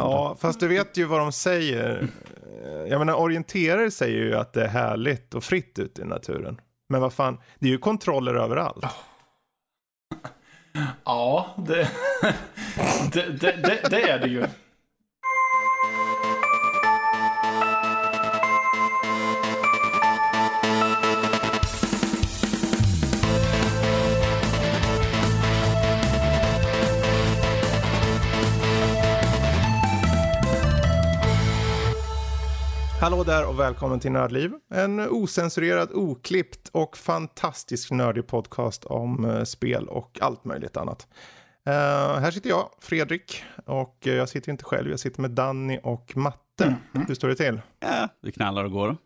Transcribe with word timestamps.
Ja, 0.00 0.36
fast 0.40 0.60
du 0.60 0.68
vet 0.68 0.96
ju 0.96 1.04
vad 1.04 1.20
de 1.20 1.32
säger. 1.32 2.08
Jag 2.88 2.98
menar, 2.98 3.14
orienterare 3.14 3.90
säger 3.90 4.18
ju 4.18 4.36
att 4.36 4.52
det 4.52 4.64
är 4.64 4.68
härligt 4.68 5.34
och 5.34 5.44
fritt 5.44 5.78
ute 5.78 6.02
i 6.02 6.04
naturen. 6.04 6.60
Men 6.88 7.00
vad 7.00 7.12
fan, 7.12 7.38
det 7.58 7.66
är 7.66 7.70
ju 7.70 7.78
kontroller 7.78 8.34
överallt. 8.34 8.84
Ja, 11.04 11.54
det, 11.56 11.74
det, 13.12 13.26
det, 13.40 13.52
det, 13.56 13.88
det 13.90 14.02
är 14.10 14.18
det 14.18 14.28
ju. 14.28 14.44
Hallå 33.10 33.24
där 33.24 33.48
och 33.48 33.60
välkommen 33.60 34.00
till 34.00 34.12
Nördliv. 34.12 34.52
En 34.74 35.00
osensurerad, 35.00 35.92
oklippt 35.92 36.68
och 36.68 36.96
fantastisk 36.96 37.90
nördig 37.90 38.26
podcast 38.26 38.84
om 38.84 39.24
uh, 39.24 39.44
spel 39.44 39.88
och 39.88 40.18
allt 40.20 40.44
möjligt 40.44 40.76
annat. 40.76 41.08
Uh, 41.68 41.72
här 42.20 42.30
sitter 42.30 42.50
jag, 42.50 42.70
Fredrik, 42.80 43.44
och 43.66 43.98
jag 44.00 44.28
sitter 44.28 44.50
inte 44.50 44.64
själv. 44.64 44.90
Jag 44.90 45.00
sitter 45.00 45.20
med 45.20 45.30
Danny 45.30 45.78
och 45.82 46.16
Matte. 46.16 46.64
Mm 46.64 46.74
-hmm. 46.92 47.06
Hur 47.08 47.14
står 47.14 47.28
det 47.28 47.34
till? 47.34 47.60
Ja, 47.80 48.08
det 48.22 48.32
knallar 48.32 48.64
och 48.64 48.72
går. 48.72 48.96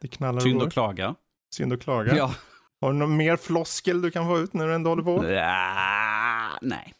Det 0.00 0.08
knallar 0.08 0.40
Synd 0.40 0.54
och 0.54 0.60
går. 0.60 0.66
att 0.66 0.72
klaga. 0.72 1.14
Synd 1.54 1.72
att 1.72 1.82
klaga. 1.82 2.16
Ja. 2.16 2.34
Har 2.80 2.92
du 2.92 2.98
någon 2.98 3.16
mer 3.16 3.36
floskel 3.36 4.02
du 4.02 4.10
kan 4.10 4.26
få 4.26 4.38
ut 4.38 4.54
när 4.54 4.66
du 4.66 4.74
ändå 4.74 4.90
håller 4.90 5.02
på? 5.02 5.30
Ja, 5.30 6.58
nej. 6.62 6.94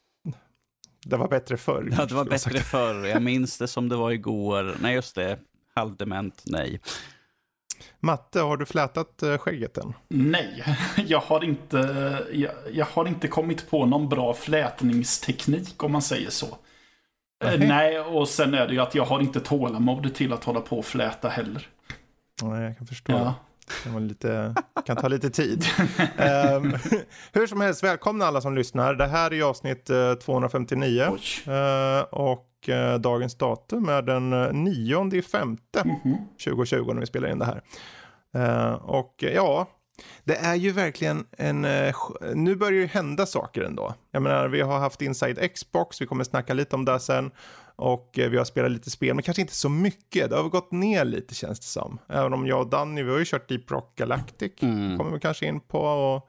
Det 1.05 1.17
var 1.17 1.29
bättre 1.29 1.57
förr. 1.57 1.89
Ja, 1.99 2.07
det 2.07 2.15
var 2.15 2.25
bättre 2.25 2.59
förr. 2.59 3.07
Jag 3.07 3.23
minns 3.23 3.59
det 3.59 3.69
som 3.69 3.89
det 3.89 3.97
var 3.97 4.11
igår. 4.11 4.77
Nej, 4.81 4.95
just 4.95 5.15
det 5.15 5.39
halvdement 5.75 6.43
nej. 6.47 6.81
Matte, 8.01 8.41
har 8.41 8.57
du 8.57 8.67
flätat 8.67 9.23
eh, 9.23 9.39
skägget 9.39 9.79
än? 9.79 9.93
Nej, 10.09 10.65
jag 11.07 11.21
har 11.21 11.45
inte, 11.45 11.79
jag, 12.33 12.53
jag, 12.73 12.87
har 12.87 13.09
inte 13.09 13.29
kommit 13.29 13.71
på 13.71 13.87
någon 13.87 14.09
bra 14.09 14.35
flätningsteknik 14.35 15.83
om 15.83 15.93
man 15.93 16.03
säger 16.03 16.31
så. 16.31 16.57
Nej. 17.45 17.59
nej, 17.59 18.01
och 18.01 18.29
sen 18.29 18.55
är 18.55 18.67
det 18.67 18.75
ju 18.75 18.81
att 18.81 18.95
jag 18.95 19.05
har 19.05 19.21
inte 19.21 19.41
tålamod 19.41 20.15
till 20.15 20.33
att 20.33 20.45
hålla 20.45 20.61
på 20.61 20.79
och 20.79 20.85
fläta 20.85 21.29
heller. 21.29 21.69
Nej, 22.43 22.63
jag 22.63 22.79
kan 22.79 22.87
förstå. 22.87 23.13
Ja. 23.13 23.35
Det 23.85 23.91
kan, 23.91 24.09
lite, 24.09 24.55
kan 24.87 24.97
ta 24.97 25.09
lite 25.09 25.31
tid. 25.31 25.65
um, 26.19 26.77
hur 27.33 27.47
som 27.47 27.61
helst, 27.61 27.83
välkomna 27.83 28.25
alla 28.25 28.41
som 28.41 28.55
lyssnar. 28.55 28.95
Det 28.95 29.07
här 29.07 29.33
är 29.33 29.43
avsnitt 29.43 29.91
uh, 29.91 30.15
259. 30.15 31.03
Uh, 31.03 32.01
och 32.11 32.50
uh, 32.69 32.95
dagens 32.95 33.35
datum 33.35 33.89
är 33.89 34.03
den 34.03 34.31
9 34.65 35.15
i 35.15 35.23
femte 35.23 35.81
mm 35.81 35.97
-hmm. 35.97 36.45
2020 36.45 36.93
när 36.93 37.01
vi 37.01 37.07
spelar 37.07 37.29
in 37.31 37.39
det 37.39 37.45
här. 37.45 37.63
och 38.83 39.15
ja, 39.19 39.67
det 40.25 40.37
är 40.37 40.55
ju 40.55 40.73
verkligen 40.73 41.27
en... 41.39 41.67
nu 42.35 42.57
börjar 42.57 42.81
det 42.81 42.87
hända 42.87 43.27
saker 43.27 43.63
ändå. 43.63 43.95
Jag 44.11 44.23
menar, 44.23 44.49
vi 44.49 44.61
har 44.61 44.79
haft 44.79 45.03
Inside 45.03 45.55
Xbox, 45.55 46.01
vi 46.01 46.07
kommer 46.07 46.25
snacka 46.25 46.55
lite 46.55 46.77
om 46.77 46.85
det 46.85 47.01
sen. 47.01 47.31
Och 47.81 48.11
vi 48.15 48.37
har 48.37 48.45
spelat 48.45 48.71
lite 48.71 48.91
spel, 48.91 49.15
men 49.15 49.23
kanske 49.23 49.41
inte 49.41 49.55
så 49.55 49.69
mycket. 49.69 50.31
Det 50.31 50.37
har 50.37 50.49
gått 50.49 50.73
ner 50.73 51.05
lite 51.05 51.35
känns 51.35 51.61
det 51.61 51.67
som. 51.67 51.99
Även 52.09 52.33
om 52.33 52.47
jag 52.47 52.61
och 52.61 52.67
Danny, 52.67 53.03
vi 53.03 53.11
har 53.11 53.19
ju 53.19 53.25
kört 53.25 53.49
Deep 53.49 53.71
Rock 53.71 53.97
Galactic. 53.97 54.53
Mm. 54.61 54.99
kommer 54.99 55.11
vi 55.11 55.21
kanske 55.21 55.47
in 55.47 55.61
på. 55.61 55.79
Och, 55.79 56.29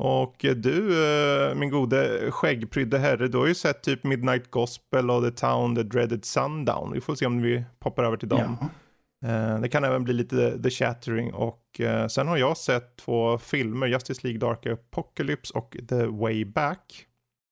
och 0.00 0.36
du, 0.56 1.52
min 1.56 1.70
gode 1.70 2.30
skäggprydde 2.30 2.98
herre, 2.98 3.28
du 3.28 3.38
har 3.38 3.46
ju 3.46 3.54
sett 3.54 3.82
typ 3.82 4.04
Midnight 4.04 4.50
Gospel 4.50 5.10
och 5.10 5.22
The 5.22 5.30
Town, 5.30 5.76
The 5.76 5.82
Dreaded 5.82 6.24
Sundown. 6.24 6.92
Vi 6.92 7.00
får 7.00 7.14
se 7.14 7.26
om 7.26 7.42
vi 7.42 7.64
poppar 7.78 8.04
över 8.04 8.16
till 8.16 8.28
dem. 8.28 8.56
Ja. 8.60 9.58
Det 9.58 9.68
kan 9.68 9.84
även 9.84 10.04
bli 10.04 10.14
lite 10.14 10.62
The 10.62 10.70
Shattering 10.70 11.34
och 11.34 11.80
sen 12.10 12.28
har 12.28 12.36
jag 12.36 12.56
sett 12.56 12.96
två 12.96 13.38
filmer, 13.38 13.86
Justice 13.86 14.20
League 14.26 14.40
Dark 14.40 14.66
Apocalypse 14.66 15.58
och 15.58 15.76
The 15.88 16.06
Way 16.06 16.44
Back. 16.44 17.06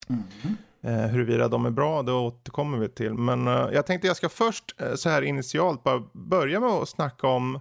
Mm. 0.09 0.23
Eh, 0.83 1.07
huruvida 1.07 1.49
de 1.49 1.67
är 1.67 1.71
bra, 1.71 2.03
det 2.03 2.13
återkommer 2.13 2.79
vi 2.79 2.89
till. 2.89 3.15
Men 3.15 3.49
eh, 3.49 3.69
jag 3.73 3.87
tänkte 3.87 4.07
jag 4.07 4.17
ska 4.17 4.29
först 4.29 4.81
eh, 4.81 4.95
så 4.95 5.09
här 5.09 5.23
initialt 5.23 5.83
bara 5.83 6.03
börja 6.13 6.61
med 6.61 6.69
att 6.69 6.89
snacka 6.89 7.27
om 7.27 7.61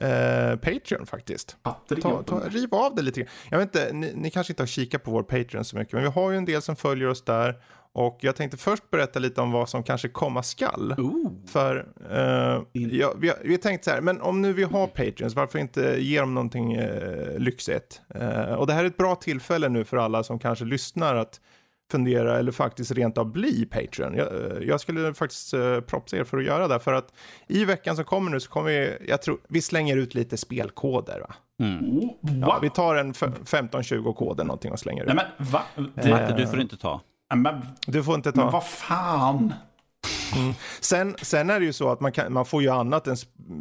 eh, 0.00 0.56
Patreon 0.56 1.06
faktiskt. 1.06 1.56
Ta, 2.02 2.22
ta, 2.22 2.40
riv 2.48 2.74
av 2.74 2.94
det 2.94 3.02
lite 3.02 3.26
Jag 3.50 3.58
vet 3.58 3.74
inte, 3.76 3.92
ni, 3.92 4.12
ni, 4.14 4.30
kanske 4.30 4.52
inte 4.52 4.62
har 4.62 4.66
kikat 4.66 5.02
på 5.02 5.10
vår 5.10 5.22
Patreon 5.22 5.64
så 5.64 5.76
mycket, 5.76 5.92
men 5.92 6.02
vi 6.02 6.08
har 6.08 6.30
ju 6.30 6.36
en 6.36 6.44
del 6.44 6.62
som 6.62 6.76
följer 6.76 7.08
oss 7.08 7.24
där. 7.24 7.62
Och 7.92 8.18
jag 8.20 8.36
tänkte 8.36 8.56
först 8.56 8.90
berätta 8.90 9.18
lite 9.18 9.40
om 9.40 9.52
vad 9.52 9.68
som 9.68 9.82
kanske 9.82 10.08
komma 10.08 10.42
skall. 10.42 10.94
Ooh. 10.98 11.32
För 11.46 11.86
eh, 12.10 12.62
ja, 12.72 13.14
vi, 13.18 13.28
har, 13.28 13.36
vi 13.44 13.50
har 13.50 13.56
tänkt 13.56 13.84
så 13.84 13.90
här, 13.90 14.00
men 14.00 14.20
om 14.20 14.42
nu 14.42 14.52
vi 14.52 14.62
har 14.62 14.86
Patreons, 14.86 15.34
varför 15.34 15.58
inte 15.58 15.96
ge 15.98 16.20
dem 16.20 16.34
någonting 16.34 16.72
eh, 16.72 17.38
lyxigt? 17.38 18.00
Eh, 18.14 18.52
och 18.54 18.66
det 18.66 18.72
här 18.72 18.84
är 18.84 18.88
ett 18.88 18.96
bra 18.96 19.14
tillfälle 19.14 19.68
nu 19.68 19.84
för 19.84 19.96
alla 19.96 20.22
som 20.22 20.38
kanske 20.38 20.64
lyssnar 20.64 21.14
att 21.14 21.40
fundera 21.90 22.38
eller 22.38 22.52
faktiskt 22.52 22.90
rent 22.90 23.18
av 23.18 23.32
bli 23.32 23.66
Patreon. 23.66 24.14
Jag, 24.14 24.64
jag 24.64 24.80
skulle 24.80 25.14
faktiskt 25.14 25.54
uh, 25.54 25.80
propsa 25.80 26.16
er 26.16 26.24
för 26.24 26.38
att 26.38 26.44
göra 26.44 26.68
det. 26.68 26.78
För 26.78 26.92
att 26.92 27.12
i 27.46 27.64
veckan 27.64 27.96
som 27.96 28.04
kommer 28.04 28.30
nu 28.30 28.40
så 28.40 28.50
kommer 28.50 28.70
vi, 28.70 29.06
jag 29.08 29.22
tror, 29.22 29.38
vi 29.48 29.62
slänger 29.62 29.96
ut 29.96 30.14
lite 30.14 30.36
spelkoder 30.36 31.20
va? 31.20 31.34
Mm. 31.60 32.10
Ja, 32.40 32.58
vi 32.62 32.70
tar 32.70 32.96
en 32.96 33.12
15-20 33.12 34.14
koder 34.14 34.44
någonting 34.44 34.72
och 34.72 34.78
slänger 34.78 35.02
ut. 35.02 35.14
Nej 35.14 35.26
men 35.38 35.46
va? 35.46 35.62
Det... 35.94 36.10
Matte, 36.10 36.34
du 36.36 36.46
får 36.46 36.60
inte 36.60 36.76
ta. 36.76 37.00
Men, 37.34 37.62
du 37.86 38.04
får 38.04 38.14
inte 38.14 38.32
ta. 38.32 38.42
Men 38.44 38.52
vad 38.52 38.66
fan? 38.66 39.54
Mm. 40.36 40.54
Sen, 40.80 41.16
sen 41.22 41.50
är 41.50 41.60
det 41.60 41.66
ju 41.66 41.72
så 41.72 41.88
att 41.90 42.00
man, 42.00 42.12
kan, 42.12 42.32
man 42.32 42.46
får 42.46 42.62
ju 42.62 42.68
annat 42.68 43.06
än 43.06 43.16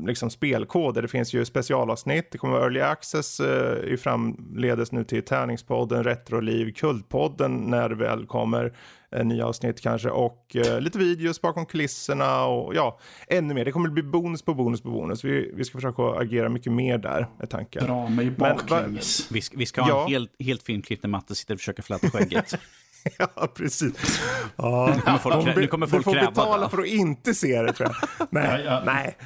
liksom 0.05 0.29
spelkoder. 0.29 1.01
Det 1.01 1.07
finns 1.07 1.33
ju 1.33 1.45
specialavsnitt, 1.45 2.31
det 2.31 2.37
kommer 2.37 2.53
vara 2.53 2.63
early 2.63 2.79
access 2.79 3.39
eh, 3.39 3.93
i 3.93 3.97
framledes 3.97 4.91
nu 4.91 5.03
till 5.03 5.23
Tärningspodden, 5.25 6.03
Retroliv, 6.03 6.73
Kultpodden 6.73 7.55
när 7.55 7.89
det 7.89 7.95
väl 7.95 8.25
kommer 8.25 8.73
eh, 9.11 9.25
nya 9.25 9.47
avsnitt 9.47 9.81
kanske 9.81 10.09
och 10.09 10.55
eh, 10.55 10.81
lite 10.81 10.99
videos 10.99 11.41
bakom 11.41 11.65
kulisserna 11.65 12.45
och 12.45 12.75
ja, 12.75 12.99
ännu 13.27 13.53
mer. 13.53 13.65
Det 13.65 13.71
kommer 13.71 13.89
bli 13.89 14.03
bonus 14.03 14.41
på 14.41 14.53
bonus 14.53 14.81
på 14.81 14.89
bonus. 14.89 15.23
Vi, 15.23 15.51
vi 15.55 15.63
ska 15.63 15.77
försöka 15.77 16.03
agera 16.03 16.49
mycket 16.49 16.73
mer 16.73 16.97
där 16.97 17.27
är 17.39 17.45
tanken. 17.45 17.85
Dra 17.85 18.09
mig 18.09 18.31
baklänges. 18.31 19.31
Vi, 19.31 19.41
vi 19.53 19.65
ska 19.65 19.81
ha 19.81 19.89
ja. 19.89 20.03
en 20.03 20.09
helt, 20.09 20.31
helt 20.39 20.63
filmklipp 20.63 21.03
när 21.03 21.09
Matte 21.09 21.35
sitter 21.35 21.53
och 21.53 21.59
försöker 21.59 21.83
fläta 21.83 22.09
skägget. 22.09 22.55
ja, 23.17 23.47
precis. 23.55 24.21
Ja. 24.55 24.93
Nu 24.95 25.01
kommer 25.01 25.17
folk, 25.17 25.55
nu 25.55 25.67
kommer 25.67 25.87
folk 25.87 26.05
du 26.05 26.11
får 26.11 26.27
betala 26.27 26.63
det. 26.63 26.69
för 26.69 26.77
att 26.77 26.87
inte 26.87 27.33
se 27.33 27.61
det, 27.61 27.73
tror 27.73 27.89
jag. 27.89 28.27
Nej, 28.31 28.61
ja, 28.65 28.71
ja. 28.71 28.81
nej. 28.85 29.17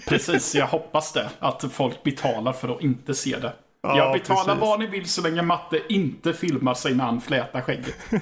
Precis, 0.08 0.54
jag 0.54 0.66
hoppas 0.66 1.12
det. 1.12 1.30
Att 1.38 1.64
folk 1.72 2.02
betalar 2.02 2.52
för 2.52 2.68
att 2.68 2.82
inte 2.82 3.14
se 3.14 3.38
det. 3.38 3.52
Ja, 3.82 3.96
jag 3.96 4.12
betalar 4.12 4.44
precis. 4.44 4.60
vad 4.60 4.80
ni 4.80 4.86
vill 4.86 5.08
så 5.08 5.22
länge 5.22 5.42
Matte 5.42 5.80
inte 5.88 6.32
filmar 6.32 6.74
sig 6.74 6.94
när 6.94 7.04
han 7.04 7.20
flätar 7.20 7.60
skägget. 7.60 7.96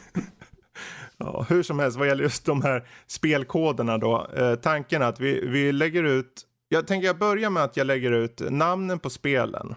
Ja, 1.20 1.47
hur 1.48 1.62
som 1.62 1.78
helst, 1.78 1.98
vad 1.98 2.08
gäller 2.08 2.22
just 2.22 2.44
de 2.47 2.62
här 2.62 2.88
spelkoderna 3.06 3.98
då. 3.98 4.26
Eh, 4.36 4.54
tanken 4.54 5.02
är 5.02 5.06
att 5.06 5.20
vi, 5.20 5.48
vi 5.48 5.72
lägger 5.72 6.04
ut, 6.04 6.42
jag 6.68 6.86
tänker 6.86 7.06
jag 7.06 7.18
börjar 7.18 7.50
med 7.50 7.62
att 7.62 7.76
jag 7.76 7.86
lägger 7.86 8.12
ut 8.12 8.41
namnen 8.50 8.98
på 8.98 9.10
spelen. 9.10 9.74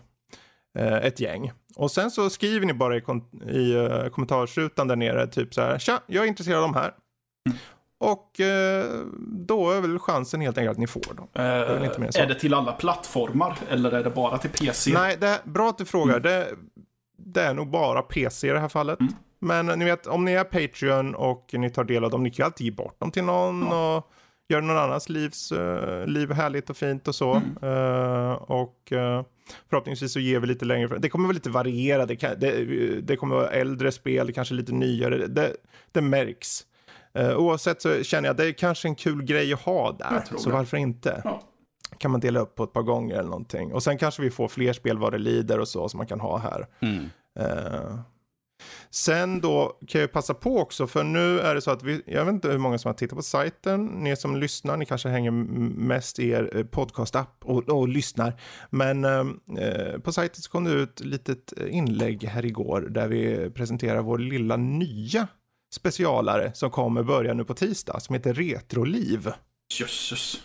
Eh, 0.80 1.06
ett 1.06 1.20
gäng. 1.20 1.52
Och 1.76 1.92
sen 1.92 2.12
så 2.12 2.30
skriver 2.30 2.66
ni 2.66 2.74
bara 2.74 2.96
i, 2.98 3.04
i 3.50 3.76
uh, 3.76 4.10
kommentarsrutan 4.10 4.88
där 4.88 4.96
nere 4.96 5.28
typ 5.28 5.54
så 5.54 5.62
här. 5.62 5.80
Tja, 5.80 6.00
jag 6.08 6.24
är 6.24 6.28
intresserad 6.28 6.58
av 6.58 6.72
de 6.72 6.74
här. 6.74 6.94
Mm. 7.50 7.58
Och 7.98 8.40
uh, 8.40 9.06
då 9.48 9.72
är 9.72 9.82
väl 9.82 10.00
chansen 10.00 10.42
helt 10.42 10.58
enkelt 10.58 10.72
att 10.72 10.80
ni 10.80 10.88
får 10.88 11.14
dem. 11.14 11.28
Uh, 11.40 11.46
är, 11.46 12.20
är 12.22 12.28
det 12.28 12.36
till 12.36 12.54
alla 12.54 12.72
plattformar 12.72 13.58
eller 13.70 13.92
är 13.92 14.04
det 14.04 14.10
bara 14.10 14.38
till 14.38 14.50
PC? 14.50 14.94
Nej, 14.94 15.18
det 15.20 15.42
bra 15.44 15.70
att 15.70 15.78
du 15.78 15.86
frågar. 15.86 16.18
Mm. 16.18 16.24
Det, 16.24 16.48
det, 17.18 17.42
är 17.42 17.54
nog 17.54 17.68
bara 17.70 18.02
PC 18.02 18.48
i 18.48 18.52
det 18.52 18.60
här 18.60 18.70
fallet. 18.70 19.00
Mm. 19.00 19.14
Men 19.40 19.80
ni 19.80 19.86
vet, 19.86 20.08
om 20.08 20.26
ni 20.26 20.34
är 20.34 20.44
Patreon 20.44 21.16
och 21.16 21.50
ni 21.54 21.70
tar 21.70 21.84
del 21.84 22.04
av 22.04 22.12
dem, 22.12 22.24
ni 22.24 22.32
kan 22.32 22.46
alltid 22.46 22.66
ge 22.66 22.72
bort 22.72 23.00
dem 23.00 23.12
till 23.12 23.24
någon. 23.24 23.68
och 23.68 24.12
göra 24.52 24.66
någon 24.66 24.78
annans 24.78 25.10
livs, 25.10 25.52
uh, 25.52 26.06
liv 26.08 26.32
härligt 26.32 26.70
och 26.70 26.78
fint 26.78 27.08
och 27.08 27.16
så. 27.16 27.34
Mm. 27.34 28.36
och 28.38 28.94
Förhoppningsvis 29.70 30.14
så 30.14 30.20
ger 30.20 30.40
vi 30.40 30.48
lite 30.48 30.66
längre. 30.66 30.98
Det 31.00 31.10
kommer 31.10 31.28
vara 31.28 31.34
lite 31.34 31.50
varierat. 31.50 32.08
Det, 32.08 32.16
kan, 32.16 32.40
det, 32.40 32.66
det 33.02 33.16
kommer 33.16 33.36
vara 33.36 33.50
äldre 33.50 33.92
spel, 33.92 34.34
kanske 34.34 34.54
lite 34.54 34.74
nyare. 34.74 35.28
Det, 35.28 35.56
det 35.92 36.02
märks. 36.02 36.66
Uh, 37.20 37.38
oavsett 37.38 37.82
så 37.82 38.04
känner 38.04 38.28
jag 38.28 38.32
att 38.32 38.38
det 38.38 38.46
är 38.46 38.52
kanske 38.52 38.88
en 38.88 38.96
kul 38.96 39.24
grej 39.24 39.54
att 39.54 39.62
ha 39.62 39.92
där. 39.92 40.24
Så 40.38 40.50
det. 40.50 40.56
varför 40.56 40.78
inte? 40.78 41.22
Ja. 41.24 41.42
Kan 41.98 42.12
man 42.12 42.20
dela 42.20 42.40
upp 42.40 42.56
på 42.56 42.64
ett 42.64 42.74
par 42.74 42.82
gånger 42.82 43.16
eller 43.16 43.30
någonting. 43.30 43.74
Och 43.74 43.84
sen 43.84 43.98
kanske 43.98 44.22
vi 44.22 44.32
får 44.32 44.48
fler 44.48 44.74
spel 44.74 44.98
vad 44.98 45.12
det 45.12 45.18
lider 45.18 45.60
och 45.60 45.68
så 45.68 45.90
som 45.90 45.98
man 45.98 46.08
kan 46.08 46.20
ha 46.20 46.38
här. 46.38 46.68
Mm. 46.80 47.10
Sen 48.90 49.42
då 49.42 49.78
kan 49.88 50.02
jag 50.02 50.12
passa 50.12 50.34
på 50.34 50.58
också, 50.58 50.88
för 50.88 51.04
nu 51.04 51.40
är 51.40 51.56
det 51.56 51.62
så 51.62 51.72
att 51.72 51.84
vi, 51.84 52.02
jag 52.06 52.26
vet 52.26 52.34
inte 52.34 52.48
hur 52.48 52.58
många 52.58 52.78
som 52.78 52.90
har 52.90 52.94
tittat 52.94 53.18
på 53.18 53.24
sajten, 53.24 53.86
ni 53.86 54.16
som 54.16 54.36
lyssnar, 54.36 54.78
ni 54.78 54.86
kanske 54.86 55.10
hänger 55.10 55.32
mest 55.32 56.20
i 56.20 56.30
er 56.30 56.58
eh, 56.58 56.64
podcastapp 56.64 57.36
och, 57.46 57.70
och 57.70 57.88
lyssnar. 57.88 58.42
Men 58.70 59.06
eh, 59.06 60.00
på 60.04 60.14
sajten 60.14 60.42
så 60.42 60.52
kom 60.52 60.64
det 60.64 60.72
ut 60.72 61.00
ett 61.00 61.06
litet 61.06 61.54
inlägg 61.70 62.24
här 62.24 62.46
igår 62.46 62.82
där 62.82 63.08
vi 63.08 63.50
presenterar 63.50 64.02
vår 64.02 64.18
lilla 64.18 64.58
nya 64.58 65.28
specialare 65.74 66.52
som 66.54 66.72
kommer 66.72 67.04
börja 67.04 67.34
nu 67.34 67.46
på 67.46 67.54
tisdag 67.54 68.00
som 68.00 68.14
heter 68.16 68.34
Retroliv. 68.34 69.32
Jösses. 69.80 70.42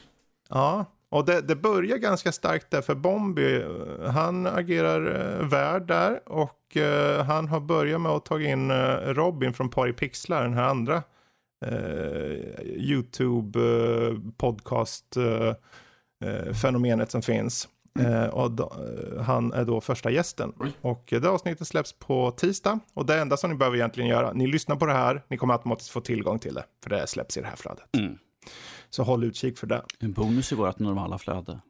Ja, 0.48 0.84
och 1.16 1.24
det, 1.24 1.40
det 1.40 1.56
börjar 1.56 1.96
ganska 1.96 2.32
starkt 2.32 2.70
där 2.70 2.82
för 2.82 2.94
Bombi, 2.94 3.64
han 4.06 4.46
agerar 4.46 5.20
eh, 5.40 5.48
värd 5.48 5.86
där 5.86 6.28
och 6.28 6.76
eh, 6.76 7.24
han 7.24 7.48
har 7.48 7.60
börjat 7.60 8.00
med 8.00 8.12
att 8.12 8.24
ta 8.24 8.40
in 8.40 8.70
eh, 8.70 8.96
Robin 8.96 9.54
från 9.54 9.68
Paripixlar, 9.68 10.42
den 10.42 10.54
här 10.54 10.68
andra 10.68 11.02
eh, 11.66 12.62
YouTube 12.64 13.60
eh, 13.60 14.14
podcast 14.36 15.16
eh, 15.16 15.54
eh, 16.30 16.52
fenomenet 16.52 17.10
som 17.10 17.22
finns. 17.22 17.68
Eh, 17.98 18.26
och 18.26 18.50
då, 18.50 18.62
eh, 18.62 19.22
han 19.22 19.52
är 19.52 19.64
då 19.64 19.80
första 19.80 20.10
gästen. 20.10 20.52
Oj. 20.60 20.72
Och 20.80 21.04
det 21.08 21.28
avsnittet 21.28 21.68
släpps 21.68 21.92
på 21.92 22.30
tisdag. 22.30 22.78
Och 22.94 23.06
det 23.06 23.20
enda 23.20 23.36
som 23.36 23.50
ni 23.50 23.56
behöver 23.56 23.76
egentligen 23.76 24.10
göra, 24.10 24.32
ni 24.32 24.46
lyssnar 24.46 24.76
på 24.76 24.86
det 24.86 24.92
här, 24.92 25.22
ni 25.28 25.36
kommer 25.36 25.54
automatiskt 25.54 25.90
få 25.90 26.00
tillgång 26.00 26.38
till 26.38 26.54
det. 26.54 26.64
För 26.82 26.90
det 26.90 27.06
släpps 27.06 27.36
i 27.36 27.40
det 27.40 27.46
här 27.46 27.56
flödet. 27.56 27.96
Mm. 27.96 28.18
Så 28.96 29.02
håll 29.02 29.24
utkik 29.24 29.58
för 29.58 29.66
det. 29.66 29.82
En 30.00 30.12
bonus 30.12 30.52
i 30.52 30.54
vårt 30.54 30.78
normala 30.78 31.18
flöde. 31.18 31.60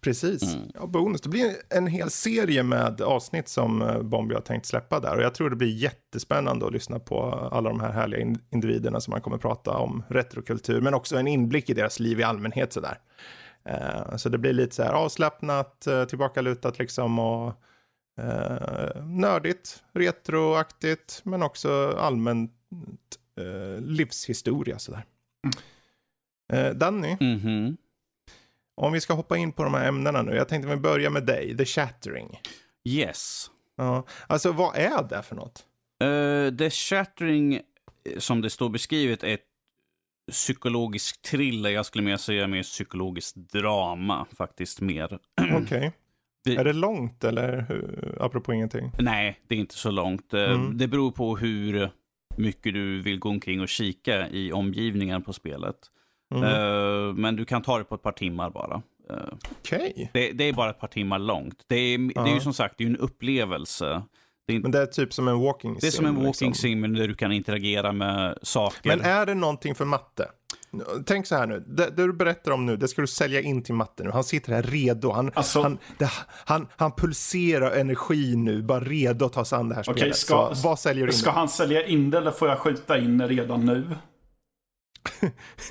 Precis. 0.00 0.54
Mm. 0.54 0.70
Ja, 0.74 0.86
bonus. 0.86 1.20
Det 1.20 1.28
blir 1.28 1.56
en 1.70 1.86
hel 1.86 2.10
serie 2.10 2.62
med 2.62 3.00
avsnitt 3.00 3.48
som 3.48 3.82
eh, 3.82 4.02
Bombi 4.02 4.34
har 4.34 4.40
tänkt 4.40 4.66
släppa 4.66 5.00
där. 5.00 5.16
Och 5.16 5.22
jag 5.22 5.34
tror 5.34 5.50
det 5.50 5.56
blir 5.56 5.76
jättespännande 5.76 6.66
att 6.66 6.72
lyssna 6.72 6.98
på 6.98 7.22
alla 7.52 7.70
de 7.70 7.80
här 7.80 7.92
härliga 7.92 8.20
in- 8.20 8.38
individerna 8.50 9.00
som 9.00 9.10
man 9.10 9.20
kommer 9.20 9.38
prata 9.38 9.70
om 9.70 10.02
retrokultur. 10.08 10.80
Men 10.80 10.94
också 10.94 11.16
en 11.16 11.26
inblick 11.28 11.70
i 11.70 11.74
deras 11.74 12.00
liv 12.00 12.20
i 12.20 12.22
allmänhet 12.22 12.72
sådär. 12.72 12.98
Eh, 13.64 14.16
så 14.16 14.28
det 14.28 14.38
blir 14.38 14.52
lite 14.52 14.74
så 14.74 14.82
här 14.82 14.92
avslappnat, 14.92 15.86
eh, 15.86 16.04
tillbakalutat 16.04 16.78
liksom 16.78 17.18
och 17.18 17.46
eh, 18.20 19.04
nördigt, 19.04 19.82
retroaktigt. 19.92 21.20
Men 21.24 21.42
också 21.42 21.96
allmänt 21.98 22.52
eh, 23.40 23.80
livshistoria 23.80 24.78
sådär. 24.78 25.04
Eh, 26.52 26.70
Danny? 26.70 27.16
Mhm. 27.20 27.76
Om 28.74 28.92
vi 28.92 29.00
ska 29.00 29.14
hoppa 29.14 29.36
in 29.36 29.52
på 29.52 29.64
de 29.64 29.74
här 29.74 29.88
ämnena 29.88 30.22
nu. 30.22 30.34
Jag 30.34 30.48
tänkte 30.48 30.68
vi 30.70 30.76
börjar 30.76 31.10
med 31.10 31.26
dig, 31.26 31.56
The 31.56 31.64
Shattering. 31.64 32.40
Yes. 32.84 33.50
Ja, 33.76 34.06
alltså 34.26 34.52
vad 34.52 34.76
är 34.76 35.08
det 35.08 35.22
för 35.22 35.36
något? 35.36 35.64
Uh, 36.04 36.56
The 36.56 36.70
Shattering, 36.70 37.54
eh, 37.54 37.60
som 38.18 38.40
det 38.40 38.50
står 38.50 38.68
beskrivet, 38.68 39.22
är 39.24 39.34
ett 39.34 39.44
psykologisk 40.30 41.22
thriller. 41.22 41.70
Jag 41.70 41.86
skulle 41.86 42.04
mer 42.04 42.16
säga 42.16 42.46
mer 42.46 42.62
psykologiskt 42.62 43.36
drama 43.36 44.26
faktiskt 44.36 44.80
mer. 44.80 45.18
Okej. 45.62 45.92
Vi- 46.44 46.56
Är 46.56 46.64
det 46.64 46.72
långt 46.72 47.24
eller 47.24 47.66
hur, 47.68 48.16
apropå 48.20 48.52
ingenting? 48.52 48.90
Nej, 48.98 49.40
det 49.48 49.54
är 49.54 49.58
inte 49.58 49.74
så 49.74 49.90
långt. 49.90 50.34
Eh, 50.34 50.40
Mm. 50.50 50.78
Det 50.78 50.88
beror 50.88 51.10
på 51.10 51.36
hur 51.36 51.90
mycket 52.36 52.74
du 52.74 53.02
vill 53.02 53.18
gå 53.18 53.28
omkring 53.28 53.60
och 53.60 53.68
kika 53.68 54.28
i 54.28 54.52
omgivningen 54.52 55.22
på 55.22 55.32
spelet. 55.32 55.76
Mm. 56.34 56.44
Eh, 56.44 57.14
Men 57.14 57.36
du 57.36 57.44
kan 57.44 57.62
ta 57.62 57.78
det 57.78 57.84
på 57.84 57.94
ett 57.94 58.02
par 58.02 58.12
timmar 58.12 58.50
bara. 58.50 58.82
Eh, 59.10 59.16
Okej. 59.60 60.10
Det, 60.14 60.32
det 60.32 60.44
är 60.44 60.52
bara 60.52 60.70
ett 60.70 60.80
par 60.80 60.88
timmar 60.88 61.18
långt. 61.18 61.64
Det 61.66 61.76
är, 61.76 61.98
det 62.24 62.30
är 62.30 62.34
ju 62.34 62.40
som 62.40 62.52
sagt 62.52 62.74
det 62.78 62.84
är 62.84 62.88
en 62.88 62.96
upplevelse. 62.96 64.02
Det 64.46 64.54
är, 64.54 64.60
Men 64.60 64.70
det 64.70 64.78
är 64.82 64.86
typ 64.86 65.12
som 65.12 65.28
en 65.28 65.40
walking 65.40 65.70
sim? 65.72 65.78
det 65.80 65.86
är 65.86 65.90
som 65.90 66.06
en 66.06 66.14
walking 66.14 66.28
liksom. 66.48 66.54
sim 66.54 66.80
men 66.80 66.92
där 66.92 67.08
du 67.08 67.14
kan 67.14 67.32
interagera 67.32 67.92
med 67.92 68.38
saker. 68.42 68.88
Men 68.96 69.00
är 69.00 69.26
det 69.26 69.34
någonting 69.34 69.74
för 69.74 69.84
matte? 69.84 70.28
Tänk 71.06 71.26
så 71.26 71.34
här 71.36 71.46
nu, 71.46 71.64
det, 71.66 71.90
det 71.96 72.06
du 72.06 72.12
berättar 72.12 72.50
om 72.52 72.66
nu, 72.66 72.76
det 72.76 72.88
ska 72.88 73.00
du 73.00 73.06
sälja 73.06 73.40
in 73.40 73.62
till 73.62 73.74
matte 73.74 74.04
nu. 74.04 74.10
Han 74.10 74.24
sitter 74.24 74.52
här 74.52 74.62
redo, 74.62 75.10
han, 75.12 75.30
Alltså- 75.34 75.62
han, 75.62 75.78
det, 75.98 76.10
han, 76.44 76.66
han 76.76 76.92
pulserar 76.92 77.70
energi 77.70 78.36
nu, 78.36 78.62
bara 78.62 78.80
redo 78.80 79.24
att 79.26 79.32
ta 79.32 79.44
sig 79.44 79.58
an 79.58 79.68
det 79.68 79.74
här 79.74 79.82
Okej, 79.82 79.94
spelet. 80.00 80.16
ska, 80.16 80.54
så 80.54 80.68
vad 80.68 80.78
säljer 80.78 81.06
du 81.06 81.12
in? 81.12 81.18
ska 81.18 81.30
han 81.30 81.48
sälja 81.48 81.86
in 81.86 82.10
det 82.10 82.18
eller 82.18 82.30
får 82.30 82.48
jag 82.48 82.58
skjuta 82.58 82.98
in 82.98 83.28
redan 83.28 83.66
nu? 83.66 83.86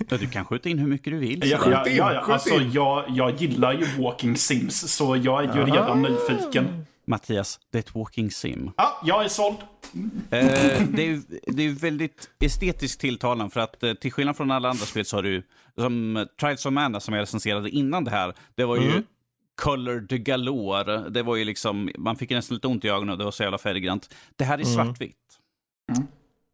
Ja, 0.09 0.17
Du 0.17 0.27
kan 0.29 0.45
skjuta 0.45 0.69
in 0.69 0.79
hur 0.79 0.87
mycket 0.87 1.13
du 1.13 1.17
vill. 1.19 1.41
Ja, 1.49 1.59
så- 1.63 1.71
ja, 1.71 1.87
in, 1.87 1.95
ja, 1.95 2.13
ja. 2.13 2.21
skjut 2.21 2.33
Alltså, 2.33 2.55
jag, 2.55 3.05
jag 3.09 3.35
gillar 3.41 3.73
ju 3.73 3.85
walking 4.03 4.35
sims, 4.37 4.91
så 4.95 5.15
jag 5.17 5.43
är 5.43 5.55
ju 5.55 5.63
redan 5.65 6.05
Ah. 6.05 6.09
nyfiken. 6.09 6.85
Mattias, 7.09 7.59
det 7.71 7.77
är 7.77 7.79
ett 7.79 7.95
walking 7.95 8.31
sim. 8.31 8.71
Ja, 8.77 9.01
jag 9.05 9.25
är 9.25 9.29
såld. 9.29 9.57
Eh, 10.29 10.39
det, 10.89 11.01
är, 11.01 11.05
ju- 11.07 11.21
det 11.47 11.61
är 11.61 11.67
ju 11.67 11.73
väldigt 11.73 12.29
estetiskt 12.39 13.01
tilltalande 13.01 13.53
för 13.53 13.59
att 13.59 13.83
eh, 13.83 13.93
till 13.93 14.11
skillnad 14.11 14.37
från 14.37 14.51
alla 14.51 14.69
andra 14.69 14.85
spel 14.85 15.05
så 15.05 15.17
har 15.17 15.23
du, 15.23 15.43
som 15.77 16.17
eh, 16.17 16.23
Trials 16.39 16.65
of 16.65 16.73
Mana 16.73 16.99
som 16.99 17.13
jag 17.13 17.21
recenserade 17.21 17.69
innan 17.69 18.03
det 18.03 18.11
här, 18.11 18.33
det 18.55 18.65
var 18.65 18.77
ju 18.77 18.89
Mm. 18.91 19.03
colored 19.61 20.23
galore. 20.25 21.09
Det 21.09 21.23
var 21.23 21.35
ju 21.35 21.45
liksom, 21.45 21.89
man 21.97 22.15
fick 22.15 22.29
nästan 22.29 22.55
lite 22.55 22.67
ont 22.67 22.85
i 22.85 22.89
ögonen 22.89 23.09
och 23.09 23.17
det 23.17 23.23
var 23.23 23.31
så 23.31 23.43
jävla 23.43 23.57
färggrant. 23.57 24.13
Det 24.35 24.43
här 24.43 24.57
är 24.57 24.63
Mm. 25.91 26.07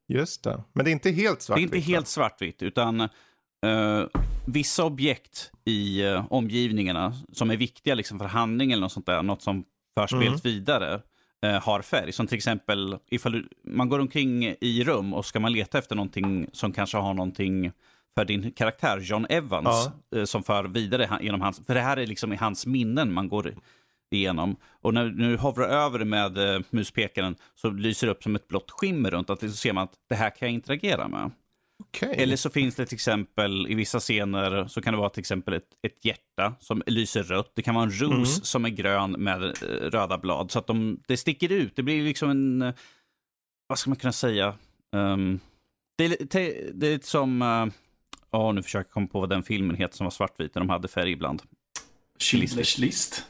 Svartvitt. 0.07 0.19
Just 0.19 0.43
det, 0.43 0.63
men 0.73 0.85
det 0.85 0.91
är 0.91 0.93
inte 0.93 1.11
helt 1.11 1.39
Det 1.39 1.45
svart. 1.45 1.57
är 1.57 1.61
inte 1.61 1.79
helt 1.79 2.07
svartvitt, 2.07 2.61
utan 2.63 3.01
eh, 3.01 4.03
vissa 4.45 4.83
objekt 4.85 5.51
i 5.65 6.01
eh, 6.03 6.25
omgivningarna 6.29 7.13
som 7.31 7.51
är 7.51 7.57
viktiga 7.57 7.95
liksom, 7.95 8.19
för 8.19 8.25
handling 8.25 8.71
eller 8.71 8.81
något 8.81 8.91
sånt 8.91 9.05
där, 9.05 9.23
något 9.23 9.41
som 9.41 9.63
för 9.97 10.07
spelet 10.07 10.27
Mm. 10.27 10.39
vidare, 10.43 11.01
eh, 11.45 11.61
har 11.61 11.81
färg. 11.81 12.11
Som 12.11 12.27
till 12.27 12.37
exempel 12.37 12.97
ifall 13.11 13.31
du, 13.31 13.49
man 13.65 13.89
går 13.89 13.99
omkring 13.99 14.55
i 14.61 14.83
rum 14.83 15.13
och 15.13 15.25
ska 15.25 15.39
man 15.39 15.51
leta 15.51 15.77
efter 15.77 15.95
någonting 15.95 16.47
som 16.53 16.71
kanske 16.73 16.97
har 16.97 17.13
någonting 17.13 17.71
för 18.17 18.25
din 18.25 18.51
karaktär, 18.51 18.99
John 18.99 19.25
Evans, 19.29 19.89
eh, 20.15 20.23
som 20.23 20.43
för 20.43 20.63
vidare 20.63 21.09
genom 21.21 21.41
hans, 21.41 21.61
för 21.67 21.73
det 21.73 21.81
här 21.81 21.97
är 21.97 22.07
liksom 22.07 22.33
i 22.33 22.35
hans 22.35 22.65
minnen 22.65 23.13
man 23.13 23.29
går 23.29 23.55
igenom. 24.13 24.55
Och 24.81 24.93
när, 24.93 25.05
när 25.05 25.29
du 25.29 25.37
hovrar 25.37 25.67
över 25.67 26.05
med 26.05 26.37
eh, 26.37 26.61
muspekaren 26.69 27.35
så 27.55 27.69
lyser 27.69 28.07
det 28.07 28.13
upp 28.13 28.23
som 28.23 28.35
ett 28.35 28.47
blått 28.47 28.71
skimmer 28.71 29.11
runt 29.11 29.29
att 29.29 29.39
så 29.39 29.49
ser 29.49 29.73
man 29.73 29.83
att 29.83 29.93
det 30.09 30.15
här 30.15 30.29
kan 30.29 30.47
jag 30.47 30.53
interagera 30.53 31.07
med. 31.07 31.31
Okej. 31.79 32.15
Eller 32.17 32.35
så 32.35 32.49
finns 32.49 32.75
det 32.75 32.85
till 32.85 32.95
exempel 32.95 33.67
i 33.69 33.75
vissa 33.75 33.99
scener 33.99 34.67
så 34.67 34.81
kan 34.81 34.93
det 34.93 34.99
vara 34.99 35.09
till 35.09 35.19
exempel 35.19 35.53
ett, 35.53 35.67
ett 35.87 36.05
hjärta 36.05 36.55
som 36.59 36.83
lyser 36.85 37.23
rött. 37.23 37.51
Det 37.55 37.61
kan 37.61 37.75
vara 37.75 37.83
en 37.85 37.91
ros 37.91 38.11
Mm. 38.11 38.25
som 38.25 38.65
är 38.65 38.69
grön 38.69 39.11
med 39.11 39.43
eh, 39.43 39.49
röda 39.67 40.17
blad. 40.17 40.51
Så 40.51 40.59
att 40.59 40.67
de, 40.67 40.99
det 41.07 41.17
sticker 41.17 41.51
ut. 41.51 41.75
Det 41.75 41.83
blir 41.83 42.03
liksom 42.03 42.29
en, 42.29 42.61
eh, 42.61 42.73
vad 43.67 43.79
ska 43.79 43.89
man 43.89 43.97
kunna 43.97 44.13
säga? 44.13 44.55
Ehm, 44.95 45.39
det, 45.97 46.05
är, 46.05 46.15
det 46.73 46.89
är 46.89 46.91
lite 46.91 47.07
som, 47.07 47.41
uh, 47.41 47.67
oh, 48.31 48.53
nu 48.53 48.63
försöker 48.63 48.87
jag 48.87 48.93
komma 48.93 49.07
på 49.07 49.19
vad 49.19 49.29
den 49.29 49.43
filmen 49.43 49.75
heter 49.75 49.97
som 49.97 50.03
var 50.03 50.11
svartvit, 50.11 50.53
där 50.53 50.61
de 50.61 50.69
hade 50.69 50.87
färg 50.87 51.11
ibland. 51.11 51.41
Schindler's 52.19 52.79
list. 52.79 53.25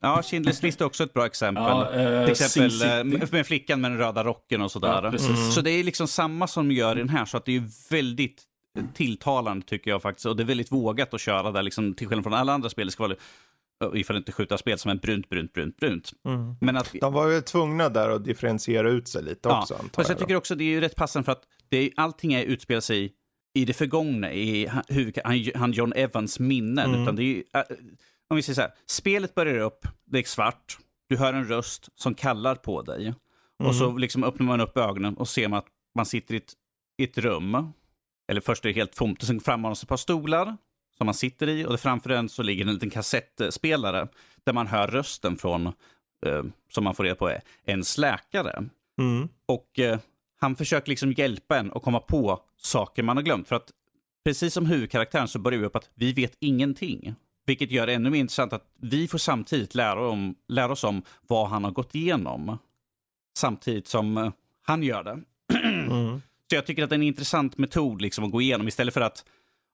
Ja, 0.00 0.20
Schindler's 0.22 0.62
list 0.62 0.80
är 0.80 0.84
också 0.84 1.04
ett 1.04 1.12
bra 1.12 1.26
exempel. 1.26 1.64
Ja, 1.64 1.92
eh, 1.92 2.24
till 2.24 2.30
exempel 2.32 2.70
Sin 2.70 3.22
eh, 3.22 3.28
med, 3.32 3.46
flickan 3.46 3.80
med 3.80 3.90
den 3.90 3.98
röda 3.98 4.24
rocken 4.24 4.62
och 4.62 4.70
sådär. 4.70 5.02
Ja. 5.02 5.08
Mm. 5.08 5.50
Så 5.50 5.60
det 5.60 5.70
är 5.70 5.84
liksom 5.84 6.08
samma 6.08 6.46
som 6.46 6.70
gör 6.70 6.96
i 6.96 6.98
den 6.98 7.08
här, 7.08 7.24
så 7.24 7.36
att 7.36 7.44
det 7.44 7.56
är 7.56 7.62
väldigt 7.90 8.42
tilltalande 8.94 9.66
tycker 9.66 9.90
jag 9.90 10.02
faktiskt. 10.02 10.26
Och 10.26 10.36
det 10.36 10.42
är 10.42 10.44
väldigt 10.44 10.72
vågat 10.72 11.14
att 11.14 11.20
köra 11.20 11.52
där, 11.52 11.62
liksom, 11.62 11.94
till 11.94 12.08
skillnad 12.08 12.24
från 12.24 12.34
alla 12.34 12.52
andra 12.52 12.70
spel. 12.70 12.86
Det 12.86 12.92
ska 12.92 13.02
vara, 13.02 13.16
ifall 13.94 14.16
inte 14.16 14.32
skjuta 14.32 14.58
spel 14.58 14.78
som 14.78 14.90
är 14.90 14.94
brunt, 14.94 15.28
brunt, 15.28 15.52
brunt, 15.52 15.76
brunt. 15.76 16.10
Mm. 16.28 16.54
Men 16.60 16.76
att, 16.76 16.94
De 17.00 17.12
var 17.12 17.28
ju 17.28 17.40
tvungna 17.40 17.88
där 17.88 18.10
att 18.10 18.24
differentiera 18.24 18.90
ut 18.90 19.08
sig 19.08 19.22
lite 19.22 19.48
ja, 19.48 19.60
också 19.62 19.74
antar 19.74 20.02
jag 20.02 20.10
jag. 20.10 20.18
tycker 20.18 20.36
också 20.36 20.54
det 20.54 20.64
är 20.64 20.68
ju 20.68 20.80
rätt 20.80 20.96
passande 20.96 21.24
för 21.24 21.32
att 21.32 21.42
det 21.68 21.76
är, 21.76 21.90
allting 21.96 22.32
är 22.32 22.44
utspelar 22.44 22.80
sig 22.80 23.12
i 23.54 23.64
det 23.64 23.72
förgångna, 23.72 24.32
i 24.32 24.66
han- 24.66 24.84
huvud, 24.88 25.18
han, 25.24 25.44
han 25.54 25.72
John 25.72 25.92
Evans 25.92 26.38
minnen. 26.38 26.90
Mm. 26.90 27.02
Utan 27.02 27.16
det 27.16 27.22
är 27.22 27.24
ju, 27.24 27.44
äh, 27.54 27.60
om 28.30 28.36
vi 28.36 28.42
säger 28.42 28.54
så 28.54 28.60
här, 28.60 28.72
spelet 28.86 29.34
börjar 29.34 29.58
upp, 29.58 29.86
det 30.04 30.18
är 30.18 30.22
svart, 30.22 30.78
du 31.08 31.16
hör 31.16 31.32
en 31.32 31.48
röst 31.48 31.88
som 31.94 32.14
kallar 32.14 32.54
på 32.54 32.82
dig. 32.82 33.14
Och 33.64 33.74
så 33.74 33.84
Mm. 33.84 33.98
liksom 33.98 34.24
öppnar 34.24 34.46
man 34.46 34.60
upp 34.60 34.76
ögonen 34.76 35.16
och 35.16 35.28
ser 35.28 35.48
man 35.48 35.58
att 35.58 35.66
man 35.94 36.06
sitter 36.06 36.34
i 36.34 36.36
ett, 36.36 36.52
i 36.98 37.04
ett 37.04 37.18
rum. 37.18 37.72
Eller 38.28 38.40
först 38.40 38.64
är 38.64 38.68
det 38.68 38.74
helt 38.74 38.92
tomt 38.92 39.20
och 39.20 39.26
sen 39.26 39.40
frammanas 39.40 39.82
ett 39.82 39.88
par 39.88 39.96
stolar 39.96 40.56
som 40.96 41.04
man 41.06 41.14
sitter 41.14 41.48
i 41.48 41.64
och 41.64 41.80
framför 41.80 42.10
den 42.10 42.28
så 42.28 42.42
ligger 42.42 42.66
en 42.66 42.74
liten 42.74 42.90
kassettspelare 42.90 44.08
där 44.44 44.52
man 44.52 44.66
hör 44.66 44.88
rösten 44.88 45.36
från, 45.36 45.66
eh, 46.26 46.42
som 46.70 46.84
man 46.84 46.94
får 46.94 47.04
reda 47.04 47.16
på 47.16 47.28
är, 47.28 47.42
ens 47.64 47.98
läkare. 47.98 48.64
Mm. 49.00 49.28
Och 49.46 49.78
eh, 49.78 49.98
han 50.40 50.56
försöker 50.56 50.88
liksom 50.88 51.12
hjälpa 51.12 51.58
en 51.58 51.72
att 51.72 51.82
komma 51.82 52.00
på 52.00 52.40
saker 52.56 53.02
man 53.02 53.16
har 53.16 53.24
glömt. 53.24 53.48
För 53.48 53.56
att 53.56 53.70
precis 54.24 54.54
som 54.54 54.66
huvudkaraktären 54.66 55.28
så 55.28 55.38
börjar 55.38 55.58
vi 55.58 55.66
upp 55.66 55.76
att 55.76 55.90
vi 55.94 56.12
vet 56.12 56.36
ingenting. 56.40 57.14
Vilket 57.50 57.70
gör 57.70 57.86
det 57.86 57.92
ännu 57.94 58.10
mer 58.10 58.18
intressant 58.20 58.52
att 58.52 58.64
vi 58.80 59.08
får 59.08 59.18
samtidigt 59.18 59.74
lära, 59.74 60.08
om, 60.08 60.34
lära 60.48 60.72
oss 60.72 60.84
om 60.84 61.02
vad 61.26 61.48
han 61.48 61.64
har 61.64 61.70
gått 61.70 61.94
igenom. 61.94 62.58
Samtidigt 63.38 63.86
som 63.88 64.16
eh, 64.18 64.30
han 64.62 64.82
gör 64.82 65.02
det. 65.04 65.20
Mm. 65.58 66.20
Så 66.50 66.56
jag 66.56 66.66
tycker 66.66 66.82
att 66.84 66.90
det 66.90 66.94
är 66.94 66.98
en 66.98 67.02
intressant 67.02 67.58
metod 67.58 68.02
liksom 68.02 68.24
att 68.24 68.30
gå 68.30 68.40
igenom 68.40 68.68
istället 68.68 68.94
för 68.94 69.00
att 69.00 69.24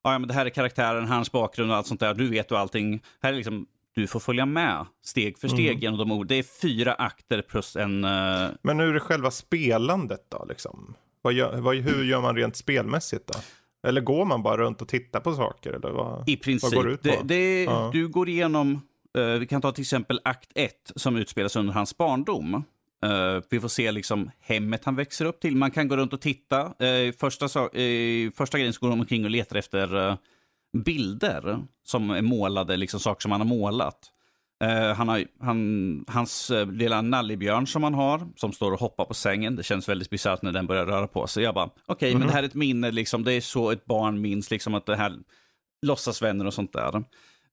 "Ja, 0.04 0.18
men 0.18 0.28
det 0.28 0.34
här 0.34 0.46
är 0.46 0.50
karaktären, 0.50 1.04
hans 1.06 1.32
bakgrund 1.32 1.70
och 1.70 1.76
allt 1.76 1.86
sånt 1.86 2.00
där. 2.00 2.14
Du 2.14 2.28
vet 2.28 2.52
och 2.52 2.58
allting. 2.58 3.02
Här 3.22 3.32
är 3.32 3.36
liksom, 3.36 3.66
du 3.94 4.06
får 4.06 4.20
följa 4.20 4.46
med 4.46 4.86
steg 5.04 5.38
för 5.38 5.48
steg 5.48 5.68
Mm. 5.68 5.78
genom 5.80 5.98
de 5.98 6.12
ord. 6.12 6.26
Det 6.26 6.34
är 6.34 6.42
fyra 6.62 6.94
akter 6.94 7.42
plus 7.42 7.76
en... 7.76 8.04
eh, 8.04 8.48
Men 8.62 8.80
hur 8.80 8.88
är 8.88 8.94
det 8.94 9.00
själva 9.00 9.30
spelandet 9.30 10.20
då? 10.28 10.44
Liksom? 10.48 10.94
Vad 11.22 11.32
gör, 11.32 11.60
vad, 11.60 11.76
hur 11.76 12.04
gör 12.04 12.20
man 12.22 12.36
rent 12.36 12.56
spelmässigt 12.56 13.26
då? 13.26 13.38
Eller 13.86 14.00
går 14.00 14.24
man 14.24 14.42
bara 14.42 14.56
runt 14.56 14.82
och 14.82 14.88
tittar 14.88 15.20
på 15.20 15.34
saker? 15.34 15.72
Eller 15.72 15.90
vad? 15.90 16.28
I 16.28 16.36
princip. 16.36 16.74
går 16.74 16.84
det 16.84 16.92
ut 16.92 17.02
på? 17.02 17.08
Det, 17.08 17.22
det, 17.24 17.64
Ja. 17.64 17.90
Du 17.92 18.08
går 18.08 18.28
igenom, 18.28 18.80
eh, 19.18 19.24
vi 19.24 19.46
kan 19.46 19.62
ta 19.62 19.72
till 19.72 19.82
exempel 19.82 20.20
akt 20.24 20.50
1 20.54 20.92
som 20.96 21.16
utspelas 21.16 21.56
under 21.56 21.72
hans 21.72 21.96
barndom. 21.96 22.64
Uh, 23.04 23.42
vi 23.50 23.60
får 23.60 23.68
se 23.68 23.92
liksom 23.92 24.30
hemmet 24.40 24.84
han 24.84 24.96
växer 24.96 25.24
upp 25.24 25.40
till. 25.40 25.56
Man 25.56 25.70
kan 25.70 25.88
gå 25.88 25.96
runt 25.96 26.12
och 26.12 26.20
titta. 26.20 26.62
Uh, 26.64 27.12
första, 27.18 27.48
so 27.48 27.78
uh, 27.78 28.30
första 28.30 28.58
grejen 28.58 28.72
så 28.72 28.80
går 28.80 28.90
de 28.90 29.00
omkring 29.00 29.24
och 29.24 29.30
letar 29.30 29.56
efter 29.56 30.16
bilder 30.84 31.58
som 31.84 32.10
är 32.10 32.22
målade, 32.22 32.76
liksom 32.76 33.00
saker 33.00 33.20
som 33.20 33.32
han 33.32 33.40
har 33.40 33.48
målat. 33.48 34.12
Han 34.96 35.08
har, 35.08 35.24
han, 35.40 36.04
hans 36.08 36.52
lilla 36.72 37.02
nallibjörn 37.02 37.66
som 37.66 37.82
han 37.82 37.94
har, 37.94 38.28
som 38.36 38.52
står 38.52 38.72
och 38.72 38.80
hoppar 38.80 39.04
på 39.04 39.14
sängen. 39.14 39.56
Det 39.56 39.62
känns 39.62 39.88
väldigt 39.88 40.10
bisarrt 40.10 40.42
när 40.42 40.52
den 40.52 40.66
börjar 40.66 40.86
röra 40.86 41.06
på 41.06 41.26
sig. 41.26 41.42
Jag 41.42 41.54
bara, 41.54 41.64
okej, 41.64 41.76
okay, 41.86 42.10
mm 42.10 42.16
-hmm. 42.16 42.20
men 42.20 42.28
det 42.28 42.34
här 42.34 42.42
är 42.42 42.46
ett 42.46 42.54
minne, 42.54 42.90
liksom, 42.90 43.24
det 43.24 43.32
är 43.32 43.40
så 43.40 43.70
ett 43.70 43.84
barn 43.84 44.20
minns, 44.20 44.50
liksom, 44.50 44.74
att 44.74 44.86
det 44.86 44.96
här 44.96 45.18
låtsasvänner 45.82 46.46
och 46.46 46.54
sånt 46.54 46.72
där. 46.72 47.04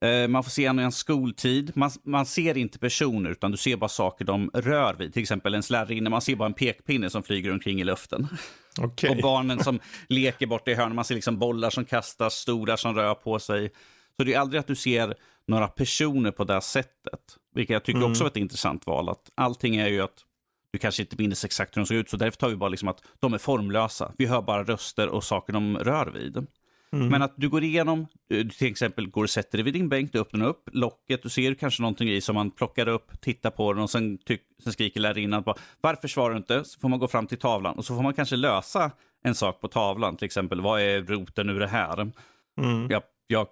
Eh, 0.03 0.27
man 0.27 0.43
får 0.43 0.51
se 0.51 0.65
en 0.65 0.91
skoltid. 0.91 1.71
Man, 1.75 1.91
man, 2.03 2.25
ser 2.25 2.57
inte 2.57 2.79
personer, 2.79 3.29
utan 3.29 3.51
du 3.51 3.57
ser 3.57 3.75
bara 3.75 3.89
saker 3.89 4.25
de 4.25 4.51
rör 4.53 4.93
vid. 4.93 5.13
Till 5.13 5.21
exempel 5.21 5.53
en 5.53 5.63
slarrinne, 5.63 6.09
man 6.09 6.21
ser 6.21 6.35
bara 6.35 6.45
en 6.45 6.53
pekpinne 6.53 7.09
som 7.09 7.23
flyger 7.23 7.51
omkring 7.51 7.81
i 7.81 7.83
luften. 7.83 8.27
Okay. 8.81 9.09
Och 9.09 9.17
barnen 9.17 9.63
som 9.63 9.79
leker 10.09 10.47
borta 10.47 10.71
i 10.71 10.73
hörnet. 10.73 10.95
Man 10.95 11.05
ser 11.05 11.15
liksom 11.15 11.39
bollar 11.39 11.69
som 11.69 11.85
kastas, 11.85 12.33
stolar 12.33 12.75
som 12.75 12.95
rör 12.95 13.13
på 13.13 13.39
sig. 13.39 13.71
Så 14.17 14.23
det 14.23 14.33
är 14.33 14.39
aldrig 14.39 14.59
att 14.59 14.67
du 14.67 14.75
ser 14.75 15.15
några 15.47 15.67
personer 15.67 16.31
på 16.31 16.43
det 16.43 16.61
sättet. 16.61 17.37
Vilket 17.55 17.73
jag 17.73 17.83
tycker 17.83 17.99
mm. 17.99 18.11
också 18.11 18.23
är 18.23 18.27
ett 18.27 18.37
intressant 18.37 18.87
val. 18.87 19.09
Att 19.09 19.31
allting 19.35 19.75
är 19.75 19.87
ju 19.87 20.01
att 20.01 20.23
du 20.71 20.79
kanske 20.79 21.03
inte 21.03 21.15
minns 21.17 21.45
exakt 21.45 21.77
hur 21.77 21.81
de 21.81 21.85
såg 21.85 21.97
ut, 21.97 22.09
så 22.09 22.17
därför 22.17 22.37
tar 22.37 22.49
vi 22.49 22.55
bara 22.55 22.69
liksom 22.69 22.87
att 22.87 23.03
de 23.19 23.33
är 23.33 23.37
formlösa. 23.37 24.11
Vi 24.17 24.25
hör 24.25 24.41
bara 24.41 24.63
röster 24.63 25.09
och 25.09 25.23
saker 25.23 25.53
de 25.53 25.77
rör 25.77 26.05
vid. 26.05 26.47
Mm. 26.93 27.07
Men 27.07 27.21
att 27.21 27.33
du 27.37 27.49
går 27.49 27.63
igenom, 27.63 27.99
eh, 27.99 28.37
du 28.37 28.49
till 28.49 28.71
exempel 28.71 29.09
går 29.09 29.23
och 29.23 29.29
sätter 29.29 29.57
dig 29.57 29.65
vid 29.65 29.73
din 29.73 29.89
bänk, 29.89 30.13
du 30.13 30.19
öppnar 30.19 30.45
upp 30.45 30.69
locket, 30.71 31.23
du 31.23 31.29
ser 31.29 31.53
kanske 31.53 31.81
någonting 31.81 32.09
i 32.09 32.21
som 32.21 32.35
man 32.35 32.51
plockar 32.51 32.87
upp, 32.87 33.21
tittar 33.21 33.49
på 33.51 33.73
den 33.73 33.83
och 33.83 33.89
sen, 33.89 34.19
sen 34.63 34.73
skriker 34.73 34.99
lärarinnan 34.99 35.43
på 35.43 35.55
varför 35.81 36.07
svarar 36.07 36.33
du 36.33 36.37
inte? 36.37 36.63
Så 36.63 36.79
får 36.79 36.89
man 36.89 36.99
gå 36.99 37.07
fram 37.07 37.27
till 37.27 37.37
tavlan 37.37 37.77
och 37.77 37.85
så 37.85 37.95
får 37.95 38.03
man 38.03 38.13
kanske 38.13 38.35
lösa 38.35 38.91
en 39.23 39.35
sak 39.35 39.61
på 39.61 39.67
tavlan, 39.67 40.17
till 40.17 40.25
exempel 40.25 40.61
vad 40.61 40.81
är 40.81 41.01
roten 41.01 41.49
ur 41.49 41.59
det 41.59 41.67
här? 41.67 42.11
Mm. 42.57 42.87
Jag, 42.89 43.03
jag 43.27 43.47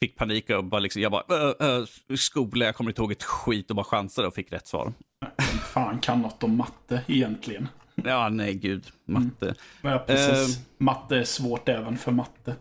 fick 0.00 0.16
panik 0.16 0.50
och 0.50 0.64
bara 0.64 0.78
liksom, 0.78 1.02
jag 1.02 1.12
bara, 1.12 1.54
äh, 1.60 1.66
äh, 1.76 1.84
skola, 2.16 2.64
jag 2.64 2.76
kommer 2.76 2.90
inte 2.90 3.02
ihåg 3.02 3.12
ett 3.12 3.22
skit 3.22 3.70
och 3.70 3.76
bara 3.76 3.84
chansade 3.84 4.28
och 4.28 4.34
fick 4.34 4.52
rätt 4.52 4.66
svar. 4.66 4.92
Vem 5.20 5.58
fan 5.58 5.98
kan 5.98 6.22
något 6.22 6.42
om 6.42 6.56
matte 6.56 7.02
egentligen? 7.06 7.68
Ja, 7.94 8.28
nej 8.28 8.54
gud. 8.54 8.86
Matte. 9.04 9.46
Mm. 9.46 9.56
Ja, 9.82 9.98
precis. 9.98 10.56
Uh, 10.56 10.62
matte 10.78 11.16
är 11.16 11.24
svårt 11.24 11.68
även 11.68 11.98
för 11.98 12.12
matte. 12.12 12.56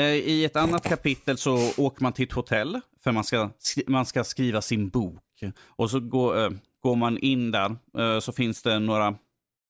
Uh, 0.00 0.04
I 0.04 0.44
ett 0.44 0.56
annat 0.56 0.88
kapitel 0.88 1.38
så 1.38 1.70
åker 1.76 2.02
man 2.02 2.12
till 2.12 2.24
ett 2.24 2.32
hotell 2.32 2.80
för 3.04 3.12
man 3.12 3.24
ska, 3.24 3.50
man 3.86 4.06
ska 4.06 4.24
skriva 4.24 4.62
sin 4.62 4.88
bok. 4.88 5.22
Och 5.66 5.90
så 5.90 6.00
går, 6.00 6.38
uh, 6.38 6.50
går 6.82 6.96
man 6.96 7.18
in 7.18 7.50
där 7.50 7.76
så 8.20 8.32
finns 8.32 8.62
det 8.62 8.78
några 8.78 9.14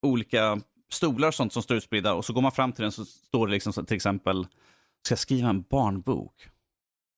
olika 0.01 0.59
stolar 0.91 1.27
och 1.27 1.33
sånt 1.33 1.53
som 1.53 1.63
står 1.63 1.77
utspridda 1.77 2.13
och 2.13 2.25
så 2.25 2.33
går 2.33 2.41
man 2.41 2.51
fram 2.51 2.71
till 2.71 2.83
den 2.83 2.91
så 2.91 3.05
står 3.05 3.47
det 3.47 3.53
liksom 3.53 3.85
till 3.85 3.95
exempel 3.95 4.47
ska 5.05 5.11
jag 5.11 5.19
skriva 5.19 5.49
en 5.49 5.61
barnbok? 5.61 6.33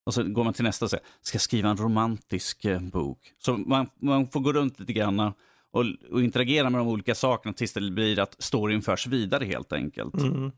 Och 0.06 0.14
så 0.14 0.24
går 0.24 0.44
man 0.44 0.54
till 0.54 0.64
nästa 0.64 0.86
och 0.86 0.92
säger, 0.92 1.06
ska 1.22 1.36
jag 1.36 1.42
skriva 1.42 1.70
en 1.70 1.78
romantisk 1.78 2.66
bok? 2.82 3.34
Så 3.38 3.58
man, 3.58 3.90
man 4.02 4.28
får 4.28 4.40
gå 4.40 4.54
runt 4.54 4.80
lite 4.80 4.94
grann 4.94 5.20
och, 5.20 5.86
och 6.12 6.24
interagera 6.24 6.70
med 6.70 6.80
de 6.82 6.88
olika 6.88 7.16
sakerna 7.16 7.54
tills 7.54 7.74
det 7.74 7.92
blir 7.92 8.20
att 8.20 8.36
storyn 8.40 8.82
förs 8.82 9.08
vidare 9.08 9.46
helt 9.46 9.74
enkelt. 9.74 10.14
Mm. 10.14 10.52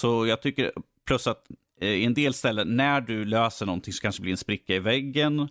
Så 0.00 0.26
jag 0.26 0.42
tycker, 0.42 0.72
plus 1.06 1.26
att 1.26 1.46
eh, 1.80 1.88
i 1.88 2.04
en 2.04 2.14
del 2.14 2.34
ställen 2.34 2.76
när 2.76 3.00
du 3.00 3.24
löser 3.24 3.66
någonting 3.66 3.92
så 3.92 4.02
kanske 4.02 4.20
det 4.20 4.22
blir 4.22 4.32
en 4.32 4.38
spricka 4.38 4.74
i 4.74 4.78
väggen. 4.78 5.48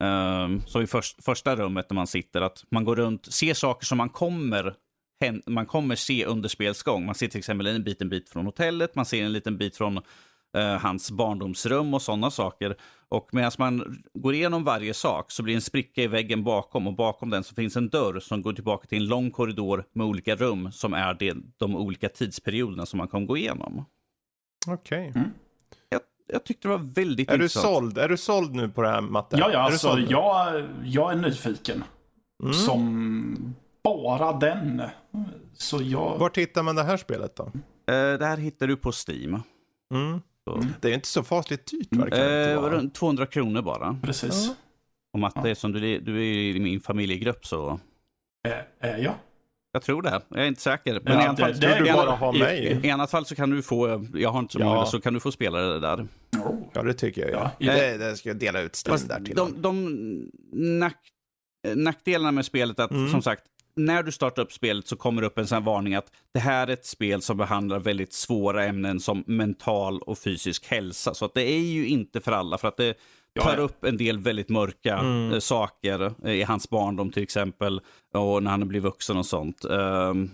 Um, 0.00 0.62
så 0.66 0.82
i 0.82 0.86
först, 0.86 1.24
första 1.24 1.56
rummet 1.56 1.90
när 1.90 1.94
man 1.94 2.06
sitter, 2.06 2.40
att 2.40 2.64
man 2.70 2.84
går 2.84 2.96
runt, 2.96 3.32
ser 3.32 3.54
saker 3.54 3.86
som 3.86 3.98
man 3.98 4.08
kommer 4.08 4.74
man 5.46 5.66
kommer 5.66 5.96
se 5.96 6.24
under 6.24 6.48
spelsgång. 6.48 7.06
Man 7.06 7.14
ser 7.14 7.28
till 7.28 7.38
exempel 7.38 7.66
en 7.66 7.84
bit, 7.84 8.02
en 8.02 8.08
bit 8.08 8.28
från 8.28 8.46
hotellet, 8.46 8.94
man 8.94 9.06
ser 9.06 9.24
en 9.24 9.32
liten 9.32 9.58
bit 9.58 9.76
från 9.76 10.00
uh, 10.56 10.64
hans 10.64 11.10
barndomsrum 11.10 11.94
och 11.94 12.02
sådana 12.02 12.30
saker. 12.30 12.76
Och 13.08 13.28
medan 13.32 13.52
man 13.58 14.02
går 14.14 14.34
igenom 14.34 14.64
varje 14.64 14.94
sak 14.94 15.30
så 15.30 15.42
blir 15.42 15.54
en 15.54 15.60
spricka 15.60 16.02
i 16.02 16.06
väggen 16.06 16.44
bakom 16.44 16.86
och 16.86 16.94
bakom 16.94 17.30
den 17.30 17.44
så 17.44 17.54
finns 17.54 17.76
en 17.76 17.88
dörr 17.88 18.20
som 18.20 18.42
går 18.42 18.52
tillbaka 18.52 18.86
till 18.86 18.98
en 18.98 19.06
lång 19.06 19.30
korridor 19.30 19.84
med 19.92 20.06
olika 20.06 20.36
rum 20.36 20.72
som 20.72 20.94
är 20.94 21.14
det, 21.14 21.36
de 21.56 21.76
olika 21.76 22.08
tidsperioderna 22.08 22.86
som 22.86 22.98
man 22.98 23.08
kan 23.08 23.26
gå 23.26 23.36
igenom. 23.36 23.84
Okej. 24.68 25.08
Okay. 25.08 25.22
Mm. 25.22 25.32
Jag, 26.32 26.44
tyckte 26.44 26.68
det 26.68 26.76
var 26.76 26.92
väldigt 26.94 27.30
är 27.30 27.34
intressant. 27.34 27.64
Du 27.64 27.68
såld? 27.68 27.98
Är 27.98 28.08
du 28.08 28.16
såld 28.16 28.54
nu 28.54 28.68
på 28.68 28.82
det 28.82 28.88
här 28.88 29.00
Matte? 29.00 29.36
Ja, 29.36 29.50
ja 29.52 29.58
alltså 29.58 29.98
jag, 29.98 30.64
jag 30.84 31.12
är 31.12 31.16
nyfiken. 31.16 31.84
Mm. 32.42 32.54
Som 32.54 33.54
bara 33.84 34.32
den. 34.32 34.82
Så 35.54 35.82
jag... 35.82 36.18
Var 36.18 36.30
hittar 36.34 36.62
man 36.62 36.76
det 36.76 36.82
här 36.82 36.96
spelet 36.96 37.36
då? 37.36 37.44
Uh, 37.44 37.50
det 38.18 38.26
här 38.26 38.36
hittar 38.36 38.66
du 38.66 38.76
på 38.76 38.92
Steam. 39.08 39.42
Mm. 39.94 40.20
Mm. 40.50 40.74
Det 40.80 40.90
är 40.90 40.94
inte 40.94 41.08
så 41.08 41.22
fasligt 41.22 41.70
dyrt 41.70 41.96
verkar 41.96 42.52
eh, 42.52 42.70
runt 42.70 42.94
200 42.94 43.26
kronor 43.26 43.62
bara. 43.62 43.96
Precis. 44.02 44.46
Ja. 44.46 44.54
Och 45.12 45.18
Matte, 45.18 45.48
ja. 45.48 45.54
som 45.54 45.72
du, 45.72 46.00
du 46.00 46.16
är 46.16 46.56
i 46.56 46.60
min 46.60 46.80
familjegrupp 46.80 47.46
så... 47.46 47.80
Är 48.48 48.66
äh, 48.80 49.04
jag? 49.04 49.14
Jag 49.72 49.82
tror 49.82 50.02
det. 50.02 50.22
Jag 50.28 50.40
är 50.40 50.46
inte 50.46 50.60
säker. 50.60 51.00
Men 51.04 51.12
ja, 51.12 51.22
i, 51.22 51.26
annat 51.26 51.40
fall, 51.40 51.52
det, 51.52 51.66
det 51.66 51.78
du 51.78 51.92
bara 51.92 52.10
ha 52.10 52.32
mig. 52.32 52.66
I, 52.82 52.86
I, 52.86 52.90
annat 52.90 53.10
fall 53.10 53.26
så 53.26 53.34
kan 53.34 53.50
du 53.50 53.62
få, 53.62 54.06
jag 54.14 54.30
har 54.30 54.38
inte 54.38 54.52
så 54.52 54.58
många, 54.58 54.86
så 54.86 55.00
kan 55.00 55.14
du 55.14 55.20
få 55.20 55.32
spela 55.32 55.58
det 55.58 55.80
där. 55.80 56.06
Ja, 56.72 56.82
det 56.82 56.94
tycker 56.94 57.30
jag. 57.30 57.50
Ja. 57.58 57.72
Det, 57.72 57.96
det 57.96 58.16
ska 58.16 58.28
jag 58.28 58.38
dela 58.38 58.60
ut 58.60 58.82
Steam 58.86 59.08
där 59.08 59.20
till 59.20 59.34
de, 59.34 59.62
de 59.62 60.30
nack, 60.78 60.98
nackdelarna 61.74 62.32
med 62.32 62.44
spelet 62.44 62.80
att, 62.80 62.90
mm. 62.90 63.08
som 63.08 63.22
sagt, 63.22 63.42
när 63.76 64.02
du 64.02 64.12
startar 64.12 64.42
upp 64.42 64.52
spelet 64.52 64.88
så 64.88 64.96
kommer 64.96 65.22
det 65.22 65.26
upp 65.26 65.38
en 65.38 65.46
sån 65.46 65.64
varning 65.64 65.94
att 65.94 66.12
det 66.34 66.40
här 66.40 66.66
är 66.66 66.72
ett 66.72 66.86
spel 66.86 67.22
som 67.22 67.36
behandlar 67.36 67.78
väldigt 67.78 68.12
svåra 68.12 68.64
ämnen 68.64 69.00
som 69.00 69.24
mental 69.26 69.98
och 69.98 70.18
fysisk 70.18 70.66
hälsa. 70.66 71.14
Så 71.14 71.24
att 71.24 71.34
det 71.34 71.42
är 71.42 71.60
ju 71.60 71.86
inte 71.86 72.20
för 72.20 72.32
alla, 72.32 72.58
för 72.58 72.68
att 72.68 72.76
det 72.76 72.94
tar 73.40 73.58
upp 73.58 73.84
en 73.84 73.96
del 73.96 74.18
väldigt 74.18 74.48
mörka 74.48 74.98
mm. 74.98 75.32
Eh, 75.32 75.38
saker 75.38 76.14
eh, 76.24 76.32
i 76.32 76.42
hans 76.42 76.70
barndom 76.70 77.10
till 77.10 77.22
exempel, 77.22 77.80
och 78.14 78.42
när 78.42 78.50
han 78.50 78.68
blir 78.68 78.80
vuxen 78.80 79.16
och 79.16 79.26
sånt. 79.26 79.64
Um, 79.64 80.30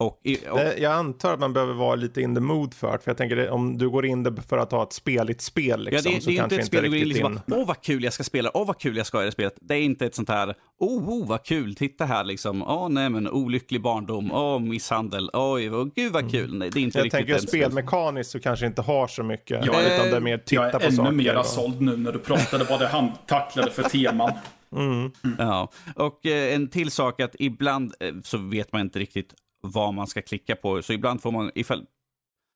och, 0.00 0.20
och... 0.50 0.60
Jag 0.78 0.92
antar 0.92 1.34
att 1.34 1.40
man 1.40 1.52
behöver 1.52 1.74
vara 1.74 1.94
lite 1.94 2.20
in 2.20 2.34
the 2.34 2.40
mood 2.40 2.74
för 2.74 2.92
det. 2.92 2.98
För 2.98 3.10
jag 3.10 3.16
tänker 3.16 3.50
om 3.50 3.78
du 3.78 3.90
går 3.90 4.06
in 4.06 4.36
för 4.48 4.58
att 4.58 4.72
ha 4.72 4.82
ett 4.82 4.92
speligt 4.92 5.40
spel. 5.40 5.84
Liksom, 5.84 6.12
ja, 6.12 6.18
det, 6.18 6.26
det 6.26 6.38
är 6.38 6.42
inte 6.42 6.56
ett 6.56 6.66
spel 6.66 6.82
du 6.82 6.88
går 6.88 6.98
in 6.98 7.08
liksom 7.08 7.32
in... 7.32 7.40
åh 7.46 7.66
vad 7.66 7.80
kul 7.80 8.04
jag 8.04 8.12
ska 8.12 8.24
spela, 8.24 8.50
åh 8.54 8.66
vad 8.66 8.78
kul 8.78 8.96
jag 8.96 9.06
ska 9.06 9.22
i 9.22 9.24
det 9.24 9.32
spelet. 9.32 9.54
Det 9.60 9.74
är 9.74 9.80
inte 9.80 10.06
ett 10.06 10.14
sånt 10.14 10.28
här, 10.28 10.54
oh, 10.78 11.08
oh 11.08 11.28
vad 11.28 11.44
kul, 11.44 11.74
titta 11.74 12.04
här 12.04 12.24
liksom, 12.24 12.62
åh 12.62 12.88
nej 12.88 13.10
men 13.10 13.28
olycklig 13.28 13.82
barndom, 13.82 14.32
åh 14.32 14.58
misshandel, 14.58 15.30
oj, 15.32 15.70
oh, 15.70 15.88
gud 15.94 16.12
vad 16.12 16.30
kul. 16.30 16.54
Nej, 16.54 16.70
det 16.70 16.78
är 16.78 16.82
inte 16.82 16.98
jag 16.98 17.04
riktigt 17.04 17.26
tänker 17.26 17.46
spelmekaniskt 17.46 18.30
så 18.30 18.40
kanske 18.40 18.66
inte 18.66 18.82
har 18.82 19.06
så 19.06 19.22
mycket. 19.22 19.66
Jag, 19.66 19.82
utan 19.86 20.10
det 20.10 20.16
är 20.16 20.20
mer 20.20 20.38
titta 20.38 20.70
jag 20.72 20.82
är 20.84 21.00
ännu 21.00 21.10
mer 21.10 21.42
såld 21.42 21.80
nu 21.80 21.96
när 21.96 22.12
du 22.12 22.18
pratade 22.18 22.64
vad 22.64 22.80
det 22.80 22.88
han 22.88 23.12
tacklade 23.26 23.70
för 23.70 23.82
teman. 23.82 24.32
Mm. 24.76 25.10
Mm. 25.24 25.36
Ja, 25.38 25.70
och 25.94 26.26
eh, 26.26 26.54
en 26.54 26.68
till 26.68 26.90
sak 26.90 27.20
att 27.20 27.36
ibland 27.38 27.94
eh, 28.00 28.14
så 28.24 28.38
vet 28.38 28.72
man 28.72 28.80
inte 28.80 28.98
riktigt 28.98 29.34
vad 29.60 29.94
man 29.94 30.06
ska 30.06 30.22
klicka 30.22 30.56
på. 30.56 30.82
Så 30.82 30.92
ibland 30.92 31.22
får 31.22 31.32
man, 31.32 31.50
ifall, 31.54 31.86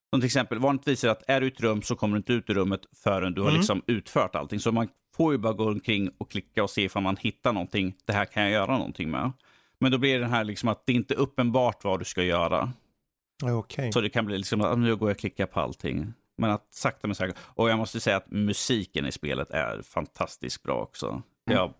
som 0.09 0.21
till 0.21 0.25
exempel, 0.25 0.59
vanligtvis 0.59 1.03
är 1.03 1.09
att 1.09 1.23
är 1.27 1.41
du 1.41 1.47
i 1.47 1.51
ett 1.51 1.61
rum 1.61 1.81
så 1.81 1.95
kommer 1.95 2.15
du 2.15 2.17
inte 2.17 2.33
ut 2.33 2.49
ur 2.49 2.53
rummet 2.53 2.81
förrän 3.03 3.33
du 3.33 3.41
mm. 3.41 3.51
har 3.51 3.57
liksom 3.57 3.81
utfört 3.87 4.35
allting. 4.35 4.59
Så 4.59 4.71
man 4.71 4.87
får 5.15 5.31
ju 5.31 5.37
bara 5.37 5.53
gå 5.53 5.67
omkring 5.67 6.09
och 6.17 6.31
klicka 6.31 6.63
och 6.63 6.69
se 6.69 6.83
ifall 6.83 7.03
man 7.03 7.17
hittar 7.17 7.53
någonting. 7.53 7.95
Det 8.05 8.13
här 8.13 8.25
kan 8.25 8.43
jag 8.43 8.51
göra 8.51 8.77
någonting 8.77 9.11
med. 9.11 9.31
Men 9.79 9.91
då 9.91 9.97
blir 9.97 10.19
det 10.19 10.27
här 10.27 10.43
liksom 10.43 10.69
att 10.69 10.85
det 10.85 10.93
inte 10.93 11.13
är 11.13 11.17
uppenbart 11.17 11.83
vad 11.83 11.99
du 11.99 12.05
ska 12.05 12.23
göra. 12.23 12.73
Okay. 13.43 13.91
Så 13.91 14.01
det 14.01 14.09
kan 14.09 14.25
bli 14.25 14.37
liksom 14.37 14.61
att 14.61 14.79
nu 14.79 14.95
går 14.95 15.09
jag 15.09 15.15
och 15.15 15.19
klickar 15.19 15.45
på 15.45 15.59
allting. 15.59 16.13
Men 16.37 16.51
att 16.51 16.67
sakta 16.73 17.07
men 17.07 17.15
säkert. 17.15 17.37
Och 17.41 17.69
jag 17.69 17.77
måste 17.77 17.99
säga 17.99 18.17
att 18.17 18.31
musiken 18.31 19.05
i 19.05 19.11
spelet 19.11 19.51
är 19.51 19.81
fantastiskt 19.81 20.63
bra 20.63 20.81
också. 20.81 21.07
Mm. 21.07 21.23
Jag 21.45 21.73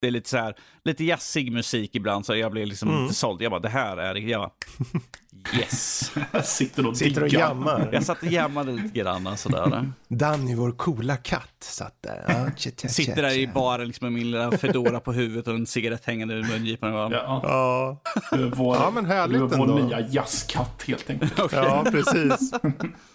det 0.00 0.06
är 0.06 0.10
lite 0.10 0.28
så 0.28 0.36
här, 0.36 0.54
lite 0.84 1.04
jazzig 1.04 1.52
musik 1.52 1.94
ibland, 1.94 2.26
så 2.26 2.36
jag 2.36 2.52
blir 2.52 2.66
liksom 2.66 2.88
mm. 2.88 3.02
inte 3.02 3.14
såld. 3.14 3.42
Jag 3.42 3.50
bara, 3.50 3.60
det 3.60 3.68
här 3.68 3.96
är, 3.96 4.14
jag 4.14 4.50
yes. 5.58 6.12
Sitter 6.44 6.86
och 6.86 6.96
Sitter 6.96 7.22
och 7.22 7.28
jammar. 7.28 7.90
Jag 7.92 8.04
satt 8.04 8.22
och 8.22 8.28
jammade 8.28 8.72
lite 8.72 8.98
grann 8.98 9.36
sådär. 9.36 9.92
Danny, 10.08 10.54
vår 10.54 10.72
coola 10.72 11.16
katt, 11.16 11.56
satt 11.60 12.02
där. 12.02 12.24
Ja, 12.28 12.50
tja, 12.56 12.70
tja, 12.76 12.88
Sitter 12.88 13.22
där 13.22 13.38
i 13.38 13.46
baren 13.46 13.86
liksom 13.86 14.04
med 14.04 14.12
min 14.12 14.30
lilla 14.30 14.58
fedora 14.58 15.00
på 15.00 15.12
huvudet 15.12 15.48
och 15.48 15.54
en 15.54 15.66
cigarett 15.66 16.04
hängande 16.04 16.34
ur 16.34 16.42
mungipan. 16.42 16.92
Ja. 16.92 17.10
Ja. 17.42 18.00
Vår, 18.54 18.76
ja, 18.76 18.90
men 18.90 19.06
härligt 19.06 19.40
ändå. 19.40 19.56
Vår 19.56 19.82
nya 19.82 20.00
jazzkatt 20.00 20.82
helt 20.86 21.10
enkelt. 21.10 21.40
okay. 21.44 21.64
Ja, 21.64 21.84
precis. 21.90 22.52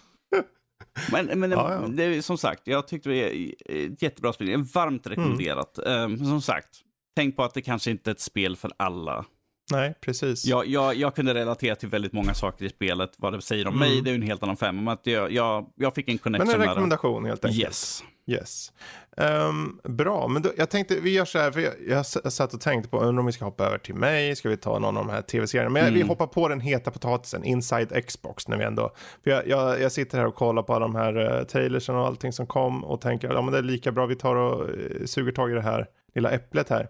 Men, 1.12 1.40
men 1.40 1.50
ja, 1.50 1.72
ja. 1.72 1.88
Det, 1.88 2.22
som 2.22 2.38
sagt, 2.38 2.62
jag 2.64 2.88
tyckte 2.88 3.08
det 3.08 3.22
var 3.22 3.76
ett 3.76 4.02
jättebra 4.02 4.32
spel. 4.32 4.62
Varmt 4.74 5.06
rekommenderat. 5.06 5.78
Mm. 5.78 6.12
Um, 6.12 6.26
som 6.26 6.42
sagt, 6.42 6.68
tänk 7.16 7.36
på 7.36 7.42
att 7.42 7.54
det 7.54 7.62
kanske 7.62 7.90
inte 7.90 8.10
är 8.10 8.12
ett 8.12 8.20
spel 8.20 8.56
för 8.56 8.72
alla. 8.76 9.24
Nej, 9.72 9.94
precis. 10.00 10.44
Jag, 10.44 10.66
jag, 10.66 10.94
jag 10.94 11.14
kunde 11.14 11.34
relatera 11.34 11.74
till 11.74 11.88
väldigt 11.88 12.12
många 12.12 12.34
saker 12.34 12.64
i 12.64 12.68
spelet. 12.68 13.10
Vad 13.16 13.32
det 13.32 13.42
säger 13.42 13.66
om 13.66 13.74
mm. 13.74 13.88
mig, 13.88 14.02
det 14.02 14.10
är 14.10 14.14
en 14.14 14.22
helt 14.22 14.42
annan 14.42 14.56
femma. 14.56 14.82
Men 14.82 14.92
att 14.92 15.06
jag, 15.06 15.32
jag, 15.32 15.66
jag 15.76 15.94
fick 15.94 16.08
en 16.08 16.18
connection 16.18 16.48
Men 16.48 16.60
en 16.60 16.68
rekommendation 16.68 17.24
helt 17.24 17.44
enkelt. 17.44 17.62
Yes. 17.62 18.04
Yes. 18.30 18.72
Um, 19.16 19.80
bra, 19.84 20.28
men 20.28 20.42
då, 20.42 20.50
jag 20.56 20.70
tänkte 20.70 21.00
vi 21.00 21.10
gör 21.14 21.24
så 21.24 21.38
här, 21.38 21.50
för 21.50 21.60
jag, 21.60 21.74
jag 21.88 22.32
satt 22.32 22.54
och 22.54 22.60
tänkte 22.60 22.90
på, 22.90 23.00
undrar 23.00 23.20
om 23.20 23.26
vi 23.26 23.32
ska 23.32 23.44
hoppa 23.44 23.66
över 23.66 23.78
till 23.78 23.94
mig, 23.94 24.36
ska 24.36 24.48
vi 24.48 24.56
ta 24.56 24.78
någon 24.78 24.96
av 24.96 25.06
de 25.06 25.12
här 25.12 25.22
tv-serierna? 25.22 25.70
Men 25.70 25.82
mm. 25.82 25.94
vi 25.94 26.02
hoppar 26.02 26.26
på 26.26 26.48
den 26.48 26.60
heta 26.60 26.90
potatisen, 26.90 27.44
Inside 27.44 28.06
Xbox, 28.06 28.48
när 28.48 28.56
vi 28.56 28.64
ändå, 28.64 28.94
för 29.24 29.30
jag, 29.30 29.46
jag, 29.46 29.80
jag 29.80 29.92
sitter 29.92 30.18
här 30.18 30.26
och 30.26 30.34
kollar 30.34 30.62
på 30.62 30.78
de 30.78 30.94
här 30.94 31.38
uh, 31.38 31.44
trailersen 31.44 31.94
och 31.94 32.06
allting 32.06 32.32
som 32.32 32.46
kom 32.46 32.84
och 32.84 33.00
tänker, 33.00 33.32
ja 33.32 33.42
men 33.42 33.52
det 33.52 33.58
är 33.58 33.62
lika 33.62 33.92
bra, 33.92 34.06
vi 34.06 34.16
tar 34.16 34.36
och 34.36 34.68
uh, 34.68 35.06
suger 35.06 35.32
tag 35.32 35.50
i 35.50 35.54
det 35.54 35.62
här 35.62 35.86
lilla 36.14 36.30
äpplet 36.30 36.68
här. 36.68 36.88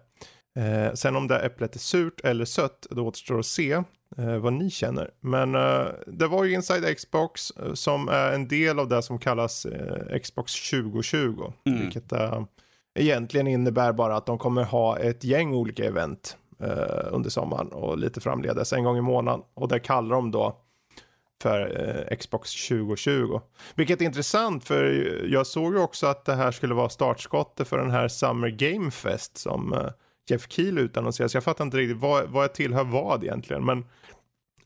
Uh, 0.58 0.94
sen 0.94 1.16
om 1.16 1.28
det 1.28 1.38
äpplet 1.38 1.74
är 1.74 1.78
surt 1.78 2.20
eller 2.24 2.44
sött, 2.44 2.86
då 2.90 3.06
återstår 3.06 3.38
att 3.38 3.46
se 3.46 3.82
vad 4.16 4.52
ni 4.52 4.70
känner. 4.70 5.10
Men 5.20 5.54
eh, 5.54 5.86
det 6.06 6.26
var 6.26 6.44
ju 6.44 6.54
Inside 6.54 6.96
Xbox 6.96 7.50
eh, 7.50 7.74
som 7.74 8.08
är 8.08 8.32
en 8.32 8.48
del 8.48 8.78
av 8.78 8.88
det 8.88 9.02
som 9.02 9.18
kallas 9.18 9.66
eh, 9.66 10.18
Xbox 10.18 10.70
2020. 10.70 11.52
Mm. 11.64 11.80
Vilket 11.80 12.12
eh, 12.12 12.42
egentligen 12.94 13.46
innebär 13.46 13.92
bara 13.92 14.16
att 14.16 14.26
de 14.26 14.38
kommer 14.38 14.64
ha 14.64 14.98
ett 14.98 15.24
gäng 15.24 15.54
olika 15.54 15.84
event 15.84 16.36
eh, 16.60 17.06
under 17.10 17.30
sommaren 17.30 17.68
och 17.68 17.98
lite 17.98 18.20
framledes 18.20 18.72
en 18.72 18.84
gång 18.84 18.98
i 18.98 19.00
månaden. 19.00 19.42
Och 19.54 19.68
det 19.68 19.80
kallar 19.80 20.16
de 20.16 20.30
då 20.30 20.56
för 21.42 22.16
Xbox 22.20 22.68
2020. 22.68 23.40
Vilket 23.74 24.00
är 24.00 24.04
intressant 24.04 24.64
för 24.64 24.84
jag 25.30 25.46
såg 25.46 25.74
ju 25.74 25.80
också 25.80 26.06
att 26.06 26.24
det 26.24 26.34
här 26.34 26.50
skulle 26.50 26.74
vara 26.74 26.88
startskottet 26.88 27.68
för 27.68 27.78
den 27.78 27.90
här 27.90 28.08
Summer 28.08 28.48
Game 28.48 28.90
Fest 28.90 29.38
som 29.38 29.90
Jeff 30.30 30.46
Keel 30.48 30.78
utannonserade. 30.78 31.28
Så 31.28 31.36
jag 31.36 31.44
fattar 31.44 31.64
inte 31.64 31.76
riktigt 31.76 31.96
vad, 31.96 32.28
vad 32.28 32.44
jag 32.44 32.54
tillhör 32.54 32.84
vad 32.84 33.24
egentligen. 33.24 33.64
Men 33.64 33.84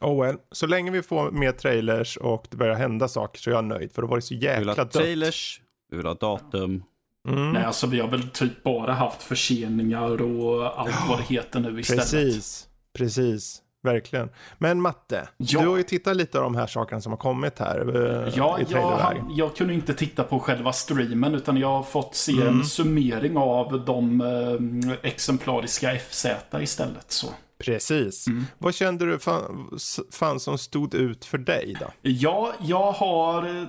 Oh 0.00 0.24
well. 0.24 0.36
Så 0.52 0.66
länge 0.66 0.90
vi 0.90 1.02
får 1.02 1.30
mer 1.30 1.52
trailers 1.52 2.16
och 2.16 2.46
det 2.50 2.56
börjar 2.56 2.74
hända 2.74 3.08
saker 3.08 3.40
så 3.40 3.50
är 3.50 3.54
jag 3.54 3.64
nöjd. 3.64 3.92
För 3.92 4.02
det 4.02 4.08
var 4.08 4.20
så 4.20 4.34
jäkla 4.34 4.74
dött. 4.74 4.96
Vi 4.96 4.98
vill 4.98 5.00
ha 5.00 5.04
trailers, 5.04 5.60
vi 5.90 5.96
vill 5.96 6.06
ha 6.06 6.14
datum. 6.14 6.84
Mm. 7.28 7.52
Nej, 7.52 7.64
alltså 7.64 7.86
vi 7.86 8.00
har 8.00 8.08
väl 8.08 8.28
typ 8.28 8.62
bara 8.62 8.92
haft 8.92 9.22
förseningar 9.22 10.22
och 10.22 10.80
allt 10.80 11.08
vad 11.08 11.18
det 11.18 11.24
heter 11.24 11.60
nu 11.60 11.80
istället. 11.80 12.10
Precis, 12.10 12.68
precis. 12.92 13.62
Verkligen. 13.84 14.28
Men 14.58 14.80
Matte, 14.80 15.28
ja. 15.36 15.60
du 15.60 15.66
har 15.66 15.76
ju 15.76 15.82
tittat 15.82 16.16
lite 16.16 16.38
av 16.38 16.44
de 16.44 16.56
här 16.56 16.66
sakerna 16.66 17.00
som 17.00 17.12
har 17.12 17.16
kommit 17.16 17.58
här. 17.58 17.96
Uh, 17.96 18.32
ja, 18.36 18.58
jag, 18.68 19.24
jag, 19.36 19.56
kunde 19.56 19.74
inte 19.74 19.94
titta 19.94 20.24
på 20.24 20.40
själva 20.40 20.72
streamen 20.72 21.34
utan 21.34 21.56
jag 21.56 21.68
har 21.68 21.82
fått 21.82 22.14
se 22.14 22.32
mm. 22.32 22.48
en 22.48 22.64
summering 22.64 23.36
av 23.36 23.84
de 23.84 24.20
uh, 24.20 24.92
exemplariska 25.02 25.98
FZ 25.98 26.26
istället. 26.60 27.12
Så. 27.12 27.26
Precis. 27.58 28.26
Mm. 28.26 28.44
Vad 28.58 28.74
kände 28.74 29.06
du 29.06 29.18
fan, 29.18 29.78
fan 30.12 30.40
som 30.40 30.58
stod 30.58 30.94
ut 30.94 31.24
för 31.24 31.38
dig 31.38 31.76
då? 31.80 31.86
Ja, 32.02 32.52
jag 32.60 32.92
har 32.92 33.60
eh, 33.60 33.66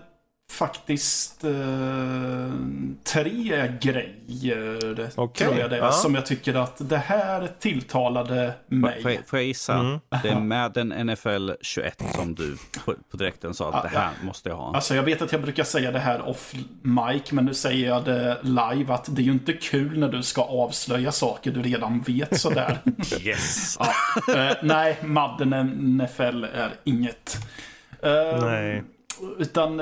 faktiskt 0.52 1.44
eh, 1.44 1.52
tre 3.04 3.74
grejer, 3.82 5.10
okay. 5.16 5.48
tror 5.48 5.60
jag 5.60 5.70
det 5.70 5.78
är, 5.78 5.82
ja. 5.82 5.92
som 5.92 6.16
jag 6.16 6.26
tycker 6.26 6.54
att 6.54 6.90
det 6.90 6.98
här 6.98 7.50
tilltalade 7.60 8.54
mig. 8.68 9.02
Får 9.02 9.12
jag, 9.12 9.28
får 9.28 9.40
jag 9.40 9.46
gissa? 9.46 9.74
Mm. 9.74 10.00
Det 10.24 10.30
är 10.30 10.40
Madden 10.40 10.88
NFL 10.88 11.52
21 11.62 12.04
som 12.16 12.36
du 12.36 12.58
på, 12.86 12.94
på 13.12 13.18
direkten 13.18 13.54
sa 13.54 13.70
att 13.70 13.76
ah, 13.76 13.82
det 13.82 13.98
här 13.98 14.10
ja. 14.22 14.26
måste 14.26 14.50
jag 14.50 14.56
ha. 14.56 14.76
Alltså 14.76 14.96
jag 14.96 15.04
vet 15.04 15.22
att 15.22 15.32
jag 15.32 15.42
brukar 15.42 15.64
säga 15.64 15.92
det 15.92 16.00
här 16.00 16.28
off 16.28 16.54
mic, 16.82 17.32
men 17.32 17.46
nu 17.46 17.54
säger 17.54 17.88
jag 17.88 18.06
det 18.06 18.38
live 18.42 18.94
att 18.94 19.16
det 19.16 19.22
är 19.22 19.26
ju 19.26 19.32
inte 19.32 19.54
kul 19.54 20.00
när 20.00 20.10
du 20.10 20.24
ska 20.24 20.42
avslöja 20.42 21.12
saker 21.12 21.52
du 21.52 21.62
redan 21.62 22.02
vet 22.02 22.40
sådär. 22.40 22.78
yes. 23.22 23.78
ja. 23.80 23.94
eh, 24.36 24.58
nej, 24.64 24.98
Madden 25.04 25.50
NFL 25.98 26.44
är 26.44 26.74
inget. 26.84 27.38
Eh, 28.02 28.40
nej. 28.42 28.84
Utan 29.38 29.82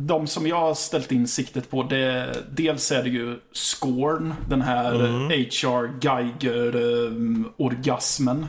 de 0.00 0.26
som 0.26 0.46
jag 0.46 0.60
har 0.60 0.74
ställt 0.74 1.12
in 1.12 1.28
siktet 1.28 1.70
på, 1.70 1.82
det, 1.82 2.36
dels 2.50 2.92
är 2.92 3.02
det 3.02 3.08
ju 3.08 3.40
Scorn, 3.52 4.34
den 4.48 4.62
här 4.62 4.94
mm. 4.94 5.28
HR 5.28 6.00
Geiger-orgasmen. 6.00 8.48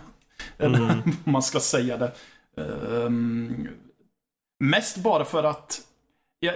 Um, 0.58 0.76
mm. 0.76 0.90
om 1.26 1.32
man 1.32 1.44
ska 1.44 1.60
säga 1.60 1.98
det. 1.98 2.12
Um, 2.56 3.68
mest 4.60 4.98
bara 4.98 5.26
för 5.26 5.44
att 5.44 5.82
ja, 6.40 6.52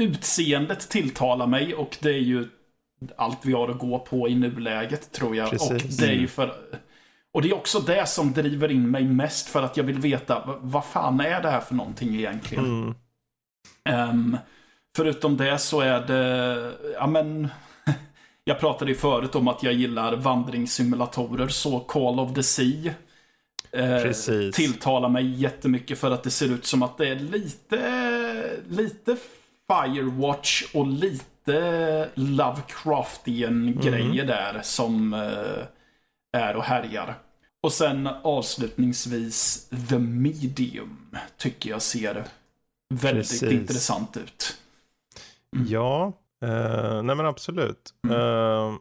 utseendet 0.00 0.88
tilltalar 0.88 1.46
mig 1.46 1.74
och 1.74 1.96
det 2.00 2.10
är 2.10 2.22
ju 2.22 2.48
allt 3.16 3.38
vi 3.42 3.52
har 3.52 3.68
att 3.68 3.78
gå 3.78 3.98
på 3.98 4.28
i 4.28 4.34
nuläget 4.34 5.12
tror 5.12 5.36
jag. 5.36 5.50
Precis. 5.50 5.70
Och 5.70 5.78
det 5.78 6.06
är 6.12 6.16
ju 6.16 6.28
för... 6.28 6.54
Och 7.32 7.42
det 7.42 7.48
är 7.48 7.54
också 7.54 7.80
det 7.80 8.08
som 8.08 8.32
driver 8.32 8.70
in 8.70 8.90
mig 8.90 9.04
mest 9.04 9.48
för 9.48 9.62
att 9.62 9.76
jag 9.76 9.84
vill 9.84 9.98
veta 9.98 10.58
vad 10.60 10.84
fan 10.84 11.20
är 11.20 11.42
det 11.42 11.50
här 11.50 11.60
för 11.60 11.74
någonting 11.74 12.14
egentligen. 12.14 12.64
Mm. 12.64 12.94
Um, 13.88 14.38
förutom 14.96 15.36
det 15.36 15.58
så 15.58 15.80
är 15.80 16.00
det, 16.00 16.72
ja 16.94 17.06
men, 17.06 17.48
jag 18.44 18.60
pratade 18.60 18.90
ju 18.90 18.96
förut 18.96 19.34
om 19.34 19.48
att 19.48 19.62
jag 19.62 19.72
gillar 19.72 20.16
vandringssimulatorer, 20.16 21.48
så 21.48 21.80
Call 21.80 22.20
of 22.20 22.34
the 22.34 22.42
Sea 22.42 22.94
eh, 23.72 24.12
tilltalar 24.52 25.08
mig 25.08 25.40
jättemycket 25.40 25.98
för 25.98 26.10
att 26.10 26.22
det 26.22 26.30
ser 26.30 26.52
ut 26.52 26.66
som 26.66 26.82
att 26.82 26.98
det 26.98 27.08
är 27.08 27.16
lite, 27.16 28.60
lite 28.68 29.16
Firewatch 29.68 30.64
och 30.74 30.86
lite 30.86 32.08
Lovecraftian-grejer 32.14 34.24
mm. 34.24 34.26
där 34.26 34.60
som 34.62 35.14
eh, 35.14 35.64
är 36.32 36.56
och 36.56 36.64
härjar. 36.64 37.18
Och 37.62 37.72
sen 37.72 38.08
avslutningsvis 38.22 39.68
The 39.88 39.98
Medium 39.98 41.16
tycker 41.36 41.70
jag 41.70 41.82
ser 41.82 42.24
väldigt 42.90 43.30
Precis. 43.30 43.52
intressant 43.52 44.16
ut. 44.16 44.56
Mm. 45.56 45.66
Ja, 45.68 46.12
uh, 46.44 47.02
nej 47.02 47.16
men 47.16 47.26
absolut. 47.26 47.94
Mm. 48.04 48.78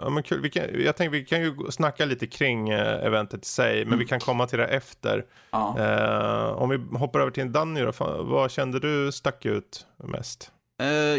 Ja, 0.00 0.10
men 0.10 0.22
kul. 0.22 0.40
Vi 0.40 0.50
kan, 0.50 0.62
jag 0.84 0.96
tänkte 0.96 1.18
vi 1.18 1.24
kan 1.24 1.40
ju 1.40 1.56
snacka 1.70 2.04
lite 2.04 2.26
kring 2.26 2.72
uh, 2.72 2.78
eventet 2.78 3.44
i 3.44 3.48
sig, 3.48 3.78
men 3.78 3.86
mm. 3.86 3.98
vi 3.98 4.06
kan 4.06 4.20
komma 4.20 4.46
till 4.46 4.58
det 4.58 4.66
efter. 4.66 5.26
Ja. 5.50 6.54
om 6.54 6.68
vi 6.68 6.98
hoppar 6.98 7.20
över 7.20 7.30
till 7.30 7.52
Danny 7.52 7.80
då, 7.80 7.92
vad 8.22 8.50
kände 8.50 8.80
du 8.80 9.12
stack 9.12 9.46
ut 9.46 9.86
mest? 9.96 10.52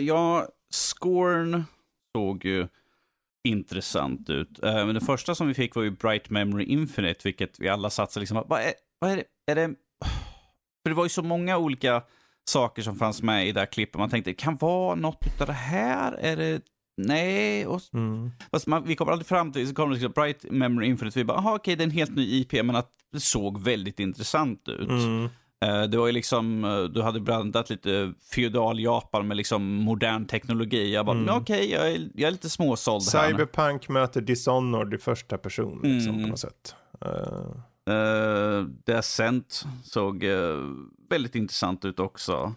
ja, 0.01 0.47
Scorn 0.73 1.63
såg 2.17 2.45
ju 2.45 2.67
intressant 3.47 4.29
ut. 4.29 4.59
men 4.61 4.93
det 4.93 5.01
första 5.01 5.35
som 5.35 5.47
vi 5.47 5.53
fick 5.53 5.75
var 5.75 5.83
ju 5.83 5.91
Bright 5.91 6.29
Memory 6.29 6.65
Infinite, 6.65 7.19
vilket 7.23 7.59
vi 7.59 7.69
alla 7.69 7.89
satsade 7.89 8.21
liksom, 8.21 8.43
vad 8.47 8.61
är, 8.61 8.73
vad 8.99 9.11
är 9.11 9.15
det? 9.15 9.23
Är 9.51 9.55
det... 9.55 9.75
För 10.83 10.89
det 10.89 10.93
var 10.93 11.05
ju 11.05 11.09
så 11.09 11.23
många 11.23 11.57
olika 11.57 12.03
saker 12.49 12.81
som 12.81 12.95
fanns 12.95 13.21
med 13.21 13.47
i 13.47 13.51
det 13.51 13.59
här 13.59 13.67
klippet. 13.67 13.99
Man 13.99 14.09
tänkte, 14.09 14.29
det 14.29 14.35
kan 14.35 14.57
vara 14.57 14.95
något 14.95 15.41
av 15.41 15.47
det 15.47 15.53
här? 15.53 16.13
Är 16.13 16.37
det 16.37 16.61
Nej. 16.97 17.67
Och, 17.67 17.81
mm. 17.93 18.31
fast 18.51 18.67
man, 18.67 18.83
vi 18.83 18.95
kommer 18.95 19.11
aldrig 19.11 19.27
fram 19.27 19.51
till, 19.51 19.67
så 19.67 19.73
kommer 19.75 19.95
det 19.95 20.01
liksom 20.01 20.11
Bright 20.11 20.45
Memory 20.51 20.87
Infinite, 20.87 21.19
vi 21.19 21.25
bara, 21.25 21.37
aha, 21.37 21.55
okej, 21.55 21.75
det 21.75 21.83
är 21.83 21.85
en 21.85 21.91
helt 21.91 22.15
ny 22.15 22.39
IP, 22.39 22.53
men 22.53 22.75
att 22.75 22.89
det 23.11 23.19
såg 23.19 23.61
väldigt 23.61 23.99
intressant 23.99 24.67
ut. 24.67 24.89
Mm. 24.89 25.29
Uh, 25.65 25.83
det 25.83 25.97
var 25.97 26.07
ju 26.07 26.13
liksom, 26.13 26.63
uh, 26.63 26.83
du 26.83 27.01
hade 27.01 27.19
blandat 27.19 27.69
lite 27.69 28.13
feudal 28.35 28.79
Japan 28.79 29.27
med 29.27 29.37
liksom 29.37 29.75
modern 29.75 30.25
teknologi. 30.25 30.93
Jag 30.93 31.05
bara, 31.05 31.17
mm. 31.17 31.35
okej, 31.35 31.55
okay, 31.55 31.71
jag, 31.71 31.91
är, 31.91 32.09
jag 32.13 32.27
är 32.27 32.31
lite 32.31 32.49
småsåld 32.49 33.03
här. 33.13 33.27
Cyberpunk 33.27 33.89
möter 33.89 34.21
Dishonored 34.21 34.93
i 34.93 34.97
första 34.97 35.37
person, 35.37 35.79
liksom, 35.83 36.13
mm. 36.13 36.23
på 36.23 36.29
något 36.29 36.39
sätt. 36.39 36.75
Uh. 37.05 37.70
Uh, 37.91 38.65
Descent 38.85 39.65
såg 39.83 40.23
uh, 40.23 40.73
väldigt 41.09 41.35
intressant 41.35 41.85
ut 41.85 41.99
också. 41.99 42.53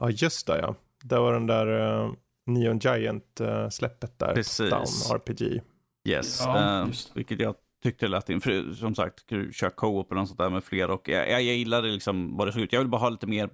Ja, 0.00 0.10
just 0.10 0.46
det 0.46 0.58
ja. 0.58 0.74
Det 1.04 1.18
var 1.18 1.32
den 1.32 1.46
där 1.46 1.66
uh, 1.66 2.12
Neon 2.46 2.78
Giant-släppet 2.78 4.18
där. 4.18 4.34
Precis. 4.34 4.70
Down 4.70 5.16
RPG. 5.16 5.60
Yes, 6.08 6.40
ja, 6.44 6.88
vilket 7.14 7.40
jag 7.40 7.54
tyckte 7.82 8.08
lät 8.08 8.30
in. 8.30 8.40
För, 8.40 8.74
som 8.74 8.94
sagt, 8.94 9.30
köra 9.52 9.70
co-op 9.70 10.10
eller 10.10 10.20
något 10.20 10.28
sånt 10.28 10.38
där 10.38 10.50
med 10.50 10.64
fler. 10.64 10.90
Och 10.90 11.08
jag, 11.08 11.30
jag 11.30 11.42
gillade 11.42 11.88
liksom 11.88 12.36
vad 12.36 12.48
det 12.48 12.52
såg 12.52 12.62
ut. 12.62 12.72
Jag 12.72 12.80
vill 12.80 12.88
bara 12.88 13.00
ha 13.00 13.08
lite 13.08 13.26
mer 13.26 13.50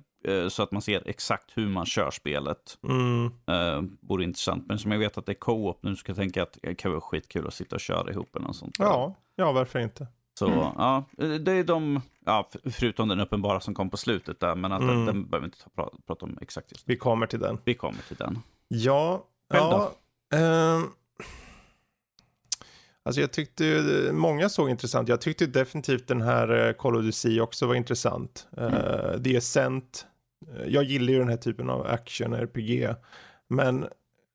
så 0.49 0.63
att 0.63 0.73
man 0.73 0.83
ser 0.83 1.09
exakt 1.09 1.57
hur 1.57 1.69
man 1.69 1.87
kör 1.87 2.11
spelet. 2.11 2.79
Mm. 2.83 3.25
Uh, 3.25 3.91
vore 4.01 4.25
intressant. 4.25 4.67
Men 4.67 4.79
som 4.79 4.93
jag 4.93 4.99
vet 4.99 5.19
att 5.19 5.27
det 5.27 5.33
är 5.33 5.35
co-op 5.35 5.83
nu 5.83 5.97
så 5.97 6.05
kan 6.05 6.13
jag 6.13 6.23
tänka 6.23 6.43
att 6.43 6.59
det 6.63 6.75
kan 6.75 6.91
vara 6.91 7.01
skitkul 7.01 7.47
att 7.47 7.55
sitta 7.55 7.77
och 7.77 7.81
köra 7.81 8.11
ihop 8.11 8.37
eller 8.37 8.47
något 8.47 8.57
sånt. 8.57 8.77
Ja, 8.79 9.15
ja 9.37 9.53
varför 9.53 9.79
inte. 9.79 10.07
Så 10.39 10.47
mm. 10.47 10.59
ja, 10.59 11.05
det 11.17 11.53
är 11.53 11.65
de, 11.65 12.01
ja, 12.25 12.51
förutom 12.65 13.09
den 13.09 13.21
uppenbara 13.21 13.61
som 13.61 13.75
kom 13.75 13.91
på 13.91 13.97
slutet 13.97 14.41
där, 14.41 14.55
men 14.55 14.73
att 14.73 14.83
mm. 14.83 14.97
den, 14.97 15.07
den 15.07 15.29
behöver 15.31 15.41
vi 15.41 15.45
inte 15.45 15.59
ta, 15.77 15.91
prata 16.07 16.25
om 16.25 16.39
exakt 16.41 16.73
just 16.73 16.89
Vi 16.89 16.97
kommer 16.97 17.27
till 17.27 17.39
den. 17.39 17.59
Vi 17.65 17.75
kommer 17.75 18.03
till 18.09 18.17
den. 18.17 18.39
Ja, 18.69 19.25
ja. 19.49 19.93
Eh, 20.35 20.81
alltså 23.03 23.21
jag 23.21 23.33
tyckte, 23.33 23.65
många 24.13 24.49
såg 24.49 24.71
intressant. 24.71 25.09
Jag 25.09 25.21
tyckte 25.21 25.47
definitivt 25.47 26.09
den 26.09 26.23
här 26.23 26.67
eh, 26.67 26.73
Call 26.73 26.97
of 26.97 27.03
Duty 27.03 27.41
också 27.41 27.67
var 27.67 27.75
intressant. 27.75 28.49
Mm. 28.57 28.75
Uh, 28.75 29.23
The 29.23 29.37
Ascent. 29.37 30.07
Jag 30.67 30.85
gillar 30.85 31.13
ju 31.13 31.19
den 31.19 31.29
här 31.29 31.37
typen 31.37 31.71
av 31.71 31.87
action-RPG. 31.87 32.95
Men 33.49 33.87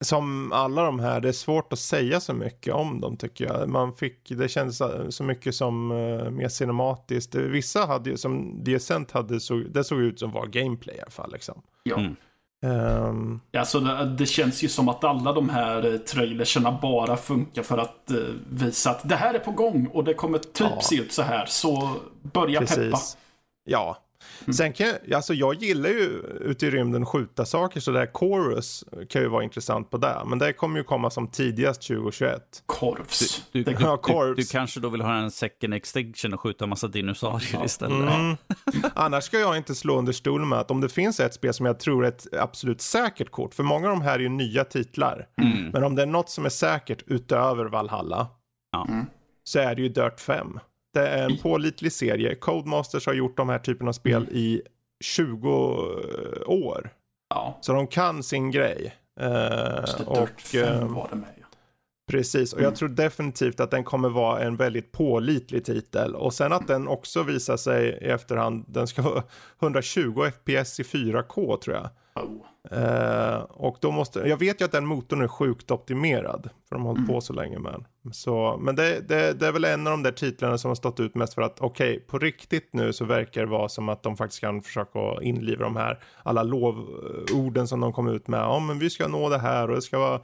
som 0.04 0.52
alla 0.52 0.84
de 0.84 1.00
här, 1.00 1.22
det 1.22 1.28
är 1.28 1.34
svårt 1.34 1.74
att 1.74 1.80
säga 1.80 2.20
så 2.20 2.34
mycket 2.34 2.74
om 2.74 3.02
dem 3.02 3.18
tycker 3.18 3.46
jag. 3.46 3.70
Man 3.70 3.94
fick, 3.94 4.30
det 4.30 4.50
kändes 4.50 4.82
så 5.10 5.24
mycket 5.24 5.56
som 5.56 5.92
uh, 5.92 6.30
mer 6.30 6.48
cinematiskt. 6.48 7.36
Vissa 7.36 7.86
hade 7.86 8.10
ju, 8.10 8.18
som 8.18 8.64
Descent 8.64 9.12
hade, 9.12 9.40
så, 9.40 9.56
det 9.56 9.84
såg 9.84 10.02
ut 10.02 10.20
som 10.20 10.32
var 10.32 10.48
gameplay 10.48 10.96
i 10.96 11.02
alla 11.02 11.12
fall 11.12 11.32
liksom. 11.32 11.62
Ja. 11.84 11.98
Mm. 11.98 12.16
Um... 12.66 13.42
Alltså 13.58 13.80
det, 13.80 14.16
det, 14.18 14.26
känns 14.26 14.64
ju 14.64 14.68
som 14.68 14.90
att 14.90 15.04
alla 15.04 15.34
de 15.34 15.50
här 15.50 15.94
eh, 15.94 15.98
trailerserna 15.98 16.80
bara 16.82 17.18
funkar 17.18 17.64
för 17.64 17.78
att 17.78 18.12
uh, 18.12 18.18
visa 18.50 18.90
att 18.90 19.10
det 19.10 19.16
här 19.16 19.34
är 19.34 19.40
på 19.40 19.52
gång 19.52 19.88
och 19.88 20.04
det 20.04 20.14
kommer 20.14 20.38
typ 20.38 20.68
ja. 20.76 20.82
se 20.82 20.96
ut 20.96 21.12
så 21.12 21.22
här. 21.22 21.46
Så 21.46 21.96
börja 22.22 22.60
Precis. 22.60 22.78
peppa. 22.78 22.98
Ja, 23.66 23.98
Mm. 24.44 24.54
Sen 24.54 24.74
kan 24.74 24.88
jag, 24.88 25.14
alltså 25.14 25.34
jag 25.34 25.56
gillar 25.56 25.90
ju 25.90 26.22
ute 26.42 26.66
i 26.66 26.72
rymden 26.72 27.06
skjuta 27.06 27.46
saker 27.46 27.80
så 27.80 27.92
där 27.92 28.10
Chorus 28.14 28.84
kan 29.10 29.22
ju 29.22 29.28
vara 29.28 29.44
intressant 29.44 29.90
på 29.90 29.98
det. 29.98 30.22
Men 30.26 30.40
det 30.40 30.54
kommer 30.54 30.78
ju 30.78 30.84
komma 30.84 31.10
som 31.10 31.28
tidigast 31.28 31.82
2021. 31.82 32.64
Korvs. 32.66 33.44
Du, 33.52 33.64
du, 33.64 33.72
ja, 33.80 34.00
du, 34.08 34.34
du, 34.36 34.46
kanske 34.46 34.80
då 34.80 34.90
vill 34.90 35.02
ha 35.02 35.16
en 35.16 35.32
second 35.32 35.74
extinction 35.74 36.34
och 36.34 36.42
skjuta 36.42 36.66
en 36.66 36.70
massa 36.70 36.88
dinosaurier 36.88 37.60
ja. 37.60 37.66
istället. 37.66 38.14
Mm. 38.14 38.38
Annars 38.94 39.24
ska 39.24 39.40
jag 39.40 39.58
inte 39.58 39.76
slå 39.76 39.98
under 39.98 40.14
stolen 40.14 40.50
med 40.50 40.60
att 40.60 40.72
om 40.72 40.82
det 40.82 40.90
finns 40.90 41.20
ett 41.20 41.34
spel 41.34 41.54
som 41.54 41.66
jag 41.66 41.80
tror 41.80 42.06
är 42.06 42.10
ett 42.10 42.28
absolut 42.34 42.82
säkert 42.82 43.32
kort. 43.32 43.54
För 43.54 43.64
många 43.64 43.90
av 43.90 43.98
de 43.98 44.02
här 44.02 44.16
är 44.16 44.20
ju 44.20 44.30
nya 44.30 44.64
titlar. 44.64 45.28
Mm. 45.42 45.70
Men 45.70 45.84
om 45.84 45.96
det 45.96 46.02
är 46.02 46.06
något 46.06 46.30
som 46.30 46.46
är 46.46 46.50
säkert 46.50 47.04
utöver 47.08 47.66
Valhalla. 47.66 48.28
Ja. 48.72 48.88
Så 49.44 49.60
är 49.60 49.76
det 49.76 49.82
ju 49.82 49.90
Dirt 49.90 50.20
5. 50.20 50.60
Det 50.94 51.08
är 51.08 51.30
en 51.30 51.38
pålitlig 51.38 51.92
serie. 51.92 52.36
Codemasters 52.36 53.06
har 53.06 53.14
gjort 53.14 53.38
de 53.38 53.50
här 53.50 53.60
typen 53.60 53.88
av 53.88 53.94
spel 53.94 54.22
mm. 54.22 54.36
i 54.36 54.62
20 55.04 55.50
år. 56.46 56.90
Ja. 57.30 57.58
Så 57.62 57.74
de 57.74 57.88
kan 57.88 58.24
sin 58.24 58.52
grej. 58.52 58.96
Uh, 59.22 60.08
och, 60.08 60.56
uh, 60.56 60.86
var 60.88 61.08
det 61.10 61.16
med. 61.16 61.30
Precis, 62.12 62.54
och 62.54 62.60
jag 62.60 62.66
mm. 62.66 62.76
tror 62.76 62.90
definitivt 62.90 63.60
att 63.60 63.72
den 63.72 63.84
kommer 63.84 64.10
vara 64.10 64.42
en 64.42 64.56
väldigt 64.56 64.92
pålitlig 64.92 65.66
titel. 65.66 66.16
Och 66.16 66.34
sen 66.34 66.54
att 66.54 66.68
den 66.68 66.88
också 66.88 67.24
visar 67.24 67.58
sig 67.58 67.88
i 67.88 68.06
efterhand, 68.06 68.66
den 68.68 68.88
ska 68.88 69.02
vara 69.02 69.24
120 69.62 70.32
FPS 70.32 70.80
i 70.80 70.84
4K 70.84 71.58
tror 71.58 71.76
jag. 71.76 71.90
Oh. 72.24 72.46
Uh, 72.72 73.38
och 73.50 73.78
då 73.82 73.92
måste, 73.92 74.20
jag 74.20 74.38
vet 74.38 74.62
ju 74.62 74.66
att 74.66 74.72
den 74.72 74.86
motorn 74.86 75.22
är 75.22 75.28
sjukt 75.28 75.72
optimerad. 75.72 76.50
För 76.70 76.76
de 76.76 76.82
har 76.82 76.88
hållit 76.88 76.98
mm. 76.98 77.16
på 77.16 77.22
så 77.22 77.34
länge 77.34 77.60
med 77.60 77.72
den. 77.72 78.14
Så, 78.14 78.58
men 78.62 78.76
det, 78.76 79.08
det, 79.08 79.34
det, 79.34 79.48
är 79.48 79.52
väl 79.52 79.66
en 79.66 79.88
av 79.88 79.92
de 79.92 80.04
där 80.04 80.12
titlarna 80.12 80.58
som 80.58 80.70
har 80.70 80.76
stått 80.76 81.00
ut 81.00 81.16
mest 81.16 81.34
för 81.34 81.42
att 81.42 81.62
okej, 81.62 81.92
okay, 81.92 82.00
på 82.00 82.20
riktigt 82.20 82.70
nu 82.74 82.94
så 82.94 83.06
verkar 83.06 83.42
det 83.42 83.48
vara 83.48 83.70
som 83.70 83.90
att 83.90 84.04
de 84.04 84.18
faktiskt 84.18 84.42
kan 84.42 84.62
försöka 84.62 85.00
inliva 85.22 85.64
de 85.64 85.76
här 85.76 86.04
alla 86.24 86.44
lovorden 86.44 87.68
som 87.68 87.80
de 87.80 87.94
kom 87.94 88.08
ut 88.08 88.28
med. 88.28 88.40
Ja, 88.40 88.60
men 88.60 88.80
vi 88.80 88.90
ska 88.90 89.08
nå 89.08 89.30
det 89.30 89.40
här 89.40 89.70
och 89.70 89.76
det 89.76 89.82
ska 89.82 90.00
vara 90.00 90.22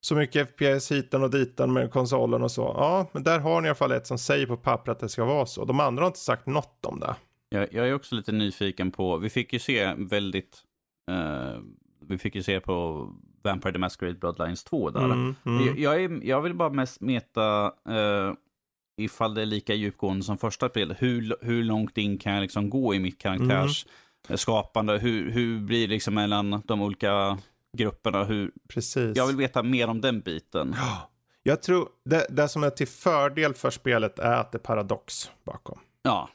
så 0.00 0.14
mycket 0.14 0.48
FPS 0.50 0.92
hitan 0.92 1.22
och 1.22 1.30
ditan 1.30 1.72
med 1.72 1.90
konsolen 1.90 2.42
och 2.42 2.50
så. 2.50 2.62
Ja, 2.62 3.06
men 3.12 3.22
där 3.22 3.38
har 3.38 3.60
ni 3.60 3.66
i 3.66 3.68
alla 3.68 3.74
fall 3.74 3.92
ett 3.92 4.06
som 4.06 4.18
säger 4.18 4.46
på 4.46 4.56
papper 4.56 4.92
att 4.92 5.00
det 5.00 5.08
ska 5.08 5.24
vara 5.24 5.46
så. 5.46 5.64
De 5.64 5.80
andra 5.80 6.02
har 6.02 6.06
inte 6.06 6.18
sagt 6.18 6.46
något 6.46 6.86
om 6.86 7.00
det. 7.00 7.14
Jag, 7.48 7.74
jag 7.74 7.88
är 7.88 7.94
också 7.94 8.14
lite 8.14 8.32
nyfiken 8.32 8.90
på, 8.90 9.16
vi 9.16 9.30
fick 9.30 9.52
ju 9.52 9.58
se 9.58 9.94
väldigt 9.94 10.64
Uh, 11.08 11.60
vi 12.00 12.18
fick 12.18 12.34
ju 12.34 12.42
se 12.42 12.60
på 12.60 13.08
Vampire 13.42 13.72
the 13.72 13.78
Masquerade 13.78 14.18
Bloodlines 14.18 14.64
2 14.64 14.90
där. 14.90 15.04
Mm, 15.04 15.34
mm. 15.46 15.66
Jag, 15.66 15.78
jag, 15.78 16.04
är, 16.04 16.20
jag, 16.24 16.42
vill 16.42 16.54
bara 16.54 16.70
mest 16.70 17.00
meta 17.00 17.72
uh, 17.88 18.32
ifall 18.96 19.34
det 19.34 19.42
är 19.42 19.46
lika 19.46 19.74
djupgående 19.74 20.24
som 20.24 20.38
första 20.38 20.68
spelet. 20.68 21.02
Hur, 21.02 21.36
hur 21.40 21.64
långt 21.64 21.98
in 21.98 22.18
kan 22.18 22.32
jag 22.32 22.42
liksom 22.42 22.70
gå 22.70 22.94
i 22.94 22.98
mitt 22.98 23.18
karaktärs 23.18 23.86
mm. 24.28 24.38
skapande? 24.38 24.98
Hur, 24.98 25.30
hur 25.30 25.60
blir 25.60 25.88
det 25.88 25.94
liksom 25.94 26.14
mellan 26.14 26.62
de 26.66 26.82
olika 26.82 27.38
grupperna? 27.76 28.24
Hur... 28.24 28.52
Precis. 28.68 29.16
Jag 29.16 29.26
vill 29.26 29.36
veta 29.36 29.62
mer 29.62 29.88
om 29.88 30.00
den 30.00 30.20
biten. 30.20 30.74
Ja. 30.76 31.10
Jag 31.42 31.62
tror 31.62 31.88
det, 32.04 32.26
det 32.30 32.48
som 32.48 32.62
är 32.62 32.70
till 32.70 32.88
fördel 32.88 33.54
för 33.54 33.70
spelet 33.70 34.18
är 34.18 34.32
att 34.32 34.52
det 34.52 34.56
är 34.56 34.60
paradox 34.60 35.30
bakom. 35.44 35.78
Ja. 36.02 36.28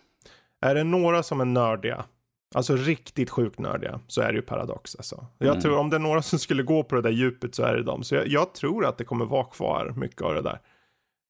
Är 0.62 0.75
det 0.75 0.83
några 0.83 1.23
som 1.23 1.41
är 1.41 1.45
nördiga 1.45 2.05
Alltså 2.54 2.76
riktigt 2.76 3.30
sjukt 3.30 3.60
nördiga 3.60 4.00
så 4.08 4.22
är 4.22 4.28
det 4.28 4.36
ju 4.36 4.42
Paradox 4.42 4.96
alltså. 4.96 5.26
Jag 5.38 5.50
mm. 5.50 5.62
tror 5.62 5.78
om 5.78 5.89
det 5.89 5.96
är 5.96 6.00
några 6.00 6.22
som 6.22 6.39
skulle 6.39 6.63
gå 6.63 6.84
på 6.84 6.96
det 6.96 7.02
där 7.02 7.10
djupet 7.10 7.56
så 7.56 7.63
är 7.63 7.76
det 7.76 7.84
dem. 7.84 8.04
Så 8.04 8.16
jag, 8.16 8.28
jag 8.28 8.54
tror 8.54 8.86
att 8.86 8.98
det 8.98 9.04
kommer 9.04 9.26
vara 9.26 9.44
kvar 9.44 9.94
mycket 9.98 10.22
av 10.22 10.34
det 10.34 10.42
där. 10.42 10.60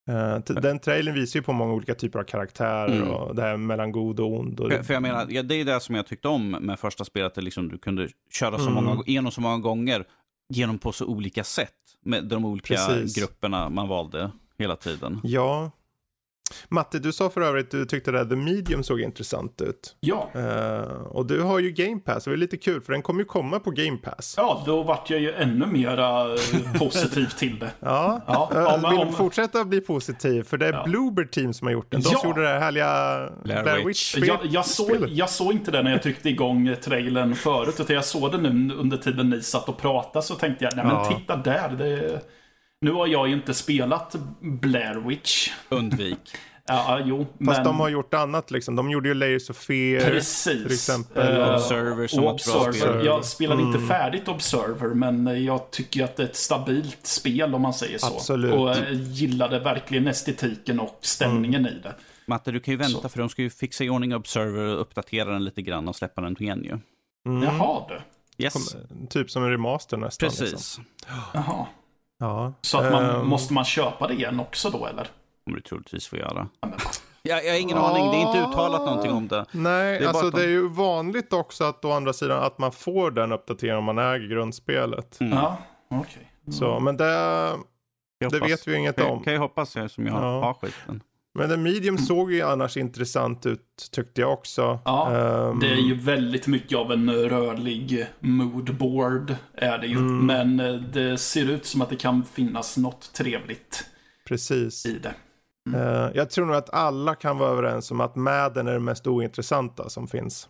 Uh, 0.09 0.61
den 0.61 0.79
trailern 0.79 1.15
visar 1.15 1.39
ju 1.39 1.43
på 1.43 1.53
många 1.53 1.73
olika 1.73 1.95
typer 1.95 2.19
av 2.19 2.23
karaktärer 2.23 2.95
mm. 2.95 3.11
och 3.11 3.35
det 3.35 3.41
här 3.41 3.57
mellan 3.57 3.91
god 3.91 4.19
och 4.19 4.39
ond. 4.39 4.59
Och... 4.59 4.71
För, 4.71 4.83
för, 4.83 4.93
jag 4.93 5.01
menar, 5.01 5.27
ja, 5.29 5.43
det 5.43 5.55
är 5.55 5.65
det 5.65 5.79
som 5.79 5.95
jag 5.95 6.07
tyckte 6.07 6.27
om 6.27 6.51
med 6.51 6.79
första 6.79 7.05
spelet, 7.05 7.37
att 7.37 7.43
liksom 7.43 7.69
du 7.69 7.77
kunde 7.77 8.09
köra 8.31 8.57
så 8.57 8.69
mm. 8.69 8.83
många, 8.83 9.03
igenom 9.05 9.31
så 9.31 9.41
många 9.41 9.57
gånger 9.57 10.05
genom 10.49 10.79
på 10.79 10.91
så 10.91 11.05
olika 11.05 11.43
sätt 11.43 11.69
med 12.01 12.23
de 12.23 12.45
olika 12.45 12.75
Precis. 12.75 13.15
grupperna 13.15 13.69
man 13.69 13.87
valde 13.87 14.31
hela 14.57 14.75
tiden. 14.75 15.19
Ja, 15.23 15.71
Matte, 16.69 16.99
du 16.99 17.13
sa 17.13 17.29
för 17.29 17.41
övrigt 17.41 17.65
att 17.65 17.71
du 17.71 17.85
tyckte 17.85 18.19
att 18.19 18.29
The 18.29 18.35
Medium 18.35 18.83
såg 18.83 19.01
intressant 19.01 19.61
ut. 19.61 19.95
Ja. 19.99 20.29
Uh, 20.35 21.03
och 21.07 21.25
du 21.25 21.41
har 21.41 21.59
ju 21.59 21.71
Game 21.71 21.99
Pass, 21.99 22.23
det 22.23 22.31
är 22.31 22.37
lite 22.37 22.57
kul 22.57 22.81
för 22.81 22.93
den 22.93 23.01
kommer 23.01 23.19
ju 23.19 23.25
komma 23.25 23.59
på 23.59 23.71
Game 23.71 23.97
Pass. 23.97 24.33
Ja, 24.37 24.63
då 24.65 24.83
vart 24.83 25.09
jag 25.09 25.19
ju 25.19 25.33
ännu 25.33 25.65
mera 25.65 26.33
eh, 26.33 26.79
positiv 26.79 27.25
till 27.25 27.59
det. 27.59 27.71
Ja, 27.79 28.21
ja 28.27 28.49
uh, 28.53 28.89
vill 28.89 28.99
om... 28.99 29.13
fortsätta 29.13 29.65
bli 29.65 29.81
positiv 29.81 30.43
för 30.43 30.57
det 30.57 30.67
är 30.67 30.73
ja. 30.73 30.83
Bloober 30.83 31.23
Team 31.23 31.53
som 31.53 31.67
har 31.67 31.71
gjort 31.71 31.91
den. 31.91 32.01
De 32.01 32.09
ja. 32.11 32.19
som 32.19 32.29
gjorde 32.29 32.41
det 32.41 32.47
här 32.47 32.59
härliga 32.59 33.29
Blair 33.43 33.85
Witch. 33.85 34.17
Jag, 34.17 34.39
jag, 34.43 34.65
såg, 34.65 35.09
jag 35.09 35.29
såg 35.29 35.51
inte 35.51 35.71
det 35.71 35.83
när 35.83 35.91
jag 35.91 36.03
tryckte 36.03 36.29
igång 36.29 36.75
trailern 36.83 37.35
förut, 37.35 37.79
utan 37.79 37.95
jag 37.95 38.05
såg 38.05 38.31
det 38.31 38.37
nu 38.37 38.75
under 38.75 38.97
tiden 38.97 39.29
ni 39.29 39.41
satt 39.41 39.69
och 39.69 39.77
pratade 39.77 40.25
så 40.25 40.35
tänkte 40.35 40.63
jag, 40.65 40.75
nej 40.75 40.85
men 40.85 40.95
ja. 40.95 41.13
titta 41.17 41.35
där. 41.35 41.69
Det 41.69 42.21
nu 42.83 42.91
har 42.91 43.07
jag 43.07 43.27
ju 43.27 43.33
inte 43.33 43.53
spelat 43.53 44.15
Blair 44.39 45.07
Witch. 45.07 45.49
Undvik. 45.69 46.19
Ja, 46.65 47.01
jo. 47.05 47.25
Fast 47.45 47.57
men... 47.57 47.63
de 47.63 47.79
har 47.79 47.89
gjort 47.89 48.13
annat 48.13 48.51
liksom. 48.51 48.75
De 48.75 48.89
gjorde 48.89 49.09
ju 49.09 49.13
Layers 49.13 49.49
of 49.49 49.57
Fear. 49.57 50.09
Precis. 50.09 50.63
Till 50.63 50.73
exempel. 50.73 51.37
Uh, 51.37 51.53
Observer 51.55 52.07
som 52.07 52.23
Observer. 52.23 53.05
Jag 53.05 53.25
spelade 53.25 53.61
mm. 53.61 53.75
inte 53.75 53.87
färdigt 53.87 54.27
Observer, 54.27 54.87
men 54.87 55.45
jag 55.45 55.71
tycker 55.71 56.03
att 56.03 56.15
det 56.15 56.23
är 56.23 56.27
ett 56.27 56.35
stabilt 56.35 57.07
spel 57.07 57.55
om 57.55 57.61
man 57.61 57.73
säger 57.73 57.97
så. 57.97 58.07
Absolut. 58.07 58.53
Och 58.53 58.69
uh, 58.69 58.91
gillade 58.91 59.59
verkligen 59.59 60.07
estetiken 60.07 60.79
och 60.79 60.97
stämningen 61.01 61.61
mm. 61.61 61.77
i 61.77 61.79
det. 61.79 61.95
Matte, 62.25 62.51
du 62.51 62.59
kan 62.59 62.71
ju 62.71 62.77
vänta 62.77 63.01
så. 63.01 63.09
för 63.09 63.19
de 63.19 63.29
ska 63.29 63.41
ju 63.41 63.49
fixa 63.49 63.83
i 63.83 63.89
ordning 63.89 64.15
Observer 64.15 64.75
och 64.75 64.81
uppdatera 64.81 65.31
den 65.31 65.43
lite 65.43 65.61
grann 65.61 65.87
och 65.87 65.95
släppa 65.95 66.21
den 66.21 66.41
igen 66.41 66.63
ju. 66.63 66.79
Mm. 67.31 67.43
Jaha 67.43 67.85
du. 67.89 68.01
Yes. 68.43 68.53
Kom, 68.53 69.07
typ 69.07 69.31
som 69.31 69.43
en 69.43 69.49
remaster 69.49 69.97
nästan. 69.97 70.29
Precis. 70.29 70.51
Liksom. 70.51 70.85
Jaha. 71.33 71.65
Ja. 72.19 72.53
Så 72.61 72.77
att 72.77 72.91
man, 72.91 73.05
um... 73.05 73.27
måste 73.27 73.53
man 73.53 73.65
köpa 73.65 74.07
det 74.07 74.13
igen 74.13 74.39
också 74.39 74.69
då 74.69 74.85
eller? 74.85 75.07
kommer 75.43 75.57
du 75.57 75.61
troligtvis 75.61 76.07
få 76.07 76.17
göra. 76.17 76.47
Jag, 77.25 77.45
jag 77.45 77.51
har 77.51 77.59
ingen 77.59 77.77
aning, 77.77 78.11
det 78.11 78.17
är 78.17 78.21
inte 78.21 78.49
uttalat 78.49 78.81
någonting 78.81 79.11
om 79.11 79.27
det. 79.27 79.45
Nej, 79.51 79.99
det 79.99 80.07
alltså 80.07 80.29
det 80.29 80.43
är 80.43 80.47
ju 80.47 80.69
vanligt 80.69 81.33
också 81.33 81.63
att 81.63 81.85
å 81.85 81.91
andra 81.91 82.13
sidan 82.13 82.43
att 82.43 82.57
man 82.57 82.71
får 82.71 83.11
den 83.11 83.31
uppdateringen 83.31 83.77
om 83.77 83.83
man 83.83 83.97
äger 83.97 84.27
grundspelet. 84.27 85.19
Mm. 85.19 85.33
Ja, 85.33 85.57
okej. 85.87 85.99
Okay. 85.99 86.23
Mm. 86.23 86.53
Så, 86.53 86.79
men 86.79 86.97
det, 86.97 87.05
det 88.29 88.39
vet 88.39 88.67
vi 88.67 88.71
ju 88.71 88.77
inget 88.77 88.95
kan, 88.95 89.07
om. 89.07 89.23
Kan 89.23 89.33
jag 89.33 89.39
hoppas 89.39 89.69
som 89.71 90.05
jag 90.07 90.07
ja. 90.07 90.41
har 90.41 90.53
skiten. 90.53 91.01
Men 91.35 91.49
den 91.49 91.63
medium 91.63 91.97
såg 91.97 92.31
ju 92.31 92.41
annars 92.41 92.77
intressant 92.77 93.45
ut 93.45 93.89
tyckte 93.91 94.21
jag 94.21 94.33
också. 94.33 94.79
Ja, 94.85 95.49
um, 95.51 95.59
det 95.59 95.67
är 95.67 95.75
ju 95.75 95.95
väldigt 95.95 96.47
mycket 96.47 96.77
av 96.77 96.91
en 96.91 97.11
rörlig 97.11 98.07
moodboard 98.19 99.35
är 99.53 99.77
det 99.77 99.87
ju. 99.87 99.97
Mm. 99.97 100.25
Men 100.25 100.59
eh, 100.59 100.73
det 100.73 101.17
ser 101.17 101.49
ut 101.49 101.65
som 101.65 101.81
att 101.81 101.89
det 101.89 101.95
kan 101.95 102.23
finnas 102.23 102.77
något 102.77 103.13
trevligt 103.13 103.85
Precis. 104.27 104.85
i 104.85 104.99
det. 104.99 105.15
Mm. 105.69 105.81
Uh, 105.81 106.11
jag 106.15 106.29
tror 106.29 106.45
nog 106.45 106.55
att 106.55 106.73
alla 106.73 107.15
kan 107.15 107.37
vara 107.37 107.51
överens 107.51 107.91
om 107.91 108.01
att 108.01 108.15
Madden 108.15 108.67
är 108.67 108.73
det 108.73 108.79
mest 108.79 109.07
ointressanta 109.07 109.89
som 109.89 110.07
finns 110.07 110.49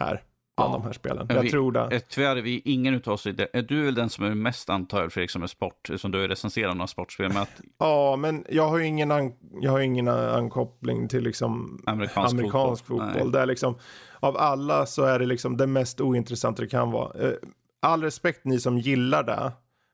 här. 0.00 0.22
Bland 0.56 0.74
ja. 0.74 0.78
de 0.78 0.84
här 0.84 0.92
spelen. 0.92 1.26
Jag 1.28 1.42
vi, 1.42 1.50
tror 1.50 1.72
det. 1.72 2.00
Tyvärr 2.00 2.36
är 2.36 2.42
vi 2.42 2.62
ingen 2.64 2.94
utav 2.94 3.14
oss, 3.14 3.26
är 3.26 3.62
du 3.62 3.84
väl 3.84 3.94
den 3.94 4.10
som 4.10 4.24
är 4.24 4.34
mest 4.34 4.70
antagen 4.70 5.10
Fredrik 5.10 5.30
som 5.30 5.42
är 5.42 5.46
sport, 5.46 5.90
som 5.96 6.10
du 6.10 6.24
är 6.24 6.28
recenserad 6.28 6.80
av 6.80 6.86
sportspel 6.86 7.32
med 7.32 7.42
att... 7.42 7.60
Ja, 7.78 8.16
men 8.16 8.44
jag 8.48 8.68
har 8.68 8.78
ju 8.78 8.84
ingen, 8.84 9.10
an, 9.10 9.32
jag 9.60 9.70
har 9.70 9.80
ingen 9.80 10.08
ankoppling 10.08 11.08
till 11.08 11.24
liksom 11.24 11.82
amerikansk, 11.86 12.34
amerikansk 12.34 12.86
fotboll. 12.86 13.08
fotboll. 13.12 13.32
Det 13.32 13.40
är 13.40 13.46
liksom, 13.46 13.78
av 14.20 14.36
alla 14.36 14.86
så 14.86 15.04
är 15.04 15.18
det 15.18 15.26
liksom 15.26 15.56
det 15.56 15.66
mest 15.66 16.00
ointressanta 16.00 16.62
det 16.62 16.68
kan 16.68 16.90
vara. 16.90 17.18
Uh, 17.18 17.34
all 17.82 18.02
respekt 18.02 18.44
ni 18.44 18.60
som 18.60 18.78
gillar 18.78 19.22
det, 19.22 19.52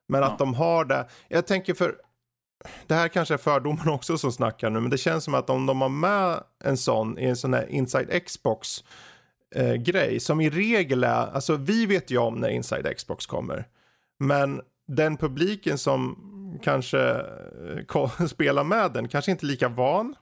men 0.08 0.20
ja. 0.20 0.26
att 0.26 0.38
de 0.38 0.54
har 0.54 0.84
det. 0.84 1.08
Jag 1.28 1.46
tänker 1.46 1.74
för 1.74 1.94
det 2.86 2.94
här 2.94 3.08
kanske 3.08 3.34
är 3.34 3.38
fördomarna 3.38 3.92
också 3.92 4.18
som 4.18 4.32
snackar 4.32 4.70
nu, 4.70 4.80
men 4.80 4.90
det 4.90 4.98
känns 4.98 5.24
som 5.24 5.34
att 5.34 5.50
om 5.50 5.66
de 5.66 5.80
har 5.80 5.88
med 5.88 6.40
en 6.64 6.76
sån 6.76 7.18
i 7.18 7.24
en 7.24 7.36
sån 7.36 7.54
här 7.54 7.66
Inside 7.70 8.24
Xbox 8.26 8.84
eh, 9.54 9.74
grej 9.74 10.20
som 10.20 10.40
i 10.40 10.50
regel 10.50 11.04
är, 11.04 11.34
alltså 11.34 11.56
vi 11.56 11.86
vet 11.86 12.10
ju 12.10 12.18
om 12.18 12.34
när 12.34 12.48
Inside 12.48 12.96
Xbox 12.96 13.26
kommer, 13.26 13.66
men 14.18 14.60
den 14.88 15.16
publiken 15.16 15.78
som 15.78 16.16
kanske 16.62 17.00
eh, 18.20 18.26
spelar 18.26 18.64
med 18.64 18.92
den 18.92 19.08
kanske 19.08 19.30
inte 19.30 19.46
lika 19.46 19.68
van 19.68 20.14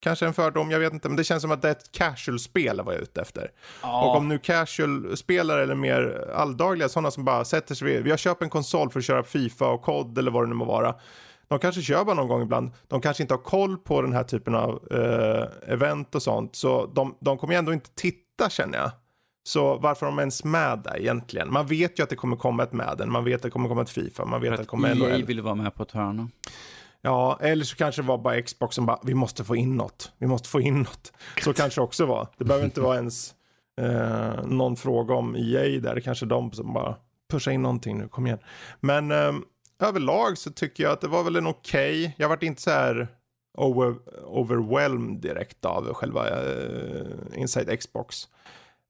kanske 0.00 0.26
en 0.26 0.34
fördom, 0.34 0.70
jag 0.70 0.78
vet 0.78 0.92
inte. 0.92 1.08
Men 1.08 1.16
det 1.16 1.24
känns 1.24 1.42
som 1.42 1.50
att 1.50 1.62
det 1.62 1.68
är 1.68 1.72
ett 1.72 1.92
casual-spel 1.92 2.80
vad 2.84 2.94
jag 2.94 2.98
är 2.98 3.02
ute 3.02 3.20
efter. 3.20 3.50
Ja. 3.82 4.04
Och 4.04 4.16
om 4.16 4.28
nu 4.28 4.38
casual-spelare 4.38 5.62
eller 5.62 5.74
mer 5.74 6.30
alldagliga, 6.34 6.88
sådana 6.88 7.10
som 7.10 7.24
bara 7.24 7.44
sätter 7.44 7.74
sig 7.74 7.88
vid, 7.88 8.04
vi 8.04 8.10
har 8.10 8.16
köpt 8.16 8.42
en 8.42 8.50
konsol 8.50 8.90
för 8.90 8.98
att 8.98 9.04
köra 9.04 9.22
Fifa 9.22 9.66
och 9.66 9.82
COD 9.82 10.18
eller 10.18 10.30
vad 10.30 10.44
det 10.44 10.48
nu 10.48 10.54
må 10.54 10.64
vara. 10.64 10.94
De 11.48 11.58
kanske 11.58 11.82
kör 11.82 12.04
bara 12.04 12.14
någon 12.14 12.28
gång 12.28 12.42
ibland. 12.42 12.70
De 12.88 13.00
kanske 13.00 13.22
inte 13.22 13.34
har 13.34 13.42
koll 13.42 13.78
på 13.78 14.02
den 14.02 14.12
här 14.12 14.24
typen 14.24 14.54
av 14.54 14.82
eh, 14.90 15.72
event 15.72 16.14
och 16.14 16.22
sånt. 16.22 16.56
Så 16.56 16.86
de, 16.86 17.16
de 17.20 17.38
kommer 17.38 17.54
ju 17.54 17.58
ändå 17.58 17.72
inte 17.72 17.90
titta 17.94 18.29
känner 18.48 18.78
jag. 18.78 18.90
Så 19.42 19.78
varför 19.78 20.06
är 20.06 20.10
de 20.10 20.18
ens 20.18 20.44
med 20.44 20.78
där 20.78 20.98
egentligen? 21.00 21.52
Man 21.52 21.66
vet 21.66 21.98
ju 21.98 22.02
att 22.02 22.10
det 22.10 22.16
kommer 22.16 22.36
komma 22.36 22.62
ett 22.62 22.72
Madden, 22.72 23.12
man 23.12 23.24
vet 23.24 23.36
att 23.36 23.42
det 23.42 23.50
kommer 23.50 23.68
komma 23.68 23.82
ett 23.82 23.90
Fifa, 23.90 24.24
man 24.24 24.40
vet 24.40 24.48
För 24.48 24.52
att 24.54 24.58
det 24.58 24.62
att 24.62 24.68
kommer 24.68 24.88
EA 24.88 24.94
NHL. 24.94 25.24
ville 25.24 25.42
vara 25.42 25.54
med 25.54 25.74
på 25.74 25.82
ett 25.82 25.92
hörn. 25.92 26.30
Ja, 27.02 27.38
eller 27.40 27.64
så 27.64 27.76
kanske 27.76 28.02
det 28.02 28.08
var 28.08 28.18
bara 28.18 28.42
Xbox 28.42 28.74
som 28.74 28.86
bara, 28.86 28.98
vi 29.02 29.14
måste 29.14 29.44
få 29.44 29.56
in 29.56 29.76
något. 29.76 30.12
Vi 30.18 30.26
måste 30.26 30.48
få 30.48 30.60
in 30.60 30.78
något. 30.78 31.12
Så 31.44 31.52
kanske 31.52 31.80
det 31.80 31.84
också 31.84 32.06
var. 32.06 32.28
Det 32.38 32.44
behöver 32.44 32.64
inte 32.64 32.80
vara 32.80 32.96
ens 32.96 33.34
eh, 33.80 34.44
någon 34.44 34.76
fråga 34.76 35.14
om 35.14 35.36
EA 35.36 35.80
där. 35.80 35.94
Det 35.94 36.00
kanske 36.00 36.26
är 36.26 36.28
de 36.28 36.52
som 36.52 36.72
bara 36.72 36.96
pushar 37.30 37.52
in 37.52 37.62
någonting 37.62 37.98
nu, 37.98 38.08
kom 38.08 38.26
igen. 38.26 38.38
Men 38.80 39.10
eh, 39.10 39.32
överlag 39.82 40.38
så 40.38 40.50
tycker 40.50 40.84
jag 40.84 40.92
att 40.92 41.00
det 41.00 41.08
var 41.08 41.24
väl 41.24 41.36
en 41.36 41.46
okej. 41.46 42.00
Okay. 42.00 42.12
Jag 42.16 42.28
varit 42.28 42.42
inte 42.42 42.62
så 42.62 42.70
här 42.70 43.08
over, 43.60 43.94
overwhelmed 44.24 45.20
direkt 45.20 45.64
av 45.64 45.94
själva 45.94 46.28
eh, 46.28 47.06
Inside 47.34 47.80
Xbox. 47.80 48.28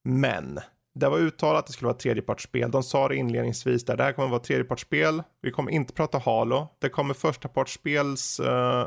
Men 0.04 0.61
det 0.94 1.09
var 1.09 1.18
uttalat 1.18 1.59
att 1.59 1.66
det 1.66 1.72
skulle 1.72 1.87
vara 1.87 1.98
tredjepartsspel. 1.98 2.70
De 2.70 2.83
sa 2.83 3.09
det 3.09 3.16
inledningsvis 3.16 3.85
där, 3.85 3.96
det 3.96 4.02
här 4.04 4.12
kommer 4.12 4.28
vara 4.28 4.40
tredjepartsspel. 4.40 5.22
Vi 5.42 5.50
kommer 5.50 5.72
inte 5.72 5.92
prata 5.92 6.18
Halo. 6.18 6.68
Det 6.78 6.88
kommer 6.88 7.14
första 7.14 7.48
partsspels 7.48 8.40
uh, 8.40 8.87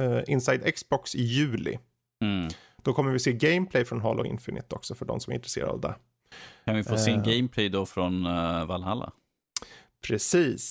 uh, 0.00 0.20
Inside 0.26 0.74
Xbox 0.74 1.14
i 1.14 1.22
juli. 1.22 1.78
Mm. 2.24 2.48
Då 2.82 2.92
kommer 2.92 3.12
vi 3.12 3.18
se 3.18 3.32
gameplay 3.32 3.84
från 3.84 4.00
Halo 4.00 4.24
Infinite 4.24 4.74
också 4.74 4.94
för 4.94 5.04
de 5.04 5.20
som 5.20 5.30
är 5.30 5.34
intresserade 5.34 5.72
av 5.72 5.80
det. 5.80 5.94
Kan 6.64 6.76
vi 6.76 6.84
få 6.84 6.96
se 6.96 7.10
en 7.10 7.18
Eh. 7.18 7.24
gameplay 7.24 7.68
då 7.68 7.86
från 7.86 8.26
uh, 8.26 8.66
Valhalla? 8.66 9.12
Precis. 10.08 10.70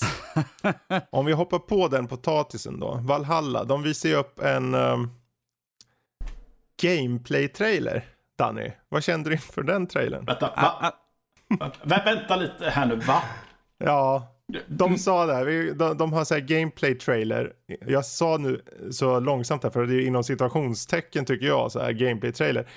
Om 1.09 1.25
vi 1.25 1.31
hoppar 1.33 1.59
på 1.59 1.87
den 1.87 2.07
potatisen 2.07 2.79
då. 2.79 2.99
Valhalla, 3.03 3.63
de 3.63 3.83
visar 3.83 4.09
ju 4.09 4.15
upp 4.15 4.39
en 4.39 4.75
um, 4.75 5.09
gameplay-trailer. 6.81 8.05
Danny, 8.37 8.71
vad 8.89 9.03
kände 9.03 9.29
du 9.29 9.33
inför 9.33 9.63
den 9.63 9.87
trailern? 9.87 10.25
Vänta, 10.25 10.53
Ah, 10.55 10.61
va? 10.81 10.93
ah, 11.59 11.71
Vä 11.83 12.01
vänta 12.05 12.35
lite 12.35 12.69
här 12.69 12.85
nu, 12.85 12.95
va? 12.95 13.23
Ja, 13.77 14.27
de 14.67 14.97
sa 14.97 15.25
det 15.25 15.33
här, 15.33 15.45
vi, 15.45 15.71
de, 15.73 15.97
de 15.97 16.13
har 16.13 16.23
så 16.23 16.33
här 16.33 16.41
gameplay 16.41 16.95
trailer. 16.95 17.53
Jag 17.87 18.05
sa 18.05 18.37
nu 18.37 18.61
så 18.91 19.19
långsamt 19.19 19.63
här 19.63 19.69
för 19.69 19.85
det 19.85 19.95
är 19.95 20.07
inom 20.07 20.23
situationstecken 20.23 21.25
tycker 21.25 21.45
jag 21.47 21.71
så 21.71 21.79
här 21.79 21.91
gameplay 21.91 22.31
trailer. 22.31 22.67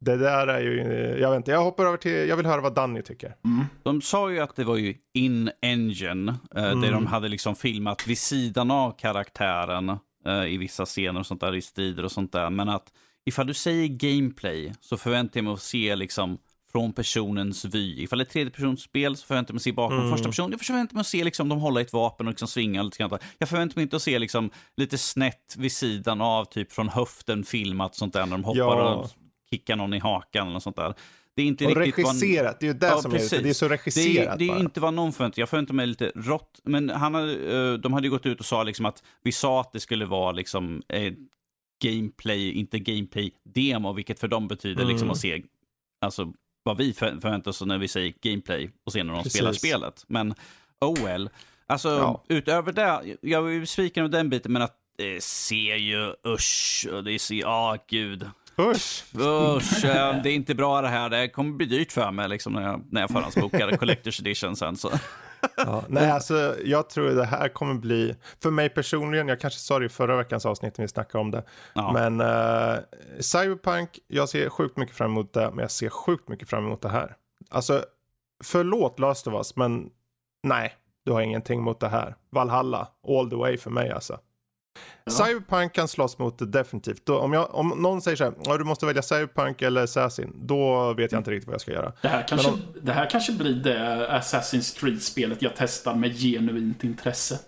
Det 0.00 0.16
där 0.16 0.46
är 0.46 0.60
ju, 0.60 0.76
jag 1.20 1.30
vet 1.30 1.36
inte, 1.36 1.50
jag 1.50 1.64
hoppar 1.64 1.84
över 1.86 1.96
till, 1.96 2.28
jag 2.28 2.36
vill 2.36 2.46
höra 2.46 2.60
vad 2.60 2.74
Danny 2.74 3.02
tycker. 3.02 3.34
De 3.82 4.02
sa 4.02 4.30
ju 4.30 4.40
att 4.40 4.56
det 4.56 4.64
var 4.64 4.76
ju 4.76 4.94
in-engine, 5.14 6.34
eh, 6.56 6.64
Mm. 6.64 6.80
där 6.80 6.92
de 6.92 7.06
hade 7.06 7.28
liksom 7.28 7.54
filmat 7.56 8.06
vid 8.06 8.18
sidan 8.18 8.70
av 8.70 8.90
karaktären 8.98 9.88
eh, 10.26 10.44
i 10.44 10.56
vissa 10.56 10.84
scener 10.84 11.20
och 11.20 11.26
sånt 11.26 11.40
där, 11.40 11.54
i 11.54 11.62
strider 11.62 12.04
och 12.04 12.12
sånt 12.12 12.32
där. 12.32 12.50
Men 12.50 12.68
att 12.68 12.92
ifall 13.26 13.46
du 13.46 13.54
säger 13.54 13.86
gameplay 13.88 14.72
så 14.80 14.96
förväntar 14.96 15.38
jag 15.38 15.44
mig 15.44 15.52
att 15.52 15.62
se 15.62 15.96
liksom 15.96 16.38
från 16.72 16.92
personens 16.92 17.64
vy. 17.64 18.02
Ifall 18.02 18.18
det 18.18 18.22
är 18.22 18.26
ett 18.26 18.32
tredjepersonsspel 18.32 19.16
så 19.16 19.26
förväntar 19.26 19.50
jag 19.50 19.54
mig 19.54 19.58
att 19.58 19.62
se 19.62 19.72
bakom 19.72 19.98
Mm. 19.98 20.10
första 20.10 20.28
person. 20.28 20.50
Jag 20.50 20.60
förväntar 20.60 20.94
mig 20.94 21.00
att 21.00 21.06
se 21.06 21.24
liksom 21.24 21.48
de 21.48 21.60
håller 21.60 21.80
i 21.80 21.84
ett 21.84 21.92
vapen 21.92 22.26
och 22.26 22.30
liksom 22.30 22.48
svingar 22.48 22.82
lite 22.82 22.98
grann. 22.98 23.18
Jag 23.38 23.48
förväntar 23.48 23.76
mig 23.76 23.82
inte 23.82 23.96
att 23.96 24.02
se 24.02 24.18
liksom 24.18 24.50
lite 24.76 24.98
snett 24.98 25.54
vid 25.58 25.72
sidan 25.72 26.20
av, 26.20 26.44
typ 26.44 26.72
från 26.72 26.88
höften 26.88 27.44
filmat 27.44 27.94
sånt 27.94 28.12
där 28.12 28.26
när 28.26 28.32
de 28.32 28.44
hoppar 28.44 28.58
Ja. 28.60 28.94
och 28.94 29.10
kickar 29.52 29.76
någon 29.76 29.94
i 29.94 29.98
hakan 29.98 30.48
eller 30.48 30.58
sånt 30.58 30.76
där. 30.76 30.94
Det 31.36 31.42
är 31.42 31.46
inte 31.46 31.66
Och 31.66 31.76
riktigt 31.76 32.04
vad 32.04 32.14
regisserat, 32.14 32.60
det 32.60 32.66
är 32.66 32.72
ju 32.72 32.78
det 32.78 32.86
Ja, 32.86 33.02
som 33.02 33.10
precis. 33.10 33.32
är 33.32 33.42
det, 33.42 33.48
är 33.48 33.52
så 33.52 33.68
det 33.68 33.74
regisserat 33.74 34.34
är, 34.34 34.38
det 34.38 34.48
är 34.48 34.60
inte 34.60 34.80
vad 34.80 34.94
någon 34.94 35.12
förväntar 35.12 35.42
Jag 35.42 35.48
förväntar 35.48 35.74
mig 35.74 35.86
lite 35.86 36.12
rått. 36.14 36.60
Men 36.64 36.90
han 36.90 37.14
hade, 37.14 37.56
eh, 37.72 37.72
de 37.74 37.92
hade 37.92 38.08
gått 38.08 38.26
ut 38.26 38.40
och 38.40 38.46
sa 38.46 38.62
liksom 38.62 38.86
att 38.86 39.02
vi 39.22 39.32
sa 39.32 39.60
att 39.60 39.72
det 39.72 39.80
skulle 39.80 40.04
vara 40.06 40.32
liksom 40.32 40.82
eh, 40.88 41.12
gameplay, 41.84 42.52
inte 42.52 42.78
gameplay-demo, 42.78 43.92
vilket 43.92 44.20
för 44.20 44.28
dem 44.28 44.48
betyder 44.48 44.84
liksom 44.84 45.06
Mm. 45.06 45.10
att 45.12 45.18
se 45.18 45.42
alltså, 46.00 46.32
vad 46.62 46.76
vi 46.76 46.92
för, 46.92 47.06
förväntar 47.20 47.50
oss 47.50 47.60
när 47.62 47.78
vi 47.78 47.88
säger 47.88 48.14
gameplay 48.22 48.70
och 48.86 48.92
sen 48.92 49.06
när 49.06 49.14
de 49.14 49.22
Precis. 49.22 49.38
spelar 49.38 49.52
spelet. 49.52 50.04
Men 50.08 50.34
oh 50.80 51.04
well. 51.04 51.30
Alltså 51.66 51.88
Ja. 51.88 52.24
utöver 52.28 52.72
det, 52.72 53.16
jag 53.20 53.54
är 53.54 53.60
besviken 53.60 54.04
av 54.04 54.10
den 54.10 54.30
biten, 54.30 54.52
men 54.52 54.62
att 54.62 54.76
det 54.98 55.22
ser 55.22 55.76
ju 55.76 56.14
usch, 56.26 56.86
och 56.92 57.04
det 57.04 57.18
ser, 57.18 57.34
ja 57.34 57.76
gud. 57.88 58.26
Usch! 58.60 59.04
Usch, 59.14 59.84
eh, 59.84 60.22
det 60.22 60.30
är 60.30 60.34
inte 60.34 60.54
bra 60.54 60.80
det 60.80 60.88
här. 60.88 61.08
Det 61.10 61.28
kommer 61.28 61.52
bli 61.52 61.66
dyrt 61.66 61.92
för 61.92 62.10
mig 62.10 62.28
liksom, 62.28 62.52
när 62.52 62.62
jag, 62.62 62.84
när 62.90 63.00
jag 63.00 63.10
förhandsbokar 63.10 63.68
Collector's 63.70 64.20
Edition 64.20 64.56
sen. 64.56 64.76
Så. 64.76 64.90
Ja, 65.56 65.84
nej, 65.88 66.10
alltså 66.10 66.54
jag 66.64 66.88
tror 66.90 67.10
det 67.10 67.24
här 67.24 67.48
kommer 67.48 67.74
bli, 67.74 68.14
för 68.42 68.50
mig 68.50 68.68
personligen, 68.68 69.28
jag 69.28 69.40
kanske 69.40 69.60
sa 69.60 69.78
det 69.78 69.84
i 69.86 69.88
förra 69.88 70.16
veckans 70.16 70.46
avsnitt 70.46 70.78
när 70.78 70.84
vi 70.84 70.88
snackade 70.88 71.22
om 71.22 71.30
det, 71.30 71.42
Ja. 71.74 71.92
men 71.92 72.20
eh, 72.20 72.78
Cyberpunk, 73.20 73.98
jag 74.08 74.28
ser 74.28 74.48
sjukt 74.48 74.76
mycket 74.76 74.96
fram 74.96 75.10
emot 75.10 75.32
det, 75.32 75.50
men 75.50 75.58
jag 75.58 75.70
ser 75.70 75.88
sjukt 75.88 76.28
mycket 76.28 76.48
fram 76.50 76.66
emot 76.66 76.82
det 76.82 76.88
här. 76.88 77.16
Alltså, 77.50 77.84
förlåt 78.44 78.98
Last 78.98 79.26
of 79.26 79.34
Us, 79.34 79.56
men 79.56 79.90
nej, 80.42 80.72
du 81.04 81.12
har 81.12 81.20
ingenting 81.20 81.62
mot 81.62 81.80
det 81.80 81.88
här. 81.88 82.16
Valhalla, 82.30 82.88
all 83.08 83.30
the 83.30 83.36
way 83.36 83.56
för 83.58 83.70
mig 83.70 83.90
alltså. 83.90 84.18
Ja. 85.04 85.12
Cyberpunk 85.12 85.72
kan 85.72 85.88
slåss 85.88 86.18
mot 86.18 86.38
det 86.38 86.46
definitivt. 86.46 87.06
Då, 87.06 87.18
om, 87.18 87.32
jag, 87.32 87.54
om 87.54 87.68
någon 87.68 88.02
säger 88.02 88.16
så 88.16 88.24
här, 88.24 88.34
"Ja, 88.44 88.58
du 88.58 88.64
måste 88.64 88.86
välja 88.86 89.02
Cyberpunk 89.02 89.62
eller 89.62 89.82
Assassin, 89.82 90.32
då 90.42 90.92
vet 90.92 91.12
jag 91.12 91.18
inte 91.20 91.30
riktigt 91.30 91.46
vad 91.46 91.54
jag 91.54 91.60
ska 91.60 91.72
göra. 91.72 91.92
Det 92.02 92.08
här 92.08 92.28
kanske, 92.28 92.48
om- 92.50 92.60
det 92.82 92.92
här 92.92 93.10
kanske 93.10 93.32
blir 93.32 93.54
det 93.54 94.08
Assassin's 94.10 94.78
Creed-spelet 94.80 95.42
jag 95.42 95.52
testar 95.56 95.94
med 95.94 96.16
genuint 96.20 96.84
intresse. 96.84 97.38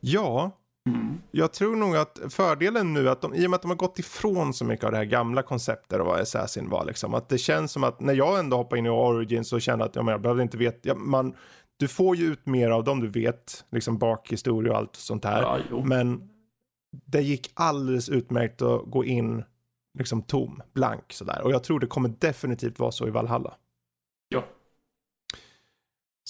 Ja, 0.00 0.50
Mm. 0.88 1.20
Jag 1.30 1.52
tror 1.52 1.76
nog 1.76 1.96
att 1.96 2.18
fördelen 2.30 2.94
nu 2.94 3.08
att 3.10 3.20
de, 3.20 3.34
i 3.34 3.46
och 3.46 3.50
med 3.50 3.56
att 3.56 3.62
de 3.62 3.68
har 3.70 3.76
gått 3.76 3.98
ifrån 3.98 4.54
så 4.54 4.64
mycket 4.64 4.84
av 4.84 4.90
det 4.90 4.96
här 4.96 5.04
gamla 5.04 5.42
konceptet 5.42 6.00
och 6.00 6.06
vad 6.06 6.20
Assassin 6.20 6.68
var 6.70 6.84
liksom. 6.84 7.14
Att 7.14 7.28
det 7.28 7.38
känns 7.38 7.72
som 7.72 7.84
att 7.84 8.00
när 8.00 8.14
jag 8.14 8.38
ändå 8.38 8.56
hoppar 8.56 8.76
in 8.76 8.86
i 8.86 8.88
Origins 8.90 9.52
och 9.52 9.62
känner 9.62 9.84
att 9.84 9.96
ja, 9.96 10.10
jag 10.10 10.20
behövde 10.22 10.42
inte 10.42 10.56
veta, 10.56 10.78
ja, 10.82 10.94
man, 10.94 11.34
du 11.78 11.88
får 11.88 12.16
ju 12.16 12.24
ut 12.24 12.46
mer 12.46 12.70
av 12.70 12.84
dem 12.84 13.00
du 13.00 13.08
vet, 13.08 13.64
liksom 13.70 13.98
bakhistoria 13.98 14.72
och 14.72 14.78
allt 14.78 14.96
sånt 14.96 15.24
här. 15.24 15.64
Ja. 15.70 15.84
Men 15.84 16.28
det 17.06 17.22
gick 17.22 17.50
alldeles 17.54 18.08
utmärkt 18.08 18.62
att 18.62 18.82
gå 18.86 19.04
in 19.04 19.44
liksom 19.98 20.22
tom, 20.22 20.62
blank 20.74 21.12
sådär. 21.12 21.40
Och 21.42 21.52
jag 21.52 21.64
tror 21.64 21.80
det 21.80 21.86
kommer 21.86 22.08
definitivt 22.08 22.78
vara 22.78 22.90
så 22.90 23.08
i 23.08 23.10
Valhalla. 23.10 23.54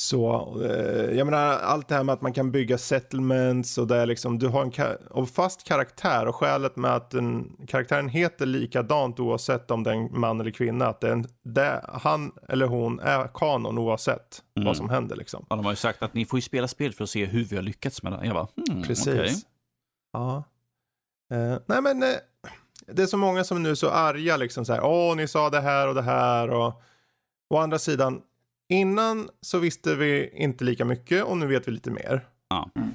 Så, 0.01 0.57
eh, 0.65 1.17
jag 1.19 1.25
menar 1.25 1.47
allt 1.59 1.89
det 1.89 1.95
här 1.95 2.03
med 2.05 2.13
att 2.13 2.21
man 2.23 2.33
kan 2.33 2.51
bygga 2.53 2.79
settlements 2.79 3.79
och 3.79 3.87
det 3.87 3.97
är 3.97 4.07
liksom, 4.07 4.39
du 4.39 4.49
har 4.49 4.63
en 4.63 4.71
ka- 4.73 5.27
fast 5.27 5.65
karaktär 5.65 6.27
och 6.27 6.35
skälet 6.35 6.77
med 6.77 6.95
att 6.95 7.11
den, 7.11 7.57
karaktären 7.69 8.09
heter 8.09 8.47
likadant 8.47 9.21
oavsett 9.21 9.71
om 9.71 9.83
det 9.83 9.91
är 9.91 9.95
en 9.95 10.21
man 10.21 10.41
eller 10.41 10.51
kvinna, 10.51 10.87
att 10.87 11.01
det 11.01 11.09
är 11.09 11.13
en, 11.13 11.27
det, 11.45 11.85
han 11.89 12.33
eller 12.49 12.67
hon 12.67 13.01
är 13.01 13.29
kanon 13.35 13.79
oavsett 13.79 14.43
Mm. 14.57 14.67
vad 14.67 14.77
som 14.77 14.89
händer 14.91 15.17
liksom. 15.17 15.47
Ja, 15.51 15.57
de 15.57 15.65
har 15.65 15.73
ju 15.73 15.77
sagt 15.77 16.03
att 16.03 16.15
ni 16.15 16.25
får 16.25 16.37
ju 16.37 16.43
spela 16.43 16.69
spel 16.69 16.93
för 16.93 17.05
att 17.05 17.11
se 17.11 17.25
hur 17.27 17.45
vi 17.45 17.57
har 17.57 17.63
lyckats 17.63 18.03
med 18.03 18.13
det. 18.13 18.21
Jag 18.27 18.35
bara, 18.35 18.49
hmm, 18.71 18.83
Precis. 18.83 19.09
okej. 19.09 19.35
Ja. 20.13 20.43
Eh, 21.33 21.59
nej 21.67 21.83
men 21.83 22.03
eh, 22.03 22.09
det 22.87 23.03
är 23.03 23.07
så 23.07 23.17
många 23.17 23.45
som 23.45 23.63
nu 23.63 23.71
är 23.71 23.75
så 23.75 23.91
arga 23.91 24.37
liksom 24.37 24.65
så 24.65 24.73
här. 24.73 24.81
Åh, 24.85 25.17
ni 25.17 25.29
sa 25.29 25.51
det 25.51 25.61
här 25.61 25.89
och 25.89 25.95
det 25.95 26.03
här 26.03 26.51
och 26.51 26.83
å 27.51 27.57
andra 27.59 27.79
sidan. 27.79 28.23
Innan 28.69 29.29
så 29.41 29.59
visste 29.59 29.95
vi 29.95 30.31
inte 30.35 30.65
lika 30.65 30.85
mycket 30.85 31.25
och 31.25 31.37
nu 31.37 31.47
vet 31.47 31.69
vi 31.69 31.73
lite 31.73 31.91
mer. 31.91 32.27
Ja. 32.51 32.71
Mm. 32.77 32.89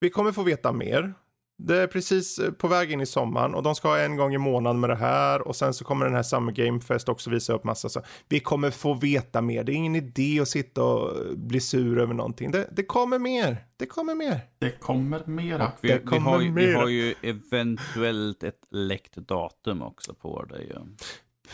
Vi 0.00 0.10
kommer 0.10 0.32
få 0.32 0.42
veta 0.42 0.72
mer. 0.72 1.14
Det 1.58 1.76
är 1.78 1.86
precis 1.86 2.38
eh, 2.38 2.52
på 2.52 2.68
väg 2.68 2.92
in 2.92 3.00
i 3.00 3.06
sommaren 3.06 3.54
och 3.54 3.62
de 3.62 3.74
ska 3.74 3.88
ha 3.88 3.98
en 3.98 4.16
gång 4.16 4.34
i 4.34 4.38
månaden 4.38 4.80
med 4.80 4.90
det 4.90 4.96
här 4.96 5.48
och 5.48 5.56
sen 5.56 5.74
så 5.74 5.84
kommer 5.84 6.04
den 6.06 6.14
här 6.14 6.22
Summer 6.22 6.52
Game 6.52 6.80
Fest 6.80 7.08
också 7.08 7.30
visa 7.30 7.52
upp 7.52 7.64
massa 7.64 7.88
så. 7.88 8.02
Vi 8.28 8.40
kommer 8.40 8.70
få 8.70 8.94
veta 8.94 9.40
mer. 9.40 9.64
Det 9.64 9.72
är 9.72 9.74
ingen 9.74 9.96
idé 9.96 10.40
att 10.40 10.48
sitta 10.48 10.84
och 10.84 11.36
bli 11.36 11.60
sur 11.60 11.98
över 11.98 12.14
någonting. 12.14 12.50
Det, 12.50 12.68
det 12.72 12.82
kommer 12.82 13.18
mer. 13.18 13.56
Det 13.76 13.86
kommer 13.86 14.14
mer. 14.14 14.40
Det 14.58 14.70
kommer 14.70 15.22
mera. 15.26 15.72
Vi, 15.80 15.88
Det 15.88 15.98
vi, 15.98 16.06
kommer 16.06 16.30
har 16.30 16.40
ju, 16.40 16.52
vi 16.52 16.66
mer. 16.66 16.74
har 16.74 16.88
ju 16.88 17.14
eventuellt 17.22 18.42
ett 18.42 18.60
läckt 18.70 19.14
datum 19.16 19.82
också 19.82 20.14
på 20.14 20.44
det 20.44 20.58
ju. 20.62 20.74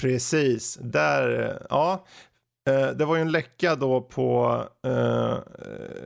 Precis, 0.00 0.78
där, 0.82 1.50
eh, 1.50 1.66
ja. 1.70 2.06
Eh, 2.68 2.90
det 2.90 3.04
var 3.04 3.16
ju 3.16 3.22
en 3.22 3.32
läcka 3.32 3.74
då 3.74 4.00
på, 4.00 4.62
eh, 4.84 5.38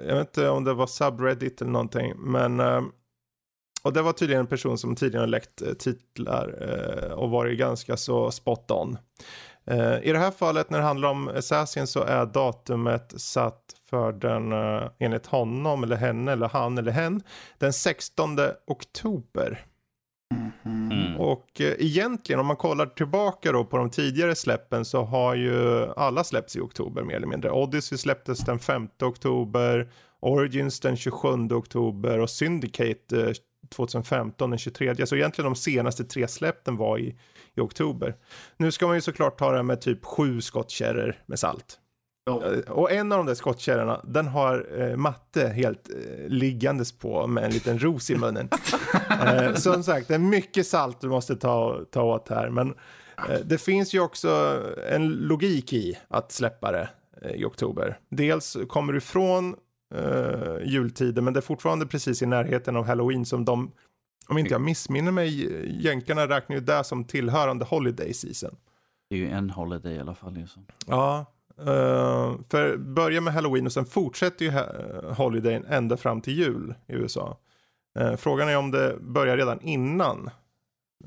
jag 0.07 0.15
vet 0.17 0.29
inte 0.29 0.49
om 0.49 0.65
det 0.65 0.75
var 0.75 0.87
subreddit 0.87 1.61
eller 1.61 1.71
någonting, 1.71 2.13
men 2.17 2.61
eh, 2.61 2.83
och 3.83 3.93
det 3.93 4.03
var 4.03 4.13
tydligen 4.13 4.41
en 4.41 4.47
person 4.47 4.79
som 4.79 4.97
tidigare 4.97 5.27
läckt 5.27 5.63
eh, 5.63 5.73
titlar 5.73 6.55
eh, 6.61 7.13
och 7.13 7.31
varit 7.31 7.59
ganska 7.59 7.97
så 7.97 8.31
spot 8.31 8.71
on. 8.71 8.99
Eh, 9.65 9.99
I 10.03 10.13
det 10.13 10.19
här 10.19 10.31
fallet 10.31 10.71
när 10.71 10.79
det 10.79 10.85
handlar 10.85 11.09
om 11.09 11.29
Assassin 11.29 11.87
så 11.87 12.03
är 12.03 12.27
datumet 12.27 13.15
satt 13.17 13.63
för 13.91 14.13
den, 14.13 14.53
eh, 14.53 14.91
enligt 14.99 15.27
honom 15.27 15.85
eller 15.85 15.97
henne 15.97 16.33
eller 16.33 16.49
han 16.49 16.79
eller 16.79 16.93
hen, 16.93 17.23
den 17.59 17.73
16 17.73 18.39
oktober. 18.67 19.67
Mm. 20.65 21.17
Och 21.17 21.61
eh, 21.61 21.75
egentligen 21.79 22.41
om 22.41 22.47
man 22.47 22.57
kollar 22.57 22.87
tillbaka 22.87 23.53
då 23.53 23.65
på 23.65 23.77
de 23.77 23.91
tidigare 23.91 24.35
släppen 24.35 24.85
så 24.85 25.05
har 25.05 25.35
ju 25.35 25.87
alla 25.97 26.25
släppts 26.25 26.57
i 26.57 26.61
oktober 26.61 27.03
mer 27.03 27.15
eller 27.15 27.27
mindre. 27.27 27.51
Odyssey 27.51 27.99
släpptes 27.99 28.39
den 28.39 28.59
5 28.59 28.89
oktober, 29.03 29.91
Origins 30.21 30.81
den 30.81 30.97
27 30.97 31.29
oktober 31.51 32.19
och 32.19 32.31
Syndicate 32.31 33.21
eh, 33.21 33.33
2015 33.75 34.51
den 34.51 34.59
23. 34.59 35.07
Så 35.07 35.17
egentligen 35.17 35.51
de 35.51 35.57
senaste 35.57 36.05
tre 36.05 36.29
släppen 36.29 36.77
var 36.77 36.99
i, 36.99 37.17
i 37.55 37.61
oktober. 37.61 38.15
Nu 38.57 38.73
ska 38.73 38.87
man 38.87 38.97
ju 38.97 39.01
såklart 39.01 39.39
ta 39.39 39.53
det 39.53 39.63
med 39.63 39.81
typ 39.81 40.05
sju 40.05 40.41
skottkärror 40.41 41.17
med 41.27 41.39
salt. 41.39 41.79
Oh. 42.31 42.59
Och 42.71 42.93
en 42.93 43.13
av 43.13 43.19
de 43.19 43.27
där 43.27 43.35
skottkärrorna, 43.35 44.01
den 44.05 44.29
har 44.29 44.81
eh, 44.81 44.97
matte 44.97 45.49
helt 45.49 45.91
eh, 45.91 46.29
liggandes 46.29 46.93
på 46.93 47.27
med 47.27 47.45
en 47.45 47.51
liten 47.51 47.79
ros 47.79 48.11
i 48.11 48.17
munnen. 48.17 48.49
eh, 49.11 49.55
som 49.55 49.83
sagt, 49.83 50.09
det 50.09 50.15
är 50.15 50.19
mycket 50.19 50.67
salt 50.67 51.01
du 51.01 51.09
måste 51.09 51.37
ta, 51.37 51.81
ta 51.91 52.03
åt 52.03 52.29
här. 52.29 52.51
Men 52.51 52.75
eh, 53.29 53.41
det 53.45 53.59
finns 53.59 53.95
ju 53.95 54.01
också 54.01 54.61
en 54.91 55.09
logik 55.09 55.73
i 55.73 55.99
att 56.09 56.33
släppa 56.33 56.73
det 56.73 56.89
eh, 57.23 57.31
i 57.31 57.45
oktober. 57.45 57.99
Dels 58.09 58.57
kommer 58.69 58.93
du 58.93 58.99
ifrån 58.99 59.57
uh, 59.95 60.65
jultider, 60.65 61.23
men 61.23 61.33
det 61.33 61.41
är 61.41 61.43
fortfarande 61.43 61.87
precis 61.87 62.23
i 62.23 62.27
närheten 62.27 62.77
av 62.77 62.87
halloween 62.87 63.27
som 63.27 63.45
de, 63.45 63.73
om 64.29 64.39
inte 64.39 64.55
jag 64.55 64.61
missminner 64.61 65.13
mig, 65.13 65.49
jänkarna 65.85 66.29
räknar 66.29 66.57
ju 66.57 66.63
det 66.63 66.85
som 66.85 67.05
tillhörande 67.05 67.65
holiday 67.65 68.15
season. 68.15 68.57
Det 69.11 69.17
är 69.17 69.19
ju 69.21 69.31
en 69.31 69.51
holiday 69.51 69.95
i 69.95 69.99
alla 69.99 70.15
fall. 70.15 70.35
Liksom. 70.35 70.67
Ja, 70.87 71.32
uh, 71.61 72.35
för 72.51 72.77
börja 72.77 73.21
med 73.21 73.35
halloween 73.35 73.67
och 73.67 73.73
sen 73.73 73.87
fortsätter 73.87 74.45
ju 74.45 74.51
holidayn 75.15 75.65
ända 75.65 75.97
fram 75.97 76.21
till 76.21 76.39
jul 76.39 76.75
i 76.87 76.93
USA. 76.93 77.39
Uh, 78.01 78.17
frågan 78.17 78.49
är 78.49 78.57
om 78.57 78.71
det 78.71 78.97
börjar 79.01 79.37
redan 79.37 79.61
innan. 79.61 80.31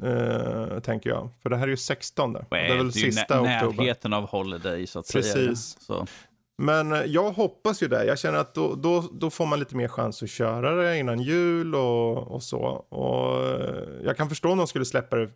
Uh, 0.04 0.80
tänker 0.80 1.10
jag. 1.10 1.30
För 1.42 1.50
det 1.50 1.58
här 1.58 1.64
är 1.64 1.72
ju 1.72 1.78
16. 1.78 2.34
Well, 2.34 2.44
det 2.50 2.58
är 2.58 2.78
väl 2.78 2.92
det 2.92 3.00
är 3.00 3.12
sista 3.12 3.42
nä 3.42 3.58
oktober. 3.58 3.78
Närheten 3.78 4.14
av 4.14 4.30
holiday 4.30 4.88
så 4.88 5.00
att 5.00 5.12
Precis. 5.12 5.34
säga. 5.34 5.48
Precis. 5.48 6.20
Men 6.58 6.92
eh, 6.92 7.04
jag 7.06 7.32
hoppas 7.32 7.84
ju 7.84 7.88
det. 7.88 8.06
Jag 8.06 8.20
känner 8.20 8.38
att 8.38 8.54
då, 8.54 8.76
då, 8.76 9.10
då 9.14 9.30
får 9.30 9.46
man 9.46 9.60
lite 9.60 9.76
mer 9.76 9.88
chans 9.88 10.24
att 10.24 10.30
köra 10.30 10.76
det 10.76 10.98
innan 10.98 11.20
jul 11.20 11.76
och, 11.76 12.18
och 12.18 12.44
så. 12.44 12.60
Och 12.90 13.44
eh, 13.44 13.84
jag 14.04 14.18
kan 14.18 14.30
förstå 14.30 14.52
om 14.52 14.58
de 14.58 14.68
skulle 14.68 14.86
släppa 14.86 15.16
det 15.16 15.30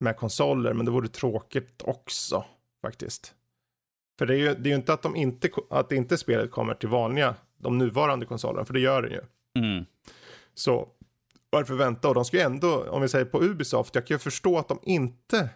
med 0.00 0.16
konsoler, 0.16 0.72
men 0.72 0.86
det 0.86 0.92
vore 0.92 1.08
tråkigt 1.08 1.82
också 1.84 2.44
faktiskt. 2.82 3.34
För 4.18 4.26
det 4.26 4.34
är 4.34 4.38
ju, 4.38 4.54
det 4.54 4.68
är 4.68 4.70
ju 4.70 4.74
inte 4.74 4.92
att, 4.92 5.02
de 5.02 5.16
inte 5.16 5.48
att 5.70 5.92
inte 5.92 6.18
spelet 6.18 6.50
kommer 6.50 6.74
till 6.74 6.88
vanliga, 6.88 7.34
de 7.58 7.78
nuvarande 7.78 8.26
konsolerna, 8.26 8.64
för 8.64 8.74
det 8.74 8.80
gör 8.80 9.02
det 9.02 9.08
ju. 9.08 9.20
Mm. 9.64 9.84
Så 10.54 10.88
varför 11.50 11.74
vänta? 11.74 12.08
Och 12.08 12.14
de 12.14 12.24
ska 12.24 12.36
ju 12.36 12.42
ändå, 12.42 12.84
om 12.90 13.02
vi 13.02 13.08
säger 13.08 13.24
på 13.24 13.42
Ubisoft, 13.42 13.94
jag 13.94 14.06
kan 14.06 14.14
ju 14.14 14.18
förstå 14.18 14.58
att 14.58 14.68
de 14.68 14.78
inte 14.82 15.48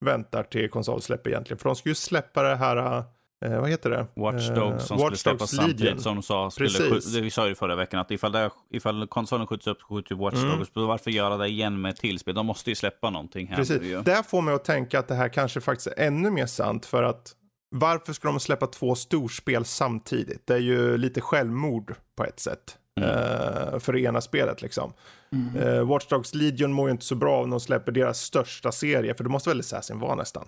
väntar 0.00 0.42
till 0.42 0.70
konsolsläpp 0.70 1.26
egentligen, 1.26 1.58
för 1.58 1.68
de 1.68 1.76
ska 1.76 1.88
ju 1.88 1.94
släppa 1.94 2.42
det 2.42 2.56
här 2.56 3.04
eh, 3.44 3.60
vad 3.60 3.70
heter 3.70 3.90
det? 3.90 4.06
Watch 4.14 4.48
Dogs 4.48 4.86
som 4.86 4.98
Watch 4.98 5.04
skulle 5.04 5.16
släppas 5.16 5.50
samtidigt 5.50 6.00
som 6.00 6.14
de 6.14 6.22
sa. 6.22 6.50
Skulle, 6.50 7.00
vi 7.20 7.30
sa 7.30 7.48
ju 7.48 7.54
förra 7.54 7.76
veckan 7.76 8.00
att 8.00 8.10
ifall, 8.10 8.32
det, 8.32 8.50
ifall 8.70 9.06
konsolen 9.06 9.46
skjuts 9.46 9.66
upp 9.66 9.82
skjuter 9.82 10.14
Watch 10.14 10.36
mm. 10.36 10.58
Dogs, 10.58 10.70
varför 10.74 11.10
göra 11.10 11.36
det 11.36 11.48
igen 11.48 11.80
med 11.80 11.96
tillspel? 11.96 12.34
De 12.34 12.46
måste 12.46 12.70
ju 12.70 12.74
släppa 12.74 13.10
någonting 13.10 13.46
här. 13.46 13.56
Precis. 13.56 13.82
Ju. 13.82 14.02
Det 14.02 14.22
får 14.28 14.42
mig 14.42 14.54
att 14.54 14.64
tänka 14.64 14.98
att 14.98 15.08
det 15.08 15.14
här 15.14 15.28
kanske 15.28 15.60
faktiskt 15.60 15.86
är 15.86 16.06
ännu 16.06 16.30
mer 16.30 16.46
sant 16.46 16.86
för 16.86 17.02
att 17.02 17.34
varför 17.74 18.12
ska 18.12 18.28
de 18.28 18.40
släppa 18.40 18.66
två 18.66 18.94
storspel 18.94 19.64
samtidigt? 19.64 20.46
Det 20.46 20.54
är 20.54 20.58
ju 20.58 20.98
lite 20.98 21.20
självmord 21.20 21.94
på 22.16 22.24
ett 22.24 22.40
sätt. 22.40 22.78
Mm. 23.00 23.10
Uh, 23.10 23.78
för 23.78 23.92
det 23.92 24.00
ena 24.00 24.20
spelet 24.20 24.62
liksom. 24.62 24.92
Mm. 25.32 25.56
Uh, 25.56 25.84
Watch 25.84 26.06
Dogs 26.06 26.34
Legion 26.34 26.72
mår 26.72 26.88
ju 26.88 26.92
inte 26.92 27.04
så 27.04 27.14
bra 27.14 27.42
om 27.42 27.50
de 27.50 27.60
släpper 27.60 27.92
deras 27.92 28.20
största 28.20 28.72
serie, 28.72 29.14
för 29.14 29.24
det 29.24 29.30
måste 29.30 29.50
väl 29.50 29.60
Assassin 29.60 29.98
vara 29.98 30.14
nästan? 30.14 30.46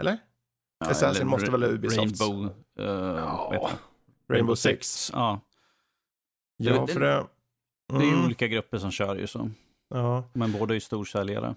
Eller? 0.00 0.18
Ja, 0.78 0.90
Assassin 0.90 1.26
måste 1.26 1.50
väl 1.50 1.64
Ubisoft. 1.64 2.20
Rainbow, 2.20 2.44
uh, 2.80 2.86
ja. 3.52 3.70
Rainbow 4.32 4.54
Six. 4.54 5.10
Ja. 5.14 5.40
Ja, 6.56 6.86
för 6.86 7.00
det... 7.00 7.12
Mm. 7.12 7.26
Det 7.88 7.96
är 7.96 8.08
ju 8.08 8.14
mm. 8.14 8.24
olika 8.24 8.46
grupper 8.46 8.78
som 8.78 8.90
kör 8.90 9.16
ju 9.16 9.26
så. 9.26 9.50
Ja. 9.88 10.24
Men 10.32 10.52
båda 10.52 10.72
är 10.72 10.74
ju 10.74 10.80
storsäljare. 10.80 11.54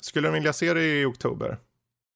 Skulle 0.00 0.28
du 0.28 0.32
vilja 0.32 0.52
se 0.52 0.74
det 0.74 1.00
i 1.00 1.04
oktober? 1.04 1.58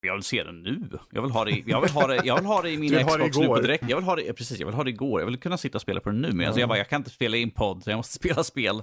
Jag 0.07 0.13
vill 0.13 0.23
se 0.23 0.43
det 0.43 0.51
nu. 0.51 0.89
Jag 1.11 1.21
vill 1.21 1.31
ha 1.31 1.45
det, 1.45 1.63
jag 1.65 1.81
vill 1.81 1.91
ha 1.91 2.07
det, 2.07 2.21
jag 2.23 2.35
vill 2.35 2.45
ha 2.45 2.61
det 2.61 2.71
i 2.71 2.77
min 2.77 3.05
Xbox 3.05 3.37
nu 3.37 3.47
på 3.47 3.59
direkt. 3.59 3.83
Jag 3.89 3.97
vill 3.97 4.05
ha 4.05 4.15
det, 4.15 4.33
precis, 4.33 4.59
jag 4.59 4.67
vill 4.67 4.75
ha 4.75 4.83
det 4.83 4.89
igår. 4.89 5.21
Jag 5.21 5.25
vill 5.25 5.37
kunna 5.37 5.57
sitta 5.57 5.77
och 5.77 5.81
spela 5.81 5.99
på 5.99 6.09
det 6.09 6.15
nu. 6.15 6.21
Men 6.21 6.31
mm. 6.31 6.45
alltså, 6.45 6.59
jag 6.59 6.69
bara, 6.69 6.77
jag 6.77 6.89
kan 6.89 7.01
inte 7.01 7.09
spela 7.09 7.37
in 7.37 7.51
podd, 7.51 7.83
jag 7.85 7.97
måste 7.97 8.13
spela 8.19 8.43
spel. 8.43 8.81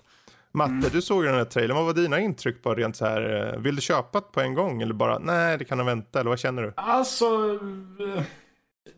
Matte, 0.54 0.72
mm. 0.72 0.90
du 0.92 1.02
såg 1.02 1.22
ju 1.22 1.28
den 1.28 1.38
här 1.38 1.44
trailern. 1.44 1.76
Vad 1.76 1.86
var 1.86 1.94
dina 1.94 2.20
intryck 2.20 2.62
på 2.62 2.74
rent 2.74 2.96
så 2.96 3.04
här? 3.04 3.52
Eh, 3.54 3.60
vill 3.60 3.76
du 3.76 3.82
köpa 3.82 4.20
det 4.20 4.26
på 4.32 4.40
en 4.40 4.54
gång 4.54 4.82
eller 4.82 4.94
bara 4.94 5.18
nej, 5.18 5.58
det 5.58 5.64
kan 5.64 5.78
du 5.78 5.84
vänta? 5.84 6.20
Eller 6.20 6.30
vad 6.30 6.38
känner 6.38 6.62
du? 6.62 6.72
Alltså, 6.76 7.24
eh, 8.16 8.22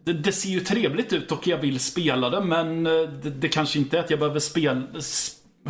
det, 0.05 0.13
det 0.13 0.33
ser 0.33 0.49
ju 0.49 0.61
trevligt 0.61 1.13
ut 1.13 1.33
och 1.33 1.47
jag 1.47 1.59
vill 1.59 1.81
spela 1.81 2.31
det, 2.31 2.41
men 2.41 2.87
eh, 2.87 2.93
det, 2.93 3.31
det 3.31 3.49
kanske 3.49 3.79
inte 3.79 3.99
är 3.99 4.01
att 4.01 4.11
jag 4.11 4.19
behöver 4.19 4.41
spela, 4.41 4.83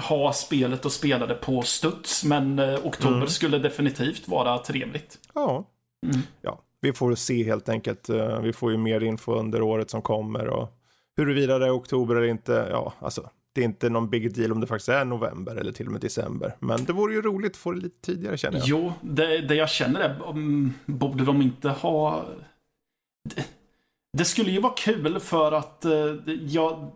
ha 0.09 0.33
spelet 0.33 0.85
och 0.85 0.93
spela 0.93 1.27
det 1.27 1.35
på 1.35 1.63
studs. 1.63 2.25
Men 2.25 2.61
oktober 2.61 3.17
mm. 3.17 3.29
skulle 3.29 3.59
definitivt 3.59 4.29
vara 4.29 4.59
trevligt. 4.59 5.19
Ja. 5.35 5.67
Mm. 6.11 6.21
ja, 6.43 6.63
vi 6.81 6.93
får 6.93 7.15
se 7.15 7.45
helt 7.45 7.69
enkelt. 7.69 8.09
Vi 8.43 8.53
får 8.53 8.71
ju 8.71 8.79
mer 8.79 9.03
info 9.03 9.35
under 9.35 9.63
året 9.63 9.91
som 9.91 10.03
kommer 10.03 10.49
och 10.49 10.69
huruvida 11.17 11.59
det 11.59 11.67
är 11.67 11.77
oktober 11.77 12.17
eller 12.17 12.27
inte. 12.27 12.69
Ja, 12.71 12.93
alltså 12.99 13.31
det 13.57 13.63
är 13.63 13.65
inte 13.65 13.89
någon 13.89 14.11
big 14.11 14.35
deal 14.35 14.53
om 14.53 14.61
det 14.61 14.67
faktiskt 14.67 14.89
är 14.89 15.05
november 15.05 15.57
eller 15.57 15.73
till 15.73 15.87
och 15.87 15.93
med 15.93 16.01
december. 16.01 16.57
Men 16.59 16.85
det 16.85 16.93
vore 16.93 17.15
ju 17.15 17.23
roligt 17.23 17.53
att 17.53 17.57
få 17.57 17.73
det 17.73 17.81
lite 17.81 18.01
tidigare 18.01 18.39
känner 18.39 18.59
jag. 18.59 18.69
Jo, 18.69 18.93
det, 19.01 19.41
det 19.41 19.55
jag 19.55 19.71
känner 19.71 20.01
är, 20.01 20.29
um, 20.29 20.75
borde 20.87 21.25
de 21.25 21.43
inte 21.43 21.69
ha... 21.69 22.25
Det, 23.25 23.47
det, 24.19 24.25
skulle 24.25 24.51
ju 24.51 24.61
vara 24.61 24.73
kul 24.73 25.21
för 25.21 25.53
att 25.53 25.85
uh, 25.87 26.35
jag... 26.45 26.91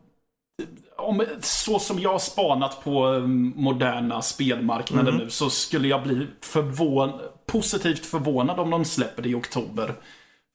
Om, 0.96 1.24
så 1.40 1.78
som 1.78 1.98
jag 1.98 2.12
har 2.12 2.18
spanat 2.18 2.84
på 2.84 3.06
um, 3.06 3.52
moderna 3.56 4.22
spelmarknader 4.22 5.12
mm. 5.12 5.24
nu 5.24 5.30
så 5.30 5.50
skulle 5.50 5.88
jag 5.88 6.02
bli 6.02 6.26
förvån, 6.40 7.10
positivt 7.50 8.06
förvånad 8.06 8.60
om 8.60 8.70
de 8.70 8.84
släpper 8.84 9.22
det 9.22 9.28
i 9.28 9.34
oktober. 9.34 9.94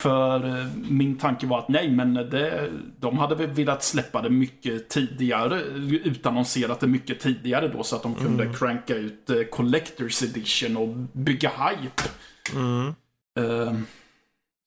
För 0.02 0.60
eh, 0.60 0.66
min 0.90 1.18
tanke 1.18 1.48
var 1.48 1.60
att 1.60 1.70
nej, 1.70 1.90
men 1.90 2.14
det, 2.14 2.72
de 3.00 3.18
hade 3.18 3.36
väl 3.36 3.50
velat 3.50 3.84
släppa 3.84 4.22
det 4.22 4.30
mycket 4.30 4.90
tidigare. 4.90 5.62
Utannonserat 6.04 6.80
det 6.80 6.88
mycket 6.88 7.20
tidigare 7.20 7.68
då 7.68 7.84
så 7.84 7.96
att 7.96 8.04
de 8.04 8.16
kunde 8.16 8.44
mm. 8.44 8.56
cranka 8.56 8.96
ut 8.96 9.30
eh, 9.30 9.44
Collectors 9.44 10.24
Edition 10.24 10.78
och 10.78 10.88
bygga 11.12 11.50
hype. 11.50 12.04
Mm. 12.54 12.96
Uh, 13.40 13.80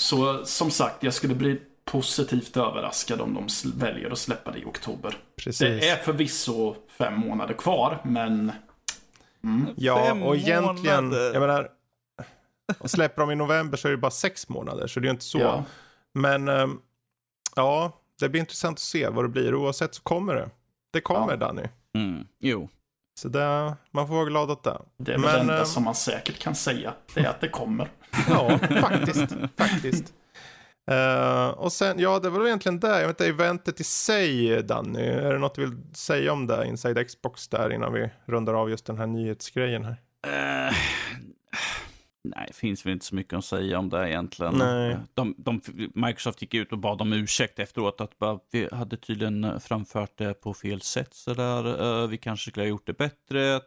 så 0.03 0.45
som 0.45 0.71
sagt, 0.71 1.03
jag 1.03 1.14
skulle 1.14 1.35
bli 1.35 1.61
positivt 1.85 2.57
överraskad 2.57 3.21
om 3.21 3.35
de 3.35 3.71
väljer 3.79 4.11
att 4.11 4.19
släppa 4.19 4.51
det 4.51 4.59
i 4.59 4.64
oktober. 4.64 5.17
Precis. 5.37 5.59
Det 5.59 5.88
är 5.88 5.97
förvisso 5.97 6.77
fem 6.99 7.14
månader 7.21 7.55
kvar, 7.55 8.01
men... 8.05 8.53
Mm. 9.45 9.67
Ja, 9.77 10.12
och 10.12 10.37
egentligen, 10.37 11.12
jag 11.12 11.41
menar, 11.41 11.69
och 12.78 12.90
släpper 12.90 13.22
de 13.22 13.31
i 13.31 13.35
november 13.35 13.76
så 13.76 13.88
är 13.88 13.92
det 13.92 13.98
bara 13.98 14.11
sex 14.11 14.48
månader, 14.48 14.87
så 14.87 15.00
det 15.00 15.09
är 15.09 15.11
inte 15.11 15.24
så. 15.24 15.38
Ja. 15.38 15.64
Men 16.14 16.48
um, 16.48 16.81
ja, 17.57 17.92
det 18.20 18.28
blir 18.28 18.40
intressant 18.40 18.74
att 18.74 18.83
se 18.83 19.09
vad 19.09 19.24
det 19.24 19.28
blir. 19.28 19.54
Oavsett 19.54 19.94
så 19.94 20.02
kommer 20.02 20.35
det. 20.35 20.50
Det 20.92 21.00
kommer, 21.00 21.31
ja. 21.31 21.37
Danny. 21.37 21.62
Mm. 21.94 22.26
Jo. 22.40 22.68
Så 23.18 23.28
det, 23.28 23.76
man 23.90 24.09
får 24.09 24.14
vara 24.14 24.24
glad 24.24 24.50
åt 24.50 24.64
det. 24.64 24.78
Det 24.96 25.14
är 25.14 25.18
väl 25.18 25.33
det 25.33 25.40
enda 25.40 25.61
um, 25.61 25.66
som 25.66 25.85
man 25.85 25.94
säkert 25.94 26.38
kan 26.38 26.54
säga. 26.54 26.94
Det 27.14 27.20
är 27.20 27.28
att 27.28 27.40
det 27.40 27.48
kommer. 27.48 27.90
ja, 28.28 28.59
faktiskt. 28.59 29.35
faktiskt. 29.57 30.14
Uh, 30.90 31.48
och 31.48 31.72
sen, 31.72 31.98
ja 31.98 32.18
det 32.18 32.31
var 32.31 32.38
väl 32.38 32.46
egentligen 32.46 32.81
det. 32.81 33.00
Jag 33.00 33.09
vet 33.09 33.20
inte, 33.20 33.26
eventet 33.26 33.81
i 33.81 33.85
sig 33.85 34.62
Danny. 34.62 35.02
Är 35.02 35.33
det 35.33 35.38
något 35.38 35.54
du 35.54 35.66
vill 35.66 35.94
säga 35.94 36.33
om 36.33 36.46
det? 36.46 36.66
Inside 36.66 37.07
Xbox 37.07 37.48
där 37.48 37.72
innan 37.72 37.92
vi 37.92 38.11
rundar 38.26 38.54
av 38.54 38.70
just 38.70 38.87
den 38.87 38.98
här 38.98 39.07
nyhetsgrejen 39.07 39.85
här. 39.85 39.96
Uh, 40.26 40.74
Nej, 42.24 42.44
det 42.48 42.54
finns 42.54 42.87
väl 42.87 42.92
inte 42.92 43.04
så 43.04 43.14
mycket 43.14 43.33
att 43.33 43.44
säga 43.44 43.78
om 43.78 43.88
det 43.88 44.11
egentligen. 44.11 44.54
Nej. 44.54 44.96
De, 45.14 45.35
de, 45.38 45.61
Microsoft 45.94 46.42
gick 46.42 46.54
ut 46.54 46.72
och 46.72 46.78
bad 46.78 47.00
om 47.00 47.12
ursäkt 47.12 47.59
efteråt. 47.59 48.00
Att 48.00 48.18
bara, 48.18 48.38
vi 48.50 48.68
hade 48.72 48.96
tydligen 48.96 49.61
framfört 49.61 50.18
det 50.18 50.35
på 50.35 50.54
fel 50.54 50.81
sätt. 50.81 51.14
Så 51.14 51.35
där. 51.35 51.83
Uh, 51.83 52.09
vi 52.09 52.18
kanske 52.18 52.50
skulle 52.50 52.64
ha 52.64 52.68
gjort 52.68 52.87
det 52.87 52.98
bättre. 52.98 53.61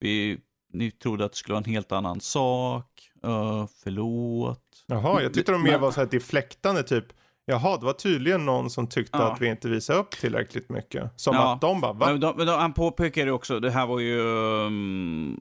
Vi, 0.00 0.38
ni 0.72 0.90
trodde 0.90 1.24
att 1.24 1.32
det 1.32 1.38
skulle 1.38 1.52
vara 1.52 1.64
en 1.64 1.72
helt 1.72 1.92
annan 1.92 2.20
sak. 2.20 3.10
Uh, 3.26 3.66
förlåt. 3.84 4.60
Jaha, 4.86 5.22
jag 5.22 5.34
tyckte 5.34 5.52
de 5.52 5.62
mer 5.62 5.78
var 5.78 5.90
så 5.90 6.00
här 6.00 6.08
deflektande 6.08 6.82
typ. 6.82 7.06
Jaha, 7.46 7.76
det 7.78 7.86
var 7.86 7.92
tydligen 7.92 8.46
någon 8.46 8.70
som 8.70 8.86
tyckte 8.86 9.18
ja. 9.18 9.32
att 9.32 9.40
vi 9.40 9.48
inte 9.48 9.68
visade 9.68 9.98
upp 9.98 10.10
tillräckligt 10.10 10.68
mycket. 10.68 11.20
Som 11.20 11.34
ja. 11.34 11.54
att 11.54 11.60
de 11.60 11.80
bara, 11.80 11.92
va? 11.92 12.06
Men 12.06 12.20
de, 12.20 12.36
men 12.36 12.46
de, 12.46 12.52
han 12.52 12.72
påpekade 12.72 13.32
också, 13.32 13.60
det 13.60 13.70
här 13.70 13.86
var 13.86 14.00
ju... 14.00 14.20
Um, 14.20 15.40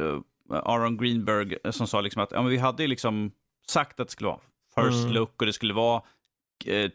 uh, 0.00 0.20
Aaron 0.50 0.96
Greenberg 0.96 1.56
eh, 1.64 1.70
som 1.70 1.86
sa 1.86 2.00
liksom 2.00 2.22
att 2.22 2.32
ja, 2.32 2.42
men 2.42 2.50
vi 2.50 2.58
hade 2.58 2.86
liksom 2.86 3.30
sagt 3.68 4.00
att 4.00 4.08
det 4.08 4.12
skulle 4.12 4.28
vara 4.28 4.40
first 4.74 5.02
mm. 5.02 5.12
look 5.12 5.40
och 5.40 5.46
det 5.46 5.52
skulle 5.52 5.74
vara 5.74 6.02
eh, 6.66 6.90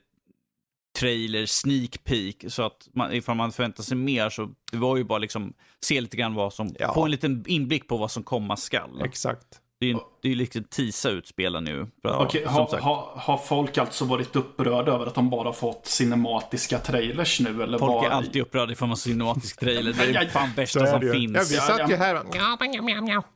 trailer, 1.00 1.46
sneak 1.46 2.04
peek. 2.04 2.46
Så 2.48 2.64
att 2.64 2.90
man, 2.94 3.14
ifall 3.14 3.36
man 3.36 3.52
förväntar 3.52 3.84
sig 3.84 3.98
mer 3.98 4.30
så 4.30 4.50
det 4.72 4.78
var 4.78 4.98
ju 4.98 5.04
bara 5.04 5.20
liksom 5.20 5.54
se 5.80 6.02
lite 6.02 6.18
grann 6.18 6.34
vad 6.34 6.54
som, 6.54 6.76
Ja. 6.80 6.94
få 6.94 7.06
en 7.06 7.12
liten 7.12 7.44
inblick 7.48 7.88
på 7.88 7.98
vad 7.98 8.12
som 8.12 8.24
komma 8.24 8.58
skall. 8.58 9.02
Exakt. 9.02 9.61
Det 9.82 9.86
är 9.86 9.90
ju 9.90 10.00
det 10.22 10.32
är 10.32 10.36
liksom 10.36 10.64
tisa 10.64 11.10
ut 11.10 11.28
spelen 11.28 11.64
nu. 11.64 11.88
Att- 12.04 12.22
Okej, 12.22 12.46
har, 12.46 12.80
har, 12.80 13.12
har 13.16 13.38
folk 13.38 13.78
alltså 13.78 14.06
varit 14.06 14.36
upprörda 14.36 14.92
över 14.92 15.06
att 15.06 15.16
de 15.16 15.30
bara 15.30 15.54
fått 15.54 15.88
cinematiska 15.88 16.78
trailers 16.78 17.40
nu? 17.40 17.64
Eller 17.64 17.78
Folk 17.78 17.92
vad? 17.92 18.06
är 18.06 18.10
alltid 18.10 18.42
upprörda 18.42 18.74
ifall 18.74 18.88
man 18.88 18.98
ser 18.98 19.10
cinematisk 19.10 19.60
trailer. 19.60 19.94
Det 19.94 20.20
är 20.20 20.26
fan 20.28 20.50
värsta 20.56 20.80
är 20.80 20.86
som 20.86 21.02
ju. 21.02 21.12
finns. 21.14 21.34
Ja, 21.34 21.42
vi 21.50 21.78
satt 21.78 21.92
ju 21.92 21.96
här 21.96 22.22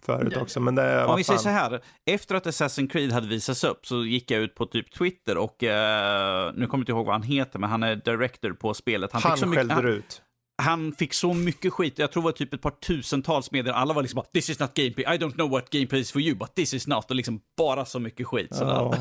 förut 0.06 0.38
också, 0.38 0.60
men 0.60 0.76
det... 0.76 1.02
Om 1.02 1.08
vad 1.08 1.18
vi 1.18 1.24
säger 1.24 1.40
så 1.40 1.50
här, 1.50 1.82
efter 2.06 2.36
att 2.36 2.46
Assassin's 2.46 2.90
Creed 2.90 3.12
hade 3.12 3.28
visats 3.28 3.64
upp 3.64 3.86
så 3.88 4.06
gick 4.06 4.32
jag 4.32 4.42
ut 4.42 4.56
på 4.56 4.66
typ 4.66 4.92
Twitter 4.92 5.38
och 5.38 5.64
eh, 5.64 6.52
nu 6.56 6.68
kommer 6.68 6.82
jag 6.82 6.82
inte 6.82 6.92
ihåg 6.92 7.06
vad 7.06 7.16
han 7.16 7.24
heter, 7.24 7.60
men 7.60 7.70
han 7.70 7.84
är 7.84 7.96
director 7.96 8.52
på 8.52 8.74
spelet. 8.74 9.12
Han 9.12 9.22
fick 9.22 9.38
så 9.38 9.46
mycket, 9.46 9.60
skällde 9.60 9.74
han, 9.74 9.88
ut. 9.88 10.22
Han 10.58 10.94
fick 10.94 11.14
så 11.14 11.34
mycket 11.34 11.74
skit, 11.74 12.00
jag 12.00 12.12
tror 12.12 12.24
det 12.24 12.26
var 12.26 12.32
typ 12.32 12.54
ett 12.54 12.62
par 12.62 12.72
tusentals 12.72 13.52
meddelanden. 13.52 13.82
Alla 13.82 13.94
var 13.94 14.02
liksom 14.02 14.16
bara 14.16 14.26
“This 14.34 14.50
is 14.50 14.60
not 14.60 14.74
gameplay, 14.74 15.16
I 15.16 15.18
don't 15.18 15.34
know 15.34 15.50
what 15.50 15.70
gameplay 15.70 16.02
is 16.02 16.12
for 16.12 16.22
you, 16.22 16.36
but 16.36 16.56
this 16.56 16.74
is 16.74 16.88
not” 16.88 17.10
och 17.10 17.16
liksom 17.16 17.40
bara 17.58 17.86
så 17.86 18.00
mycket 18.00 18.28
skit. 18.28 18.52
Ja. 18.52 18.96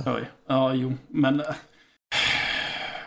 Ja, 0.48 0.74
jo. 0.74 0.92
Men, 1.08 1.42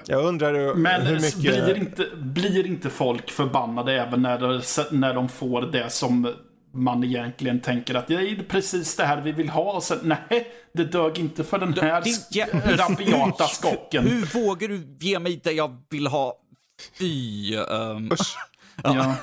Jag 0.07 0.25
undrar 0.25 0.53
hur 0.53 0.73
men 0.73 1.01
hur 1.01 1.15
mycket... 1.15 1.39
blir, 1.39 1.77
inte, 1.77 2.05
blir 2.15 2.65
inte 2.65 2.89
folk 2.89 3.31
förbannade 3.31 4.01
även 4.01 4.21
när, 4.21 4.39
det, 4.39 4.91
när 4.91 5.13
de 5.13 5.29
får 5.29 5.61
det 5.61 5.89
som 5.89 6.33
man 6.73 7.03
egentligen 7.03 7.61
tänker 7.61 7.95
att 7.95 8.07
det 8.07 8.13
är 8.13 8.43
precis 8.49 8.95
det 8.95 9.03
här 9.03 9.21
vi 9.21 9.31
vill 9.31 9.49
ha. 9.49 9.73
Och 9.73 9.83
sen, 9.83 9.99
nej, 10.03 10.47
det 10.73 10.83
dög 10.83 11.19
inte 11.19 11.43
för 11.43 11.59
den 11.59 11.73
här 11.73 12.01
Din 12.01 12.77
rabiata 12.77 13.43
skocken. 13.47 14.07
Hur 14.07 14.41
vågar 14.41 14.67
du 14.67 14.97
ge 14.99 15.19
mig 15.19 15.41
det 15.43 15.51
jag 15.51 15.77
vill 15.89 16.07
ha? 16.07 16.33
Fy. 16.99 17.55
ehm, 17.55 18.11
Usch. 18.11 18.37
Ja. 18.83 19.15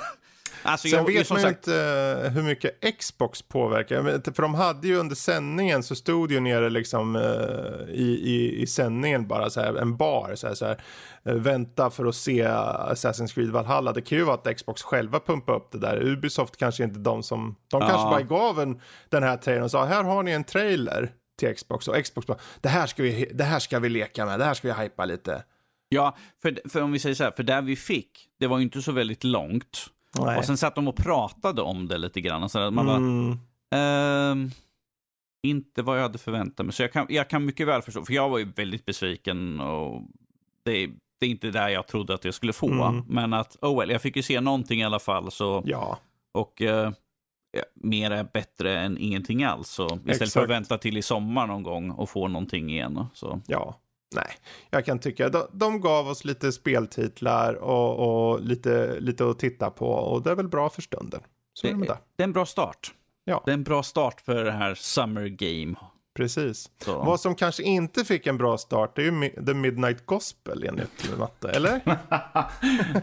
alltså, 0.63 0.89
Sen 0.89 0.99
jag, 0.99 1.07
vet 1.07 1.31
man 1.31 1.39
ju 1.39 1.45
sagt, 1.47 1.59
inte 1.69 1.81
eh, 2.25 2.31
hur 2.33 2.43
mycket 2.43 2.99
Xbox 2.99 3.43
påverkar. 3.43 4.33
För 4.35 4.43
de 4.43 4.55
hade 4.55 4.89
ju 4.89 4.97
under 4.97 5.17
sändningen 5.17 5.83
så 5.83 5.95
stod 5.95 6.33
ju 6.33 6.41
nere 6.41 6.71
liksom 6.71 7.17
eh, 7.17 7.95
i, 7.95 8.21
i, 8.25 8.63
i 8.63 8.67
sändningen 8.67 9.27
bara 9.29 9.51
så 9.51 9.61
här 9.61 9.75
en 9.75 9.97
bar 9.97 10.35
så 10.35 10.47
här, 10.47 10.55
så 10.55 10.67
här 10.67 10.81
eh, 11.25 11.35
vänta 11.35 11.91
för 11.91 12.07
att 12.07 12.15
se 12.15 12.45
Assassin's 12.45 13.35
Creed 13.35 13.51
Valhalla. 13.51 13.93
Det 13.93 14.03
kan 14.03 14.19
ju 14.19 14.25
vara 14.25 14.37
att 14.45 14.57
Xbox 14.57 14.83
själva 14.83 15.21
pumpar 15.21 15.55
upp 15.55 15.73
det 15.73 15.79
där. 15.79 16.03
Ubisoft 16.03 16.57
kanske 16.57 16.85
inte 16.85 16.99
de 17.01 17.23
som, 17.23 17.57
de 17.71 17.81
Ja. 17.83 17.89
kanske 17.89 18.11
bara 18.11 18.23
gav 18.23 18.61
en, 18.61 18.81
den 19.09 19.23
här 19.23 19.37
trailern 19.37 19.65
och 19.65 19.71
sa 19.71 19.85
här 19.85 20.05
har 20.05 20.23
ni 20.23 20.31
en 20.33 20.45
trailer 20.45 21.11
till 21.39 21.55
Xbox 21.55 21.89
och 21.89 22.05
Xbox 22.05 22.27
bara 22.27 22.39
det 22.61 22.69
här 22.69 22.87
ska 22.87 23.03
vi, 23.03 23.31
det 23.35 23.45
här 23.45 23.59
ska 23.59 23.79
vi 23.79 23.89
leka 23.89 24.27
med, 24.27 24.39
det 24.39 24.45
här 24.45 24.55
ska 24.55 24.75
vi 24.75 24.83
hypa 24.83 25.05
lite. 25.05 25.43
Ja, 25.89 26.17
för, 26.43 26.69
för 26.69 26.83
om 26.83 26.93
vi 26.93 26.99
säger 26.99 27.15
så 27.15 27.25
här, 27.25 27.33
för 27.37 27.43
där 27.43 27.63
vi 27.63 27.77
fick, 27.77 28.11
det 28.41 28.47
var 28.47 28.59
ju 28.59 28.65
inte 28.65 28.83
så 28.83 28.93
väldigt 28.93 29.25
långt. 29.25 29.87
Nej. 30.19 30.39
Och 30.39 30.45
sen 30.45 30.57
satt 30.57 30.75
de 30.75 30.89
och 30.89 30.97
pratade 30.97 31.63
om 31.63 31.89
det 31.89 31.99
lite 31.99 32.21
grann. 32.21 32.43
Och 32.43 32.51
så 32.51 32.59
där, 32.59 32.71
man 32.71 32.87
bara, 32.87 32.97
Mm, 32.97 33.39
Ehm, 33.75 34.51
inte 35.43 35.83
vad 35.83 35.97
jag 35.99 36.03
hade 36.03 36.19
förväntat 36.19 36.67
mig. 36.67 36.73
Så 36.73 36.83
jag 36.83 36.93
kan, 36.93 37.07
jag 37.09 37.31
kan 37.31 37.45
mycket 37.45 37.67
väl 37.67 37.83
förstå, 37.83 38.05
för 38.05 38.13
jag 38.13 38.29
var 38.29 38.39
ju 38.39 38.53
väldigt 38.57 38.85
besviken 38.85 39.61
och 39.61 40.03
det, 40.65 40.87
det 41.21 41.27
är 41.27 41.31
inte 41.31 41.51
där 41.51 41.69
jag 41.69 41.87
trodde 41.87 42.15
att 42.15 42.25
jag 42.25 42.35
skulle 42.35 42.53
få. 42.53 42.71
Mm. 42.71 43.05
Men 43.09 43.33
att, 43.33 43.57
oh 43.63 43.79
well, 43.79 43.91
jag 43.91 44.03
fick 44.03 44.17
ju 44.17 44.23
se 44.23 44.41
någonting 44.41 44.81
i 44.81 44.85
alla 44.85 44.99
fall. 44.99 45.31
Så, 45.31 45.63
ja, 45.67 45.99
och 46.33 46.63
eh, 46.63 46.93
mer 47.75 48.11
är 48.11 48.25
bättre 48.25 48.81
än 48.81 48.99
ingenting 48.99 49.45
alls. 49.45 49.69
Så 49.69 49.85
istället 49.85 50.19
för 50.19 50.25
Exakt. 50.25 50.45
att 50.45 50.51
vänta 50.51 50.79
till 50.79 50.97
i 50.97 51.03
sommar 51.03 51.47
någon 51.47 51.63
gång 51.63 51.91
och 51.91 52.11
få 52.11 52.29
någonting 52.29 52.71
igen. 52.71 53.07
Så. 53.15 53.41
Ja, 53.47 53.81
nej. 54.15 54.37
Jag 54.71 54.85
kan 54.85 54.99
tycka 54.99 55.29
de, 55.29 55.47
de 55.53 55.81
gav 55.81 56.09
oss 56.09 56.25
lite 56.25 56.53
speltitlar 56.53 57.55
och, 57.55 58.33
och 58.33 58.41
lite, 58.41 59.01
lite 59.01 59.31
att 59.31 59.39
titta 59.39 59.71
på 59.71 59.87
och 59.87 60.23
det 60.23 60.31
är 60.31 60.35
väl 60.35 60.49
bra 60.49 60.71
för 60.71 60.83
stunden. 60.83 61.21
Så 61.55 61.67
är 61.67 61.71
det 61.71 61.79
med 61.79 61.89
det. 61.89 61.99
det 62.17 62.23
är 62.23 62.25
en 62.25 62.33
bra 62.33 62.47
start. 62.47 62.93
Ja. 63.25 63.43
Det 63.45 63.51
är 63.51 63.55
en 63.55 63.65
bra 63.65 63.83
start 63.83 64.21
för 64.21 64.45
det 64.45 64.53
här 64.53 64.75
Summer 64.75 65.27
Game. 65.29 65.75
Precis. 66.15 66.71
Så. 66.85 66.99
Vad 66.99 67.21
som 67.21 67.35
kanske 67.35 67.63
inte 67.63 68.05
fick 68.05 68.27
en 68.27 68.39
bra 68.39 68.59
start 68.59 68.99
är 68.99 69.03
ju 69.03 69.31
The 69.47 69.55
Midnight 69.55 70.07
Gospel 70.07 70.65
enligt 70.69 71.19
Matte, 71.19 71.51
eller? 71.51 71.81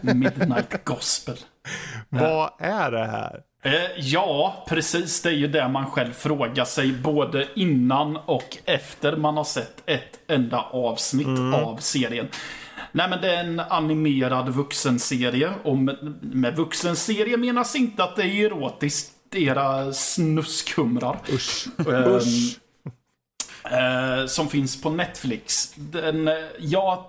Midnight 0.14 0.84
Gospel. 0.84 1.36
Vad 2.08 2.50
är 2.58 2.90
det 2.90 3.04
här? 3.04 3.42
Eh, 3.64 3.90
ja, 3.96 4.64
precis. 4.68 5.22
Det 5.22 5.28
är 5.28 5.32
ju 5.32 5.46
det 5.46 5.68
man 5.68 5.86
själv 5.86 6.12
frågar 6.12 6.64
sig 6.64 6.92
både 6.92 7.48
innan 7.54 8.16
och 8.16 8.58
efter 8.64 9.16
man 9.16 9.36
har 9.36 9.44
sett 9.44 9.82
ett 9.86 10.18
enda 10.26 10.60
avsnitt 10.60 11.54
av 11.54 11.76
serien. 11.76 12.28
Nej 12.92 13.10
men 13.10 13.20
det 13.20 13.34
är 13.34 13.44
en 13.44 13.60
animerad 13.60 14.48
vuxenserie. 14.48 15.52
Och 15.62 15.78
med, 15.78 16.18
med 16.20 16.56
vuxenserie 16.56 17.36
menas 17.36 17.76
inte 17.76 18.04
att 18.04 18.16
det 18.16 18.22
är 18.22 18.46
erotiskt, 18.46 19.34
era 19.34 19.92
snuskumrar. 19.92 21.18
Usch. 21.32 21.66
Ehm, 21.78 22.14
Usch. 22.14 22.58
eh, 23.72 24.26
som 24.26 24.48
finns 24.48 24.82
på 24.82 24.90
Netflix. 24.90 25.74
Den, 25.76 26.28
eh, 26.28 26.34
jag... 26.58 27.04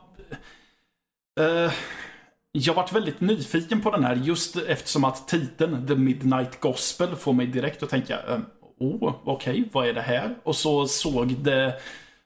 Jag 2.56 2.74
varit 2.74 2.94
väldigt 2.94 3.22
nyfiken 3.22 3.82
på 3.82 3.92
den 3.92 4.04
här 4.04 4.16
just 4.16 4.56
eftersom 4.56 5.04
att 5.04 5.28
titeln 5.28 5.88
The 5.88 5.96
Midnight 5.96 6.60
Gospel 6.60 7.16
får 7.16 7.34
mig 7.34 7.48
direkt 7.48 7.84
att 7.84 7.90
tänka 7.90 8.20
eh, 8.28 8.40
Åh, 8.80 9.16
okej, 9.24 9.70
vad 9.72 9.88
är 9.88 9.94
det 9.94 10.02
här? 10.02 10.36
Och 10.44 10.56
så 10.56 10.88
såg 10.88 11.36
det 11.36 11.74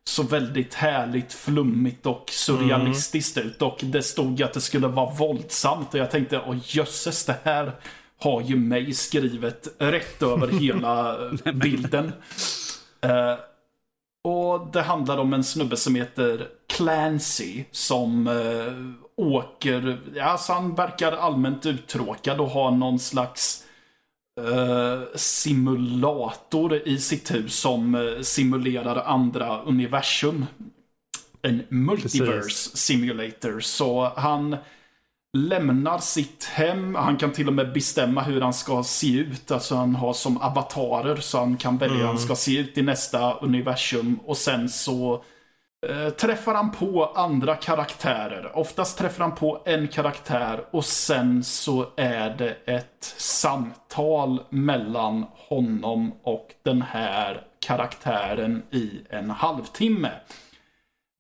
så 0.04 0.24
väldigt 0.24 0.74
härligt, 0.74 1.34
flummigt 1.34 2.06
och 2.06 2.30
surrealistiskt 2.30 3.38
ut. 3.38 3.62
Och 3.62 3.80
det 3.84 4.04
stod 4.04 4.42
att 4.44 4.54
det 4.54 4.62
skulle 4.62 4.88
vara 4.88 5.14
våldsamt 5.14 5.94
och 5.94 6.00
jag 6.00 6.12
tänkte, 6.12 6.42
åh 6.48 6.56
jösses, 6.64 7.26
det 7.26 7.38
här 7.44 7.72
har 8.20 8.42
ju 8.42 8.56
mig 8.56 8.94
skrivet 8.94 9.68
rätt 9.80 10.24
över 10.24 10.48
hela 10.60 11.18
bilden. 11.54 12.12
Eh, 13.02 13.34
och 14.24 14.68
det 14.74 14.82
handlar 14.82 15.18
om 15.18 15.34
en 15.34 15.44
snubbe 15.44 15.78
som 15.78 15.96
heter 15.96 16.48
Clancy 16.68 17.64
som 17.72 18.28
eh, 18.28 19.24
åker, 19.26 19.98
alltså 20.22 20.54
han 20.54 20.76
verkar 20.76 21.12
allmänt 21.12 21.66
uttråkad 21.66 22.40
och 22.40 22.50
har 22.50 22.72
någon 22.72 23.00
slags 23.00 23.64
eh, 24.42 25.02
simulator 25.16 26.88
i 26.88 26.98
sitt 26.98 27.34
hus 27.34 27.60
som 27.60 27.96
eh, 27.96 28.22
simulerar 28.22 28.96
andra 28.96 29.62
universum. 29.62 30.46
En 31.42 31.64
multiverse 31.70 32.42
Precis. 32.42 32.78
simulator. 32.78 33.60
Så 33.60 34.12
han 34.16 34.58
lämnar 35.34 35.98
sitt 35.98 36.44
hem. 36.46 36.96
Han 36.96 37.18
kan 37.18 37.32
till 37.32 37.48
och 37.48 37.54
med 37.54 37.74
bestämma 37.74 38.22
hur 38.22 38.42
han 38.42 38.54
ska 38.54 38.84
se 38.84 39.18
ut. 39.18 39.52
Alltså 39.52 39.76
han 39.76 39.96
har 39.96 40.14
som 40.14 40.38
avatarer 40.38 41.16
så 41.16 41.38
han 41.38 41.58
kan 41.58 41.78
välja 41.78 41.98
hur 41.98 42.06
han 42.06 42.20
ska 42.20 42.36
se 42.36 42.58
ut 42.58 42.78
i 42.78 42.82
nästa 42.82 43.34
universum. 43.34 44.20
Och 44.26 44.38
sen 44.38 44.70
så 44.70 45.24
eh, 45.88 46.10
träffar 46.10 46.54
han 46.54 46.72
på 46.72 47.06
andra 47.06 47.56
karaktärer. 47.56 48.58
Oftast 48.58 48.98
träffar 48.98 49.24
han 49.24 49.36
på 49.36 49.62
en 49.66 49.88
karaktär 49.88 50.66
och 50.72 50.86
sen 50.86 51.44
så 51.44 51.86
är 51.98 52.30
det 52.30 52.58
ett 52.66 53.16
samtal 53.18 54.44
mellan 54.50 55.26
honom 55.34 56.12
och 56.24 56.48
den 56.64 56.82
här 56.82 57.44
karaktären 57.60 58.64
i 58.72 59.02
en 59.10 59.30
halvtimme. 59.30 60.12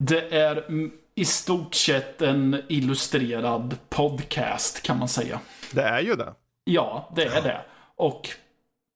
Det 0.04 0.36
är 0.36 0.66
mm, 0.68 0.92
i 1.18 1.26
stort 1.26 1.74
sett 1.76 2.22
en 2.22 2.62
illustrerad 2.70 3.78
podcast 3.90 4.82
kan 4.82 5.00
man 5.00 5.08
säga. 5.08 5.40
Det 5.72 5.82
är 5.82 6.00
ju 6.02 6.16
det. 6.16 6.34
Ja, 6.64 7.12
det 7.16 7.24
är 7.26 7.42
det. 7.42 7.62
Och 7.96 8.30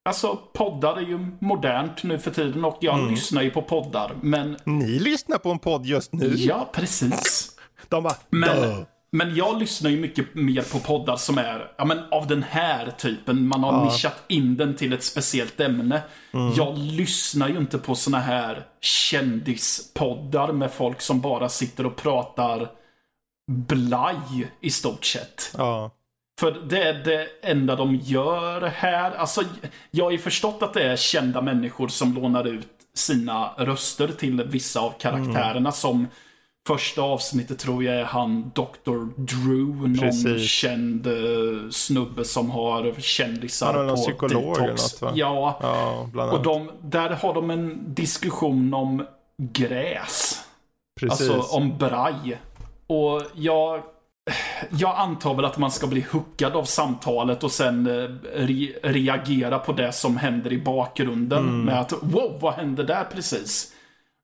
alltså 0.10 0.40
poddar 0.54 0.98
är 0.98 1.02
ju 1.02 1.28
modernt 1.40 2.04
nu 2.04 2.20
för 2.20 2.32
tiden 2.32 2.66
och 2.66 2.78
jag 2.82 3.12
lyssnar 3.12 3.42
ju 3.42 3.50
på 3.52 3.62
poddar. 3.62 4.12
Men 4.22 4.58
Ni 4.64 5.00
lyssnar 5.00 5.38
på 5.38 5.50
en 5.52 5.60
podd 5.60 5.86
just 5.86 6.14
nu. 6.14 6.34
ja, 6.36 6.70
precis. 6.74 7.52
De 7.90 8.04
bara, 8.04 8.16
Men, 8.30 8.62
"Duh." 8.62 8.80
Men 9.12 9.36
jag 9.36 9.60
lyssnar 9.60 9.90
ju 9.90 9.98
mycket 9.98 10.36
mer 10.36 10.62
på 10.62 10.80
poddar 10.80 11.16
som 11.16 11.38
är 11.38 11.72
ja, 11.78 11.86
men 11.86 12.00
av 12.12 12.28
den 12.28 12.44
här 12.44 12.92
typen. 12.92 13.48
Man 13.48 13.64
har 13.64 13.86
nischat 13.86 14.24
in 14.28 14.58
den 14.58 14.76
till 14.76 14.94
ett 14.94 15.04
speciellt 15.04 15.60
ämne. 15.60 16.02
Jag 16.58 16.78
lyssnar 16.78 17.50
ju 17.50 17.58
inte 17.58 17.78
på 17.78 17.96
såna 17.96 18.20
här 18.20 18.66
kändispoddar 18.82 20.52
med 20.52 20.72
folk 20.72 21.02
som 21.02 21.22
bara 21.22 21.50
sitter 21.50 21.86
och 21.86 21.96
pratar 21.96 22.72
blaj 23.52 24.48
i 24.62 24.70
stort 24.70 25.06
sett. 25.06 25.54
Ja, 25.58 25.92
För 26.40 26.52
det 26.70 26.84
är 26.84 26.94
det 26.94 27.28
enda 27.42 27.76
de 27.76 27.96
gör 27.96 28.62
här. 28.62 29.12
Alltså, 29.12 29.42
jag 29.92 30.04
har 30.04 30.12
ju 30.12 30.18
förstått 30.20 30.64
att 30.64 30.74
det 30.74 30.84
är 30.84 30.96
kända 30.96 31.42
människor 31.42 31.88
som 31.88 32.14
lånar 32.14 32.48
ut 32.48 32.68
sina 32.94 33.54
röster 33.58 34.08
till 34.08 34.44
vissa 34.44 34.80
av 34.80 34.94
karaktärerna 35.00 35.72
som 35.72 36.08
Första 36.68 37.02
avsnittet 37.02 37.60
tror 37.60 37.84
jag 37.84 37.96
är 37.96 38.04
han 38.04 38.52
Dr. 38.56 39.22
Drew, 39.22 39.76
någon 39.76 39.98
Precis. 39.98 40.50
känd 40.50 41.08
eh, 41.08 41.70
snubbe 41.72 42.26
som 42.26 42.52
har 42.52 42.96
kändisar 43.00 43.74
Han 43.74 43.86
är 43.86 43.90
på 43.90 43.96
psykolog 43.96 44.58
eller 44.58 44.68
detox. 44.68 44.94
något, 44.94 45.02
va? 45.02 45.12
Ja, 45.16 45.60
ja 45.62 46.10
bland 46.14 46.32
och 46.32 46.44
de, 46.44 46.72
där 46.82 47.10
har 47.10 47.34
de 47.34 47.50
en 47.50 47.94
diskussion 47.94 48.74
om 48.74 49.06
gräs. 49.38 50.44
Precis. 51.00 51.30
Alltså 51.30 51.58
om 51.58 51.78
braj. 51.78 52.42
Och 52.88 53.22
jag, 53.36 53.82
jag 54.70 54.96
antar 54.98 55.34
väl 55.36 55.46
att 55.46 55.58
man 55.58 55.72
ska 55.72 55.88
bli 55.88 56.06
hookad 56.12 56.54
av 56.56 56.64
samtalet 56.64 57.44
och 57.44 57.52
sen 57.52 57.88
eh, 57.88 58.10
re 58.34 58.74
reagera 58.84 59.60
på 59.60 59.74
det 59.74 59.92
som 59.92 60.18
händer 60.18 60.54
i 60.54 60.58
bakgrunden. 60.58 61.44
Mm. 61.44 61.66
Med 61.66 61.80
att 61.80 61.94
wow, 62.02 62.38
vad 62.42 62.54
hände 62.54 62.84
där 62.84 63.04
precis? 63.04 63.74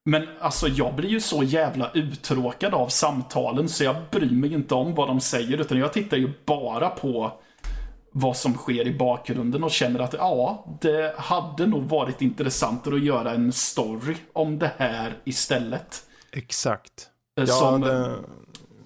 Men 0.08 0.28
alltså 0.40 0.68
jag 0.68 0.96
blir 0.96 1.10
ju 1.10 1.22
så 1.22 1.44
jävla 1.44 1.92
uttråkad 1.94 2.74
av 2.74 2.88
samtalen 2.88 3.70
så 3.70 3.84
jag 3.84 3.96
bryr 4.12 4.32
mig 4.32 4.54
inte 4.54 4.76
om 4.76 4.96
vad 4.96 5.08
de 5.08 5.20
säger 5.20 5.58
utan 5.58 5.78
jag 5.78 5.94
tittar 5.94 6.18
ju 6.18 6.34
bara 6.46 6.90
på 6.90 7.32
vad 8.12 8.38
som 8.38 8.54
sker 8.54 8.88
i 8.88 8.98
bakgrunden 8.98 9.64
och 9.64 9.72
känner 9.72 10.00
att 10.00 10.14
ja, 10.14 10.66
det 10.82 11.16
hade 11.18 11.68
nog 11.68 11.84
varit 11.84 12.22
intressantare 12.22 12.96
att 12.96 13.04
göra 13.04 13.32
en 13.32 13.52
story 13.52 14.16
om 14.34 14.60
det 14.60 14.72
här 14.78 15.18
istället. 15.24 16.04
Exakt. 16.32 17.10
Eh, 17.40 17.44
ja, 17.44 17.54
som, 17.54 17.82
det... 17.82 18.16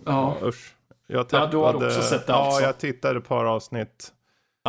ja. 0.06 0.38
ja 0.42 0.48
usch. 0.48 0.76
Jag 1.08 1.26
ja, 1.32 1.48
du 1.52 1.58
har 1.58 1.74
också 1.74 2.02
sett 2.02 2.28
det 2.28 2.34
Ja, 2.34 2.46
alltså. 2.46 2.62
jag 2.62 2.78
tittade 2.78 3.20
ett 3.20 3.28
par 3.28 3.46
avsnitt. 3.46 4.12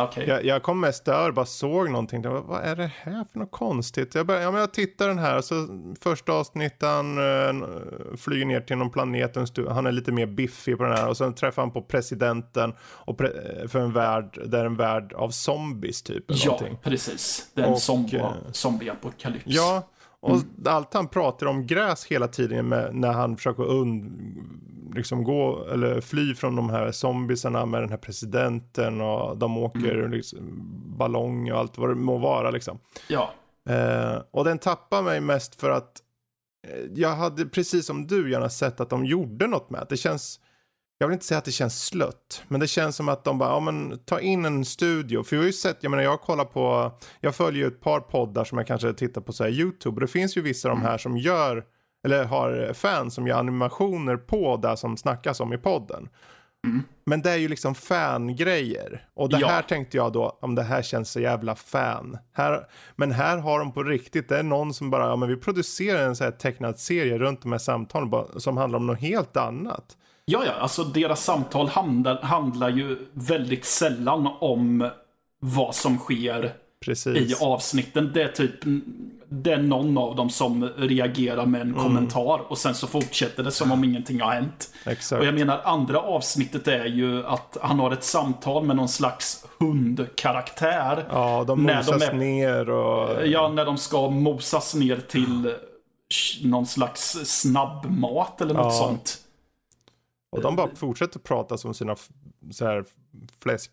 Okay. 0.01 0.27
Jag, 0.27 0.45
jag 0.45 0.63
kom 0.63 0.79
mest 0.79 1.05
där 1.05 1.27
och 1.27 1.33
bara 1.33 1.45
såg 1.45 1.89
någonting. 1.89 2.21
Bara, 2.21 2.41
vad 2.41 2.63
är 2.63 2.75
det 2.75 2.91
här 3.01 3.25
för 3.31 3.39
något 3.39 3.51
konstigt? 3.51 4.15
Jag, 4.15 4.25
bara, 4.25 4.41
ja, 4.41 4.51
men 4.51 4.59
jag 4.59 4.73
tittar 4.73 5.07
den 5.07 5.19
här. 5.19 5.41
Så 5.41 5.67
första 6.01 6.33
avsnittet 6.33 6.81
han 6.81 7.17
uh, 7.17 7.65
flyger 8.17 8.45
ner 8.45 8.61
till 8.61 8.77
någon 8.77 8.89
planet. 8.89 9.35
Han 9.69 9.85
är 9.85 9.91
lite 9.91 10.11
mer 10.11 10.25
biffig 10.25 10.77
på 10.77 10.83
den 10.83 10.93
här. 10.93 11.09
Och 11.09 11.17
sen 11.17 11.35
träffar 11.35 11.61
han 11.61 11.71
på 11.71 11.81
presidenten. 11.81 12.73
Och 12.81 13.17
pre 13.17 13.27
eh, 13.27 13.67
för 13.67 13.79
en 13.79 13.93
värld, 13.93 14.39
det 14.45 14.59
är 14.59 14.65
en 14.65 14.77
värld 14.77 15.13
av 15.13 15.29
zombies 15.29 16.01
typ. 16.01 16.23
ja, 16.27 16.45
någonting. 16.45 16.77
precis. 16.83 17.47
Det 17.53 17.61
är 17.61 17.65
en 17.65 17.77
zombie, 17.77 18.17
uh, 18.17 18.33
zombieapokalyps. 18.51 19.45
Ja, 19.45 19.89
och 20.23 20.35
mm. 20.35 20.47
allt 20.65 20.93
han 20.93 21.07
pratar 21.07 21.47
om 21.47 21.67
gräs 21.67 22.05
hela 22.05 22.27
tiden 22.27 22.67
med, 22.67 22.95
när 22.95 23.11
han 23.11 23.37
försöker 23.37 23.63
und, 23.63 24.19
liksom 24.95 25.23
gå, 25.23 25.65
eller 25.65 26.01
fly 26.01 26.35
från 26.35 26.55
de 26.55 26.69
här 26.69 26.91
zombiesarna 26.91 27.65
med 27.65 27.81
den 27.81 27.89
här 27.89 27.97
presidenten 27.97 29.01
och 29.01 29.37
de 29.37 29.57
åker 29.57 29.95
mm. 29.99 30.11
liksom, 30.11 30.39
ballong 30.97 31.51
och 31.51 31.59
allt 31.59 31.77
vad 31.77 31.89
det 31.89 31.95
må 31.95 32.17
vara 32.17 32.51
liksom. 32.51 32.79
Ja. 33.07 33.33
Eh, 33.69 34.21
och 34.31 34.45
den 34.45 34.57
tappar 34.57 35.01
mig 35.01 35.21
mest 35.21 35.55
för 35.55 35.69
att 35.69 36.01
eh, 36.67 36.85
jag 36.95 37.15
hade 37.15 37.45
precis 37.45 37.85
som 37.85 38.07
du 38.07 38.31
gärna 38.31 38.49
sett 38.49 38.79
att 38.79 38.89
de 38.89 39.05
gjorde 39.05 39.47
något 39.47 39.69
med 39.69 39.85
det. 39.89 39.97
känns 39.97 40.39
jag 41.03 41.07
vill 41.07 41.13
inte 41.13 41.25
säga 41.25 41.37
att 41.37 41.45
det 41.45 41.51
känns 41.51 41.85
slött, 41.85 42.43
men 42.47 42.59
det 42.59 42.67
känns 42.67 42.95
som 42.95 43.09
att 43.09 43.23
de 43.23 43.37
bara, 43.37 43.49
ja 43.49 43.59
men 43.59 43.99
ta 44.05 44.19
in 44.19 44.45
en 44.45 44.65
studio. 44.65 45.23
För 45.23 45.35
jag 45.35 45.41
har 45.41 45.47
ju 45.47 45.53
sett, 45.53 45.77
jag 45.81 45.89
menar 45.89 46.03
jag 46.03 46.21
kollar 46.21 46.45
på, 46.45 46.91
jag 47.19 47.35
följer 47.35 47.61
ju 47.61 47.67
ett 47.67 47.81
par 47.81 47.99
poddar 47.99 48.43
som 48.43 48.57
jag 48.57 48.67
kanske 48.67 48.93
tittar 48.93 49.21
på 49.21 49.33
så 49.33 49.43
här 49.43 49.51
YouTube. 49.51 49.95
Och 49.95 50.01
det 50.01 50.07
finns 50.07 50.37
ju 50.37 50.41
vissa 50.41 50.69
av 50.69 50.75
de 50.75 50.81
här 50.81 50.97
som 50.97 51.17
gör, 51.17 51.63
eller 52.05 52.23
har 52.23 52.73
fans 52.73 53.13
som 53.13 53.27
gör 53.27 53.39
animationer 53.39 54.17
på 54.17 54.57
det 54.57 54.77
som 54.77 54.97
snackas 54.97 55.39
om 55.39 55.53
i 55.53 55.57
podden. 55.57 56.09
Mm. 56.67 56.83
Men 57.05 57.21
det 57.21 57.31
är 57.31 57.37
ju 57.37 57.47
liksom 57.47 57.75
fangrejer. 57.75 59.07
Och 59.13 59.29
det 59.29 59.39
ja. 59.39 59.47
här 59.47 59.61
tänkte 59.61 59.97
jag 59.97 60.13
då, 60.13 60.37
om 60.41 60.55
det 60.55 60.63
här 60.63 60.81
känns 60.81 61.11
så 61.11 61.19
jävla 61.19 61.55
fan. 61.55 62.17
Här, 62.33 62.67
men 62.95 63.11
här 63.11 63.37
har 63.37 63.59
de 63.59 63.71
på 63.71 63.83
riktigt, 63.83 64.29
det 64.29 64.37
är 64.37 64.43
någon 64.43 64.73
som 64.73 64.89
bara, 64.89 65.07
ja 65.07 65.15
men 65.15 65.29
vi 65.29 65.35
producerar 65.35 66.07
en 66.07 66.15
så 66.15 66.23
här 66.23 66.31
tecknad 66.31 66.79
serie 66.79 67.17
runt 67.17 67.41
de 67.41 67.51
här 67.51 67.59
samtalen 67.59 68.09
bara, 68.09 68.39
som 68.39 68.57
handlar 68.57 68.79
om 68.79 68.87
något 68.87 68.99
helt 68.99 69.37
annat. 69.37 69.97
Ja, 70.25 70.43
ja, 70.45 70.51
alltså 70.51 70.83
deras 70.83 71.23
samtal 71.23 71.67
handlar, 71.67 72.21
handlar 72.21 72.69
ju 72.69 72.97
väldigt 73.13 73.65
sällan 73.65 74.29
om 74.39 74.89
vad 75.39 75.75
som 75.75 75.97
sker 75.97 76.53
Precis. 76.85 77.17
i 77.17 77.43
avsnitten. 77.43 78.11
Det 78.13 78.23
är 78.23 78.27
typ 78.27 78.65
det 79.29 79.51
är 79.51 79.57
någon 79.57 79.97
av 79.97 80.15
dem 80.15 80.29
som 80.29 80.69
reagerar 80.77 81.45
med 81.45 81.61
en 81.61 81.69
mm. 81.69 81.83
kommentar 81.83 82.41
och 82.47 82.57
sen 82.57 82.75
så 82.75 82.87
fortsätter 82.87 83.43
det 83.43 83.51
som 83.51 83.71
om 83.71 83.83
ingenting 83.83 84.21
har 84.21 84.31
hänt. 84.31 84.69
Exakt. 84.85 85.19
Och 85.19 85.27
jag 85.27 85.33
menar 85.33 85.61
andra 85.63 85.99
avsnittet 85.99 86.67
är 86.67 86.85
ju 86.85 87.25
att 87.25 87.57
han 87.61 87.79
har 87.79 87.91
ett 87.91 88.03
samtal 88.03 88.63
med 88.65 88.75
någon 88.75 88.89
slags 88.89 89.45
hundkaraktär. 89.59 91.05
Ja, 91.09 91.43
de 91.47 91.63
mosas 91.63 91.99
de 91.99 92.05
är, 92.05 92.13
ner 92.13 92.69
och... 92.69 93.27
Ja, 93.27 93.49
när 93.49 93.65
de 93.65 93.77
ska 93.77 94.09
mosas 94.09 94.75
ner 94.75 94.97
till 94.97 95.53
någon 96.43 96.65
slags 96.65 97.17
snabbmat 97.25 98.41
eller 98.41 98.53
något 98.53 98.73
ja. 98.73 98.79
sånt. 98.79 99.17
Och 100.33 100.41
de 100.41 100.55
bara 100.55 100.75
fortsätter 100.75 101.19
prata 101.19 101.57
som 101.57 101.73
sina 101.73 101.95
så 102.51 102.65
här 102.65 102.85
fläsk 103.43 103.71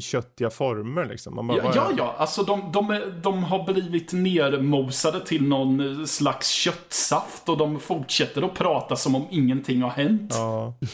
köttiga 0.00 0.50
former 0.50 1.04
liksom. 1.04 1.46
Bara, 1.46 1.58
ja, 1.58 1.72
ja, 1.74 1.90
ja, 1.96 2.14
alltså 2.18 2.42
de, 2.42 2.72
de, 2.72 3.12
de 3.22 3.44
har 3.44 3.72
blivit 3.72 4.12
nermosade 4.12 5.26
till 5.26 5.48
någon 5.48 6.06
slags 6.06 6.48
köttsaft 6.48 7.48
och 7.48 7.56
de 7.56 7.80
fortsätter 7.80 8.42
att 8.42 8.54
prata 8.54 8.96
som 8.96 9.14
om 9.14 9.26
ingenting 9.30 9.82
har 9.82 9.90
hänt. 9.90 10.32
Ja. 10.34 10.74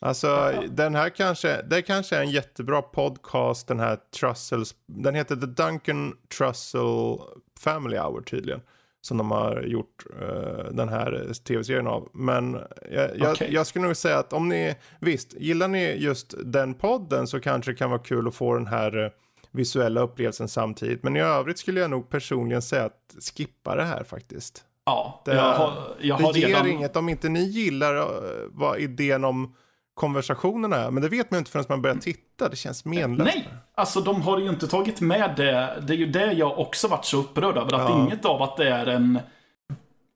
Alltså 0.00 0.52
den 0.70 0.94
här 0.94 1.08
kanske, 1.08 1.62
det 1.62 1.82
kanske 1.82 2.16
är 2.16 2.20
en 2.20 2.30
jättebra 2.30 2.82
podcast 2.82 3.68
den 3.68 3.80
här 3.80 3.98
Trussels, 4.20 4.74
den 4.86 5.14
heter 5.14 5.36
The 5.36 5.46
Duncan 5.46 6.16
Trussell 6.38 7.18
Family 7.60 7.96
Hour 7.98 8.20
tydligen 8.20 8.60
som 9.04 9.16
de 9.16 9.30
har 9.30 9.62
gjort 9.62 10.04
uh, 10.22 10.64
den 10.72 10.88
här 10.88 11.32
tv-serien 11.44 11.86
av. 11.86 12.08
Men 12.12 12.58
jag, 12.90 13.10
jag, 13.16 13.32
okay. 13.32 13.52
jag, 13.52 13.66
skulle 13.66 13.86
nog 13.86 13.96
säga 13.96 14.18
att 14.18 14.32
om 14.32 14.48
ni, 14.48 14.74
visst, 15.00 15.34
gillar 15.34 15.68
ni 15.68 15.96
just 15.96 16.34
den 16.44 16.74
podden 16.74 17.26
så 17.26 17.40
kanske 17.40 17.70
det 17.70 17.76
kan 17.76 17.90
vara 17.90 18.02
kul 18.02 18.28
att 18.28 18.34
få 18.34 18.54
den 18.54 18.66
här 18.66 18.98
uh, 18.98 19.10
visuella 19.50 20.00
upplevelsen 20.00 20.48
samtidigt. 20.48 21.02
Men 21.02 21.16
i 21.16 21.20
övrigt 21.20 21.58
skulle 21.58 21.80
jag 21.80 21.90
nog 21.90 22.10
personligen 22.10 22.62
säga 22.62 22.84
att 22.84 23.16
skippa 23.36 23.74
det 23.74 23.84
här 23.84 24.04
faktiskt. 24.04 24.64
Ja, 24.86 25.22
det, 25.24 25.34
jag 25.34 25.52
har, 25.52 25.72
jag 26.00 26.16
har 26.16 26.32
det 26.32 26.38
ger 26.38 26.66
inget 26.66 26.96
om 26.96 27.08
inte 27.08 27.28
ni 27.28 27.44
gillar 27.44 27.96
uh, 27.96 28.04
vad 28.50 28.78
idén 28.78 29.24
om 29.24 29.54
konversationerna 29.94 30.76
är. 30.76 30.90
Men 30.90 31.02
det 31.02 31.08
vet 31.08 31.30
man 31.30 31.36
ju 31.36 31.38
inte 31.38 31.50
förrän 31.50 31.64
man 31.68 31.82
börjar 31.82 31.96
titta. 31.96 32.48
Det 32.48 32.56
känns 32.56 32.84
menlöst. 32.84 33.34
Nej, 33.34 33.48
alltså 33.74 34.00
de 34.00 34.22
har 34.22 34.38
ju 34.38 34.48
inte 34.48 34.66
tagit 34.66 35.00
med 35.00 35.34
det. 35.36 35.82
Det 35.86 35.92
är 35.92 35.96
ju 35.96 36.06
det 36.06 36.32
jag 36.32 36.58
också 36.58 36.88
varit 36.88 37.04
så 37.04 37.18
upprörd 37.18 37.56
över. 37.56 37.74
Att 37.74 37.90
ja. 37.90 38.02
inget 38.02 38.24
av 38.24 38.42
att 38.42 38.56
det 38.56 38.68
är 38.68 38.86
en 38.86 39.18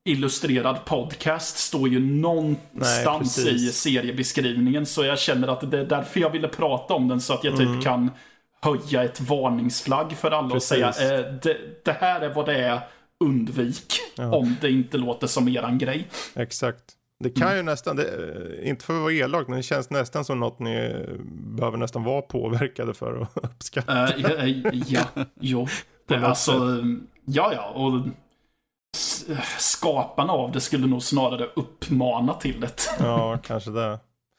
illustrerad 0.05 0.85
podcast 0.85 1.59
står 1.59 1.89
ju 1.89 2.01
någonstans 2.01 3.39
Nej, 3.45 3.55
i 3.55 3.59
seriebeskrivningen. 3.59 4.87
Så 4.87 5.05
jag 5.05 5.19
känner 5.19 5.49
att 5.49 5.71
det 5.71 5.79
är 5.79 5.85
därför 5.85 6.21
jag 6.21 6.31
ville 6.31 6.49
prata 6.49 6.95
om 6.95 7.09
den. 7.09 7.21
Så 7.21 7.35
att 7.35 7.45
jag 7.45 7.57
typ 7.57 7.69
mm. 7.69 7.83
kan 7.83 8.11
höja 8.61 9.05
ett 9.05 9.21
varningsflagg 9.21 10.13
för 10.13 10.31
alla 10.31 10.51
precis. 10.51 10.73
och 10.73 10.95
säga 10.95 11.19
eh, 11.19 11.35
det, 11.43 11.85
det, 11.85 11.97
här 12.01 12.21
är 12.21 12.35
vad 12.35 12.47
det 12.47 12.57
är. 12.57 12.81
Undvik. 13.25 13.93
Ja. 14.17 14.37
Om 14.37 14.57
det 14.61 14.71
inte 14.71 14.99
låter 14.99 15.27
som 15.27 15.49
eran 15.49 15.79
grej. 15.79 16.09
Exakt. 16.35 16.98
Det 17.25 17.31
kan 17.31 17.47
mm. 17.47 17.57
ju 17.57 17.63
nästan, 17.63 17.97
det, 17.97 18.05
eh, 18.05 18.69
inte 18.69 18.85
för 18.85 18.95
att 18.95 19.01
vara 19.01 19.13
elak, 19.13 19.49
men 19.49 19.57
det 19.57 19.63
känns 19.63 19.91
nästan 19.91 20.25
som 20.25 20.41
något 20.41 20.59
ni 20.59 21.07
behöver 21.29 21.79
nästan 21.79 22.05
vara 22.05 22.23
påverkade 22.23 22.95
för 22.95 23.21
att 23.21 23.37
uppskatta. 23.45 24.07
Uh, 24.07 24.21
ja, 24.87 25.05
ja, 25.17 25.25
jo. 25.41 25.67
alltså, 26.09 26.85
ja, 27.25 27.53
ja. 27.53 27.69
Och 27.69 28.01
skaparna 29.59 30.33
av 30.33 30.53
det 30.53 30.61
skulle 30.61 30.87
nog 30.87 31.03
snarare 31.03 31.45
uppmana 31.57 32.35
till 32.35 32.61
det. 32.61 32.75
ja, 32.99 33.39
kanske 33.43 33.71
det. 33.71 33.99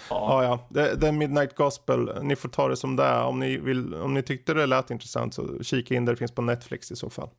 Ja, 0.09 0.43
ja. 0.43 0.67
ja. 0.73 0.95
The, 0.95 1.11
Midnight 1.11 1.55
Gospel, 1.55 2.11
ni 2.21 2.35
får 2.35 2.49
ta 2.49 2.67
det 2.67 2.77
som 2.77 2.95
det 2.95 3.03
är. 3.03 3.23
Om 3.23 3.39
ni, 3.39 3.57
vill, 3.57 3.93
om 3.93 4.13
ni 4.13 4.21
tyckte 4.21 4.53
det 4.53 4.65
lät 4.65 4.91
intressant 4.91 5.33
så 5.33 5.63
kika 5.63 5.95
in 5.95 6.05
det, 6.05 6.11
det 6.11 6.15
finns 6.15 6.31
på 6.31 6.41
Netflix 6.41 6.91
i 6.91 6.95
så 6.95 7.09
fall. 7.09 7.29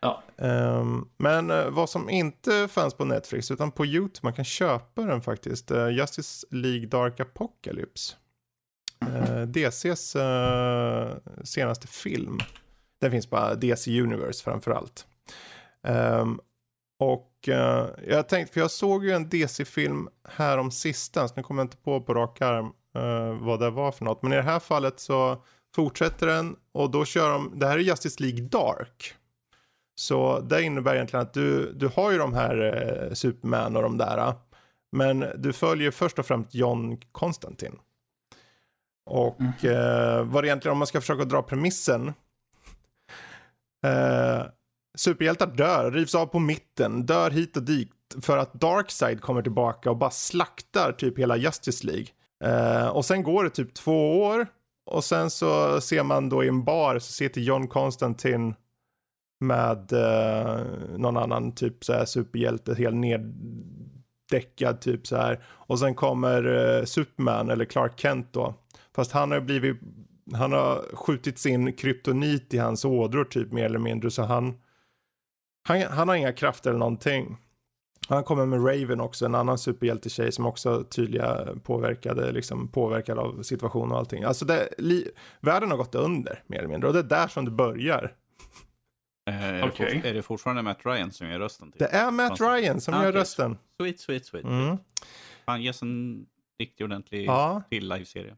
Ja. 0.00 0.22
Um, 0.36 1.08
men 1.16 1.50
eh, 1.50 1.70
vad 1.70 1.90
som 1.90 2.10
inte 2.10 2.68
fanns 2.68 2.94
på 2.94 3.04
Netflix 3.04 3.50
utan 3.50 3.72
på 3.72 3.86
YouTube, 3.86 4.20
man 4.22 4.32
kan 4.32 4.44
köpa 4.44 5.02
den 5.02 5.22
faktiskt. 5.22 5.70
Uh, 5.70 5.90
Justice 5.90 6.46
League 6.50 6.86
Dark 6.86 7.20
Apocalypse. 7.20 8.14
Eh, 9.06 9.36
uh, 9.36 9.46
DCs 9.46 10.16
senaste 11.44 11.86
film. 11.86 12.38
Den 13.00 13.10
finns 13.10 13.26
på 13.26 13.54
DC 13.54 14.00
Universe 14.00 14.44
framförallt. 14.44 15.06
Um, 15.88 16.40
och 16.98 17.26
jag 18.06 18.28
tänkte, 18.28 18.52
för 18.52 18.60
jag 18.60 18.70
såg 18.70 19.04
ju 19.04 19.10
en 19.10 19.28
DC-film 19.28 20.08
här 20.28 20.58
om 20.58 20.70
sistens, 20.70 21.36
nu 21.36 21.42
kommer 21.42 21.60
jag 21.62 21.64
inte 21.64 21.76
på 21.76 22.00
på 22.00 22.14
rak 22.14 22.40
arm 22.40 22.72
vad 23.40 23.60
det 23.60 23.70
var 23.70 23.92
för 23.92 24.04
något. 24.04 24.22
Men 24.22 24.32
i 24.32 24.36
det 24.36 24.42
här 24.42 24.58
fallet 24.58 25.00
så 25.00 25.44
fortsätter 25.74 26.26
den 26.26 26.56
och 26.72 26.90
då 26.90 27.04
kör 27.04 27.30
de, 27.30 27.58
det 27.58 27.66
här 27.66 27.78
är 27.78 27.82
Justice 27.82 28.22
League 28.22 28.40
Dark. 28.40 29.14
Så 30.00 30.40
det 30.40 30.62
innebär 30.62 30.94
egentligen 30.94 31.22
att 31.22 31.32
du, 31.32 31.72
du 31.72 31.88
har 31.88 32.10
ju 32.10 32.18
de 32.18 32.34
här 32.34 32.56
eh, 33.08 33.14
Superman 33.14 33.76
och 33.76 33.82
de 33.82 33.98
där. 33.98 34.34
Men 34.92 35.26
du 35.36 35.52
följer 35.52 35.90
först 35.90 36.18
och 36.18 36.26
främst 36.26 36.54
John 36.54 36.96
Konstantin. 37.12 37.78
Och 39.10 39.40
mm. 39.40 39.52
eh, 39.62 40.22
vad 40.22 40.44
det 40.44 40.48
egentligen, 40.48 40.72
om 40.72 40.78
man 40.78 40.86
ska 40.86 41.00
försöka 41.00 41.24
dra 41.24 41.42
premissen. 41.42 42.12
Eh, 43.86 44.42
superhjältar 44.96 45.46
dör, 45.46 45.90
rivs 45.90 46.14
av 46.14 46.26
på 46.26 46.38
mitten, 46.38 47.06
dör 47.06 47.30
hit 47.30 47.56
och 47.56 47.62
dit. 47.62 47.92
För 48.22 48.38
att 48.38 48.52
Darkseid 48.52 49.20
kommer 49.20 49.42
tillbaka 49.42 49.90
och 49.90 49.96
bara 49.96 50.10
slaktar 50.10 50.92
typ 50.92 51.18
hela 51.18 51.36
Justice 51.36 51.86
League. 51.86 52.06
Eh, 52.44 52.88
och 52.88 53.04
sen 53.04 53.22
går 53.22 53.44
det 53.44 53.50
typ 53.50 53.74
två 53.74 54.22
år. 54.22 54.46
Och 54.90 55.04
sen 55.04 55.30
så 55.30 55.80
ser 55.80 56.02
man 56.02 56.28
då 56.28 56.44
i 56.44 56.48
en 56.48 56.64
bar 56.64 56.98
så 56.98 57.12
sitter 57.12 57.40
John 57.40 57.68
Konstantin 57.68 58.54
med 59.40 59.92
eh, 59.92 60.60
någon 60.98 61.16
annan 61.16 61.52
typ 61.52 61.84
så 61.84 61.92
här 61.92 62.04
superhjälte, 62.04 62.74
helt 62.74 62.96
neddäckad 62.96 64.80
typ 64.80 65.06
så 65.06 65.16
här. 65.16 65.40
Och 65.46 65.78
sen 65.78 65.94
kommer 65.94 66.44
eh, 66.78 66.84
Superman 66.84 67.50
eller 67.50 67.64
Clark 67.64 68.00
Kent 68.00 68.28
då. 68.32 68.54
Fast 68.94 69.12
han 69.12 69.30
har 69.30 69.40
blivit, 69.40 69.76
han 70.32 70.52
har 70.52 70.96
skjutit 70.96 71.38
sin 71.38 71.72
kryptonit 71.72 72.54
i 72.54 72.58
hans 72.58 72.84
ådror 72.84 73.24
typ 73.24 73.52
mer 73.52 73.64
eller 73.64 73.78
mindre. 73.78 74.10
Så 74.10 74.22
han, 74.22 74.54
han, 75.68 75.82
han 75.82 76.08
har 76.08 76.16
inga 76.16 76.32
krafter 76.32 76.70
eller 76.70 76.78
någonting. 76.78 77.36
Han 78.08 78.24
kommer 78.24 78.46
med 78.46 78.58
Raven 78.66 79.00
också, 79.00 79.24
en 79.24 79.34
annan 79.34 79.58
superhjältetjej 79.58 80.32
som 80.32 80.46
också 80.46 80.84
tydliga 80.84 81.48
påverkade, 81.62 82.32
liksom 82.32 82.68
påverkad 82.68 83.18
av 83.18 83.42
situationen 83.42 83.92
och 83.92 83.98
allting. 83.98 84.22
Alltså 84.24 84.44
det, 84.44 84.68
li, 84.78 85.10
världen 85.40 85.70
har 85.70 85.78
gått 85.78 85.94
under 85.94 86.42
mer 86.46 86.58
eller 86.58 86.68
mindre 86.68 86.88
och 86.88 86.94
det 86.94 87.00
är 87.00 87.02
där 87.02 87.28
som 87.28 87.44
det 87.44 87.50
börjar. 87.50 88.12
Eh, 89.30 89.44
är, 89.44 89.68
okay. 89.68 90.00
det 90.00 90.08
är 90.08 90.14
det 90.14 90.22
fortfarande 90.22 90.62
Matt 90.62 90.86
Ryan 90.86 91.12
som 91.12 91.28
gör 91.28 91.38
rösten? 91.38 91.72
Till? 91.72 91.78
Det 91.78 91.86
är 91.86 92.10
Matt 92.10 92.40
Ryan 92.40 92.80
som 92.80 92.94
ah, 92.94 93.02
gör 93.02 93.08
okay. 93.08 93.20
rösten. 93.20 93.58
Sweet, 93.80 94.00
sweet, 94.00 94.26
sweet. 94.26 94.44
Mm. 94.44 94.76
Han 95.44 95.62
ges 95.62 95.82
en 95.82 96.26
riktigt 96.58 96.84
ordentlig 96.84 97.26
ja. 97.26 97.62
till 97.70 97.88
live-serie. 97.88 98.36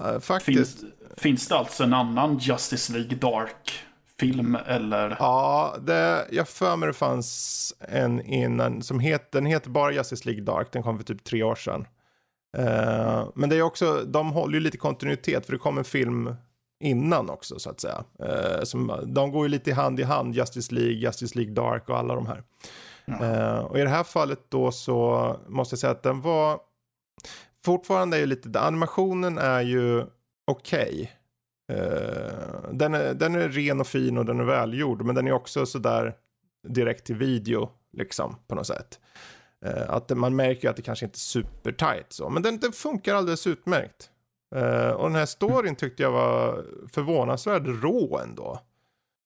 Uh, 0.00 0.20
faktiskt. 0.20 0.80
Finns, 0.80 0.92
finns 1.16 1.48
det 1.48 1.56
alltså 1.56 1.84
en 1.84 1.94
annan 1.94 2.38
Justice 2.38 2.92
League 2.92 3.18
Dark 3.18 3.84
film 4.20 4.58
eller? 4.66 5.16
Ja, 5.18 5.76
det, 5.80 6.26
jag 6.30 6.48
för 6.48 6.76
mig 6.76 6.86
det 6.86 6.92
fanns 6.92 7.74
en 7.80 8.20
innan 8.20 8.82
som 8.82 9.00
heter, 9.00 9.28
den 9.32 9.46
heter 9.46 9.70
bara 9.70 9.92
Justice 9.92 10.28
League 10.28 10.44
Dark, 10.44 10.72
den 10.72 10.82
kom 10.82 10.96
för 10.96 11.04
typ 11.04 11.24
tre 11.24 11.42
år 11.42 11.54
sedan. 11.54 11.86
Uh, 12.58 13.28
men 13.34 13.48
det 13.48 13.56
är 13.56 13.62
också, 13.62 14.02
de 14.06 14.32
håller 14.32 14.54
ju 14.54 14.60
lite 14.60 14.78
kontinuitet 14.78 15.46
för 15.46 15.52
det 15.52 15.58
kom 15.58 15.78
en 15.78 15.84
film 15.84 16.34
innan 16.80 17.30
också 17.30 17.58
så 17.58 17.70
att 17.70 17.80
säga. 17.80 18.04
Uh, 18.22 18.62
som, 18.64 19.00
de 19.06 19.30
går 19.30 19.44
ju 19.44 19.48
lite 19.48 19.74
hand 19.74 20.00
i 20.00 20.02
hand, 20.02 20.34
Justice 20.34 20.74
League, 20.74 20.92
Justice 20.92 21.38
League 21.38 21.54
Dark 21.54 21.88
och 21.88 21.98
alla 21.98 22.14
de 22.14 22.26
här. 22.26 22.42
Uh, 23.08 23.58
och 23.58 23.78
i 23.78 23.82
det 23.82 23.88
här 23.88 24.04
fallet 24.04 24.40
då 24.48 24.72
så 24.72 25.36
måste 25.48 25.72
jag 25.72 25.78
säga 25.78 25.90
att 25.90 26.02
den 26.02 26.20
var 26.20 26.60
fortfarande 27.64 28.16
är 28.16 28.20
ju 28.20 28.26
lite, 28.26 28.60
animationen 28.60 29.38
är 29.38 29.60
ju 29.60 30.06
okej. 30.46 30.90
Okay. 30.92 31.08
Uh, 31.72 32.72
den, 32.72 32.94
är, 32.94 33.14
den 33.14 33.34
är 33.34 33.48
ren 33.48 33.80
och 33.80 33.86
fin 33.86 34.18
och 34.18 34.24
den 34.24 34.40
är 34.40 34.44
välgjord. 34.44 35.02
Men 35.02 35.14
den 35.14 35.26
är 35.26 35.32
också 35.32 35.66
sådär 35.66 36.14
direkt 36.68 37.06
till 37.06 37.16
video. 37.16 37.70
Liksom 37.92 38.36
på 38.46 38.54
något 38.54 38.66
sätt. 38.66 39.00
Uh, 39.66 39.90
att 39.90 40.10
man 40.10 40.36
märker 40.36 40.70
att 40.70 40.76
det 40.76 40.82
kanske 40.82 41.06
inte 41.06 41.16
är 41.16 41.18
super 41.18 41.72
tight 41.72 42.06
så. 42.08 42.30
Men 42.30 42.42
den, 42.42 42.58
den 42.58 42.72
funkar 42.72 43.14
alldeles 43.14 43.46
utmärkt. 43.46 44.10
Uh, 44.56 44.90
och 44.90 45.04
den 45.04 45.14
här 45.14 45.26
storyn 45.26 45.76
tyckte 45.76 46.02
jag 46.02 46.10
var 46.10 46.64
förvånansvärt 46.92 47.62
rå 47.66 48.18
ändå. 48.18 48.60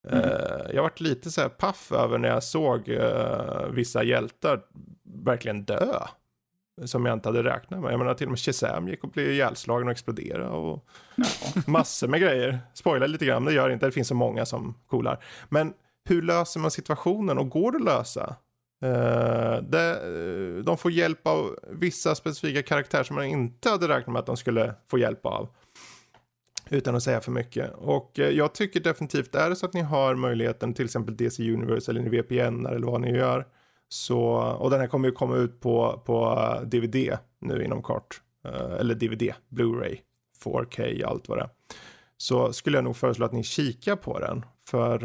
Mm. 0.09 0.31
jag 0.75 0.83
varit 0.83 1.01
lite 1.01 1.31
så 1.31 1.41
här 1.41 1.49
paff 1.49 1.93
över 1.93 2.19
när 2.19 2.29
jag 2.29 2.43
såg 2.43 2.99
vissa 3.71 4.03
hjältar 4.03 4.61
verkligen 5.25 5.65
dö. 5.65 6.07
Som 6.85 7.07
jag 7.07 7.13
inte 7.13 7.29
hade 7.29 7.43
räknat 7.43 7.81
med. 7.81 7.93
Jag 7.93 7.99
menar 7.99 8.15
till 8.15 8.27
och 8.27 8.31
med 8.31 8.39
Shazam 8.39 8.89
gick 8.89 9.05
och 9.05 9.11
blev 9.11 9.31
ihjälslagen 9.31 9.89
och 9.89 9.93
exploderade. 9.93 10.49
Och 10.49 10.89
ja. 11.17 11.25
massor 11.67 12.09
med 12.09 12.21
grejer. 12.21 12.59
Spoila 12.75 13.07
lite 13.07 13.27
grann, 13.27 13.45
det 13.45 13.53
gör 13.53 13.71
inte. 13.71 13.87
Det 13.87 13.93
finns 13.93 14.09
så 14.09 14.15
många 14.15 14.47
som 14.47 14.75
coolar. 14.87 15.25
Men 15.49 15.73
hur 16.05 16.23
löser 16.23 16.61
man 16.61 16.71
situationen 16.71 17.39
och 17.39 17.51
går 17.51 17.73
det 17.73 17.79
att 17.79 17.85
lösa? 17.85 18.37
Uh, 18.83 19.63
det, 19.63 19.91
eh, 19.91 20.65
de 20.65 20.79
får 20.79 20.91
hjälp 20.91 21.27
av 21.27 21.59
vissa 21.71 22.15
specifika 22.15 22.63
karaktärer 22.63 23.03
som 23.03 23.17
man 23.17 23.25
inte 23.25 23.71
hade 23.71 23.89
räknat 23.89 24.13
med 24.13 24.21
att 24.21 24.27
de 24.27 24.37
skulle 24.37 24.75
få 24.91 24.99
hjälp 24.99 25.27
av. 25.27 25.49
Utan 26.71 26.95
att 26.95 27.03
säga 27.03 27.21
för 27.21 27.33
mycket. 27.33 27.73
Och 27.75 28.19
eh, 28.19 28.31
jag 28.31 28.55
tycker 28.55 28.81
definitivt, 28.81 29.35
är 29.35 29.51
det 29.51 29.57
så 29.57 29.67
att 29.67 29.75
ni 29.75 29.81
har 29.81 30.15
möjligheten 30.15 30.75
till 30.75 30.85
exempel 30.85 31.17
DC 31.17 31.53
Universe 31.53 31.91
eller 31.91 32.01
ni 32.01 32.09
VPN 32.09 32.67
eller 32.67 32.87
vad 32.87 33.01
ni 33.01 33.17
gör. 33.17 33.47
Så, 33.89 34.25
och 34.35 34.71
den 34.71 34.81
här 34.81 34.87
kommer 34.87 35.09
ju 35.09 35.15
komma 35.15 35.37
ut 35.37 35.61
på, 35.61 36.03
på 36.07 36.39
DVD 36.65 37.19
nu 37.41 37.65
inom 37.65 37.83
kort. 37.83 38.21
Eller 38.79 38.95
DVD, 38.95 39.35
Blu-ray, 39.49 39.99
4K, 40.45 41.07
allt 41.07 41.29
vad 41.29 41.39
det 41.39 41.43
är. 41.43 41.51
Så 42.17 42.53
skulle 42.53 42.77
jag 42.77 42.85
nog 42.85 42.97
föreslå 42.97 43.27
att 43.27 43.33
ni 43.33 43.43
kikar 43.43 43.97
på 43.97 44.19
den. 44.19 44.45
För 44.69 44.99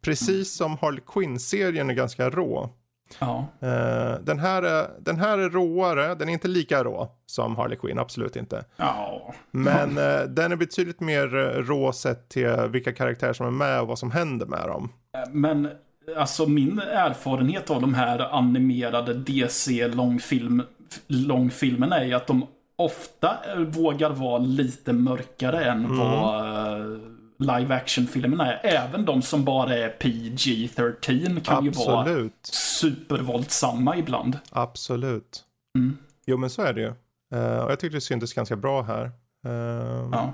precis 0.00 0.54
som 0.56 0.78
Harley 0.80 1.00
Quinn-serien 1.06 1.90
är 1.90 1.94
ganska 1.94 2.30
rå. 2.30 2.70
Ja. 3.18 3.46
Uh, 3.62 4.24
den, 4.24 4.38
här 4.38 4.62
är, 4.62 4.90
den 4.98 5.16
här 5.16 5.38
är 5.38 5.50
råare, 5.50 6.14
den 6.14 6.28
är 6.28 6.32
inte 6.32 6.48
lika 6.48 6.84
rå 6.84 7.08
som 7.26 7.56
Harley 7.56 7.78
Quinn, 7.78 7.98
absolut 7.98 8.36
inte. 8.36 8.64
Ja. 8.76 9.34
Men 9.50 9.94
den 10.34 10.52
är 10.52 10.56
betydligt 10.56 11.00
mer 11.00 11.28
rå 11.62 11.92
sett 11.92 12.28
till 12.28 12.56
vilka 12.68 12.92
karaktärer 12.92 13.32
som 13.32 13.46
är 13.46 13.50
med 13.50 13.80
och 13.80 13.86
vad 13.86 13.98
som 13.98 14.10
händer 14.10 14.46
med 14.46 14.68
dem. 14.68 14.92
Men 15.30 15.68
Alltså 16.16 16.46
min 16.46 16.78
erfarenhet 16.78 17.70
av 17.70 17.80
de 17.80 17.94
här 17.94 18.18
animerade 18.18 19.14
DC-långfilm, 19.14 20.62
långfilmerna 21.06 21.98
är 21.98 22.04
ju 22.04 22.14
att 22.14 22.26
de 22.26 22.46
ofta 22.76 23.36
vågar 23.66 24.10
vara 24.10 24.38
lite 24.38 24.92
mörkare 24.92 25.64
än 25.64 25.84
mm. 25.84 25.98
vad 25.98 27.00
live 27.44 27.74
action-filmerna 27.74 28.52
är. 28.52 28.66
Även 28.66 29.04
de 29.04 29.22
som 29.22 29.44
bara 29.44 29.74
är 29.74 29.96
PG-13 29.98 31.40
kan 31.40 31.68
Absolut. 31.68 32.08
ju 32.08 32.14
vara 32.14 32.30
supervåldsamma 32.42 33.96
ibland. 33.96 34.38
Absolut. 34.50 35.44
Mm. 35.78 35.98
Jo 36.26 36.36
men 36.36 36.50
så 36.50 36.62
är 36.62 36.72
det 36.72 36.80
ju. 36.80 36.92
Uh, 37.34 37.58
och 37.58 37.72
jag 37.72 37.80
tyckte 37.80 37.96
det 37.96 38.00
syntes 38.00 38.34
ganska 38.34 38.56
bra 38.56 38.82
här. 38.82 39.04
Uh, 39.46 40.08
ja. 40.12 40.32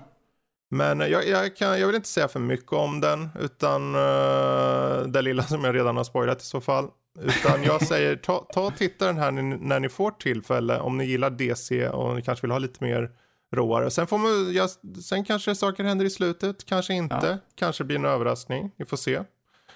Men 0.71 1.01
jag, 1.01 1.29
jag, 1.29 1.57
kan, 1.57 1.81
jag 1.81 1.87
vill 1.87 1.97
inte 1.97 2.09
säga 2.09 2.29
för 2.29 2.41
mycket 2.41 2.73
om 2.73 3.01
den, 3.01 3.29
utan 3.41 3.95
uh, 3.95 5.03
det 5.07 5.23
lilla 5.23 5.43
som 5.43 5.65
jag 5.65 5.75
redan 5.75 5.97
har 5.97 6.05
spoilat 6.05 6.43
i 6.43 6.45
så 6.45 6.61
fall. 6.61 6.89
Utan 7.21 7.65
jag 7.65 7.83
säger 7.87 8.17
ta, 8.17 8.47
ta 8.53 8.67
och 8.67 8.77
titta 8.77 9.07
den 9.07 9.19
här 9.19 9.31
när 9.31 9.81
ni 9.81 9.89
får 9.89 10.11
tillfälle, 10.11 10.81
om 10.81 10.99
ni 10.99 11.05
gillar 11.05 11.31
DC 11.31 11.89
och 11.89 12.17
ni 12.17 12.23
kanske 12.23 12.47
vill 12.47 12.51
ha 12.51 12.59
lite 12.59 12.85
mer 12.85 13.11
råare. 13.51 13.91
Sen, 13.91 14.07
får 14.07 14.19
man, 14.19 14.53
ja, 14.53 14.69
sen 15.03 15.25
kanske 15.25 15.55
saker 15.55 15.85
händer 15.85 16.05
i 16.05 16.11
slutet, 16.11 16.67
kanske 16.67 16.95
inte, 16.95 17.27
ja. 17.27 17.39
kanske 17.55 17.85
blir 17.85 17.97
en 17.97 18.05
överraskning, 18.05 18.71
vi 18.77 18.85
får 18.85 18.97
se. 18.97 19.23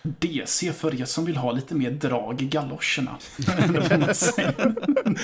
DC 0.02 0.72
för 0.72 1.00
er 1.00 1.04
som 1.04 1.24
vill 1.24 1.36
ha 1.36 1.52
lite 1.52 1.74
mer 1.74 1.90
drag 1.90 2.42
i 2.42 2.46
galoscherna. 2.46 3.18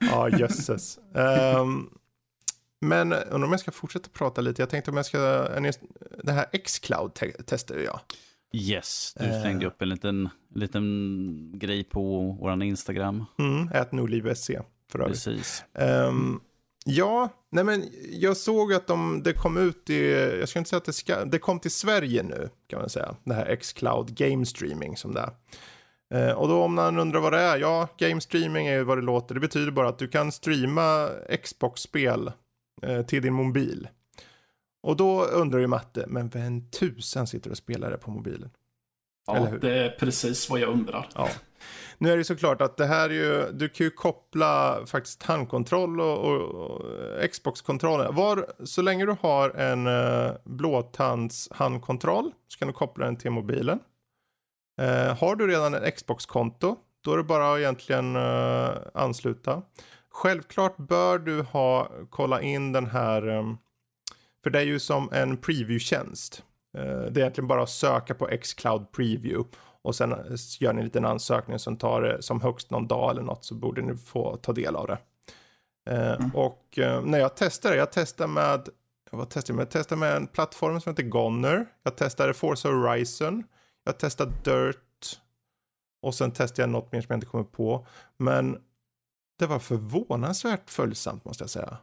ja, 0.00 0.28
jösses. 0.28 0.98
Um, 1.12 1.90
men 2.80 3.12
undrar 3.12 3.44
om 3.44 3.50
jag 3.50 3.60
ska 3.60 3.70
fortsätta 3.72 4.08
prata 4.12 4.40
lite. 4.40 4.62
Jag 4.62 4.70
tänkte 4.70 4.90
om 4.90 4.96
jag 4.96 5.06
ska, 5.06 5.18
det 6.22 6.32
här 6.32 6.46
X-Cloud 6.52 7.14
te 7.14 7.32
testar 7.46 7.76
jag. 7.76 8.00
Yes, 8.52 9.14
du 9.18 9.24
slängde 9.24 9.64
uh, 9.64 9.72
upp 9.72 9.82
en 9.82 9.88
liten, 9.88 10.28
liten 10.54 11.52
grej 11.54 11.84
på 11.84 12.20
vår 12.40 12.62
Instagram. 12.62 13.24
Mm, 13.38 13.68
ät 13.68 13.92
nordliv.se 13.92 14.60
för 14.92 14.98
övrigt. 14.98 15.24
Precis. 15.24 15.64
Um, 15.72 16.40
ja, 16.84 17.28
nej 17.50 17.64
men 17.64 17.88
jag 18.10 18.36
såg 18.36 18.72
att 18.72 18.86
de, 18.86 19.22
det 19.22 19.32
kom 19.32 19.56
ut 19.56 19.90
i, 19.90 20.10
jag 20.40 20.48
ska 20.48 20.58
inte 20.58 20.70
säga 20.70 20.78
att 20.78 20.84
det 20.84 20.92
ska, 20.92 21.24
det 21.24 21.38
kom 21.38 21.60
till 21.60 21.70
Sverige 21.70 22.22
nu 22.22 22.50
kan 22.66 22.80
man 22.80 22.88
säga. 22.88 23.16
Det 23.24 23.34
här 23.34 23.46
X-Cloud 23.46 24.14
Game 24.14 24.46
Streaming 24.46 24.96
som 24.96 25.14
det 25.14 25.20
är. 25.20 25.32
Uh, 26.14 26.32
och 26.32 26.48
då 26.48 26.62
om 26.62 26.74
man 26.74 26.98
undrar 26.98 27.20
vad 27.20 27.32
det 27.32 27.40
är, 27.40 27.58
ja, 27.58 27.88
Game 27.98 28.20
Streaming 28.20 28.66
är 28.66 28.82
vad 28.82 28.98
det 28.98 29.02
låter. 29.02 29.34
Det 29.34 29.40
betyder 29.40 29.72
bara 29.72 29.88
att 29.88 29.98
du 29.98 30.08
kan 30.08 30.32
streama 30.32 31.08
Xbox-spel 31.42 32.32
eh, 32.82 33.02
till 33.02 33.22
din 33.22 33.32
mobil. 33.32 33.88
Och 34.82 34.96
då 34.96 35.24
undrar 35.24 35.60
ju 35.60 35.66
Matte, 35.66 36.04
men 36.08 36.28
vem 36.28 36.70
tusan 36.70 37.26
sitter 37.26 37.50
och 37.50 37.56
spelar 37.56 37.90
det 37.90 37.96
på 37.96 38.10
mobilen? 38.10 38.50
Ja, 39.26 39.48
det 39.60 39.78
är 39.78 39.90
precis 39.90 40.50
vad 40.50 40.60
jag 40.60 40.68
undrar. 40.68 41.08
Ja. 41.14 41.28
Nu 41.98 42.12
är 42.12 42.16
det 42.16 42.24
såklart 42.24 42.62
att 42.62 42.76
det 42.76 42.86
här 42.86 43.10
är 43.10 43.14
ju, 43.14 43.52
du 43.52 43.68
kan 43.68 43.84
ju 43.84 43.90
koppla 43.90 44.80
faktiskt 44.86 45.22
handkontroll 45.22 46.00
och, 46.00 46.18
och, 46.18 46.40
och 46.40 46.82
Xbox-kontrollen. 47.30 48.14
Var, 48.14 48.46
så 48.64 48.82
länge 48.82 49.06
du 49.06 49.16
har 49.20 49.50
en 49.50 49.86
eh, 49.86 49.92
uh, 49.92 50.32
blåtands 50.44 51.48
handkontroll 51.50 52.32
så 52.48 52.58
kan 52.58 52.68
du 52.68 52.74
koppla 52.74 53.04
den 53.04 53.16
till 53.16 53.30
mobilen. 53.30 53.78
Uh, 54.82 55.14
har 55.18 55.36
du 55.36 55.46
redan 55.46 55.74
ett 55.74 55.96
Xbox-konto, 55.96 56.76
då 57.04 57.12
är 57.12 57.16
det 57.16 57.24
bara 57.24 57.52
att 57.52 57.58
egentligen 57.58 58.16
uh, 58.16 58.70
ansluta. 58.94 59.62
Självklart 60.10 60.76
bör 60.76 61.18
du 61.18 61.42
ha 61.42 61.90
kolla 62.10 62.42
in 62.42 62.72
den 62.72 62.86
här, 62.86 63.28
ehm, 63.28 63.56
för 64.42 64.50
det 64.50 64.58
är 64.58 64.64
ju 64.64 64.78
som 64.78 65.08
en 65.12 65.36
preview-tjänst. 65.36 66.42
Det 66.74 66.80
är 66.80 67.18
egentligen 67.18 67.48
bara 67.48 67.62
att 67.62 67.70
söka 67.70 68.14
på 68.14 68.28
Xcloud 68.42 68.92
Preview 68.92 69.44
och 69.82 69.94
sen 69.94 70.12
eh, 70.12 70.18
gör 70.60 70.72
ni 70.72 70.78
en 70.78 70.84
liten 70.84 71.04
ansökning 71.04 71.58
som 71.58 71.76
tar 71.76 72.16
som 72.20 72.40
högst 72.40 72.70
någon 72.70 72.88
dag 72.88 73.10
eller 73.10 73.22
något 73.22 73.44
så 73.44 73.54
borde 73.54 73.82
ni 73.82 73.96
få 73.96 74.36
ta 74.36 74.52
del 74.52 74.76
av 74.76 74.86
det. 74.86 74.98
Eh, 75.90 76.12
mm. 76.12 76.30
Och 76.34 76.78
när 77.04 77.18
jag 77.18 77.36
testade, 77.36 77.76
jag 77.76 77.92
testade 77.92 78.28
med, 78.32 78.68
vad 79.10 79.30
testade 79.30 79.52
jag 79.52 79.56
med? 79.56 79.62
Jag 79.62 79.70
testade 79.70 79.98
med 79.98 80.16
en 80.16 80.26
plattform 80.26 80.80
som 80.80 80.90
heter 80.92 81.02
Goner. 81.02 81.66
Jag 81.82 81.96
testade 81.96 82.34
Forza 82.34 82.68
Horizon. 82.68 83.44
Jag 83.84 83.98
testade 83.98 84.32
Dirt. 84.44 85.18
Och 86.02 86.14
sen 86.14 86.32
testade 86.32 86.62
jag 86.62 86.70
något 86.70 86.92
mer 86.92 87.00
som 87.00 87.06
jag 87.08 87.16
inte 87.16 87.26
kommer 87.26 87.44
på. 87.44 87.86
Men 88.16 88.58
det 89.38 89.46
var 89.46 89.58
förvånansvärt 89.58 90.70
följsamt 90.70 91.24
måste 91.24 91.42
jag 91.42 91.50
säga. 91.50 91.76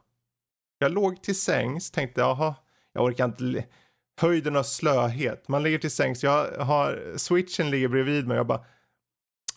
Jag 0.78 0.91
låg 0.91 1.22
till 1.22 1.39
sängs, 1.39 1.91
tänkte 1.91 2.22
jaha, 2.22 2.56
jag 2.93 3.04
orkar 3.04 3.26
inte. 3.26 3.66
Höjden 4.20 4.55
av 4.55 4.63
slöhet. 4.63 5.47
Man 5.47 5.63
ligger 5.63 5.80
till 5.80 5.91
sängs, 5.91 6.24
jag 6.24 6.51
har 6.57 7.17
switchen 7.17 7.70
ligger 7.70 7.88
bredvid 7.88 8.28
mig 8.28 8.36
och 8.36 8.39
jag 8.39 8.47
bara, 8.47 8.65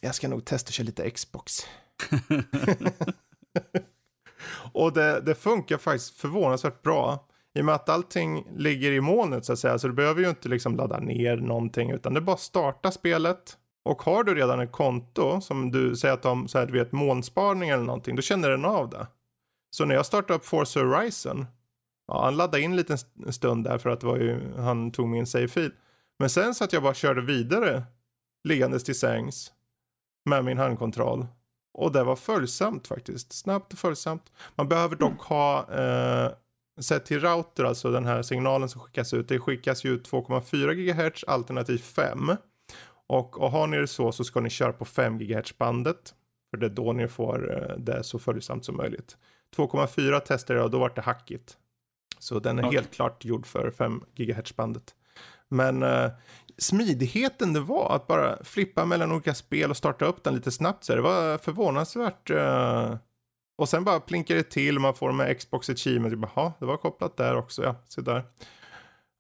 jag 0.01 0.15
ska 0.15 0.29
nog 0.29 0.45
testa 0.45 0.69
att 0.69 0.75
köra 0.75 0.85
lite 0.85 1.11
Xbox. 1.11 1.67
och 4.73 4.93
det, 4.93 5.21
det 5.21 5.35
funkar 5.35 5.79
faktiskt 5.79 6.17
förvånansvärt 6.17 6.83
bra. 6.83 7.29
I 7.55 7.61
och 7.61 7.65
med 7.65 7.75
att 7.75 7.89
allting 7.89 8.47
ligger 8.57 8.93
i 8.93 9.01
molnet 9.01 9.45
så 9.45 9.53
att 9.53 9.59
säga. 9.59 9.79
Så 9.79 9.89
du 9.89 9.95
behöver 9.95 10.23
ju 10.23 10.29
inte 10.29 10.49
liksom 10.49 10.77
ladda 10.77 10.99
ner 10.99 11.37
någonting. 11.37 11.91
Utan 11.91 12.15
det 12.15 12.19
är 12.19 12.23
bara 12.23 12.37
starta 12.37 12.91
spelet. 12.91 13.59
Och 13.85 14.03
har 14.03 14.25
du 14.25 14.35
redan 14.35 14.61
ett 14.61 14.73
konto 14.73 15.41
som 15.41 15.71
du 15.71 15.97
säger 15.97 16.15
att 16.15 16.23
de, 16.23 16.49
så 16.49 16.59
här, 16.59 16.67
du 16.67 16.73
vet 16.73 16.93
molnsparning 16.93 17.71
eller 17.71 17.85
någonting. 17.85 18.17
Då 18.17 18.23
känner 18.23 18.51
den 18.51 18.65
av 18.65 18.91
det. 18.91 19.07
Så 19.71 19.85
när 19.85 19.95
jag 19.95 20.07
startade 20.07 20.35
upp 20.35 20.45
Forza 20.45 20.81
Horizon. 20.81 21.47
Ja, 22.13 22.25
han 22.25 22.37
laddade 22.37 22.63
in 22.63 22.71
en 22.71 22.77
liten 22.77 22.99
stund 23.33 23.65
där 23.65 23.79
för 23.79 23.91
att 23.91 24.01
det 24.01 24.07
var 24.07 24.17
ju, 24.17 24.55
han 24.57 24.91
tog 24.91 25.09
min 25.09 25.27
save-fil. 25.27 25.71
Men 26.19 26.31
sen 26.31 26.55
så 26.55 26.65
att 26.65 26.73
jag 26.73 26.83
bara 26.83 26.95
körde 26.95 27.21
vidare. 27.21 27.83
Liggandes 28.45 28.85
till 28.85 28.99
sängs. 28.99 29.53
Med 30.25 30.45
min 30.45 30.59
handkontroll. 30.59 31.27
Och 31.75 31.93
det 31.93 32.05
var 32.05 32.17
följsamt 32.17 32.87
faktiskt. 32.87 33.33
Snabbt 33.33 33.73
och 33.73 33.79
följsamt. 33.79 34.33
Man 34.55 34.69
behöver 34.69 34.97
dock 34.97 35.23
ha 35.23 35.73
eh, 35.73 36.33
sett 36.81 37.07
till 37.07 37.21
router, 37.21 37.65
alltså 37.65 37.91
den 37.91 38.05
här 38.05 38.23
signalen 38.23 38.69
som 38.69 38.81
skickas 38.81 39.15
ut. 39.15 39.29
Det 39.29 39.39
skickas 39.39 39.85
ju 39.85 39.91
ut 39.91 40.11
2,4 40.11 40.75
GHz 40.75 41.25
alternativt 41.25 41.85
5. 41.85 42.37
Och, 43.07 43.41
och 43.41 43.51
har 43.51 43.67
ni 43.67 43.77
det 43.77 43.87
så 43.87 44.13
så 44.13 44.25
ska 44.25 44.41
ni 44.41 44.51
köra 44.51 44.73
på 44.73 44.85
5 44.85 45.19
GHz 45.19 45.59
bandet. 45.59 46.15
För 46.51 46.57
det 46.57 46.67
är 46.67 46.71
då 46.71 46.93
ni 46.93 47.09
får 47.09 47.57
eh, 47.57 47.77
det 47.77 48.05
så 48.05 48.19
följsamt 48.19 48.65
som 48.65 48.77
möjligt. 48.77 49.17
2,4 49.57 50.21
testade 50.21 50.59
jag 50.59 50.65
och 50.65 50.71
då 50.71 50.79
var 50.79 50.93
det 50.95 51.01
hackigt. 51.01 51.59
Så 52.23 52.39
den 52.39 52.59
är 52.59 52.63
okay. 52.63 52.77
helt 52.77 52.95
klart 52.95 53.25
gjord 53.25 53.47
för 53.47 53.71
5 53.71 54.05
GHz 54.15 54.57
bandet. 54.57 54.95
Men 55.49 55.83
eh, 55.83 56.11
smidigheten 56.59 57.53
det 57.53 57.61
var 57.61 57.97
att 57.97 58.07
bara 58.07 58.45
flippa 58.45 58.85
mellan 58.85 59.13
olika 59.13 59.35
spel 59.35 59.71
och 59.71 59.77
starta 59.77 60.05
upp 60.05 60.25
den 60.25 60.35
lite 60.35 60.51
snabbt. 60.51 60.85
Så 60.85 60.95
det 60.95 61.01
var 61.01 61.39
förvånansvärt. 61.39 62.31
Eh, 62.31 62.97
och 63.59 63.69
sen 63.69 63.85
bara 63.85 64.01
plinkar 64.01 64.35
det 64.35 64.43
till, 64.43 64.79
man 64.79 64.95
får 64.95 65.13
med 65.13 65.39
Xbox 65.39 65.71
Achievement. 65.71 66.31
Jaha, 66.35 66.53
det 66.59 66.65
var 66.65 66.77
kopplat 66.77 67.17
där 67.17 67.37
också, 67.37 67.63
ja, 67.63 67.77
så 67.89 68.01
där. 68.01 68.25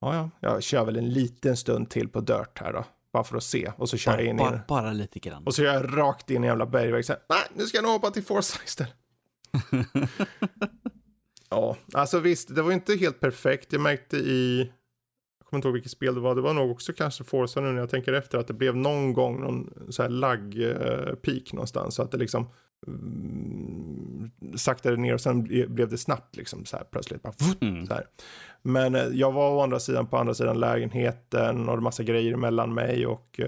Ja, 0.01 0.15
ja, 0.15 0.31
jag 0.41 0.63
kör 0.63 0.85
väl 0.85 0.97
en 0.97 1.11
liten 1.11 1.57
stund 1.57 1.91
till 1.91 2.09
på 2.09 2.21
Dirt 2.21 2.59
här 2.59 2.73
då. 2.73 2.85
Bara 3.13 3.25
för 3.25 3.37
att 3.37 3.45
se. 3.45 3.73
Och 3.77 3.89
så 3.89 3.97
kör 3.97 4.13
bara, 4.13 4.21
jag 4.21 4.31
in 4.31 4.37
bara, 4.37 4.57
i 4.57 4.61
bara 4.69 4.93
lite 4.93 5.19
grann. 5.19 5.47
Och 5.47 5.55
så 5.55 5.63
gör 5.63 5.75
jag 5.75 5.99
rakt 5.99 6.31
in 6.31 6.45
i 6.45 6.47
jävla 6.47 6.67
bergväg. 6.67 7.05
Nej, 7.09 7.39
nu 7.55 7.67
ska 7.67 7.77
jag 7.77 7.83
nog 7.83 7.93
hoppa 7.93 8.11
till 8.11 8.25
Forza 8.25 8.59
istället. 8.65 8.95
ja, 11.53 11.77
alltså 11.93 12.19
visst, 12.19 12.55
det 12.55 12.63
var 12.63 12.73
inte 12.73 12.95
helt 12.95 13.21
perfekt. 13.21 13.73
Jag 13.73 13.83
märkte 13.83 14.17
i 14.17 14.71
kommer 15.53 15.59
inte 15.59 15.69
ihåg 15.69 15.75
vilket 15.75 15.93
spel 15.93 16.15
det 16.15 16.21
var. 16.21 16.35
Det 16.35 16.41
var 16.41 16.55
nog 16.55 16.71
också 16.71 16.93
kanske 16.93 17.25
Forza 17.25 17.61
nu 17.61 17.73
när 17.73 17.81
jag 17.81 17.91
tänker 17.91 18.13
efter 18.13 18.39
att 18.39 18.47
det 18.47 18.55
blev 18.55 18.77
någon 18.77 19.13
gång 19.13 19.41
någon 19.41 19.71
så 19.89 20.03
här 20.03 20.11
lagg-peak 20.11 21.51
eh, 21.51 21.55
någonstans. 21.55 21.95
Så 21.95 22.03
att 22.03 22.11
det 22.11 22.19
liksom 22.19 22.49
mm, 22.87 24.31
saktade 24.57 24.97
ner 24.97 25.15
och 25.15 25.21
sen 25.21 25.43
blev 25.75 25.89
det 25.89 25.99
snabbt 25.99 26.37
liksom 26.37 26.65
så 26.65 26.77
här 26.77 26.85
plötsligt. 26.85 27.23
Bara, 27.23 27.33
mm. 27.61 27.87
så 27.87 27.95
här. 27.95 28.07
Men 28.63 28.95
eh, 28.95 29.07
jag 29.13 29.33
var 29.33 29.51
å 29.51 29.61
andra 29.61 29.81
sidan 29.81 30.07
på 30.07 30.17
andra 30.17 30.35
sidan 30.35 30.61
lägenheten 30.61 31.69
och 31.69 31.77
det 31.77 31.83
massa 31.83 32.03
grejer 32.03 32.37
mellan 32.37 32.75
mig 32.75 33.07
och 33.07 33.41
uh, 33.43 33.47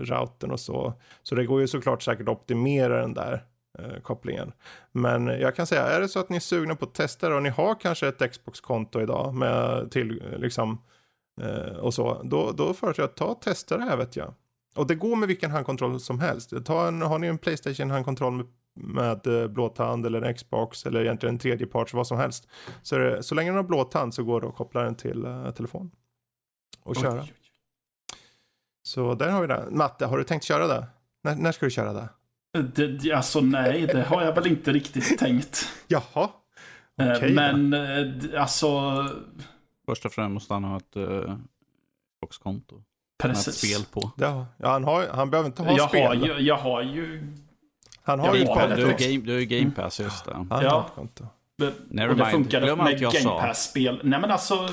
routern 0.00 0.50
och 0.50 0.60
så. 0.60 0.94
Så 1.22 1.34
det 1.34 1.46
går 1.46 1.60
ju 1.60 1.68
såklart 1.68 2.02
säkert 2.02 2.28
att 2.28 2.36
optimera 2.36 3.00
den 3.00 3.14
där 3.14 3.44
kopplingen. 4.02 4.52
Men 4.92 5.26
jag 5.26 5.56
kan 5.56 5.66
säga, 5.66 5.82
är 5.82 6.00
det 6.00 6.08
så 6.08 6.18
att 6.18 6.28
ni 6.28 6.36
är 6.36 6.40
sugna 6.40 6.76
på 6.76 6.84
att 6.84 6.94
testa 6.94 7.28
det 7.28 7.34
och 7.34 7.42
ni 7.42 7.48
har 7.48 7.80
kanske 7.80 8.08
ett 8.08 8.32
Xbox-konto 8.32 9.00
idag 9.00 9.34
med 9.34 9.90
till 9.90 10.22
liksom 10.36 10.82
eh, 11.42 11.76
och 11.76 11.94
så, 11.94 12.22
då, 12.24 12.52
då 12.52 12.74
föreslår 12.74 13.02
jag 13.02 13.10
att 13.10 13.16
ta 13.16 13.24
och 13.24 13.40
testa 13.40 13.76
det 13.76 13.84
här 13.84 13.96
vet 13.96 14.16
jag. 14.16 14.34
Och 14.74 14.86
det 14.86 14.94
går 14.94 15.16
med 15.16 15.28
vilken 15.28 15.50
handkontroll 15.50 16.00
som 16.00 16.20
helst. 16.20 16.52
Ta 16.64 16.88
en, 16.88 17.02
har 17.02 17.18
ni 17.18 17.26
en 17.26 17.38
Playstation 17.38 17.90
handkontroll 17.90 18.32
med, 18.32 18.46
med 18.74 19.26
eh, 19.26 19.48
blåtand 19.48 20.06
eller 20.06 20.22
en 20.22 20.34
Xbox 20.34 20.86
eller 20.86 21.02
egentligen 21.02 21.34
en 21.34 21.38
tredjeparts 21.38 21.94
vad 21.94 22.06
som 22.06 22.18
helst. 22.18 22.48
Så, 22.82 22.98
det, 22.98 23.22
så 23.22 23.34
länge 23.34 23.50
den 23.50 23.56
har 23.56 23.62
blåtand 23.62 24.14
så 24.14 24.24
går 24.24 24.40
det 24.40 24.48
att 24.48 24.54
koppla 24.54 24.82
den 24.82 24.94
till 24.94 25.26
uh, 25.26 25.50
telefon. 25.50 25.90
Och 26.82 26.96
köra. 26.96 27.22
Oj. 27.22 27.34
Så 28.82 29.14
där 29.14 29.30
har 29.30 29.40
vi 29.40 29.46
det. 29.46 29.66
Matte, 29.70 30.06
har 30.06 30.18
du 30.18 30.24
tänkt 30.24 30.44
köra 30.44 30.66
det? 30.66 30.86
När, 31.22 31.36
när 31.36 31.52
ska 31.52 31.66
du 31.66 31.70
köra 31.70 31.92
det? 31.92 32.08
Det, 32.74 33.12
alltså 33.12 33.40
nej, 33.40 33.86
det 33.86 34.02
har 34.02 34.22
jag 34.22 34.34
väl 34.34 34.46
inte 34.46 34.72
riktigt 34.72 35.18
tänkt. 35.18 35.68
Jaha. 35.88 36.30
Eh, 37.00 37.10
okay, 37.10 37.34
Men 37.34 37.70
då. 37.70 37.76
Eh, 37.76 38.42
alltså... 38.42 38.68
Först 39.86 40.04
och 40.04 40.12
främst 40.12 40.32
måste 40.32 40.54
han 40.54 40.64
ha 40.64 40.76
ett 40.76 40.96
uh, 40.96 41.36
Xbox-konto. 42.20 42.82
Precis. 43.22 43.46
Med 43.46 43.54
spel 43.54 43.86
på. 43.92 44.10
Ja, 44.16 44.46
ja 44.56 44.68
han, 44.68 44.84
har, 44.84 45.08
han 45.08 45.30
behöver 45.30 45.46
inte 45.48 45.62
ha 45.62 45.76
jag 45.76 45.88
spel. 45.88 46.06
Har 46.06 46.14
ju, 46.14 46.38
jag 46.38 46.56
har 46.56 46.82
ju... 46.82 47.32
Han 48.02 48.20
har 48.20 48.34
ju 48.34 48.42
ett 48.42 48.76
Du 48.76 48.90
är 48.90 49.16
game, 49.18 49.44
game. 49.44 49.70
Pass, 49.70 50.00
just 50.00 50.24
det. 50.24 50.34
Han 50.34 50.48
ja. 50.50 50.90
konto. 50.94 51.26
Never 51.88 52.10
och 52.10 52.16
det 52.16 52.26
funkar 52.26 52.76
med 52.76 53.00
Game 53.00 53.40
Pass-spel. 53.40 54.00
Nej 54.04 54.20
men 54.20 54.30
alltså... 54.30 54.54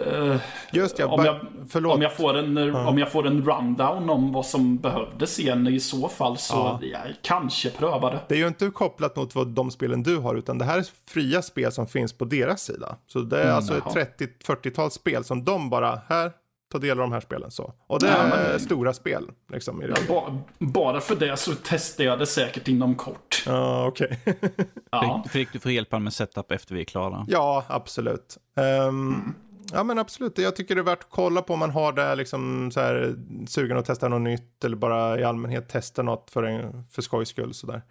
Uh, 0.00 0.36
Just 0.72 0.98
ja, 0.98 1.06
om, 1.06 1.24
jag, 1.24 1.40
förlåt. 1.68 1.94
Om 1.94 2.02
jag, 2.02 2.16
får 2.16 2.36
en, 2.36 2.58
uh. 2.58 2.88
om 2.88 2.98
jag 2.98 3.12
får 3.12 3.26
en 3.26 3.44
rundown 3.44 4.10
om 4.10 4.32
vad 4.32 4.46
som 4.46 4.78
behövdes 4.78 5.38
igen 5.38 5.66
i 5.66 5.80
så 5.80 6.08
fall 6.08 6.38
så 6.38 6.78
uh. 6.82 6.88
jag 6.88 7.00
kanske 7.22 7.70
pröva 7.70 8.10
det. 8.10 8.20
Det 8.28 8.34
är 8.34 8.38
ju 8.38 8.46
inte 8.46 8.70
kopplat 8.70 9.16
mot 9.16 9.34
vad 9.34 9.46
de 9.46 9.70
spelen 9.70 10.02
du 10.02 10.16
har 10.16 10.34
utan 10.34 10.58
det 10.58 10.64
här 10.64 10.78
är 10.78 10.86
fria 11.08 11.42
spel 11.42 11.72
som 11.72 11.86
finns 11.86 12.12
på 12.12 12.24
deras 12.24 12.62
sida. 12.62 12.96
Så 13.06 13.20
det 13.20 13.38
är 13.38 13.44
mm, 13.44 13.56
alltså 13.56 13.76
ett 13.76 14.18
30-40-tal 14.44 14.90
spel 14.90 15.24
som 15.24 15.44
de 15.44 15.70
bara, 15.70 16.00
här, 16.08 16.32
ta 16.72 16.78
del 16.78 16.90
av 16.90 16.96
de 16.96 17.12
här 17.12 17.20
spelen 17.20 17.50
så. 17.50 17.74
Och 17.86 18.00
det 18.00 18.06
ja, 18.06 18.16
är 18.16 18.50
men... 18.50 18.60
stora 18.60 18.92
spel. 18.92 19.30
Liksom, 19.52 19.82
ja, 19.82 19.94
bara, 20.08 20.38
bara, 20.58 21.00
för 21.00 21.16
det 21.16 21.36
så 21.36 21.52
testar 21.64 22.04
jag 22.04 22.18
det 22.18 22.26
säkert 22.26 22.68
inom 22.68 22.94
kort. 22.94 23.42
Ja, 23.46 23.86
okej. 23.86 24.18
Okay. 24.26 24.48
ja. 24.90 25.24
Fick 25.30 25.52
du 25.52 25.58
få 25.58 25.70
hjälpa 25.70 25.98
med 25.98 26.12
setup 26.12 26.52
efter 26.52 26.74
vi 26.74 26.80
är 26.80 26.84
klara? 26.84 27.26
Ja, 27.28 27.64
absolut. 27.68 28.38
Um, 28.56 28.64
mm. 28.64 29.34
Ja 29.72 29.84
men 29.84 29.98
absolut, 29.98 30.38
jag 30.38 30.56
tycker 30.56 30.74
det 30.74 30.80
är 30.80 30.82
värt 30.84 31.00
att 31.02 31.10
kolla 31.10 31.42
på 31.42 31.52
om 31.52 31.58
man 31.58 31.70
har 31.70 31.92
det 31.92 32.14
liksom 32.14 32.70
så 32.70 32.80
här 32.80 33.16
sugen 33.46 33.76
att 33.76 33.84
testa 33.84 34.08
något 34.08 34.22
nytt 34.22 34.64
eller 34.64 34.76
bara 34.76 35.20
i 35.20 35.24
allmänhet 35.24 35.68
testa 35.68 36.02
något 36.02 36.30
för, 36.30 36.42
en, 36.42 36.84
för 36.90 37.02
skojs 37.02 37.28
skull 37.28 37.54
sådär. 37.54 37.82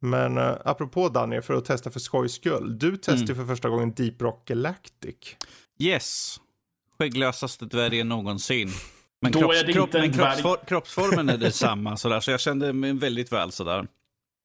Men 0.00 0.38
uh, 0.38 0.56
apropå 0.64 1.08
Daniel, 1.08 1.42
för 1.42 1.54
att 1.54 1.64
testa 1.64 1.90
för 1.90 2.00
skojs 2.00 2.34
skull. 2.34 2.78
Du 2.78 2.96
testade 2.96 3.32
mm. 3.32 3.36
för 3.36 3.54
första 3.54 3.68
gången 3.68 3.94
Deep 3.94 4.22
Rock 4.22 4.48
Galactic. 4.48 5.36
Yes, 5.78 6.40
skägglösaste 6.98 7.64
dvärgen 7.64 8.08
någonsin. 8.08 8.70
Men, 9.22 9.32
Då 9.32 9.38
kropps, 9.38 9.62
är 9.62 9.66
det 9.66 9.72
kropp, 9.72 9.92
men 9.92 10.12
kroppsfor, 10.12 10.58
kroppsformen 10.66 11.28
är 11.28 11.38
detsamma, 11.38 11.96
sådär, 11.96 12.20
så 12.20 12.30
jag 12.30 12.40
kände 12.40 12.72
mig 12.72 12.92
väldigt 12.92 13.32
väl 13.32 13.52
sådär. 13.52 13.86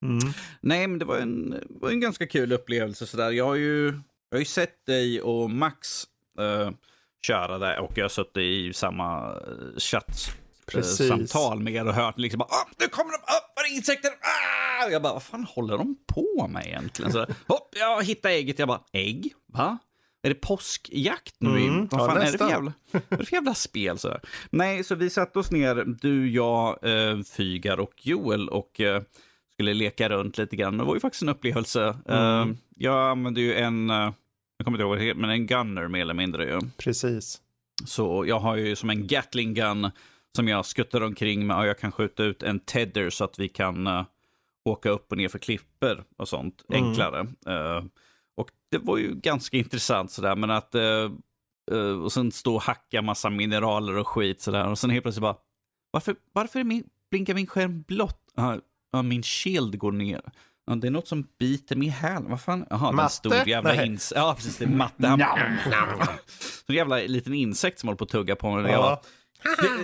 Mm. 0.03 0.33
Nej, 0.61 0.87
men 0.87 0.99
det 0.99 1.05
var 1.05 1.17
en, 1.17 1.63
var 1.69 1.89
en 1.89 1.99
ganska 1.99 2.27
kul 2.27 2.51
upplevelse 2.51 3.07
sådär. 3.07 3.31
Jag 3.31 3.45
har 3.45 3.55
ju, 3.55 3.85
jag 4.29 4.35
har 4.35 4.39
ju 4.39 4.45
sett 4.45 4.85
dig 4.85 5.21
och 5.21 5.49
Max 5.49 6.03
uh, 6.39 6.71
köra 7.21 7.57
det 7.57 7.79
och 7.79 7.91
jag 7.95 8.03
har 8.03 8.09
suttit 8.09 8.37
i 8.37 8.73
samma 8.73 9.31
uh, 9.31 9.77
chatt 9.77 10.35
samtal 10.83 11.59
med 11.59 11.73
er 11.73 11.87
och 11.87 11.93
hört 11.93 12.19
liksom 12.19 12.41
ah, 12.41 12.67
nu 12.79 12.87
kommer 12.87 13.11
de, 13.11 13.17
ah, 13.17 13.53
var 13.55 13.69
det 13.69 13.75
insekter, 13.75 14.09
ah! 14.09 14.89
Jag 14.89 15.01
bara, 15.01 15.13
vad 15.13 15.23
fan 15.23 15.43
håller 15.43 15.77
de 15.77 15.95
på 16.07 16.47
med 16.47 16.65
egentligen? 16.65 17.11
Så, 17.11 17.19
hopp, 17.47 17.75
jag 17.79 18.03
hittade 18.03 18.33
ägget, 18.33 18.59
jag 18.59 18.67
bara, 18.67 18.81
ägg? 18.91 19.33
Va? 19.45 19.77
Är 20.21 20.29
det 20.29 20.35
påskjakt 20.35 21.35
nu? 21.39 21.49
Mm, 21.49 21.87
vad 21.91 22.05
fan 22.05 22.15
ja, 22.15 22.27
är, 22.27 22.31
det 22.31 22.37
för 22.37 22.49
jävla, 22.49 22.73
vad 22.91 23.03
är 23.09 23.17
det 23.17 23.25
för 23.25 23.35
jävla 23.35 23.53
spel? 23.53 23.97
Så 23.97 24.07
där? 24.07 24.21
Nej, 24.49 24.83
så 24.83 24.95
vi 24.95 25.09
satte 25.09 25.39
oss 25.39 25.51
ner, 25.51 25.85
du, 26.01 26.31
jag, 26.31 26.79
eh, 26.83 27.23
Fygar 27.23 27.79
och 27.79 27.93
Joel 27.97 28.49
och 28.49 28.81
eh, 28.81 29.01
skulle 29.53 29.73
leka 29.73 30.09
runt 30.09 30.37
lite 30.37 30.55
grann. 30.55 30.73
Men 30.73 30.77
det 30.77 30.87
var 30.87 30.93
ju 30.93 30.99
faktiskt 30.99 31.21
en 31.21 31.29
upplevelse. 31.29 31.97
Mm. 32.07 32.49
Eh, 32.49 32.55
jag 32.75 33.09
använde 33.09 33.41
ju 33.41 33.55
en, 33.55 33.89
eh, 33.89 34.11
jag 34.59 34.65
kommer 34.65 34.77
inte 34.77 34.81
ihåg 34.81 34.89
vad 34.89 34.97
det 34.97 35.03
heter, 35.03 35.19
men 35.19 35.29
en 35.29 35.47
gunner 35.47 35.87
mer 35.87 36.01
eller 36.01 36.13
mindre 36.13 36.45
ju. 36.45 36.59
Precis. 36.77 37.41
Så 37.85 38.25
jag 38.27 38.39
har 38.39 38.55
ju 38.55 38.75
som 38.75 38.89
en 38.89 39.07
Gatling 39.07 39.53
gun 39.53 39.91
som 40.35 40.47
jag 40.47 40.65
skuttar 40.65 41.01
omkring 41.01 41.47
med 41.47 41.57
och 41.57 41.67
jag 41.67 41.79
kan 41.79 41.91
skjuta 41.91 42.23
ut 42.23 42.43
en 42.43 42.59
tedder 42.59 43.09
så 43.09 43.23
att 43.23 43.39
vi 43.39 43.49
kan 43.49 43.87
uh, 43.87 44.03
åka 44.65 44.89
upp 44.89 45.11
och 45.11 45.17
ner 45.17 45.27
för 45.27 45.39
klipper 45.39 46.03
och 46.17 46.27
sånt 46.27 46.65
mm. 46.69 46.83
enklare. 46.83 47.21
Uh, 47.21 47.85
och 48.35 48.49
det 48.71 48.77
var 48.77 48.97
ju 48.97 49.15
ganska 49.15 49.57
intressant 49.57 50.11
sådär, 50.11 50.35
men 50.35 50.49
att 50.49 50.75
uh, 50.75 52.03
och 52.03 52.11
sen 52.11 52.31
stå 52.31 52.55
och 52.55 52.61
hacka 52.61 53.01
massa 53.01 53.29
mineraler 53.29 53.97
och 53.97 54.07
skit 54.07 54.41
sådär 54.41 54.67
och 54.67 54.79
sen 54.79 54.89
helt 54.89 55.03
plötsligt 55.03 55.21
bara 55.21 55.37
varför, 55.91 56.15
varför 56.33 56.63
min, 56.63 56.83
blinkar 57.11 57.33
min 57.33 57.47
skärm 57.47 57.81
blått? 57.81 58.33
Uh, 58.95 59.03
min 59.03 59.23
shield 59.23 59.77
går 59.77 59.91
ner. 59.91 60.21
Ja, 60.69 60.75
det 60.75 60.87
är 60.87 60.91
något 60.91 61.07
som 61.07 61.27
biter 61.39 61.75
mig 61.75 61.87
hälen. 61.87 62.29
Vad 62.29 62.41
fan? 62.41 62.65
Jaha, 62.69 62.91
matte? 62.91 63.03
en 63.03 63.09
stor 63.09 63.47
jävla 63.47 63.85
insekt. 63.85 64.19
Ja, 64.19 64.33
precis. 64.35 64.57
Det 64.57 64.65
är 64.65 64.69
matte. 64.69 65.07
en 66.67 66.75
jävla 66.75 66.97
liten 66.97 67.33
insekt 67.33 67.79
som 67.79 67.87
håller 67.89 67.97
på 67.97 68.03
att 68.03 68.09
tugga 68.09 68.35
på 68.35 68.51
mig. 68.51 68.71
Ja. 68.71 69.01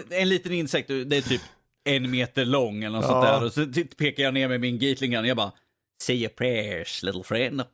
Det, 0.10 0.22
en 0.22 0.30
liten 0.30 0.52
insekt, 0.52 0.88
det 0.88 1.18
är 1.18 1.22
typ 1.22 1.42
en 1.84 2.12
meter 2.12 2.46
lång 2.46 2.84
eller 2.84 2.98
något 2.98 3.06
ja. 3.06 3.12
sånt 3.12 3.26
där. 3.26 3.44
Och 3.46 3.54
så 3.54 3.84
pekar 3.98 4.24
jag 4.24 4.34
ner 4.34 4.48
med 4.48 4.62
min 4.62 4.80
Gatling 4.80 5.18
och 5.18 5.28
jag 5.28 5.38
bara 5.38 5.52
Say 6.02 6.16
your 6.16 6.30
prayers 6.30 7.04
little 7.04 7.24
friend. 7.24 7.58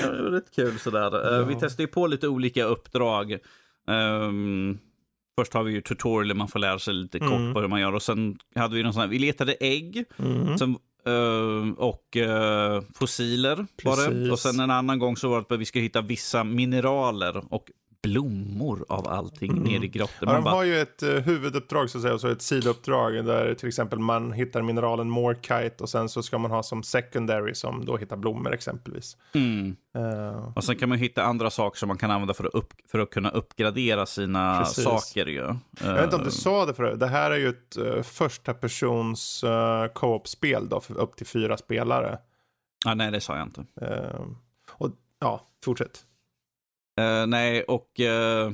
det 0.00 0.22
var 0.22 0.30
rätt 0.30 0.54
kul 0.54 0.78
sådär. 0.78 1.34
Ja. 1.34 1.44
Vi 1.44 1.54
testade 1.54 1.82
ju 1.82 1.86
på 1.86 2.06
lite 2.06 2.28
olika 2.28 2.64
uppdrag. 2.64 3.38
Um, 3.86 4.78
Först 5.38 5.52
har 5.54 5.62
vi 5.62 5.72
ju 5.72 5.80
tutorial, 5.80 6.36
man 6.36 6.48
får 6.48 6.58
lära 6.58 6.78
sig 6.78 6.94
lite 6.94 7.18
kort 7.18 7.30
mm. 7.30 7.54
på 7.54 7.60
hur 7.60 7.68
man 7.68 7.80
gör. 7.80 7.94
Och 7.94 8.02
sen 8.02 8.38
hade 8.54 8.76
vi 8.76 8.82
någon 8.82 8.92
sån 8.92 9.00
här, 9.00 9.08
vi 9.08 9.18
letade 9.18 9.52
ägg. 9.60 10.04
Mm. 10.18 10.58
Sen, 10.58 10.76
uh, 11.08 11.72
och 11.72 12.16
uh, 12.16 12.80
fossiler 12.94 13.56
Precis. 13.56 13.84
var 13.84 14.10
det. 14.10 14.32
Och 14.32 14.38
sen 14.38 14.60
en 14.60 14.70
annan 14.70 14.98
gång 14.98 15.16
så 15.16 15.28
var 15.28 15.44
det 15.48 15.54
att 15.54 15.60
vi 15.60 15.64
skulle 15.64 15.82
hitta 15.82 16.00
vissa 16.00 16.44
mineraler 16.44 17.54
och 17.54 17.64
blommor 18.02 18.84
av 18.88 19.08
allting 19.08 19.50
mm. 19.50 19.64
nere 19.64 19.84
i 19.84 19.88
grottan. 19.88 20.28
Ja, 20.28 20.32
de 20.32 20.44
bara... 20.44 20.54
har 20.54 20.64
ju 20.64 20.80
ett 20.80 21.02
uh, 21.02 21.18
huvuduppdrag 21.20 21.90
så 21.90 21.98
att 21.98 22.02
säga, 22.02 22.14
och 22.14 22.20
så 22.20 22.28
ett 22.28 22.42
sidouppdrag 22.42 23.24
där 23.24 23.54
till 23.54 23.68
exempel 23.68 23.98
man 23.98 24.32
hittar 24.32 24.62
mineralen 24.62 25.10
morkite 25.10 25.76
och 25.78 25.88
sen 25.88 26.08
så 26.08 26.22
ska 26.22 26.38
man 26.38 26.50
ha 26.50 26.62
som 26.62 26.82
secondary 26.82 27.54
som 27.54 27.84
då 27.84 27.96
hittar 27.96 28.16
blommor 28.16 28.54
exempelvis. 28.54 29.16
Mm. 29.34 29.76
Uh... 29.96 30.56
Och 30.56 30.64
sen 30.64 30.76
kan 30.76 30.88
man 30.88 30.98
hitta 30.98 31.22
andra 31.22 31.50
saker 31.50 31.78
som 31.78 31.88
man 31.88 31.98
kan 31.98 32.10
använda 32.10 32.34
för 32.34 32.44
att, 32.44 32.54
upp, 32.54 32.72
för 32.90 32.98
att 32.98 33.10
kunna 33.10 33.30
uppgradera 33.30 34.06
sina 34.06 34.58
Precis. 34.58 34.84
saker. 34.84 35.26
Ju. 35.26 35.42
Uh... 35.42 35.56
Jag 35.80 35.94
vet 35.94 36.04
inte 36.04 36.16
om 36.16 36.24
du 36.24 36.30
sa 36.30 36.66
det 36.66 36.74
förut, 36.74 37.00
det 37.00 37.08
här 37.08 37.30
är 37.30 37.38
ju 37.38 37.48
ett 37.48 37.78
uh, 37.78 38.02
första 38.02 38.54
persons 38.54 39.44
uh, 39.44 39.86
co-op-spel 39.94 40.68
då, 40.68 40.80
för 40.80 40.98
upp 40.98 41.16
till 41.16 41.26
fyra 41.26 41.56
spelare. 41.56 42.18
Ah, 42.86 42.94
nej, 42.94 43.10
det 43.10 43.20
sa 43.20 43.36
jag 43.36 43.46
inte. 43.46 43.64
och 44.70 44.90
ja, 45.20 45.40
fortsätt. 45.64 46.04
Uh, 47.02 47.26
nej, 47.26 47.62
och 47.62 48.00
uh, 48.00 48.52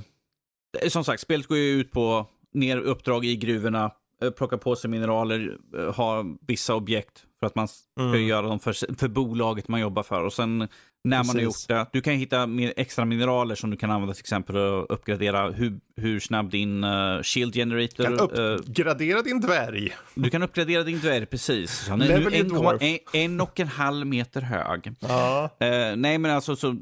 som 0.88 1.05
sagt, 1.05 1.22
spelet 1.22 1.46
går 1.46 1.59
ju 1.59 1.80
ut 1.80 1.92
på 1.92 2.26
ner 2.55 2.76
uppdrag 2.76 3.24
i 3.24 3.36
gruvorna, 3.36 3.90
uh, 4.24 4.30
plocka 4.30 4.59
på 4.59 4.76
sig 4.76 4.90
mineraler, 4.90 5.57
ha 5.92 6.24
vissa 6.46 6.74
objekt 6.74 7.24
för 7.40 7.46
att 7.46 7.55
man 7.55 7.68
ska 7.68 8.01
mm. 8.01 8.26
göra 8.26 8.46
dem 8.46 8.61
för, 8.61 8.96
för 8.99 9.09
bolaget 9.09 9.68
man 9.68 9.80
jobbar 9.80 10.03
för. 10.03 10.22
Och 10.22 10.32
sen 10.32 10.68
när 11.05 11.18
Precis. 11.18 11.34
man 11.34 11.36
har 11.36 11.42
gjort 11.42 11.68
det, 11.68 11.86
du 11.92 12.01
kan 12.01 12.14
hitta 12.14 12.49
extra 12.76 13.05
mineraler 13.05 13.55
som 13.55 13.70
du 13.70 13.76
kan 13.76 13.90
använda 13.90 14.14
till 14.14 14.22
exempel 14.22 14.55
för 14.55 14.82
att 14.82 14.90
uppgradera 14.90 15.51
hur, 15.51 15.80
hur 15.96 16.20
snabb 16.20 16.51
din 16.51 16.84
shield 17.22 17.55
generator... 17.55 18.05
Du 18.05 18.16
kan 18.16 18.18
uppgradera 18.18 19.22
din 19.22 19.40
dvärg. 19.40 19.96
Du 20.14 20.30
kan 20.30 20.42
uppgradera 20.42 20.82
din 20.82 20.99
dvärg, 20.99 21.26
precis. 21.26 21.88
Han 21.88 22.03
är 22.03 22.20
nu 22.20 22.36
en, 22.36 22.80
en, 22.80 22.99
en, 23.12 23.40
och 23.40 23.61
en 23.61 23.68
halv 23.68 24.07
meter 24.07 24.40
hög. 24.40 24.94
Ja. 25.01 25.51
Nej, 25.96 26.18
men 26.18 26.30
alltså 26.30 26.57
så 26.57 26.76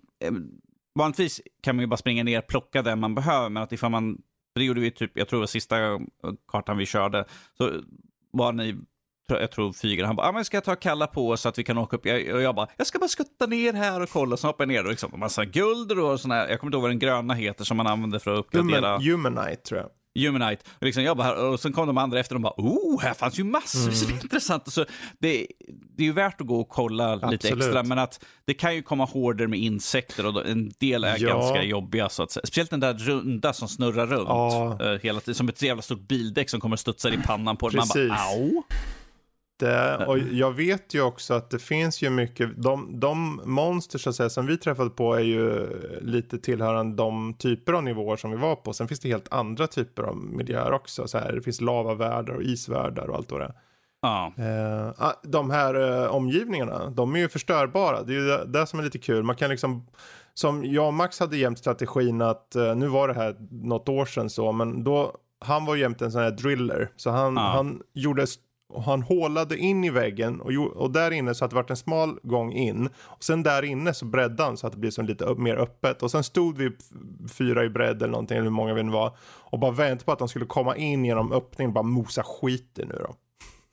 vanligtvis 0.97 1.41
kan 1.63 1.77
man 1.77 1.83
ju 1.83 1.87
bara 1.87 1.97
springa 1.97 2.25
ner 2.25 2.39
och 2.39 2.47
plocka 2.47 2.83
det 2.83 2.97
man 2.97 3.15
behöver, 3.15 3.49
men 3.49 3.63
att 3.63 3.73
ifall 3.73 3.91
man, 3.91 4.19
det 4.55 4.65
gjorde 4.65 4.81
vi 4.81 4.91
typ, 4.91 5.11
jag 5.15 5.29
tror 5.29 5.39
det 5.39 5.43
var 5.43 5.47
sista 5.47 5.77
kartan 6.49 6.79
vi 6.79 6.87
körde, 6.87 7.25
så 7.59 7.71
var 8.33 8.53
ni 8.53 8.77
jag 9.29 9.51
tror 9.51 9.73
Fyger, 9.73 10.05
han 10.05 10.17
bara, 10.17 10.29
ah, 10.29 10.33
men 10.33 10.45
ska 10.45 10.57
jag 10.57 10.65
ta 10.65 10.77
kalla 10.77 11.07
på 11.07 11.37
så 11.37 11.49
att 11.49 11.59
vi 11.59 11.65
kan 11.65 11.79
åka 11.79 11.97
upp? 11.97 12.07
Jag, 12.07 12.35
och 12.35 12.43
jag 12.43 12.55
bara, 12.55 12.69
jag 12.77 12.87
ska 12.87 12.99
bara 12.99 13.09
skutta 13.09 13.47
ner 13.47 13.73
här 13.73 14.03
och 14.03 14.11
kolla. 14.11 14.37
Så 14.37 14.47
hoppar 14.47 14.65
jag 14.65 14.69
ner 14.69 14.85
och 14.85 14.91
liksom, 14.91 15.21
massa 15.21 15.45
guld 15.45 15.93
och 15.93 16.21
sådana 16.21 16.35
här, 16.35 16.49
jag 16.49 16.61
kommer 16.61 16.69
inte 16.69 16.77
ihåg 16.77 16.83
vad 16.83 16.91
den 16.91 16.99
gröna 16.99 17.35
heter 17.35 17.65
som 17.65 17.77
man 17.77 17.87
använder 17.87 18.19
för 18.19 18.33
att 18.33 18.39
uppgradera. 18.39 18.99
Human, 18.99 19.03
humanite 19.03 19.63
tror 19.63 19.81
jag. 19.81 19.91
Humanite. 20.25 20.63
Och, 20.79 20.83
liksom 20.83 21.03
jag 21.03 21.17
bara, 21.17 21.49
och 21.49 21.61
sen 21.61 21.73
kom 21.73 21.87
de 21.87 21.99
andra 21.99 22.21
efter 22.21 22.35
och 22.35 22.41
bara, 22.41 22.55
oh, 22.57 23.01
här 23.03 23.15
fanns 23.15 23.39
ju 23.39 23.45
massor 23.45 24.05
mm. 24.05 24.21
intressant. 24.23 24.73
Så 24.73 24.85
det, 25.19 25.47
det 25.97 26.03
är 26.03 26.07
ju 26.07 26.13
värt 26.13 26.41
att 26.41 26.47
gå 26.47 26.61
och 26.61 26.69
kolla 26.69 27.13
Absolut. 27.13 27.45
lite 27.45 27.57
extra, 27.57 27.83
men 27.83 27.99
att 27.99 28.25
det 28.45 28.55
kan 28.55 28.75
ju 28.75 28.83
komma 28.83 29.05
hårdare 29.05 29.49
med 29.49 29.59
insekter 29.59 30.27
och 30.27 30.47
en 30.47 30.73
del 30.79 31.05
är 31.05 31.17
ja. 31.19 31.29
ganska 31.29 31.63
jobbiga. 31.63 32.09
Så 32.09 32.23
att 32.23 32.31
säga. 32.31 32.47
Speciellt 32.47 32.71
den 32.71 32.81
där 32.81 32.95
runda 32.95 33.53
som 33.53 33.69
snurrar 33.69 34.07
runt 34.07 34.29
ja. 34.29 34.79
uh, 34.83 34.99
hela 35.03 35.21
tiden, 35.21 35.35
som 35.35 35.49
ett 35.49 35.63
jävla 35.63 35.83
stort 35.83 36.09
bildäck 36.09 36.51
som 36.51 36.61
kommer 36.61 36.77
studsa 36.77 37.11
i 37.11 37.19
pannan 37.25 37.57
på 37.57 37.69
den. 37.69 37.77
Man 37.77 37.89
bara, 38.09 38.19
au. 38.19 38.63
Och 40.07 40.19
jag 40.19 40.53
vet 40.53 40.95
ju 40.95 41.03
också 41.03 41.35
att 41.35 41.51
det 41.51 41.59
finns 41.59 42.03
ju 42.03 42.11
mycket, 42.11 42.63
de, 42.63 43.01
de 43.01 43.41
monster 43.45 43.99
så 43.99 44.11
att 44.11 44.17
säga, 44.17 44.31
som 44.31 44.47
vi 44.47 44.57
träffade 44.57 44.91
på 44.91 45.15
är 45.15 45.21
ju 45.21 45.69
lite 46.01 46.39
tillhörande 46.39 46.97
de 46.97 47.35
typer 47.35 47.73
av 47.73 47.83
nivåer 47.83 48.17
som 48.17 48.31
vi 48.31 48.37
var 48.37 48.57
på. 48.57 48.73
Sen 48.73 48.89
finns 48.89 49.01
det 49.01 49.09
helt 49.09 49.33
andra 49.33 49.67
typer 49.67 50.03
av 50.03 50.17
miljöer 50.17 50.73
också. 50.73 51.09
Så 51.09 51.19
här, 51.19 51.33
det 51.33 51.43
finns 51.43 51.61
lavavärldar 51.61 52.35
och 52.35 52.43
isvärldar 52.43 53.11
och 53.11 53.17
allt 53.17 53.31
vad 53.31 53.41
det 53.41 53.45
är. 53.45 53.55
Ja. 54.03 54.33
Eh, 54.39 55.13
de 55.23 55.51
här 55.51 56.03
eh, 56.05 56.15
omgivningarna, 56.15 56.91
de 56.91 57.15
är 57.15 57.19
ju 57.19 57.29
förstörbara. 57.29 58.03
Det 58.03 58.13
är 58.13 58.15
ju 58.15 58.27
det, 58.27 58.45
det, 58.45 58.67
som 58.67 58.79
är 58.79 58.83
lite 58.85 58.99
kul. 58.99 59.23
Man 59.23 59.37
kan 59.37 59.51
liksom, 59.51 59.87
som 60.35 60.65
jag 60.65 60.87
och 60.87 60.95
Max 60.95 61.21
hade 61.21 61.37
jämt 61.37 61.59
strategin 61.59 62.23
att, 62.23 62.57
eh, 62.57 62.75
nu 62.75 62.89
var 62.89 63.09
det 63.09 63.15
här 63.15 63.37
något 63.51 63.89
år 63.89 64.07
sedan 64.07 64.31
så, 64.31 64.53
men 64.53 64.85
då, 64.85 65.17
han 65.45 65.65
var 65.65 65.77
jämt 65.77 66.03
en 66.03 66.13
sån 66.13 66.23
här 66.23 66.31
driller. 66.31 66.91
Så 66.97 67.11
han, 67.11 67.37
ja. 67.37 67.43
han 67.43 67.83
gjorde 67.93 68.27
och 68.69 68.83
han 68.83 69.03
hålade 69.03 69.59
in 69.59 69.85
i 69.85 69.91
väggen 69.91 70.41
och, 70.41 70.53
och 70.53 70.91
där 70.91 71.11
inne 71.11 71.35
så 71.35 71.45
att 71.45 71.51
det 71.51 71.57
vart 71.57 71.71
en 71.71 71.77
smal 71.77 72.19
gång 72.23 72.53
in. 72.53 72.89
Och 72.97 73.25
sen 73.25 73.43
där 73.43 73.63
inne 73.63 73.95
så 73.95 74.05
breddade 74.05 74.43
han 74.43 74.57
så 74.57 74.67
att 74.67 74.73
det 74.73 74.79
blev 74.79 74.91
som 74.91 75.07
lite 75.07 75.35
mer 75.35 75.57
öppet. 75.57 76.03
Och 76.03 76.11
sen 76.11 76.25
stod 76.25 76.59
vi 76.59 76.71
fyra 77.33 77.65
i 77.65 77.69
bredd 77.69 78.03
eller 78.03 78.13
någonting, 78.13 78.37
eller 78.37 78.45
hur 78.45 78.51
många 78.51 78.75
vi 78.75 78.83
nu 78.83 78.93
var. 78.93 79.17
Och 79.23 79.59
bara 79.59 79.71
väntade 79.71 80.05
på 80.05 80.13
att 80.13 80.19
de 80.19 80.29
skulle 80.29 80.47
komma 80.47 80.77
in 80.77 81.05
genom 81.05 81.33
öppningen 81.33 81.71
och 81.71 81.75
bara 81.75 81.83
mosa 81.83 82.23
skit 82.23 82.73
nu 82.77 82.97
då. 83.09 83.15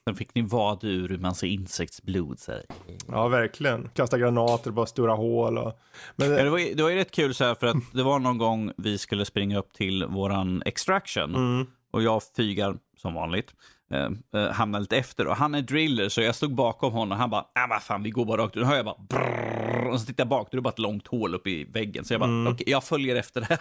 Sen 0.08 0.16
fick 0.16 0.36
ni 0.36 0.42
vad 0.42 0.84
ur 0.84 1.12
en 1.12 1.22
massa 1.22 1.46
insektsblod. 1.46 2.40
Så 2.40 2.52
här. 2.52 2.64
Ja, 3.08 3.28
verkligen. 3.28 3.90
Kasta 3.94 4.18
granater, 4.18 4.72
bara 4.72 4.86
stora 4.86 5.14
hål. 5.14 5.58
Och... 5.58 5.80
Men... 6.16 6.32
Ja, 6.32 6.44
det, 6.44 6.50
var, 6.50 6.76
det 6.76 6.84
var 6.84 6.90
ju 6.90 6.96
rätt 6.96 7.12
kul 7.12 7.34
så 7.34 7.44
här, 7.44 7.56
för 7.56 7.68
att 7.68 7.78
det 7.94 8.04
var 8.04 8.20
någon 8.20 8.38
gång 8.38 8.72
vi 8.78 8.98
skulle 8.98 9.26
springa 9.26 9.60
upp 9.60 9.74
till 9.74 10.06
våran 10.06 10.64
extraction. 10.66 11.36
Mm. 11.36 11.68
Och 11.92 12.04
jag 12.04 12.22
fygar 12.38 12.76
som 12.98 13.14
vanligt. 13.14 13.54
Eh, 13.94 14.10
eh, 14.42 14.52
hamnade 14.52 14.82
lite 14.82 14.98
efter 14.98 15.28
och 15.28 15.36
han 15.36 15.56
är 15.56 15.62
driller 15.62 16.10
så 16.10 16.22
jag 16.22 16.36
stod 16.36 16.56
bakom 16.56 16.94
honom 16.94 17.12
och 17.12 17.18
han 17.18 17.30
bara, 17.30 17.42
äh, 17.42 17.70
vad 17.70 17.84
fan 17.84 18.04
vi 18.04 18.10
går 18.10 18.26
bara 18.26 18.42
rakt 18.42 18.58
ut. 18.58 18.64
Då 18.64 18.68
hör 18.68 18.76
jag 18.76 18.86
bara 18.86 18.98
brrr, 19.10 19.90
och 19.90 20.00
så 20.00 20.06
tittar 20.06 20.24
jag 20.24 20.30
bak, 20.30 20.48
då 20.52 20.56
är 20.56 20.58
det 20.58 20.62
bara 20.62 20.70
ett 20.70 20.80
långt 20.80 21.08
hål 21.08 21.36
uppe 21.36 21.50
i 21.50 21.64
väggen. 21.64 22.06
Så 22.06 22.14
jag 22.14 22.22
bara, 22.22 22.30
mm. 22.30 22.54
okay, 22.54 22.64
jag 22.68 22.84
följer 22.84 23.16
efter 23.16 23.42
det 23.42 23.48
här. 23.50 23.60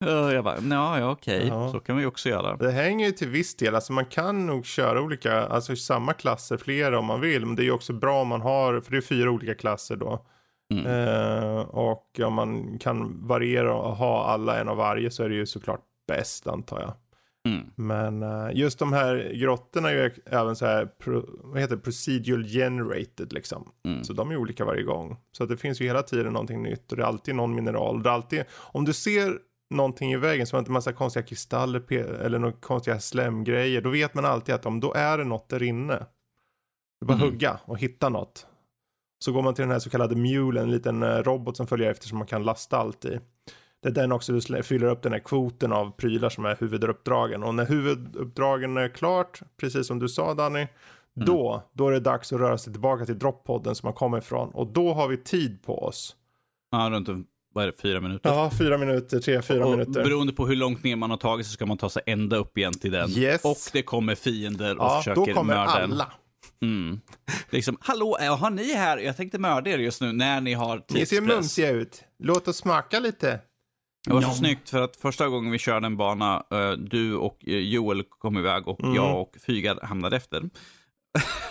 jag 0.32 0.44
bara, 0.44 0.56
ja, 0.70 0.98
ja 0.98 1.10
okej, 1.10 1.52
okay. 1.52 1.72
så 1.72 1.80
kan 1.80 1.96
vi 1.96 2.06
också 2.06 2.28
göra. 2.28 2.56
Det 2.56 2.70
hänger 2.70 3.06
ju 3.06 3.12
till 3.12 3.28
viss 3.28 3.56
del, 3.56 3.74
alltså 3.74 3.92
man 3.92 4.06
kan 4.06 4.46
nog 4.46 4.66
köra 4.66 5.00
olika, 5.00 5.46
alltså 5.46 5.76
samma 5.76 6.12
klasser, 6.12 6.56
flera 6.56 6.98
om 6.98 7.04
man 7.04 7.20
vill. 7.20 7.46
Men 7.46 7.56
det 7.56 7.62
är 7.62 7.64
ju 7.64 7.72
också 7.72 7.92
bra 7.92 8.20
om 8.20 8.28
man 8.28 8.40
har, 8.40 8.80
för 8.80 8.90
det 8.90 8.96
är 8.96 9.00
fyra 9.00 9.30
olika 9.30 9.54
klasser 9.54 9.96
då. 9.96 10.26
Mm. 10.72 10.86
Eh, 10.86 11.60
och 11.60 12.20
om 12.20 12.34
man 12.34 12.78
kan 12.78 13.26
variera 13.26 13.74
och 13.74 13.96
ha 13.96 14.24
alla 14.24 14.60
en 14.60 14.68
av 14.68 14.76
varje 14.76 15.10
så 15.10 15.22
är 15.22 15.28
det 15.28 15.34
ju 15.34 15.46
såklart 15.46 15.80
bäst 16.08 16.46
antar 16.46 16.80
jag. 16.80 16.92
Mm. 17.48 17.70
Men 17.74 18.22
uh, 18.22 18.50
just 18.54 18.78
de 18.78 18.92
här 18.92 19.32
grottorna 19.34 19.90
är 19.90 19.94
ju 19.94 20.10
även 20.26 20.56
så 20.56 20.66
här, 20.66 20.88
vad 21.42 21.60
heter 21.60 21.76
det, 21.76 21.82
procedural 21.82 22.44
generated 22.44 23.32
liksom. 23.32 23.68
Mm. 23.86 24.04
Så 24.04 24.12
de 24.12 24.30
är 24.30 24.36
olika 24.36 24.64
varje 24.64 24.82
gång. 24.82 25.16
Så 25.32 25.46
det 25.46 25.56
finns 25.56 25.80
ju 25.80 25.84
hela 25.84 26.02
tiden 26.02 26.32
någonting 26.32 26.62
nytt 26.62 26.92
och 26.92 26.96
det 26.96 27.02
är 27.02 27.06
alltid 27.06 27.34
någon 27.34 27.54
mineral. 27.54 28.02
Det 28.02 28.08
är 28.08 28.14
alltid, 28.14 28.44
om 28.50 28.84
du 28.84 28.92
ser 28.92 29.38
någonting 29.74 30.12
i 30.12 30.16
vägen 30.16 30.46
som 30.46 30.58
inte 30.58 30.70
massa 30.70 30.92
konstiga 30.92 31.26
kristaller 31.26 31.92
eller 31.92 32.38
några 32.38 32.52
konstiga 32.52 33.00
slemgrejer. 33.00 33.80
Då 33.80 33.90
vet 33.90 34.14
man 34.14 34.24
alltid 34.24 34.54
att 34.54 34.66
om 34.66 34.80
då 34.80 34.92
är 34.94 35.18
det 35.18 35.24
något 35.24 35.48
där 35.48 35.62
inne. 35.62 35.94
Det 35.94 37.04
är 37.04 37.06
bara 37.06 37.18
mm. 37.18 37.28
hugga 37.28 37.60
och 37.64 37.78
hitta 37.78 38.08
något. 38.08 38.46
Så 39.24 39.32
går 39.32 39.42
man 39.42 39.54
till 39.54 39.62
den 39.62 39.70
här 39.70 39.78
så 39.78 39.90
kallade 39.90 40.16
mulen, 40.16 40.64
en 40.64 40.70
liten 40.70 41.02
eh, 41.02 41.08
robot 41.08 41.56
som 41.56 41.66
följer 41.66 41.90
efter 41.90 42.08
som 42.08 42.18
man 42.18 42.26
kan 42.26 42.42
lasta 42.42 42.78
allt 42.78 43.04
i. 43.04 43.20
Det 43.84 43.90
är 43.90 43.92
den 43.92 44.12
också 44.12 44.32
du 44.32 44.62
fyller 44.62 44.86
upp 44.86 45.02
den 45.02 45.12
här 45.12 45.18
kvoten 45.18 45.72
av 45.72 45.90
prylar 45.90 46.28
som 46.28 46.44
är 46.44 46.56
huvuduppdragen. 46.60 47.42
Och 47.42 47.54
när 47.54 47.66
huvuduppdragen 47.66 48.76
är 48.76 48.88
klart, 48.88 49.40
precis 49.56 49.86
som 49.86 49.98
du 49.98 50.08
sa 50.08 50.34
Danny, 50.34 50.58
mm. 50.58 50.68
då, 51.14 51.62
då 51.72 51.88
är 51.88 51.92
det 51.92 52.00
dags 52.00 52.32
att 52.32 52.40
röra 52.40 52.58
sig 52.58 52.72
tillbaka 52.72 53.04
till 53.04 53.18
droppodden 53.18 53.74
som 53.74 53.86
man 53.86 53.94
kommer 53.94 54.18
ifrån. 54.18 54.50
Och 54.50 54.66
då 54.66 54.94
har 54.94 55.08
vi 55.08 55.16
tid 55.16 55.62
på 55.62 55.82
oss. 55.82 56.16
Ja, 56.70 56.88
runt 56.90 57.08
vad 57.54 57.64
är 57.64 57.66
det, 57.66 57.80
fyra 57.82 58.00
minuter? 58.00 58.30
Ja, 58.30 58.50
fyra 58.58 58.78
minuter, 58.78 59.20
tre, 59.20 59.42
fyra 59.42 59.64
och 59.64 59.70
minuter. 59.70 60.04
Beroende 60.04 60.32
på 60.32 60.46
hur 60.46 60.56
långt 60.56 60.84
ner 60.84 60.96
man 60.96 61.10
har 61.10 61.16
tagit 61.16 61.46
så 61.46 61.52
ska 61.52 61.66
man 61.66 61.78
ta 61.78 61.90
sig 61.90 62.02
ända 62.06 62.36
upp 62.36 62.58
igen 62.58 62.72
till 62.72 62.92
den. 62.92 63.10
Yes. 63.10 63.44
Och 63.44 63.56
det 63.72 63.82
kommer 63.82 64.14
fiender 64.14 64.78
och 64.78 64.84
ja, 64.84 64.98
försöker 64.98 65.20
mörda 65.20 65.32
då 65.32 65.34
kommer 65.34 65.54
alla. 65.54 66.12
Mm. 66.62 67.00
Liksom, 67.50 67.76
hallå, 67.80 68.16
har 68.20 68.50
ni 68.50 68.74
här? 68.74 68.98
Jag 68.98 69.16
tänkte 69.16 69.38
mörda 69.38 69.70
er 69.70 69.78
just 69.78 70.00
nu 70.00 70.12
när 70.12 70.40
ni 70.40 70.54
har 70.54 70.78
tidspress. 70.78 71.10
Ni 71.10 71.16
ser 71.16 71.20
mumsiga 71.20 71.70
ut. 71.70 72.04
Låt 72.18 72.48
oss 72.48 72.56
smaka 72.56 73.00
lite. 73.00 73.40
Det 74.04 74.14
var 74.14 74.22
så 74.22 74.30
snyggt 74.30 74.70
för 74.70 74.82
att 74.82 74.96
första 74.96 75.28
gången 75.28 75.52
vi 75.52 75.58
körde 75.58 75.86
en 75.86 75.96
bana, 75.96 76.44
uh, 76.54 76.72
du 76.72 77.16
och 77.16 77.38
uh, 77.48 77.58
Joel 77.58 78.02
kom 78.02 78.38
iväg 78.38 78.68
och 78.68 78.80
mm. 78.80 78.94
jag 78.94 79.20
och 79.20 79.36
Fygar 79.46 79.78
hamnade 79.82 80.16
efter. 80.16 80.42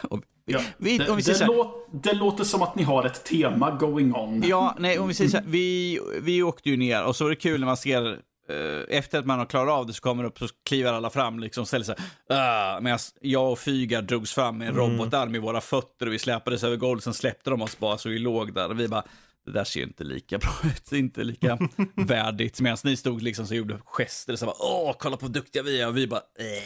ja, 0.45 0.61
vi, 0.77 0.97
det, 0.97 1.05
det, 1.05 1.39
här, 1.39 1.47
låt, 1.47 1.87
det, 1.91 2.13
låter 2.13 2.43
som 2.43 2.61
att 2.61 2.75
ni 2.75 2.83
har 2.83 3.05
ett 3.05 3.23
tema 3.23 3.71
going 3.71 4.15
on. 4.15 4.43
Ja, 4.45 4.75
nej, 4.79 4.99
om 4.99 5.07
vi 5.07 5.13
säger 5.13 5.29
så 5.29 5.37
här, 5.37 5.45
vi, 5.47 5.99
vi 6.21 6.43
åkte 6.43 6.69
ju 6.69 6.77
ner 6.77 7.03
och 7.03 7.15
så 7.15 7.23
var 7.23 7.29
det 7.29 7.35
kul 7.35 7.59
när 7.59 7.67
man 7.67 7.77
ser 7.77 8.05
uh, 8.05 8.17
efter 8.89 9.19
att 9.19 9.25
man 9.25 9.39
har 9.39 9.45
klarat 9.45 9.73
av 9.73 9.87
det 9.87 9.93
så 9.93 10.01
kommer 10.01 10.23
upp 10.23 10.39
så 10.39 10.47
kliver 10.65 10.93
alla 10.93 11.09
fram 11.09 11.39
liksom 11.39 11.65
ställer 11.65 11.85
sig 11.85 11.95
uh, 12.31 12.81
medan 12.81 12.99
jag 13.21 13.51
och 13.51 13.59
Fygar 13.59 14.01
drogs 14.01 14.33
fram 14.33 14.57
med 14.57 14.67
en 14.69 14.75
mm. 14.79 14.91
robotarm 14.91 15.35
i 15.35 15.39
våra 15.39 15.61
fötter 15.61 16.05
och 16.05 16.13
vi 16.13 16.19
släpades 16.19 16.63
över 16.63 16.75
golvet, 16.75 17.03
sen 17.03 17.13
släppte 17.13 17.49
de 17.49 17.61
oss 17.61 17.79
bara 17.79 17.97
så 17.97 18.09
vi 18.09 18.19
låg 18.19 18.53
där 18.53 18.69
och 18.69 18.79
vi 18.79 18.87
bara 18.87 19.03
det 19.45 19.51
där 19.51 19.63
ser 19.63 19.79
ju 19.79 19.85
inte 19.85 20.03
lika 20.03 20.37
bra 20.37 20.53
ut, 20.63 20.91
inte 20.91 21.23
lika 21.23 21.57
värdigt. 21.95 22.61
Medan 22.61 22.77
ni 22.83 22.97
stod 22.97 23.21
liksom 23.21 23.47
så 23.47 23.55
gjorde 23.55 23.79
gester, 23.85 24.35
så 24.35 24.45
bara, 24.45 24.55
åh, 24.59 24.95
kolla 24.99 25.17
på 25.17 25.27
duktiga 25.27 25.63
vi 25.63 25.81
är, 25.81 25.87
och 25.87 25.97
vi 25.97 26.07
bara, 26.07 26.19
äh. 26.19 26.63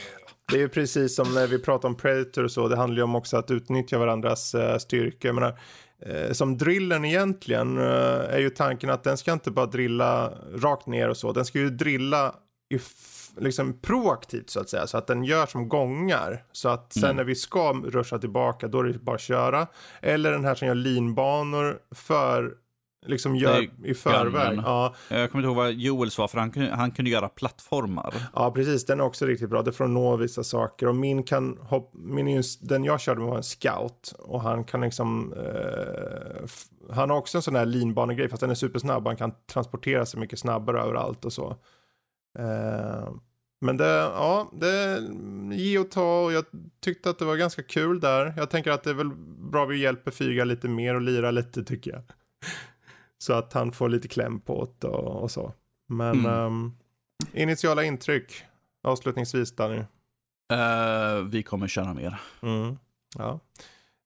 Det 0.51 0.57
är 0.57 0.61
ju 0.61 0.69
precis 0.69 1.15
som 1.15 1.33
när 1.33 1.47
vi 1.47 1.59
pratar 1.59 1.89
om 1.89 1.97
Predator 1.97 2.43
och 2.43 2.51
så, 2.51 2.67
det 2.67 2.77
handlar 2.77 2.97
ju 2.97 3.03
om 3.03 3.15
också 3.15 3.37
att 3.37 3.51
utnyttja 3.51 3.97
varandras 3.97 4.55
uh, 4.55 4.77
styrka. 4.77 5.27
Jag 5.27 5.35
menar, 5.35 5.59
uh, 6.09 6.31
som 6.31 6.57
drillen 6.57 7.05
egentligen 7.05 7.77
uh, 7.77 7.85
är 8.33 8.39
ju 8.39 8.49
tanken 8.49 8.89
att 8.89 9.03
den 9.03 9.17
ska 9.17 9.33
inte 9.33 9.51
bara 9.51 9.65
drilla 9.65 10.33
rakt 10.53 10.87
ner 10.87 11.09
och 11.09 11.17
så, 11.17 11.31
den 11.31 11.45
ska 11.45 11.59
ju 11.59 11.69
drilla 11.69 12.35
liksom 13.39 13.79
proaktivt 13.81 14.49
så 14.49 14.59
att 14.59 14.69
säga. 14.69 14.87
Så 14.87 14.97
att 14.97 15.07
den 15.07 15.23
gör 15.23 15.45
som 15.45 15.69
gångar. 15.69 16.43
Så 16.51 16.69
att 16.69 16.93
sen 16.93 17.03
mm. 17.03 17.15
när 17.15 17.23
vi 17.23 17.35
ska 17.35 17.73
ruscha 17.73 18.19
tillbaka 18.19 18.67
då 18.67 18.79
är 18.79 18.83
det 18.83 18.99
bara 18.99 19.15
att 19.15 19.21
köra. 19.21 19.67
Eller 20.01 20.31
den 20.31 20.45
här 20.45 20.55
som 20.55 20.67
gör 20.67 20.75
linbanor 20.75 21.79
för 21.95 22.53
liksom 23.05 23.35
gör 23.35 23.67
i 23.83 23.93
förväg. 23.93 24.59
Ja. 24.63 24.95
Jag 25.09 25.31
kommer 25.31 25.43
inte 25.43 25.47
ihåg 25.47 25.55
vad 25.55 25.73
Joels 25.73 26.17
var, 26.17 26.27
för 26.27 26.37
han, 26.37 26.69
han 26.71 26.91
kunde 26.91 27.11
göra 27.11 27.29
plattformar. 27.29 28.13
Ja, 28.33 28.51
precis. 28.51 28.85
Den 28.85 28.99
är 28.99 29.03
också 29.03 29.25
riktigt 29.25 29.49
bra. 29.49 29.61
Det 29.61 29.71
får 29.71 29.87
nå 29.87 30.15
vissa 30.15 30.43
saker. 30.43 30.87
Och 30.87 30.95
min 30.95 31.23
kan 31.23 31.57
hopp, 31.61 31.91
min, 31.93 32.43
den 32.61 32.83
jag 32.83 33.01
körde 33.01 33.21
var 33.21 33.37
en 33.37 33.43
scout. 33.43 34.13
Och 34.19 34.41
han 34.41 34.63
kan 34.63 34.81
liksom, 34.81 35.33
eh, 35.33 36.49
han 36.91 37.09
har 37.09 37.17
också 37.17 37.37
en 37.37 37.41
sån 37.41 37.55
här 37.55 37.65
linbanegrej, 37.65 38.29
fast 38.29 38.41
den 38.41 38.49
är 38.49 38.55
supersnabb. 38.55 39.07
Han 39.07 39.17
kan 39.17 39.33
transportera 39.53 40.05
sig 40.05 40.19
mycket 40.19 40.39
snabbare 40.39 40.81
överallt 40.81 41.25
och 41.25 41.33
så. 41.33 41.49
Eh, 42.39 43.09
men 43.61 43.77
det, 43.77 43.85
ja, 43.85 44.51
det 44.53 45.03
ge 45.51 45.79
och 45.79 45.91
ta 45.91 46.23
och 46.23 46.33
jag 46.33 46.45
tyckte 46.83 47.09
att 47.09 47.19
det 47.19 47.25
var 47.25 47.35
ganska 47.35 47.63
kul 47.63 47.99
där. 47.99 48.33
Jag 48.37 48.49
tänker 48.49 48.71
att 48.71 48.83
det 48.83 48.89
är 48.89 48.93
väl 48.93 49.11
bra 49.51 49.65
vi 49.65 49.77
hjälper 49.81 50.11
Fyga 50.11 50.45
lite 50.45 50.67
mer 50.67 50.95
och 50.95 51.01
lira 51.01 51.31
lite 51.31 51.63
tycker 51.63 51.91
jag. 51.91 52.01
Så 53.17 53.33
att 53.33 53.53
han 53.53 53.71
får 53.71 53.89
lite 53.89 54.07
kläm 54.07 54.39
på 54.39 54.73
det 54.79 54.87
och, 54.87 55.23
och 55.23 55.31
så. 55.31 55.53
Men 55.87 56.19
mm. 56.19 56.45
um, 56.45 56.77
initiala 57.33 57.83
intryck 57.83 58.43
avslutningsvis 58.83 59.55
Danny. 59.55 59.83
Uh, 60.53 61.27
vi 61.29 61.43
kommer 61.43 61.67
köra 61.67 61.93
mer. 61.93 62.19
Mm. 62.41 62.77
Ja. 63.17 63.39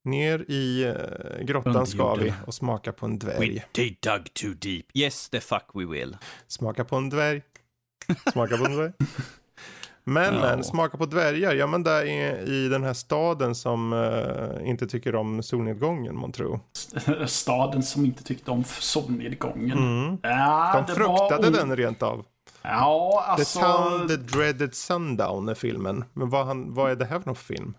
Ner 0.04 0.46
i 0.52 0.86
uh, 0.86 1.46
grottan 1.46 1.88
ska 1.88 2.16
vi 2.16 2.34
och 2.46 2.54
smaka 2.54 2.94
på 2.94 3.06
en 3.06 3.20
dvärg. 3.20 3.66
We 3.78 3.84
dug 3.84 4.34
too 4.34 4.54
deep. 4.54 4.86
Yes, 4.94 5.30
the 5.30 5.40
fuck 5.40 5.66
we 5.74 5.86
will. 5.86 6.18
Smaka 6.48 6.86
på 6.86 6.96
en 6.96 7.10
dvärg. 7.10 7.42
Smaka 8.32 8.58
på 8.58 8.66
en 8.66 8.76
dvärg. 8.76 8.92
Men, 10.14 10.36
men 10.36 10.64
smaka 10.64 10.98
på 10.98 11.06
dvärgar, 11.06 11.54
ja 11.54 11.68
men 11.68 11.84
där 11.84 12.06
i, 12.06 12.44
i 12.66 12.70
den 12.70 12.84
här 12.84 12.94
staden 12.94 13.56
som 13.56 13.94
uh, 13.94 14.70
inte 14.70 14.88
tycker 14.88 15.16
om 15.16 15.44
solnedgången, 15.44 16.20
man 16.20 16.32
tror. 16.32 16.60
Staden 17.26 17.84
som 17.84 18.06
inte 18.06 18.24
tyckte 18.24 18.52
om 18.52 18.64
solnedgången. 18.64 19.78
Mm. 19.78 20.18
Ja, 20.24 20.84
De 20.88 20.96
fruktade 20.96 21.50
var... 21.50 21.58
den 21.58 21.76
rent 21.76 22.04
av. 22.04 22.26
Ja, 22.62 23.24
alltså... 23.28 23.60
The 23.60 23.66
Town 23.66 24.08
the 24.08 24.16
Dreaded 24.16 24.76
Sundown 24.76 25.50
är 25.50 25.56
filmen. 25.56 26.04
Men 26.14 26.30
vad, 26.30 26.46
han, 26.46 26.74
vad 26.74 26.92
är 26.92 26.96
det 26.96 27.06
här 27.06 27.20
för 27.20 27.26
någon 27.26 27.36
film? 27.36 27.74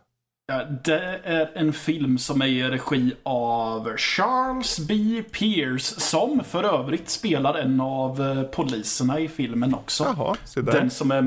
Det 0.85 1.21
är 1.25 1.51
en 1.55 1.73
film 1.73 2.19
som 2.19 2.43
är 2.43 2.47
i 2.47 2.63
regi 2.63 3.13
av 3.23 3.97
Charles 3.97 4.79
B. 4.89 5.23
Pierce 5.33 6.01
som 6.01 6.45
för 6.45 6.65
övrigt 6.65 7.09
spelar 7.09 7.55
en 7.55 7.81
av 7.81 8.23
eh, 8.23 8.43
poliserna 8.43 9.21
i 9.21 9.29
filmen 9.29 9.75
också. 9.75 10.05
Jaha, 10.17 10.37
den, 10.63 10.91
som 10.91 11.11
är, 11.11 11.23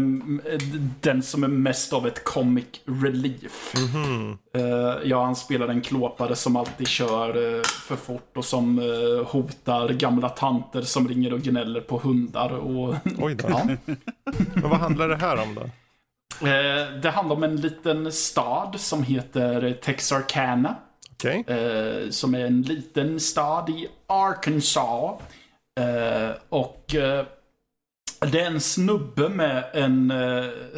den 1.01 1.23
som 1.23 1.43
är 1.43 1.47
mest 1.47 1.93
av 1.93 2.07
ett 2.07 2.23
comic 2.23 2.65
relief. 2.85 3.73
Mm 3.75 3.87
-hmm. 3.87 4.37
Ja, 5.03 5.23
han 5.23 5.35
spelar 5.35 5.67
en 5.67 5.81
klåpare 5.81 6.35
som 6.35 6.55
alltid 6.55 6.87
kör 6.87 7.55
eh, 7.57 7.61
för 7.63 7.95
fort 7.95 8.37
och 8.37 8.45
som 8.45 8.79
hotar 9.27 9.89
gamla 9.89 10.29
tanter 10.29 10.81
som 10.81 11.07
ringer 11.07 11.33
och 11.33 11.41
gnäller 11.41 11.81
på 11.81 11.97
hundar. 11.97 12.51
Och... 12.51 12.95
Oj 13.17 13.35
då. 13.35 13.47
Ja. 13.49 13.67
Men 14.53 14.69
vad 14.69 14.79
handlar 14.79 15.09
det 15.09 15.15
här 15.15 15.43
om 15.43 15.55
då? 15.55 15.61
Eh, 16.41 16.99
det 17.01 17.09
handlar 17.09 17.35
om 17.35 17.43
en 17.43 17.55
liten 17.55 18.11
stad 18.11 18.79
som 18.79 19.03
heter 19.03 19.73
Texarkana. 19.81 20.75
Okay. 21.11 21.43
Eh, 21.47 22.09
som 22.09 22.35
är 22.35 22.45
en 22.45 22.61
liten 22.61 23.19
stad 23.19 23.69
i 23.69 23.87
Arkansas. 24.07 25.21
Eh, 25.79 26.31
och 26.49 26.85
det 28.31 28.41
är 28.41 28.45
en 28.45 28.61
snubbe 28.61 29.29
med 29.29 29.63
en 29.73 30.13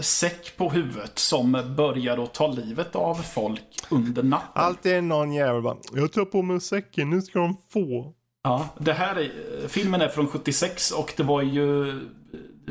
säck 0.01 0.57
på 0.57 0.69
huvudet 0.69 1.19
som 1.19 1.73
börjar 1.77 2.23
att 2.23 2.33
ta 2.33 2.47
livet 2.47 2.95
av 2.95 3.15
folk 3.15 3.63
under 3.89 4.23
natten. 4.23 4.51
Alltid 4.53 4.91
är 4.91 5.01
någon 5.01 5.33
jävel 5.33 5.61
bara, 5.61 5.77
jag 5.93 6.13
tar 6.13 6.25
på 6.25 6.41
mig 6.41 6.61
säcken, 6.61 7.09
nu 7.09 7.21
ska 7.21 7.39
de 7.39 7.57
få. 7.73 8.13
Ja, 8.43 8.69
det 8.79 8.93
här 8.93 9.15
är, 9.15 9.31
filmen 9.67 10.01
är 10.01 10.07
från 10.07 10.27
76 10.27 10.91
och 10.91 11.13
det 11.17 11.23
var 11.23 11.41
ju 11.41 11.99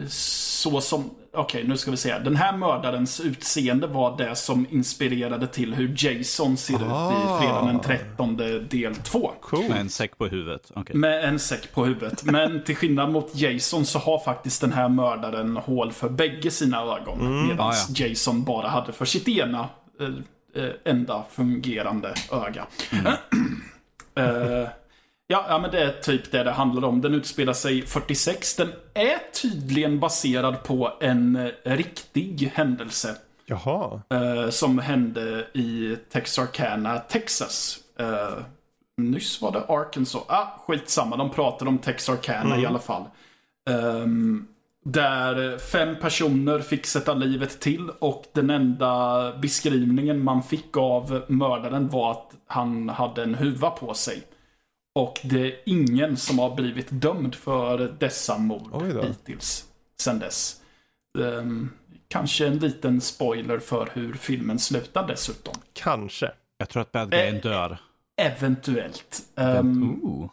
så 0.09 0.80
som 0.80 1.11
Okej, 1.37 1.59
okay, 1.59 1.68
nu 1.68 1.76
ska 1.76 1.91
vi 1.91 1.97
se. 1.97 2.18
Den 2.18 2.37
här 2.37 2.57
mördarens 2.57 3.20
utseende 3.20 3.87
var 3.87 4.16
det 4.16 4.37
som 4.37 4.66
inspirerade 4.70 5.47
till 5.47 5.74
hur 5.74 5.95
Jason 5.97 6.57
ser 6.57 6.74
ah. 6.74 6.78
ut 6.78 6.84
i 6.84 6.93
ah. 6.93 7.39
fredagen 7.41 7.66
den 7.66 7.80
13 7.80 8.37
del 8.68 8.95
2. 8.95 9.32
Cool. 9.41 9.68
Med 9.68 9.80
en 9.80 9.91
säck 9.91 10.18
på 10.18 10.26
huvudet. 10.26 10.72
Okay. 10.74 10.97
Med 10.97 11.24
en 11.24 11.39
säck 11.39 11.72
på 11.74 11.84
huvudet. 11.84 12.24
Men 12.24 12.64
till 12.64 12.76
skillnad 12.76 13.11
mot 13.11 13.34
Jason 13.34 13.87
så 13.87 13.99
har 13.99 14.18
faktiskt 14.18 14.61
den 14.61 14.72
här 14.72 14.89
mördaren 14.89 15.57
hål 15.57 15.93
för 15.93 16.09
bägge 16.09 16.51
sina 16.51 16.82
ögon. 16.82 17.20
Mm. 17.20 17.47
Medan 17.47 17.61
ah, 17.61 17.74
ja. 17.89 18.07
Jason 18.07 18.45
bara 18.45 18.68
hade 18.68 18.93
för 18.93 19.05
sitt 19.05 19.28
ena 19.28 19.68
äh, 20.55 20.70
enda 20.84 21.24
fungerande 21.30 22.14
öga. 22.32 22.66
Mm. 22.93 23.07
äh, 24.14 24.68
Ja, 25.28 25.44
ja, 25.48 25.58
men 25.58 25.70
det 25.70 25.82
är 25.82 25.90
typ 25.90 26.30
det 26.30 26.42
det 26.42 26.50
handlar 26.50 26.88
om. 26.88 27.00
Den 27.00 27.14
utspelar 27.14 27.52
sig 27.52 27.82
46. 27.82 28.56
Den 28.56 28.72
är 28.94 29.32
tydligen 29.42 30.00
baserad 30.00 30.62
på 30.62 30.92
en 31.00 31.36
eh, 31.36 31.76
riktig 31.76 32.52
händelse. 32.54 33.16
Jaha. 33.46 34.00
Eh, 34.10 34.50
som 34.50 34.78
hände 34.78 35.46
i 35.54 35.96
Texarkana, 36.12 36.98
Texas. 36.98 37.78
Eh, 37.98 38.38
nyss 38.96 39.42
var 39.42 39.52
det 39.52 39.64
Arkansas. 39.68 40.22
Ah, 40.28 40.46
skitsamma, 40.66 41.16
de 41.16 41.30
pratade 41.30 41.68
om 41.68 41.78
Texarkana 41.78 42.50
mm. 42.50 42.60
i 42.60 42.66
alla 42.66 42.78
fall. 42.78 43.04
Um, 43.70 44.48
där 44.84 45.58
fem 45.58 45.96
personer 46.00 46.58
fick 46.58 46.86
sätta 46.86 47.14
livet 47.14 47.60
till 47.60 47.90
och 47.98 48.24
den 48.32 48.50
enda 48.50 49.32
beskrivningen 49.32 50.24
man 50.24 50.42
fick 50.42 50.76
av 50.76 51.22
mördaren 51.28 51.88
var 51.88 52.10
att 52.10 52.30
han 52.46 52.88
hade 52.88 53.22
en 53.22 53.34
huva 53.34 53.70
på 53.70 53.94
sig. 53.94 54.22
Och 54.97 55.20
det 55.22 55.47
är 55.47 55.55
ingen 55.64 56.16
som 56.16 56.38
har 56.38 56.55
blivit 56.55 56.86
dömd 56.90 57.34
för 57.34 57.94
dessa 57.99 58.38
mord 58.38 58.82
hittills. 58.82 59.64
Sen 60.01 60.18
dess. 60.18 60.61
Um, 61.18 61.72
kanske 62.09 62.47
en 62.47 62.59
liten 62.59 63.01
spoiler 63.01 63.59
för 63.59 63.88
hur 63.92 64.14
filmen 64.14 64.59
slutar 64.59 65.07
dessutom. 65.07 65.55
Kanske. 65.72 66.32
Jag 66.59 66.68
tror 66.68 66.82
att 66.82 66.92
bad 66.92 67.11
guyen 67.11 67.36
eh, 67.36 67.42
dör. 67.42 67.78
Eventuellt. 68.16 69.22
Um, 69.34 70.28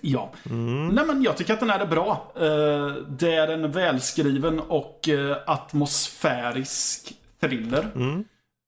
Ja. 0.00 0.32
Mm. 0.50 0.88
Nej 0.88 1.06
men 1.06 1.22
jag 1.22 1.36
tycker 1.36 1.52
att 1.52 1.60
den 1.60 1.70
här 1.70 1.80
är 1.80 1.86
bra. 1.86 2.32
Uh, 2.40 2.94
det 3.08 3.34
är 3.34 3.48
en 3.48 3.72
välskriven 3.72 4.60
och 4.60 5.08
uh, 5.08 5.36
atmosfärisk 5.46 7.14
thriller. 7.40 7.90
Mm. 7.94 8.24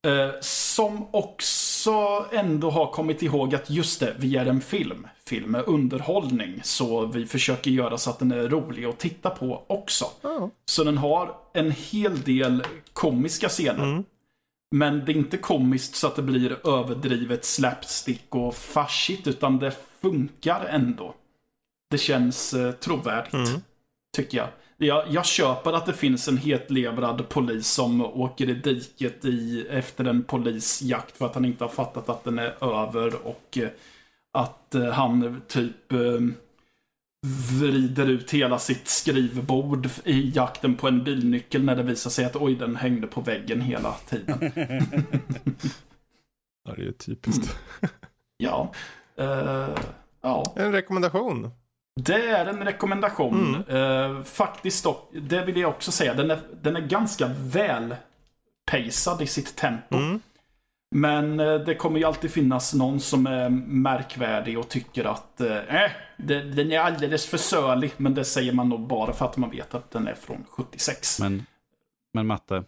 Uh, 0.07 0.31
som 0.41 1.07
också 1.11 2.27
ändå 2.33 2.71
har 2.71 2.93
kommit 2.93 3.23
ihåg 3.23 3.55
att 3.55 3.71
just 3.71 4.01
det, 4.01 4.15
vi 4.19 4.37
är 4.37 4.47
en 4.47 4.61
film. 4.61 5.07
Film 5.27 5.55
är 5.55 5.69
underhållning. 5.69 6.61
Så 6.63 7.07
vi 7.07 7.27
försöker 7.27 7.71
göra 7.71 7.99
så 7.99 8.11
att 8.11 8.19
den 8.19 8.33
är 8.33 8.49
rolig 8.49 8.85
att 8.85 8.99
titta 8.99 9.31
på 9.31 9.65
också. 9.67 10.05
Mm. 10.25 10.51
Så 10.67 10.85
den 10.85 10.99
har 10.99 11.37
en 11.55 11.71
hel 11.71 12.21
del 12.21 12.65
komiska 12.93 13.49
scener. 13.49 13.85
Mm. 13.85 14.05
Men 14.71 15.05
det 15.05 15.13
är 15.13 15.17
inte 15.17 15.37
komiskt 15.37 15.95
så 15.95 16.07
att 16.07 16.17
det 16.17 16.23
blir 16.23 16.69
överdrivet 16.69 17.45
slapstick 17.45 18.35
och 18.35 18.55
farsigt. 18.55 19.27
Utan 19.27 19.59
det 19.59 19.73
funkar 20.01 20.65
ändå. 20.65 21.15
Det 21.91 21.99
känns 21.99 22.55
eh, 22.55 22.73
trovärdigt. 22.73 23.35
Mm. 23.35 23.61
Tycker 24.17 24.39
jag. 24.39 24.49
Jag, 24.81 25.05
jag 25.09 25.27
köper 25.27 25.73
att 25.73 25.87
det 25.87 25.93
finns 25.93 26.29
en 26.29 26.37
hetlevrad 26.37 27.29
polis 27.29 27.69
som 27.69 28.01
åker 28.01 28.49
i 28.49 28.55
diket 28.55 29.25
i, 29.25 29.67
efter 29.71 30.05
en 30.05 30.25
polisjakt 30.25 31.17
för 31.17 31.27
att 31.27 31.35
han 31.35 31.45
inte 31.45 31.65
har 31.65 31.69
fattat 31.69 32.09
att 32.09 32.25
den 32.25 32.39
är 32.39 32.65
över 32.65 33.27
och 33.27 33.59
eh, 33.59 33.69
att 34.33 34.75
eh, 34.75 34.91
han 34.91 35.43
typ 35.49 35.93
eh, 35.93 36.21
vrider 37.61 38.07
ut 38.07 38.31
hela 38.31 38.59
sitt 38.59 38.89
skrivbord 38.89 39.89
i 40.05 40.33
jakten 40.35 40.75
på 40.75 40.89
en 40.89 41.05
bilnyckel 41.05 41.65
när 41.65 41.77
det 41.77 41.83
visar 41.83 42.11
sig 42.11 42.25
att 42.25 42.37
oj, 42.37 42.55
den 42.55 42.77
hängde 42.77 43.07
på 43.07 43.21
väggen 43.21 43.61
hela 43.61 43.93
tiden. 43.93 44.39
ja, 46.65 46.75
det 46.77 46.83
är 46.83 46.93
typiskt. 46.93 47.57
Mm. 47.81 47.93
Ja. 48.37 48.73
Uh, 49.21 49.77
ja. 50.21 50.53
En 50.57 50.73
rekommendation. 50.73 51.51
Det 52.05 52.31
är 52.31 52.47
en 52.47 52.65
rekommendation. 52.65 53.65
Mm. 53.69 53.77
Uh, 53.77 54.23
faktiskt 54.25 54.85
dock, 54.85 55.11
det 55.13 55.45
vill 55.45 55.57
jag 55.57 55.71
också 55.71 55.93
säga, 55.93 56.15
den 56.15 56.31
är, 56.31 56.41
den 56.63 56.77
är 56.77 56.81
ganska 56.81 57.31
väl 57.39 57.97
pacad 58.71 59.23
i 59.23 59.27
sitt 59.27 59.57
tempo. 59.57 59.97
Mm. 59.97 60.21
Men 60.91 61.41
uh, 61.41 61.61
det 61.61 61.75
kommer 61.75 61.99
ju 61.99 62.05
alltid 62.05 62.31
finnas 62.31 62.75
någon 62.75 63.01
som 63.01 63.27
är 63.27 63.49
märkvärdig 63.49 64.59
och 64.59 64.69
tycker 64.69 65.05
att 65.05 65.41
uh, 65.41 65.49
det, 66.17 66.41
den 66.41 66.73
är 66.73 66.79
alldeles 66.79 67.27
för 67.27 67.39
sölig. 67.39 67.93
Men 67.97 68.15
det 68.15 68.25
säger 68.25 68.53
man 68.53 68.69
nog 68.69 68.81
bara 68.81 69.13
för 69.13 69.25
att 69.25 69.37
man 69.37 69.51
vet 69.51 69.75
att 69.75 69.91
den 69.91 70.09
är 70.09 70.15
från 70.15 70.45
76. 70.49 71.21
Men, 71.21 71.47
men 72.15 72.27
Matte, 72.27 72.65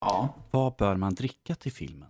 ja. 0.00 0.34
vad 0.50 0.76
bör 0.76 0.96
man 0.96 1.14
dricka 1.14 1.54
till 1.54 1.72
filmen? 1.72 2.09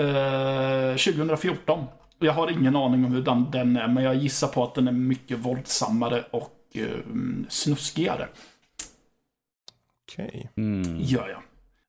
Uh, 0.01 0.97
2014. 0.97 1.85
Jag 2.19 2.33
har 2.33 2.51
ingen 2.51 2.77
aning 2.77 3.05
om 3.05 3.13
hur 3.13 3.23
den, 3.23 3.51
den 3.51 3.77
är, 3.77 3.89
men 3.89 4.05
jag 4.05 4.15
gissar 4.15 4.49
på 4.49 4.65
att 4.65 4.75
den 4.75 4.89
är 4.89 4.93
mycket 4.93 5.39
våldsammare 5.39 6.25
och 6.31 6.57
uh, 6.77 6.99
snuskigare. 7.49 8.29
Okej. 10.13 10.27
Okay. 10.27 10.47
Mm. 10.65 11.01
Gör 11.01 11.29
jag. 11.29 11.43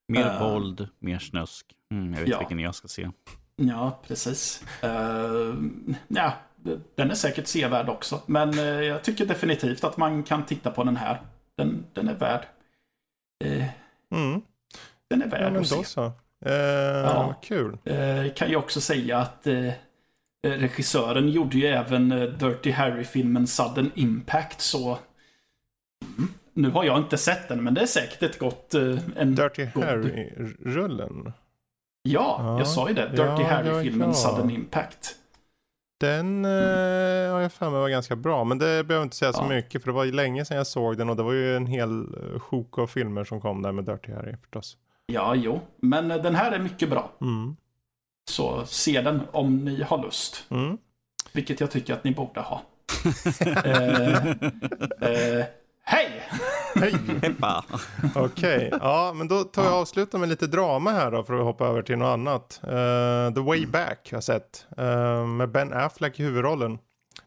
Mer 0.07 0.39
våld, 0.39 0.87
mer 0.99 1.19
snusk. 1.19 1.65
Mm, 1.91 2.13
jag 2.13 2.19
vet 2.19 2.29
ja. 2.29 2.39
vilken 2.39 2.59
jag 2.59 2.75
ska 2.75 2.87
se. 2.87 3.09
Ja, 3.55 3.99
precis. 4.07 4.63
Uh, 4.83 5.55
ja, 6.07 6.33
den 6.95 7.11
är 7.11 7.15
säkert 7.15 7.47
sevärd 7.47 7.89
också. 7.89 8.21
Men 8.25 8.59
uh, 8.59 8.65
jag 8.65 9.03
tycker 9.03 9.25
definitivt 9.25 9.83
att 9.83 9.97
man 9.97 10.23
kan 10.23 10.45
titta 10.45 10.71
på 10.71 10.83
den 10.83 10.97
här. 10.97 11.21
Den, 11.57 11.85
den 11.93 12.07
är 12.07 12.13
värd. 12.13 12.45
Uh, 13.45 13.65
mm. 14.11 14.41
Den 15.09 15.21
är 15.21 15.27
värd 15.27 15.41
ja, 15.41 15.49
men 15.49 15.61
att 15.61 15.67
se. 15.67 15.83
Så. 15.83 16.11
ja, 16.45 17.35
kul. 17.41 17.77
kan 18.35 18.49
ju 18.49 18.55
också 18.55 18.81
säga 18.81 19.17
att 19.17 19.47
regissören 20.47 21.29
gjorde 21.29 21.57
ju 21.57 21.67
även 21.67 22.09
Dirty 22.09 22.71
Harry-filmen 22.71 23.47
Sudden 23.47 23.91
Impact. 23.95 24.61
Så 24.61 24.99
mm. 26.17 26.33
Nu 26.53 26.69
har 26.69 26.83
jag 26.83 26.97
inte 26.97 27.17
sett 27.17 27.47
den, 27.47 27.63
men 27.63 27.73
det 27.73 27.81
är 27.81 27.85
säkert 27.85 28.23
ett 28.23 28.39
gott... 28.39 28.73
En 29.15 29.35
Dirty 29.35 29.65
Harry-rullen? 29.65 31.33
Ja, 32.03 32.35
ja, 32.39 32.57
jag 32.57 32.67
sa 32.67 32.87
ju 32.87 32.93
det. 32.93 33.07
Dirty 33.07 33.21
ja, 33.21 33.47
Harry-filmen 33.47 34.13
Sudden 34.13 34.49
Impact. 34.49 35.15
Den 36.01 36.45
mm. 36.45 37.31
har 37.31 37.41
jag 37.41 37.53
för 37.53 37.69
mig 37.69 37.79
var 37.79 37.89
ganska 37.89 38.15
bra, 38.15 38.43
men 38.43 38.57
det 38.57 38.65
behöver 38.65 38.93
jag 38.93 39.03
inte 39.03 39.15
säga 39.15 39.33
så 39.33 39.43
mycket 39.43 39.81
för 39.81 39.91
det 39.91 39.95
var 39.95 40.03
ju 40.03 40.11
länge 40.11 40.45
sedan 40.45 40.57
jag 40.57 40.67
såg 40.67 40.97
den 40.97 41.09
och 41.09 41.15
det 41.15 41.23
var 41.23 41.33
ju 41.33 41.55
en 41.55 41.65
hel 41.65 41.99
eh, 42.01 42.39
sjok 42.39 42.77
av 42.77 42.87
filmer 42.87 43.23
som 43.23 43.41
kom 43.41 43.61
där 43.61 43.71
med 43.71 43.83
Dirty 43.83 44.11
Harry 44.11 44.35
förstås. 44.37 44.77
Ja, 45.05 45.35
jo, 45.35 45.61
men 45.77 46.11
eh, 46.11 46.21
den 46.21 46.35
här 46.35 46.51
är 46.51 46.59
mycket 46.59 46.89
bra. 46.89 47.11
Mm. 47.21 47.55
Så 48.29 48.65
se 48.65 49.01
den 49.01 49.21
om 49.31 49.65
ni 49.65 49.83
har 49.83 50.03
lust. 50.03 50.45
Mm. 50.49 50.77
Vilket 51.33 51.59
jag 51.59 51.71
tycker 51.71 51.93
att 51.93 52.03
ni 52.03 52.11
borde 52.11 52.39
ha. 52.39 52.61
eh, 53.65 54.27
eh, 55.01 55.45
hej! 55.83 56.23
Hej! 56.75 56.95
Okej, 58.15 58.67
okay. 58.67 58.69
ja 58.81 59.13
men 59.15 59.27
då 59.27 59.43
tar 59.43 59.63
jag 59.63 59.73
avsluta 59.73 60.17
med 60.17 60.29
lite 60.29 60.47
drama 60.47 60.91
här 60.91 61.11
då 61.11 61.23
för 61.23 61.33
att 61.33 61.43
hoppa 61.43 61.67
över 61.67 61.81
till 61.81 61.97
något 61.97 62.13
annat. 62.13 62.61
Uh, 62.63 63.33
The 63.33 63.41
Way 63.41 63.65
Back 63.65 64.07
har 64.11 64.15
jag 64.17 64.23
sett. 64.23 64.65
Uh, 64.79 65.25
med 65.25 65.51
Ben 65.51 65.73
Affleck 65.73 66.19
i 66.19 66.23
huvudrollen. 66.23 66.79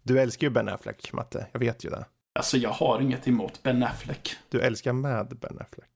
Du 0.02 0.20
älskar 0.20 0.46
ju 0.46 0.50
Ben 0.50 0.68
Affleck, 0.68 1.12
Matte. 1.12 1.46
Jag 1.52 1.60
vet 1.60 1.84
ju 1.84 1.90
det. 1.90 2.04
Alltså 2.38 2.56
jag 2.56 2.70
har 2.70 3.00
inget 3.00 3.28
emot 3.28 3.62
Ben 3.62 3.82
Affleck. 3.82 4.36
Du 4.48 4.60
älskar 4.60 4.92
med 4.92 5.26
Ben 5.26 5.58
Affleck? 5.60 5.88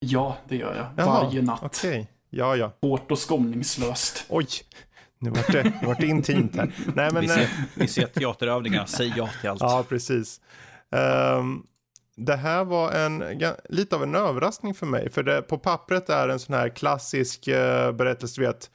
Ja, 0.00 0.36
det 0.48 0.56
gör 0.56 0.76
jag. 0.76 0.86
Jaha, 0.96 1.22
Varje 1.22 1.42
natt. 1.42 1.60
Okej, 1.62 1.90
okay. 1.90 2.06
ja 2.30 2.56
ja. 2.56 2.72
Hårt 2.80 3.10
och 3.10 3.18
skoningslöst. 3.18 4.24
Oj, 4.28 4.46
nu 5.18 5.30
vart 5.30 5.52
det, 5.52 5.62
nu 5.80 5.86
vart 5.86 6.00
det 6.00 6.06
intimt 6.06 6.56
här. 6.56 6.72
Nej, 6.94 7.10
men, 7.12 7.20
vi, 7.20 7.28
ser, 7.28 7.48
vi 7.74 7.88
ser 7.88 8.06
teaterövningar, 8.06 8.86
säg 8.86 9.14
ja 9.16 9.28
till 9.40 9.50
allt. 9.50 9.60
Ja, 9.62 9.84
precis. 9.88 10.40
Um, 10.90 11.66
det 12.16 12.36
här 12.36 12.64
var 12.64 12.92
en, 12.92 13.24
lite 13.68 13.96
av 13.96 14.02
en 14.02 14.14
överraskning 14.14 14.74
för 14.74 14.86
mig. 14.86 15.10
För 15.10 15.22
det 15.22 15.42
på 15.42 15.58
pappret 15.58 16.08
är 16.08 16.28
en 16.28 16.38
sån 16.38 16.54
här 16.54 16.68
klassisk 16.68 17.48
uh, 17.48 17.92
berättelse, 17.92 18.40
du 18.40 18.46
vet. 18.46 18.70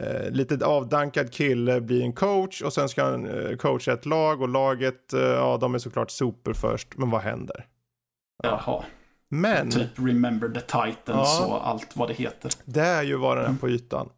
Uh, 0.00 0.30
lite 0.30 0.66
avdankad 0.66 1.32
kille 1.32 1.80
blir 1.80 2.02
en 2.02 2.12
coach 2.12 2.62
och 2.62 2.72
sen 2.72 2.88
ska 2.88 3.04
han 3.04 3.26
uh, 3.26 3.56
coacha 3.56 3.92
ett 3.92 4.06
lag 4.06 4.42
och 4.42 4.48
laget, 4.48 5.14
uh, 5.14 5.20
ja 5.20 5.58
de 5.60 5.74
är 5.74 5.78
såklart 5.78 6.10
super 6.10 6.52
först. 6.52 6.96
Men 6.96 7.10
vad 7.10 7.20
händer? 7.20 7.66
Jaha. 8.42 8.84
Men. 9.28 9.70
Typ 9.70 9.98
Remember 9.98 10.48
the 10.48 10.60
Titans 10.60 11.38
ja, 11.40 11.46
och 11.46 11.68
allt 11.68 11.96
vad 11.96 12.08
det 12.08 12.14
heter. 12.14 12.50
Det 12.64 12.80
är 12.80 13.02
ju 13.02 13.16
vad 13.16 13.36
den 13.36 13.54
är 13.54 13.58
på 13.58 13.68
ytan. 13.68 14.08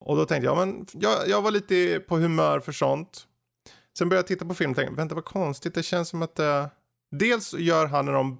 Och 0.00 0.16
då 0.16 0.24
tänkte 0.24 0.46
jag, 0.46 0.56
men 0.56 0.86
jag, 0.92 1.28
jag 1.28 1.42
var 1.42 1.50
lite 1.50 2.00
på 2.00 2.16
humör 2.16 2.60
för 2.60 2.72
sånt. 2.72 3.26
Sen 3.98 4.08
började 4.08 4.20
jag 4.20 4.26
titta 4.26 4.44
på 4.44 4.54
filmen 4.54 4.70
och 4.72 4.76
tänkte, 4.76 4.96
vänta 4.96 5.14
vad 5.14 5.24
konstigt, 5.24 5.74
det 5.74 5.82
känns 5.82 6.08
som 6.08 6.22
att 6.22 6.34
det 6.34 6.70
dels 7.18 7.54
gör 7.54 7.86
han 7.86 8.08
en 8.08 8.14
av 8.14 8.36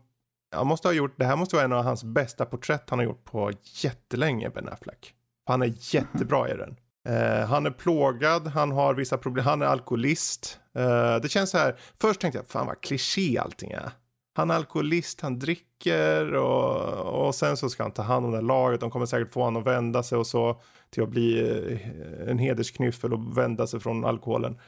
han 0.55 0.67
måste 0.67 0.89
ha 0.89 0.93
gjort, 0.93 1.15
det 1.19 1.25
här 1.25 1.37
måste 1.37 1.57
vara 1.57 1.65
en 1.65 1.73
av 1.73 1.85
hans 1.85 2.05
bästa 2.05 2.45
porträtt 2.45 2.91
han 2.91 2.99
har 2.99 3.07
gjort 3.07 3.25
på 3.25 3.51
jättelänge, 3.63 4.51
Ben 4.51 4.69
Affleck. 4.69 5.15
Han 5.47 5.63
är 5.63 5.75
jättebra 5.79 6.51
i 6.51 6.57
den. 6.57 6.77
Uh, 7.09 7.47
han 7.47 7.67
är 7.67 7.71
plågad, 7.71 8.47
han 8.47 8.73
har 8.73 8.95
vissa 8.95 9.19
problem, 9.19 9.45
han 9.45 9.63
är 9.63 9.67
alkoholist. 9.67 10.61
Uh, 10.79 11.17
det 11.23 11.29
känns 11.29 11.51
så 11.51 11.59
här, 11.59 11.77
först 12.01 12.21
tänkte 12.21 12.39
jag, 12.39 12.47
fan 12.47 12.67
vad 12.67 12.81
kliché 12.81 13.39
allting 13.39 13.71
är. 13.71 13.91
Han 14.37 14.51
är 14.51 14.55
alkoholist, 14.55 15.21
han 15.21 15.39
dricker 15.39 16.35
och, 16.35 17.27
och 17.27 17.35
sen 17.35 17.57
så 17.57 17.69
ska 17.69 17.83
han 17.83 17.93
ta 17.93 18.03
hand 18.03 18.27
om 18.27 18.33
det 18.33 18.39
här 18.39 18.43
laget. 18.43 18.81
De 18.81 18.91
kommer 18.91 19.07
säkert 19.07 19.33
få 19.33 19.43
honom 19.43 19.63
att 19.63 19.69
vända 19.69 20.03
sig 20.03 20.19
och 20.19 20.27
så 20.27 20.61
till 20.91 21.03
att 21.03 21.09
bli 21.09 21.51
eh, 21.51 22.31
en 22.31 22.39
hedersknyffel 22.39 23.13
och 23.13 23.39
vända 23.39 23.67
sig 23.67 23.81
från 23.81 24.05
alkoholen. 24.05 24.59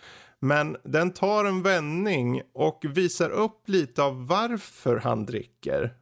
Men 0.40 0.76
den 0.84 1.10
tar 1.10 1.44
en 1.44 1.62
vändning 1.62 2.42
och 2.54 2.84
visar 2.88 3.30
upp 3.30 3.68
lite 3.68 4.02
av 4.02 4.26
varför 4.26 4.96
han 4.96 5.26
dricker. 5.26 5.94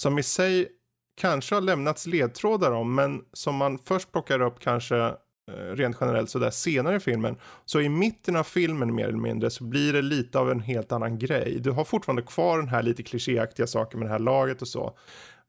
Som 0.00 0.18
i 0.18 0.22
sig 0.22 0.68
kanske 1.16 1.54
har 1.54 1.62
lämnats 1.62 2.06
ledtrådar 2.06 2.72
om 2.72 2.94
men 2.94 3.24
som 3.32 3.56
man 3.56 3.78
först 3.78 4.12
plockar 4.12 4.42
upp 4.42 4.60
kanske 4.60 4.96
eh, 4.96 5.74
rent 5.74 5.96
generellt 6.00 6.30
sådär 6.30 6.50
senare 6.50 6.96
i 6.96 7.00
filmen. 7.00 7.36
Så 7.64 7.80
i 7.80 7.88
mitten 7.88 8.36
av 8.36 8.44
filmen 8.44 8.94
mer 8.94 9.08
eller 9.08 9.18
mindre 9.18 9.50
så 9.50 9.64
blir 9.64 9.92
det 9.92 10.02
lite 10.02 10.38
av 10.38 10.50
en 10.50 10.60
helt 10.60 10.92
annan 10.92 11.18
grej. 11.18 11.58
Du 11.60 11.70
har 11.70 11.84
fortfarande 11.84 12.22
kvar 12.22 12.58
den 12.58 12.68
här 12.68 12.82
lite 12.82 13.02
klichéaktiga 13.02 13.66
saken 13.66 14.00
med 14.00 14.08
det 14.08 14.12
här 14.12 14.18
laget 14.18 14.62
och 14.62 14.68
så. 14.68 14.98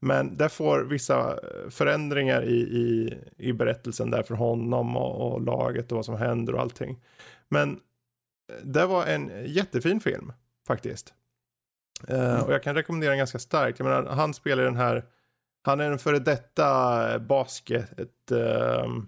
Men 0.00 0.36
där 0.36 0.48
får 0.48 0.80
vissa 0.80 1.30
eh, 1.30 1.70
förändringar 1.70 2.42
i, 2.44 2.56
i, 2.56 3.18
i 3.36 3.52
berättelsen 3.52 4.10
där 4.10 4.22
för 4.22 4.34
honom 4.34 4.96
och, 4.96 5.32
och 5.32 5.40
laget 5.40 5.92
och 5.92 5.96
vad 5.96 6.04
som 6.04 6.16
händer 6.16 6.54
och 6.54 6.60
allting. 6.60 6.98
Men 7.48 7.80
det 8.62 8.86
var 8.86 9.06
en 9.06 9.30
jättefin 9.46 10.00
film 10.00 10.32
faktiskt. 10.66 11.14
Uh, 12.10 12.40
och 12.40 12.52
jag 12.52 12.62
kan 12.62 12.74
rekommendera 12.74 13.10
den 13.10 13.18
ganska 13.18 13.38
starkt. 13.38 13.78
Jag 13.78 13.86
menar, 13.86 14.04
han 14.04 14.34
spelar 14.34 14.62
den 14.62 14.76
här, 14.76 15.04
han 15.62 15.80
är 15.80 15.90
en 15.90 15.98
före 15.98 16.18
detta 16.18 17.18
basket, 17.18 18.08
uh, 18.32 19.02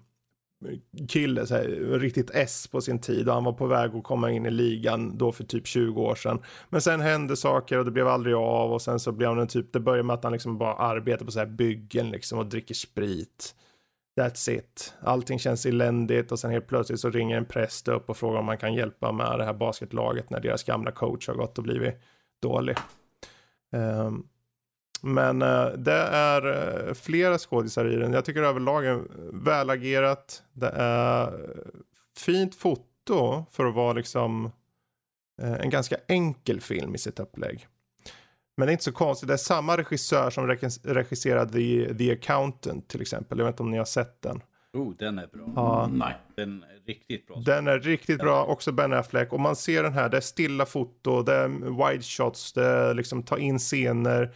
kille, 1.07 1.45
så 1.45 1.55
här, 1.55 1.63
riktigt 1.99 2.31
S 2.33 2.67
på 2.67 2.81
sin 2.81 2.99
tid 2.99 3.27
och 3.27 3.33
han 3.33 3.43
var 3.43 3.53
på 3.53 3.67
väg 3.67 3.95
att 3.95 4.03
komma 4.03 4.31
in 4.31 4.45
i 4.45 4.51
ligan 4.51 5.17
då 5.17 5.31
för 5.31 5.43
typ 5.43 5.67
20 5.67 6.01
år 6.01 6.15
sedan. 6.15 6.39
Men 6.69 6.81
sen 6.81 7.01
hände 7.01 7.37
saker 7.37 7.77
och 7.77 7.85
det 7.85 7.91
blev 7.91 8.07
aldrig 8.07 8.35
av 8.35 8.73
och 8.73 8.81
sen 8.81 8.99
så 8.99 9.11
blev 9.11 9.29
han 9.29 9.39
en 9.39 9.47
typ, 9.47 9.73
det 9.73 9.79
började 9.79 10.03
med 10.03 10.13
att 10.13 10.23
han 10.23 10.33
liksom 10.33 10.57
bara 10.57 10.73
arbetar 10.73 11.25
på 11.25 11.31
så 11.31 11.39
här 11.39 11.45
byggen 11.45 12.09
liksom 12.09 12.39
och 12.39 12.45
dricker 12.45 12.75
sprit. 12.75 13.55
That's 14.17 14.49
it. 14.49 14.93
Allting 15.01 15.39
känns 15.39 15.65
eländigt 15.65 16.31
och 16.31 16.39
sen 16.39 16.51
helt 16.51 16.67
plötsligt 16.67 16.99
så 16.99 17.09
ringer 17.09 17.37
en 17.37 17.45
präst 17.45 17.87
upp 17.87 18.09
och 18.09 18.17
frågar 18.17 18.39
om 18.39 18.45
man 18.45 18.57
kan 18.57 18.73
hjälpa 18.73 19.11
med 19.11 19.39
det 19.39 19.45
här 19.45 19.53
basketlaget 19.53 20.29
när 20.29 20.39
deras 20.39 20.63
gamla 20.63 20.91
coach 20.91 21.27
har 21.27 21.35
gått 21.35 21.57
och 21.57 21.63
blivit 21.63 21.95
dålig. 22.41 22.77
Um, 23.71 24.27
men 25.01 25.41
uh, 25.41 25.67
det 25.77 26.01
är 26.11 26.47
uh, 26.47 26.93
flera 26.93 27.37
skådisar 27.37 27.85
i 27.85 27.95
den. 27.95 28.13
Jag 28.13 28.25
tycker 28.25 28.43
överlag 28.43 28.85
är 28.85 29.01
välagerat. 29.33 30.43
Det 30.53 30.69
är 30.75 31.49
fint 32.17 32.55
foto 32.55 33.45
för 33.51 33.65
att 33.65 33.75
vara 33.75 33.93
liksom 33.93 34.45
uh, 35.41 35.61
en 35.61 35.69
ganska 35.69 35.97
enkel 36.07 36.61
film 36.61 36.95
i 36.95 36.97
sitt 36.97 37.19
upplägg. 37.19 37.67
Men 38.61 38.65
det 38.65 38.71
är 38.71 38.73
inte 38.73 38.83
så 38.83 38.91
konstigt. 38.91 39.27
Det 39.27 39.33
är 39.33 39.37
samma 39.37 39.77
regissör 39.77 40.29
som 40.29 40.47
regisserade 40.83 41.51
The, 41.51 41.93
The 41.93 42.11
Accountant 42.11 42.87
till 42.87 43.01
exempel. 43.01 43.37
Jag 43.37 43.45
vet 43.45 43.53
inte 43.53 43.63
om 43.63 43.71
ni 43.71 43.77
har 43.77 43.85
sett 43.85 44.21
den. 44.21 44.41
Oh, 44.73 44.93
den 44.97 45.19
är 45.19 45.27
bra. 45.27 45.53
Ja. 45.55 45.89
Nej. 45.93 46.17
Den 46.35 46.63
är 46.63 46.87
riktigt 46.87 47.27
bra. 47.27 47.35
Den 47.45 47.67
är 47.67 47.79
riktigt 47.79 48.19
bra. 48.19 48.43
Också 48.43 48.71
Ben 48.71 48.93
Affleck. 48.93 49.33
Och 49.33 49.39
man 49.39 49.55
ser 49.55 49.83
den 49.83 49.93
här. 49.93 50.09
Det 50.09 50.17
är 50.17 50.21
stilla 50.21 50.65
foto. 50.65 51.23
Det 51.23 51.33
är 51.33 51.47
wide 51.89 52.03
shots. 52.03 52.53
Det 52.53 52.65
är 52.65 52.93
liksom 52.93 53.23
ta 53.23 53.37
in 53.37 53.59
scener. 53.59 54.33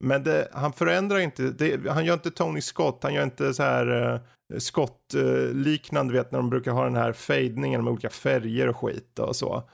Men 0.00 0.22
det, 0.22 0.48
han 0.52 0.72
förändrar 0.72 1.18
inte. 1.18 1.42
Det, 1.42 1.90
han 1.90 2.04
gör 2.04 2.14
inte 2.14 2.30
Tony 2.30 2.60
Scott. 2.60 3.02
Han 3.02 3.14
gör 3.14 3.22
inte 3.22 3.54
så 3.54 3.62
här 3.62 4.12
uh, 4.12 4.20
Scott-liknande. 4.58 6.14
Uh, 6.14 6.18
vet 6.18 6.32
när 6.32 6.38
de 6.38 6.50
brukar 6.50 6.72
ha 6.72 6.84
den 6.84 6.96
här 6.96 7.12
fejdningen 7.12 7.84
med 7.84 7.92
olika 7.92 8.10
färger 8.10 8.68
och 8.68 8.76
skit 8.76 9.18
och 9.18 9.36
så. 9.36 9.68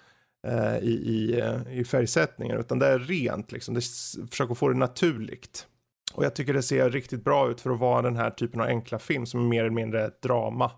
Eh, 0.47 0.78
i, 0.78 0.93
i, 0.93 1.40
eh, 1.40 1.78
i 1.78 1.85
färgsättningen 1.85 2.59
utan 2.59 2.78
det 2.78 2.86
är 2.86 2.98
rent 2.98 3.52
liksom. 3.52 3.74
Det 3.74 3.82
försöker 4.31 4.55
få 4.55 4.69
det 4.69 4.78
naturligt. 4.78 5.66
Och 6.12 6.24
jag 6.24 6.35
tycker 6.35 6.55
det 6.55 6.62
ser 6.62 6.90
riktigt 6.90 7.24
bra 7.24 7.51
ut 7.51 7.60
för 7.60 7.70
att 7.70 7.78
vara 7.78 8.02
den 8.02 8.16
här 8.16 8.31
typen 8.31 8.60
av 8.60 8.66
enkla 8.66 8.98
film 8.98 9.27
som 9.27 9.40
är 9.40 9.44
mer 9.48 9.60
eller 9.60 9.70
mindre 9.70 10.06
ett 10.06 10.23
drama. 10.23 10.70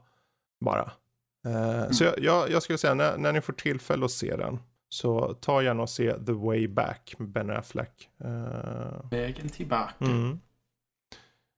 bara. 0.60 0.92
Mm. 1.46 1.92
Så 1.92 2.04
jag, 2.04 2.18
jag, 2.18 2.50
jag, 2.50 2.62
skulle 2.62 2.78
säga 2.78 2.94
när, 2.94 3.18
när 3.18 3.32
ni 3.32 3.40
får 3.40 3.52
tillfälle 3.52 4.04
att 4.04 4.10
se 4.10 4.36
den. 4.36 4.58
Så 4.88 5.34
ta 5.34 5.62
gärna 5.62 5.82
och 5.82 5.90
se 5.90 6.12
The 6.26 6.32
Way 6.32 6.68
Back 6.68 7.14
med 7.18 7.28
Ben 7.28 7.50
Affleck. 7.50 8.08
Vägen 9.10 9.48
tillbaka. 9.48 10.04
Mm. 10.04 10.40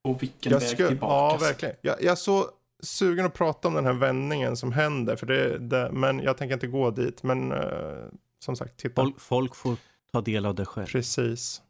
Och 0.04 0.22
vilken 0.22 0.52
jag 0.52 0.60
väg 0.60 0.68
skulle, 0.68 0.88
tillbaka. 0.88 1.34
Ja, 1.34 1.48
verkligen. 1.48 1.76
Jag, 1.80 2.02
jag 2.02 2.12
är 2.12 2.16
så 2.16 2.50
sugen 2.86 3.26
att 3.26 3.34
prata 3.34 3.68
om 3.68 3.74
den 3.74 3.84
här 3.84 3.92
vändningen 3.92 4.56
som 4.56 4.72
händer. 4.72 5.16
För 5.16 5.26
det, 5.26 5.58
det 5.58 5.90
men 5.92 6.20
jag 6.20 6.36
tänker 6.36 6.54
inte 6.54 6.66
gå 6.66 6.90
dit. 6.90 7.22
Men 7.22 7.52
uh, 7.52 8.08
som 8.38 8.56
sagt, 8.56 8.76
titta. 8.76 9.02
Folk, 9.02 9.20
folk, 9.20 9.54
får 9.54 9.76
ta 10.12 10.20
del 10.20 10.46
av 10.46 10.54
det 10.54 10.64
själv. 10.64 10.86
Precis. 10.86 11.62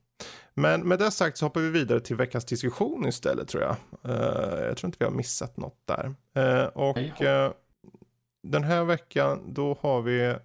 Men 0.55 0.89
med 0.89 0.99
det 0.99 1.11
sagt 1.11 1.39
så 1.39 1.47
hoppar 1.47 1.61
vi 1.61 1.71
vidare 1.71 2.01
till 2.01 2.17
veckans 2.17 2.45
diskussion 2.45 3.09
istället 3.09 3.49
tror 3.49 3.63
jag. 3.63 3.77
Uh, 4.09 4.65
jag 4.65 4.77
tror 4.77 4.89
inte 4.89 4.97
vi 4.99 5.05
har 5.05 5.13
missat 5.13 5.57
något 5.57 5.81
där. 5.85 6.15
Uh, 6.39 6.67
och 6.67 6.99
den 8.43 8.65
här 8.65 8.85
veckan 8.85 9.55
då 9.55 9.79
har 9.81 10.03
vi 10.03 10.37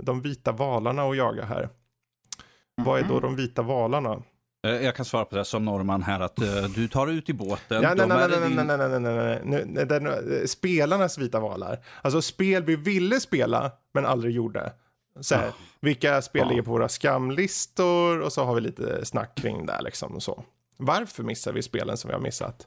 de 0.00 0.22
vita 0.22 0.52
valarna 0.52 1.02
att 1.02 1.16
jaga 1.16 1.44
här. 1.44 1.62
Mm 1.62 1.70
-hmm. 1.70 2.84
Vad 2.84 3.00
är 3.00 3.04
då 3.04 3.14
mhm. 3.14 3.22
de 3.22 3.36
vita 3.36 3.62
valarna? 3.62 4.22
Eh, 4.64 4.84
jag 4.84 4.96
kan 4.96 5.04
svara 5.04 5.24
på 5.24 5.36
det 5.36 5.44
som 5.44 5.64
norrman 5.64 6.02
här 6.02 6.20
att 6.20 6.42
uh, 6.42 6.64
du 6.74 6.88
tar 6.88 7.06
ut 7.06 7.28
i 7.28 7.32
båten. 7.32 7.82
Ja, 7.82 7.94
nej, 7.94 8.06
nej, 8.06 8.28
nej, 8.28 8.38
nej, 8.40 8.64
nej, 8.64 8.88
nej, 8.88 9.00
nej, 9.00 9.40
nej, 9.44 9.64
nej, 9.66 9.86
den, 9.86 10.06
eh, 10.06 10.44
spelarnas 10.46 11.18
vita 11.18 11.40
valar. 11.40 11.84
Alltså 12.02 12.22
spel 12.22 12.64
vi 12.64 12.76
ville 12.76 13.20
spela 13.20 13.72
men 13.94 14.06
aldrig 14.06 14.34
gjorde. 14.34 14.72
Så 15.20 15.34
här, 15.34 15.48
oh. 15.48 15.54
Vilka 15.80 16.22
spel 16.22 16.42
oh. 16.42 16.48
ligger 16.48 16.62
på 16.62 16.70
våra 16.70 16.88
skamlistor 16.88 18.20
och 18.20 18.32
så 18.32 18.44
har 18.44 18.54
vi 18.54 18.60
lite 18.60 19.04
snack 19.04 19.34
kring 19.34 19.66
det 19.66 19.82
liksom 19.82 20.14
och 20.14 20.22
så. 20.22 20.44
Varför 20.76 21.22
missar 21.22 21.52
vi 21.52 21.62
spelen 21.62 21.96
som 21.96 22.08
vi 22.08 22.14
har 22.14 22.20
missat? 22.20 22.66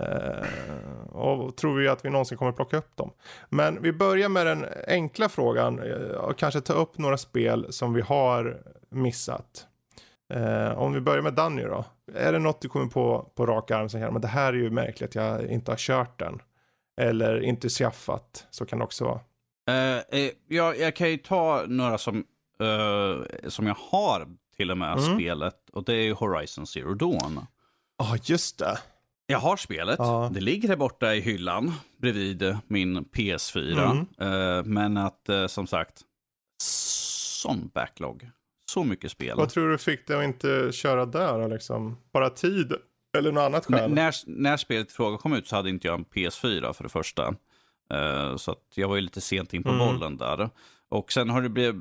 Uh, 0.00 1.16
och 1.16 1.56
tror 1.56 1.76
vi 1.76 1.88
att 1.88 2.04
vi 2.04 2.10
någonsin 2.10 2.38
kommer 2.38 2.52
plocka 2.52 2.76
upp 2.76 2.96
dem. 2.96 3.12
Men 3.48 3.82
vi 3.82 3.92
börjar 3.92 4.28
med 4.28 4.46
den 4.46 4.66
enkla 4.88 5.28
frågan 5.28 5.80
och 6.16 6.38
kanske 6.38 6.60
ta 6.60 6.72
upp 6.72 6.98
några 6.98 7.18
spel 7.18 7.66
som 7.70 7.92
vi 7.92 8.00
har 8.00 8.62
missat. 8.90 9.66
Uh, 10.34 10.78
om 10.78 10.92
vi 10.92 11.00
börjar 11.00 11.22
med 11.22 11.34
Danny 11.34 11.62
då. 11.62 11.84
Är 12.14 12.32
det 12.32 12.38
något 12.38 12.60
du 12.60 12.68
kommer 12.68 12.86
på 12.86 13.32
på 13.34 13.46
rak 13.46 13.70
arm 13.70 13.88
som 13.88 14.00
men 14.00 14.20
det 14.20 14.28
här 14.28 14.52
är 14.52 14.56
ju 14.56 14.70
märkligt 14.70 15.08
att 15.08 15.14
jag 15.14 15.50
inte 15.50 15.72
har 15.72 15.76
kört 15.76 16.18
den. 16.18 16.42
Eller 17.00 17.40
inte 17.40 17.68
skaffat, 17.68 18.46
så 18.50 18.66
kan 18.66 18.78
det 18.78 18.84
också 18.84 19.04
vara. 19.04 19.20
ja, 20.48 20.74
jag 20.74 20.96
kan 20.96 21.10
ju 21.10 21.16
ta 21.16 21.64
några 21.66 21.98
som, 21.98 22.24
som 23.48 23.66
jag 23.66 23.76
har 23.90 24.26
till 24.56 24.70
och 24.70 24.78
med 24.78 24.98
mm. 24.98 25.14
spelet 25.14 25.70
och 25.72 25.84
det 25.84 25.94
är 25.94 26.14
Horizon 26.14 26.66
Zero 26.66 26.94
Dawn. 26.94 27.46
Ja, 27.98 28.12
ah, 28.12 28.16
just 28.22 28.58
det. 28.58 28.78
Jag 29.26 29.38
har 29.38 29.56
spelet. 29.56 29.98
Ja. 29.98 30.30
Det 30.34 30.40
ligger 30.40 30.68
här 30.68 30.76
borta 30.76 31.14
i 31.14 31.20
hyllan 31.20 31.72
bredvid 31.98 32.56
min 32.66 33.04
PS4. 33.04 34.06
Mm. 34.20 34.32
Uh, 34.32 34.64
men 34.64 34.96
att 34.96 35.30
som 35.46 35.66
sagt, 35.66 36.02
sån 36.62 37.70
backlog. 37.74 38.30
Så 38.70 38.84
mycket 38.84 39.10
spel. 39.10 39.36
Vad 39.36 39.48
tror 39.48 39.68
du 39.68 39.78
fick 39.78 40.06
dig 40.06 40.16
att 40.16 40.24
inte 40.24 40.72
köra 40.72 41.06
där? 41.06 41.48
Liksom? 41.48 41.98
Bara 42.12 42.30
tid? 42.30 42.72
Eller 43.18 43.32
något 43.32 43.42
annat 43.42 43.66
skäl? 43.66 43.84
N 43.84 43.94
när, 43.94 44.14
när 44.26 44.56
spelet 44.56 44.90
i 44.90 44.94
fråga 44.94 45.18
kom 45.18 45.32
ut 45.32 45.48
så 45.48 45.56
hade 45.56 45.70
inte 45.70 45.86
jag 45.86 45.98
en 45.98 46.04
PS4 46.04 46.72
för 46.72 46.82
det 46.82 46.88
första. 46.88 47.28
Uh, 47.94 48.36
så 48.36 48.50
att 48.50 48.64
jag 48.74 48.88
var 48.88 48.96
ju 48.96 49.02
lite 49.02 49.20
sent 49.20 49.54
in 49.54 49.62
på 49.62 49.68
mm. 49.68 49.78
bollen 49.86 50.16
där. 50.16 50.50
Och 50.88 51.12
sen 51.12 51.30
har 51.30 51.42
det 51.42 51.48
blivit... 51.48 51.76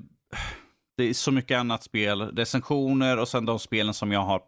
Det 0.98 1.04
är 1.04 1.14
så 1.14 1.32
mycket 1.32 1.60
annat 1.60 1.84
spel. 1.84 2.22
Recensioner 2.22 3.20
och 3.20 3.28
sen 3.28 3.46
de 3.46 3.60
spelen 3.60 3.94
som 3.94 4.12
jag 4.12 4.20
har 4.20 4.42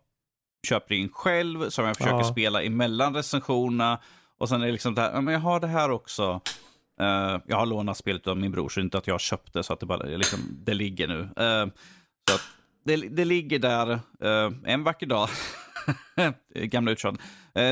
köper 0.68 0.96
in 0.96 1.10
själv, 1.10 1.70
som 1.70 1.86
jag 1.86 1.98
försöker 1.98 2.16
ja. 2.16 2.24
spela 2.32 2.64
emellan 2.64 3.16
recensionerna. 3.16 4.00
Och 4.38 4.50
sen 4.50 4.62
är 4.62 4.66
det 4.66 4.72
liksom 4.72 4.96
det 4.96 5.02
här, 5.02 5.22
men 5.22 5.34
jag 5.34 5.42
har 5.42 5.60
det 5.60 5.68
här 5.68 5.92
också. 5.92 6.42
Uh, 7.02 7.38
jag 7.46 7.58
har 7.58 7.66
lånat 7.66 7.98
spelet 7.98 8.28
av 8.28 8.38
min 8.38 8.52
bror, 8.52 8.70
så 8.70 8.80
inte 8.80 8.98
att 8.98 9.08
jag 9.08 9.14
har 9.14 9.20
köpt 9.20 9.54
det, 9.54 9.64
så 9.64 9.74
att 9.74 9.80
det 9.80 9.86
bara 9.86 10.04
liksom, 10.04 10.40
det 10.50 10.74
ligger 10.74 11.08
nu. 11.08 11.20
Uh, 11.20 11.72
så 12.30 12.36
att 12.36 12.42
det, 12.86 12.96
det 12.96 13.26
ligger 13.26 13.60
där 13.60 13.92
uh, 13.92 14.54
en 14.66 14.84
vacker 14.84 15.06
dag. 15.06 15.30
Gamla 16.56 16.92
uttjatet. 16.92 17.22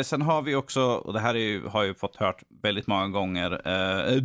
sen 0.04 0.22
har 0.22 0.42
vi 0.42 0.56
också, 0.56 0.82
och 0.82 1.14
det 1.14 1.20
här 1.20 1.36
ju, 1.36 1.68
har 1.68 1.84
jag 1.84 1.98
fått 1.98 2.16
hört 2.16 2.44
väldigt 2.64 2.88
många 2.88 3.08
gånger, 3.08 3.50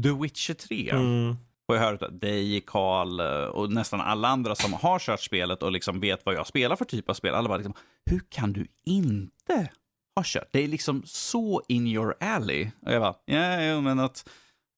The 0.02 0.22
Witcher 0.22 0.54
3. 0.54 0.90
Mm 0.90 1.36
får 1.72 1.76
jag 1.76 1.84
höra 1.84 2.06
av 2.06 2.18
dig, 2.18 2.60
Karl 2.66 3.20
eh, 3.20 3.44
och 3.44 3.72
nästan 3.72 4.00
alla 4.00 4.28
andra 4.28 4.54
som 4.54 4.72
har 4.72 4.98
kört 4.98 5.20
spelet 5.20 5.62
och 5.62 5.72
liksom 5.72 6.00
vet 6.00 6.26
vad 6.26 6.34
jag 6.34 6.46
spelar 6.46 6.76
för 6.76 6.84
typ 6.84 7.10
av 7.10 7.14
spel. 7.14 7.34
Alla 7.34 7.48
bara 7.48 7.58
liksom, 7.58 7.74
hur 8.10 8.20
kan 8.28 8.52
du 8.52 8.66
inte 8.86 9.70
ha 10.16 10.22
kört? 10.24 10.48
Det 10.52 10.64
är 10.64 10.68
liksom 10.68 11.02
så 11.06 11.62
in 11.68 11.86
your 11.86 12.14
alley. 12.20 12.70
Och 12.86 12.92
jag 12.92 13.02
bara, 13.02 13.14
ja, 13.24 13.60
ja 13.62 13.80
men 13.80 14.00
att 14.00 14.28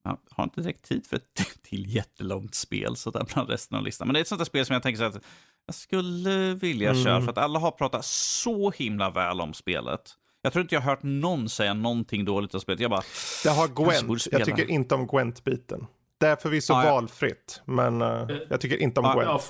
jag 0.04 0.18
har 0.30 0.44
inte 0.44 0.60
direkt 0.60 0.88
tid 0.88 1.06
för 1.06 1.16
ett 1.16 1.34
till 1.62 1.94
jättelångt 1.94 2.54
spel 2.54 2.96
så 2.96 3.10
där 3.10 3.26
bland 3.34 3.50
resten 3.50 3.78
av 3.78 3.84
listan. 3.84 4.08
Men 4.08 4.12
det 4.12 4.18
är 4.18 4.22
ett 4.22 4.28
sånt 4.28 4.38
där 4.38 4.44
spel 4.44 4.66
som 4.66 4.74
jag 4.74 4.82
tänker 4.82 4.98
så 4.98 5.04
att 5.04 5.24
jag 5.66 5.74
skulle 5.74 6.54
vilja 6.54 6.90
mm. 6.90 7.04
köra 7.04 7.20
för 7.20 7.30
att 7.30 7.38
alla 7.38 7.58
har 7.58 7.70
pratat 7.70 8.04
så 8.04 8.70
himla 8.70 9.10
väl 9.10 9.40
om 9.40 9.54
spelet. 9.54 10.14
Jag 10.42 10.52
tror 10.52 10.62
inte 10.62 10.74
jag 10.74 10.82
har 10.82 10.90
hört 10.90 11.02
någon 11.02 11.48
säga 11.48 11.74
någonting 11.74 12.24
dåligt 12.24 12.54
om 12.54 12.60
spelet. 12.60 12.80
Jag 12.80 12.90
bara... 12.90 13.02
Jag 13.44 13.52
har 13.52 13.68
Gwent. 13.68 14.26
Jag 14.32 14.44
tycker 14.44 14.70
inte 14.70 14.94
om 14.94 15.06
Gwent-biten. 15.06 15.86
Det 16.18 16.26
är 16.26 16.36
förvisso 16.36 16.72
ja, 16.72 16.84
ja. 16.84 16.92
valfritt, 16.92 17.62
men 17.64 18.02
uh, 18.02 18.30
jag 18.50 18.60
tycker 18.60 18.82
inte 18.82 19.00
om 19.00 19.06
ja, 19.06 19.14
Gwent. 19.14 19.28
Ja, 19.28 19.40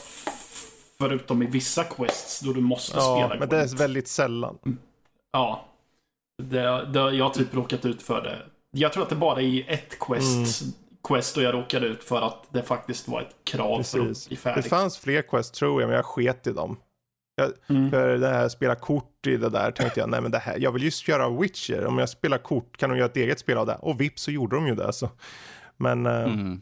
förutom 0.99 1.43
i 1.43 1.47
vissa 1.47 1.85
quests 1.85 2.41
då 2.41 2.53
du 2.53 2.61
måste 2.61 2.97
ja, 2.97 3.03
spela 3.03 3.27
Gwent. 3.27 3.41
men 3.41 3.49
det 3.49 3.57
är 3.57 3.77
väldigt 3.77 4.09
sällan. 4.09 4.59
Mm. 4.67 4.79
Ja. 5.33 5.65
Det, 6.43 6.87
det, 6.93 6.99
jag 6.99 7.25
har 7.25 7.31
typ 7.31 7.55
råkat 7.55 7.85
ut 7.85 8.03
för 8.03 8.23
det. 8.23 8.39
Jag 8.75 8.93
tror 8.93 9.03
att 9.03 9.09
det 9.09 9.17
bara 9.17 9.41
är 9.41 9.45
i 9.45 9.65
ett 9.69 9.99
quest, 9.99 10.63
mm. 10.63 10.73
quest 11.09 11.37
och 11.37 11.43
jag 11.43 11.55
råkade 11.55 11.87
ut 11.87 12.05
för 12.05 12.21
att 12.21 12.47
det 12.51 12.63
faktiskt 12.63 13.09
var 13.09 13.21
ett 13.21 13.35
krav 13.45 13.77
Precis. 13.77 13.93
för 13.93 14.01
att 14.01 14.29
bli 14.29 14.37
färdig. 14.37 14.65
Det 14.65 14.69
fanns 14.69 14.99
fler 14.99 15.23
quest 15.23 15.55
tror 15.55 15.83
jag, 15.83 15.89
men 15.89 15.97
jag 15.97 16.05
sket 16.05 16.47
i 16.47 16.53
dem. 16.53 16.77
Jag, 17.37 17.53
mm. 17.69 17.91
För 17.91 18.19
det 18.19 18.29
här 18.29 18.49
spela 18.49 18.75
kort 18.75 19.27
i 19.27 19.37
det 19.37 19.49
där 19.49 19.71
tänkte 19.71 20.01
jag, 20.01 20.09
nej 20.09 20.21
men 20.21 20.31
det 20.31 20.39
här, 20.39 20.59
jag 20.59 20.73
vill 20.73 20.83
just 20.83 21.09
göra 21.09 21.31
Witcher. 21.31 21.87
Om 21.87 21.99
jag 21.99 22.09
spelar 22.09 22.39
kort 22.39 22.77
kan 22.77 22.91
de 22.91 22.97
göra 22.97 23.07
ett 23.07 23.17
eget 23.17 23.39
spel 23.39 23.59
av 23.59 23.67
det. 23.67 23.79
Och 23.81 24.01
vips 24.01 24.23
så 24.23 24.31
gjorde 24.31 24.57
de 24.57 24.67
ju 24.67 24.75
det. 24.75 24.93
Så. 24.93 25.11
Men 25.77 26.07
eh, 26.07 26.23
mm. 26.23 26.61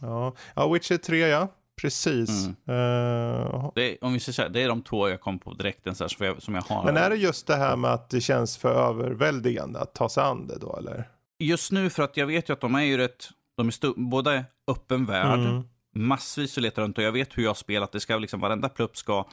ja. 0.00 0.34
ja, 0.54 0.68
Witcher 0.68 0.96
3 0.96 1.18
ja. 1.18 1.48
Precis. 1.80 2.46
Mm. 2.46 2.78
Uh, 2.78 3.70
det, 3.74 3.82
är, 3.82 4.04
om 4.04 4.12
vi 4.12 4.20
säger 4.20 4.32
så 4.34 4.42
här, 4.42 4.48
det 4.48 4.62
är 4.62 4.68
de 4.68 4.82
två 4.82 5.08
jag 5.08 5.20
kom 5.20 5.38
på 5.38 5.52
direkt 5.52 5.96
så 5.96 6.04
här, 6.04 6.08
som, 6.08 6.26
jag, 6.26 6.42
som 6.42 6.54
jag 6.54 6.62
har. 6.62 6.84
Men 6.84 6.96
är 6.96 7.10
det 7.10 7.16
just 7.16 7.46
det 7.46 7.56
här 7.56 7.76
med 7.76 7.92
att 7.92 8.10
det 8.10 8.20
känns 8.20 8.56
för 8.56 8.74
överväldigande 8.74 9.80
att 9.80 9.94
ta 9.94 10.08
sig 10.08 10.22
an 10.22 10.46
det 10.46 10.58
då 10.58 10.76
eller? 10.76 11.08
Just 11.42 11.72
nu 11.72 11.90
för 11.90 12.02
att 12.02 12.16
jag 12.16 12.26
vet 12.26 12.48
ju 12.48 12.52
att 12.52 12.60
de 12.60 12.74
är 12.74 12.82
ju 12.82 12.96
rätt, 12.96 13.28
de 13.56 13.68
är 13.68 14.00
både 14.10 14.44
öppen 14.66 15.06
värld, 15.06 15.38
mm. 15.38 15.62
massvis 15.94 16.58
att 16.58 16.62
leta 16.62 16.82
runt 16.82 16.98
och 16.98 17.04
jag 17.04 17.12
vet 17.12 17.38
hur 17.38 17.42
jag 17.42 17.56
spelar, 17.56 17.84
att 17.84 17.92
det 17.92 18.00
ska 18.00 18.18
liksom 18.18 18.40
varenda 18.40 18.68
plupp 18.68 18.96
ska 18.96 19.26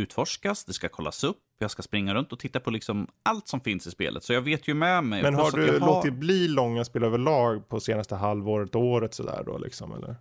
utforskas, 0.00 0.64
det 0.64 0.72
ska 0.72 0.88
kollas 0.88 1.24
upp, 1.24 1.38
jag 1.58 1.70
ska 1.70 1.82
springa 1.82 2.14
runt 2.14 2.32
och 2.32 2.38
titta 2.38 2.60
på 2.60 2.70
liksom 2.70 3.06
allt 3.22 3.48
som 3.48 3.60
finns 3.60 3.86
i 3.86 3.90
spelet. 3.90 4.24
Så 4.24 4.32
jag 4.32 4.40
vet 4.40 4.68
ju 4.68 4.74
med 4.74 5.04
mig. 5.04 5.22
Men 5.22 5.34
har 5.34 5.50
du 5.50 5.78
har... 5.78 5.86
låtit 5.86 6.14
bli 6.14 6.48
långa 6.48 6.84
spel 6.84 7.04
överlag 7.04 7.68
på 7.68 7.80
senaste 7.80 8.14
halvåret, 8.14 8.74
året 8.74 9.14
sådär 9.14 9.42
då 9.46 9.58
liksom 9.58 9.92
eller? 9.92 10.16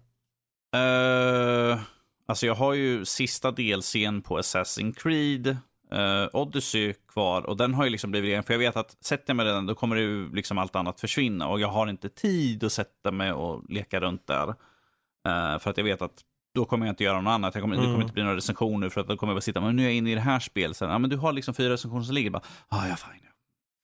Uh, 0.75 1.79
alltså 2.25 2.45
jag 2.45 2.55
har 2.55 2.73
ju 2.73 3.05
sista 3.05 3.51
delscen 3.51 4.21
på 4.21 4.39
Assassin's 4.39 4.93
Creed, 4.93 5.57
uh, 5.93 6.27
Odyssey 6.33 6.93
kvar 6.93 7.41
och 7.41 7.57
den 7.57 7.73
har 7.73 7.83
ju 7.83 7.89
liksom 7.89 8.11
blivit 8.11 8.31
ren. 8.31 8.43
För 8.43 8.53
jag 8.53 8.59
vet 8.59 8.75
att 8.75 9.05
sätter 9.05 9.23
jag 9.27 9.35
mig 9.35 9.45
den 9.45 9.65
då 9.65 9.75
kommer 9.75 9.95
ju 9.95 10.33
liksom 10.33 10.57
allt 10.57 10.75
annat 10.75 10.99
försvinna 10.99 11.47
och 11.47 11.59
jag 11.59 11.67
har 11.67 11.87
inte 11.87 12.09
tid 12.09 12.63
att 12.63 12.71
sätta 12.71 13.11
mig 13.11 13.31
och 13.31 13.63
leka 13.69 13.99
runt 13.99 14.27
där. 14.27 14.47
Uh, 14.47 15.59
för 15.59 15.69
att 15.69 15.77
jag 15.77 15.83
vet 15.83 16.01
att 16.01 16.21
då 16.55 16.65
kommer 16.65 16.85
jag 16.85 16.93
inte 16.93 17.03
göra 17.03 17.21
något 17.21 17.31
annat. 17.31 17.55
Jag 17.55 17.63
kommer, 17.63 17.75
mm. 17.75 17.83
Det 17.83 17.87
kommer 17.87 17.95
mm. 17.95 18.05
inte 18.05 18.13
bli 18.13 18.23
några 18.23 18.35
recensioner 18.35 18.89
för 18.89 19.01
att 19.01 19.07
då 19.07 19.17
kommer 19.17 19.31
jag 19.31 19.35
bara 19.35 19.41
sitta, 19.41 19.61
men 19.61 19.75
nu 19.75 19.83
är 19.83 19.87
jag 19.87 19.95
inne 19.95 20.11
i 20.11 20.15
det 20.15 20.21
här 20.21 20.39
spelet. 20.39 20.81
ja, 20.81 20.97
men 20.97 21.09
du 21.09 21.17
har 21.17 21.33
liksom 21.33 21.53
fyra 21.53 21.73
recensioner 21.73 22.03
som 22.03 22.15
ligger, 22.15 22.29
bara, 22.29 22.43
ah, 22.67 22.87
ja, 22.87 22.95
fine. 22.95 23.25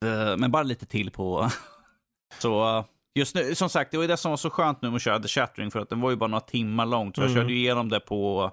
Uh, 0.10 0.38
men 0.38 0.52
bara 0.52 0.64
lite 0.64 0.86
till 0.86 1.12
på. 1.12 1.50
så 2.40 2.78
uh, 2.78 2.86
just 3.16 3.36
nu, 3.36 3.56
som 3.56 3.70
sagt, 3.70 3.92
det 3.92 3.98
var 3.98 4.04
ju 4.04 4.08
det 4.08 4.18
som 4.18 4.32
var 4.32 4.38
så 4.38 4.50
skönt 4.50 4.82
nu 4.82 4.90
med 4.90 4.96
att 4.96 5.02
köra 5.02 5.20
The 5.20 5.28
Shattering, 5.28 5.72
för 5.72 5.80
att 5.80 5.90
den 5.90 6.02
var 6.02 6.10
ju 6.10 6.16
bara 6.16 6.28
några 6.28 6.42
timmar 6.42 6.86
långt. 6.86 7.16
Så 7.16 7.22
mm. 7.22 7.34
jag 7.34 7.42
körde 7.42 7.54
igenom 7.54 7.90
det 7.90 8.00
på 8.00 8.52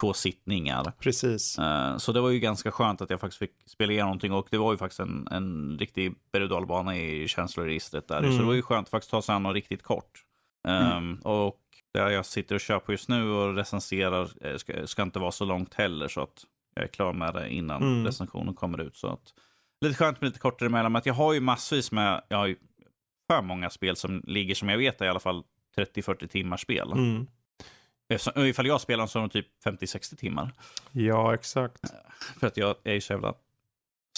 två 0.00 0.12
sittningar. 0.12 0.92
Precis. 0.98 1.58
Uh, 1.58 1.96
så 1.96 2.12
det 2.12 2.20
var 2.20 2.30
ju 2.30 2.38
ganska 2.38 2.70
skönt 2.70 3.00
att 3.00 3.10
jag 3.10 3.20
faktiskt 3.20 3.38
fick 3.38 3.52
spela 3.66 3.92
igenom 3.92 4.08
någonting 4.08 4.32
och 4.32 4.48
det 4.50 4.58
var 4.58 4.72
ju 4.72 4.78
faktiskt 4.78 5.00
en, 5.00 5.28
en 5.30 5.78
riktig 5.78 6.14
berg 6.32 7.22
i 7.22 7.28
känsloregistret 7.28 8.08
där. 8.08 8.18
Mm. 8.18 8.32
Så 8.32 8.38
det 8.38 8.46
var 8.46 8.54
ju 8.54 8.62
skönt 8.62 8.86
att 8.86 8.90
faktiskt 8.90 9.10
ta 9.10 9.22
sig 9.22 9.34
an 9.34 9.42
något 9.42 9.54
riktigt 9.54 9.82
kort. 9.82 10.24
Mm. 10.68 11.14
Och 11.14 11.60
det 11.92 12.12
jag 12.12 12.26
sitter 12.26 12.54
och 12.54 12.60
kör 12.60 12.78
på 12.78 12.92
just 12.92 13.08
nu 13.08 13.30
och 13.30 13.54
recenserar 13.54 14.46
eh, 14.46 14.56
ska, 14.56 14.86
ska 14.86 15.02
inte 15.02 15.18
vara 15.18 15.32
så 15.32 15.44
långt 15.44 15.74
heller 15.74 16.08
så 16.08 16.20
att 16.20 16.44
jag 16.74 16.84
är 16.84 16.88
klar 16.88 17.12
med 17.12 17.34
det 17.34 17.50
innan 17.50 17.82
mm. 17.82 18.06
recensionen 18.06 18.54
kommer 18.54 18.80
ut. 18.80 18.96
Så 18.96 19.06
att, 19.06 19.34
lite 19.80 19.96
skönt 19.96 20.20
med 20.20 20.28
lite 20.28 20.38
kortare 20.40 20.66
emellan, 20.66 20.92
men 20.92 20.98
att 20.98 21.06
jag 21.06 21.14
har 21.14 21.32
ju 21.32 21.40
massvis 21.40 21.92
med, 21.92 22.22
jag 22.28 22.38
har 22.38 22.46
ju 22.46 22.56
för 23.30 23.42
många 23.42 23.70
spel 23.70 23.96
som 23.96 24.22
ligger 24.26 24.54
som 24.54 24.68
jag 24.68 24.78
vet 24.78 25.00
är 25.00 25.04
i 25.04 25.08
alla 25.08 25.20
fall 25.20 25.42
30-40 25.76 26.26
timmars 26.26 26.60
spel. 26.60 26.92
Mm. 26.92 27.26
Eh, 28.10 28.48
ifall 28.48 28.66
jag 28.66 28.80
spelar 28.80 29.06
så 29.06 29.18
är 29.18 29.20
de 29.20 29.30
typ 29.30 29.46
50-60 29.64 30.16
timmar. 30.16 30.52
Ja, 30.92 31.34
exakt. 31.34 31.84
Eh, 31.84 31.90
för 32.40 32.46
att 32.46 32.56
jag 32.56 32.74
är 32.84 32.92
ju 32.92 33.00
så 33.00 33.12
jävla 33.12 33.34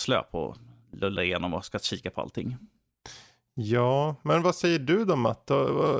slö 0.00 0.22
på 0.22 0.50
att 0.50 1.00
lulla 1.00 1.22
igenom 1.22 1.54
och 1.54 1.64
ska 1.64 1.78
kika 1.78 2.10
på 2.10 2.20
allting. 2.20 2.56
Ja, 3.54 4.16
men 4.22 4.42
vad 4.42 4.54
säger 4.54 4.78
du 4.78 5.04
då 5.04 5.16
Matt? 5.16 5.50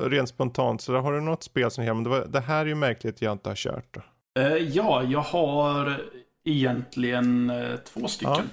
Rent 0.03 0.29
spontant, 0.29 0.81
så 0.81 0.97
har 0.97 1.13
du 1.13 1.21
något 1.21 1.43
spel 1.43 1.71
som 1.71 1.85
men 1.85 2.05
det, 2.05 2.11
var, 2.11 2.27
det 2.27 2.41
här 2.41 2.61
är 2.61 2.67
ju 2.67 2.75
märkligt 2.75 3.23
jag 3.23 3.33
inte 3.33 3.49
har 3.49 3.57
kört. 3.57 3.97
Uh, 4.39 4.57
ja, 4.57 5.03
jag 5.03 5.21
har 5.21 6.03
egentligen 6.45 7.51
uh, 7.51 7.77
två 7.77 8.09
stycken. 8.09 8.51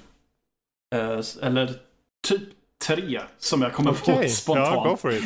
Ja. 0.89 0.97
Uh, 0.97 1.23
eller 1.41 1.73
typ 2.27 2.49
tre 2.87 3.21
som 3.37 3.61
jag 3.61 3.73
kommer 3.73 3.91
okay. 3.91 4.23
på 4.23 4.29
spontant. 4.29 4.99
For 4.99 5.13
it. 5.13 5.23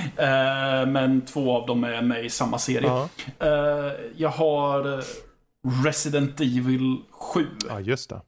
men 0.88 1.26
två 1.26 1.58
av 1.58 1.68
dem 1.68 1.84
är 1.84 2.02
med 2.02 2.26
i 2.26 2.30
samma 2.30 2.60
serie. 2.60 2.88
Ja. 2.88 3.10
jag 4.16 4.30
har 4.30 5.04
Resident 5.86 6.40
Evil 6.40 6.98
7. 7.10 7.48
Ja, 7.70 7.80
just 7.80 8.10
det. 8.10 8.22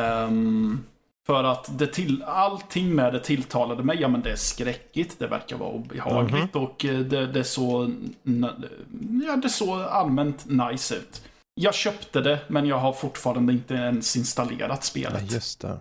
Um, 0.00 0.84
för 1.26 1.44
att 1.44 1.78
det 1.78 1.86
till, 1.86 2.22
allting 2.22 2.94
med 2.94 3.12
det 3.12 3.20
tilltalade 3.20 3.82
mig. 3.82 4.00
Ja 4.00 4.08
men 4.08 4.22
det 4.22 4.30
är 4.30 4.36
skräckigt, 4.36 5.18
det 5.18 5.26
verkar 5.26 5.56
vara 5.56 5.70
obehagligt 5.70 6.34
mm 6.34 6.48
-hmm. 6.48 6.56
och 6.56 6.84
eh, 6.84 6.98
det, 6.98 7.26
det, 7.26 7.38
är 7.38 7.44
så... 7.44 7.90
Ja, 9.26 9.36
det 9.36 9.48
såg 9.48 9.80
allmänt 9.80 10.46
nice 10.46 10.94
ut. 10.94 11.22
Jag 11.54 11.74
köpte 11.74 12.20
det, 12.20 12.40
men 12.48 12.66
jag 12.66 12.78
har 12.78 12.92
fortfarande 12.92 13.52
inte 13.52 13.74
ens 13.74 14.16
installerat 14.16 14.84
spelet. 14.84 15.22
Ja, 15.28 15.34
just 15.34 15.60
det. 15.60 15.80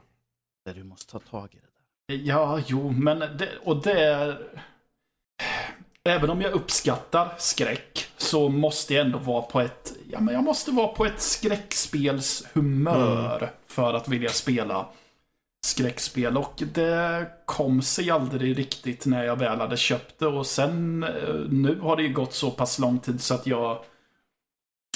Det 0.66 0.74
du 0.74 0.84
måste 0.84 1.12
ta 1.12 1.20
tag 1.20 1.50
i. 1.54 1.63
Ja, 2.08 2.62
jo, 2.68 2.92
men 2.92 3.20
det, 3.20 3.50
och 3.64 3.84
det 3.84 4.04
är... 4.04 4.38
Även 6.06 6.30
om 6.30 6.42
jag 6.42 6.52
uppskattar 6.52 7.34
skräck 7.38 8.08
så 8.18 8.50
måste 8.50 8.94
jag 8.94 9.06
ändå 9.06 9.18
vara 9.18 9.42
på 9.42 9.62
ett... 9.62 9.94
Ja, 10.12 10.20
men 10.20 10.34
jag 10.34 10.44
måste 10.44 10.72
vara 10.72 10.88
på 10.88 11.06
ett 11.06 11.22
skräckspelshumör 11.22 13.38
mm. 13.38 13.50
för 13.68 13.94
att 13.94 14.08
vilja 14.08 14.30
spela 14.30 14.88
skräckspel. 15.66 16.38
Och 16.38 16.64
det 16.74 17.28
kom 17.46 17.82
sig 17.82 18.12
aldrig 18.12 18.58
riktigt 18.58 19.06
när 19.06 19.24
jag 19.24 19.36
väl 19.36 19.60
hade 19.60 19.78
köpt 19.78 20.20
det. 20.20 20.28
Och 20.28 20.48
sen 20.48 21.04
eh, 21.04 21.36
nu 21.50 21.80
har 21.80 21.96
det 21.96 22.04
ju 22.04 22.14
gått 22.14 22.34
så 22.34 22.52
pass 22.52 22.80
lång 22.80 23.00
tid 23.00 23.22
så 23.22 23.34
att 23.34 23.48
jag 23.48 23.80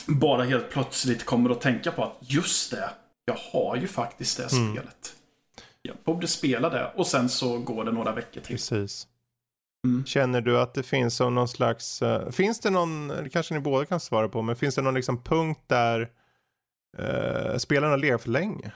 bara 0.08 0.44
helt 0.44 0.70
plötsligt 0.70 1.26
kommer 1.26 1.50
att 1.50 1.62
tänka 1.62 1.92
på 1.92 2.04
att 2.04 2.18
just 2.20 2.72
det, 2.72 2.90
jag 3.26 3.38
har 3.52 3.76
ju 3.76 3.88
faktiskt 3.88 4.38
det 4.38 4.52
mm. 4.52 4.74
spelet. 4.74 5.17
Jag 5.88 5.96
borde 6.04 6.28
spela 6.28 6.70
det 6.70 6.92
och 6.96 7.08
sen 7.08 7.30
så 7.30 7.60
går 7.60 7.86
det 7.86 7.92
några 7.92 8.12
veckor 8.12 8.42
till. 8.42 8.56
Precis. 8.56 9.08
Mm. 9.86 10.06
Känner 10.06 10.42
du 10.42 10.60
att 10.60 10.74
det 10.74 10.84
finns 10.84 11.16
som 11.16 11.36
någon 11.36 11.48
slags, 11.48 12.02
uh, 12.02 12.30
finns 12.30 12.60
det 12.60 12.70
någon, 12.70 13.12
kanske 13.32 13.54
ni 13.54 13.60
båda 13.60 13.86
kan 13.86 14.00
svara 14.00 14.30
på, 14.30 14.42
men 14.42 14.56
finns 14.56 14.76
det 14.76 14.82
någon 14.82 14.94
liksom 14.94 15.24
punkt 15.24 15.62
där 15.68 16.10
uh, 17.00 17.58
spelarna 17.58 17.96
lever 17.96 18.18
för 18.18 18.30
länge? 18.30 18.72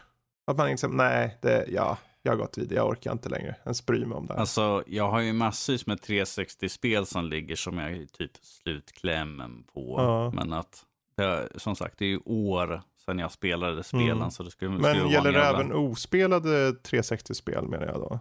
Att 0.48 0.58
man 0.58 0.68
liksom, 0.68 0.98
nej, 0.98 1.38
det, 1.42 1.66
ja, 1.70 1.98
jag 2.22 2.32
har 2.32 2.38
gått 2.38 2.58
vidare, 2.58 2.76
jag 2.76 2.90
orkar 2.90 3.12
inte 3.12 3.30
längre 3.30 3.56
ens 3.64 3.86
bry 3.86 4.06
mig 4.06 4.18
om 4.18 4.28
det 4.28 4.34
här. 4.34 4.40
Alltså, 4.40 4.84
jag 4.88 5.10
har 5.10 5.20
ju 5.20 5.34
massvis 5.34 5.86
med 5.88 6.00
360-spel 6.00 7.06
som 7.06 7.26
ligger 7.26 7.56
som 7.56 7.78
jag 7.78 8.12
typ 8.12 8.32
slutklämmen 8.42 9.64
på. 9.74 9.96
Ja. 9.98 10.32
Men 10.36 10.54
att, 10.54 10.86
det, 11.18 11.50
som 11.56 11.76
sagt, 11.76 11.98
det 11.98 12.06
är 12.06 12.10
ju 12.10 12.20
år 12.26 12.82
sedan 13.06 13.20
jag 13.20 13.32
spelade 13.32 13.84
spelen. 13.84 14.18
Mm. 14.18 14.32
Så 14.32 14.44
det 14.44 14.52
skulle, 14.52 14.72
Men 14.72 14.84
skulle 14.84 15.14
gäller 15.14 15.32
det 15.32 15.40
jävla... 15.40 15.60
även 15.62 15.74
ospelade 15.74 16.72
360-spel 16.72 17.68
menar 17.68 17.86
jag 17.86 17.96
då? 17.96 18.20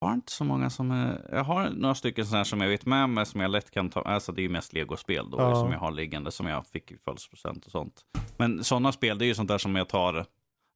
Jag 0.00 0.08
har 0.08 0.14
inte 0.14 0.32
så 0.32 0.44
många 0.44 0.70
som 0.70 0.90
är, 0.90 1.28
jag 1.32 1.44
har 1.44 1.70
några 1.70 1.94
stycken 1.94 2.26
sådana 2.26 2.44
som 2.44 2.60
jag 2.60 2.68
vet 2.68 2.86
med 2.86 3.10
mig 3.10 3.26
som 3.26 3.40
jag 3.40 3.50
lätt 3.50 3.70
kan 3.70 3.90
ta, 3.90 4.02
alltså 4.02 4.32
det 4.32 4.40
är 4.40 4.42
ju 4.42 4.48
mest 4.48 4.72
legospel 4.72 5.30
då 5.30 5.38
ja. 5.38 5.54
som 5.54 5.72
jag 5.72 5.78
har 5.78 5.90
liggande 5.90 6.30
som 6.30 6.46
jag 6.46 6.66
fick 6.66 6.92
i 6.92 6.96
födelsedagspresent 6.96 7.66
och 7.66 7.72
sånt. 7.72 8.04
Men 8.36 8.64
sådana 8.64 8.92
spel, 8.92 9.18
det 9.18 9.24
är 9.24 9.26
ju 9.26 9.34
sånt 9.34 9.48
där 9.48 9.58
som 9.58 9.76
jag 9.76 9.88
tar 9.88 10.26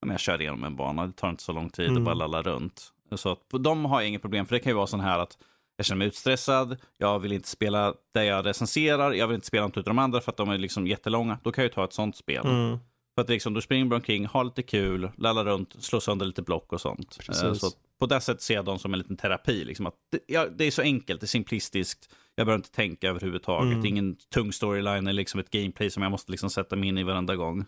om 0.02 0.10
jag 0.10 0.20
kör 0.20 0.40
igenom 0.40 0.64
en 0.64 0.76
bana. 0.76 1.06
Det 1.06 1.12
tar 1.12 1.30
inte 1.30 1.42
så 1.42 1.52
lång 1.52 1.70
tid 1.70 1.88
mm. 1.88 1.98
att 1.98 2.04
bara 2.04 2.14
lalla 2.14 2.42
runt. 2.42 2.92
Så 3.16 3.32
att 3.32 3.40
de 3.60 3.84
har 3.84 4.00
jag 4.00 4.08
inget 4.08 4.22
problem, 4.22 4.46
för 4.46 4.54
det 4.54 4.60
kan 4.60 4.70
ju 4.70 4.76
vara 4.76 4.86
så 4.86 4.96
här 4.96 5.18
att 5.18 5.38
jag 5.76 5.86
känner 5.86 5.98
mig 5.98 6.08
utstressad, 6.08 6.76
jag 6.98 7.18
vill 7.18 7.32
inte 7.32 7.48
spela 7.48 7.94
där 8.14 8.22
jag 8.22 8.46
recenserar, 8.46 9.12
jag 9.12 9.26
vill 9.26 9.34
inte 9.34 9.46
spela 9.46 9.66
något 9.66 9.76
av 9.76 9.84
de 9.84 9.98
andra 9.98 10.20
för 10.20 10.30
att 10.30 10.36
de 10.36 10.50
är 10.50 10.58
liksom 10.58 10.86
jättelånga. 10.86 11.38
Då 11.42 11.52
kan 11.52 11.62
jag 11.62 11.68
ju 11.68 11.74
ta 11.74 11.84
ett 11.84 11.92
sånt 11.92 12.16
spel. 12.16 12.46
Mm. 12.46 12.78
För 13.14 13.22
att 13.22 13.28
liksom, 13.28 13.54
du 13.54 13.60
springer 13.60 13.94
omkring, 13.94 14.26
har 14.26 14.44
lite 14.44 14.62
kul, 14.62 15.10
lallar 15.16 15.44
runt, 15.44 15.76
slår 15.78 16.00
sönder 16.00 16.26
lite 16.26 16.42
block 16.42 16.72
och 16.72 16.80
sånt. 16.80 17.16
Eh, 17.20 17.26
Precis. 17.26 17.60
Så 17.60 17.70
på 17.98 18.06
det 18.06 18.20
sättet 18.20 18.42
ser 18.42 18.54
jag 18.54 18.64
dem 18.64 18.78
som 18.78 18.92
en 18.92 18.98
liten 18.98 19.16
terapi. 19.16 19.64
Liksom 19.64 19.86
att 19.86 19.94
det, 20.12 20.18
ja, 20.26 20.46
det 20.46 20.64
är 20.64 20.70
så 20.70 20.82
enkelt, 20.82 21.20
det 21.20 21.24
är 21.24 21.28
simplistiskt. 21.28 22.14
Jag 22.34 22.46
behöver 22.46 22.58
inte 22.58 22.70
tänka 22.70 23.08
överhuvudtaget. 23.08 23.66
Mm. 23.66 23.82
Det 23.82 23.86
är 23.86 23.90
ingen 23.90 24.16
tung 24.34 24.52
storyline 24.52 25.06
eller 25.06 25.12
liksom 25.12 25.40
ett 25.40 25.50
gameplay 25.50 25.90
som 25.90 26.02
jag 26.02 26.12
måste 26.12 26.30
liksom 26.30 26.50
sätta 26.50 26.76
mig 26.76 26.88
in 26.88 26.98
i 26.98 27.02
varenda 27.02 27.36
gång. 27.36 27.64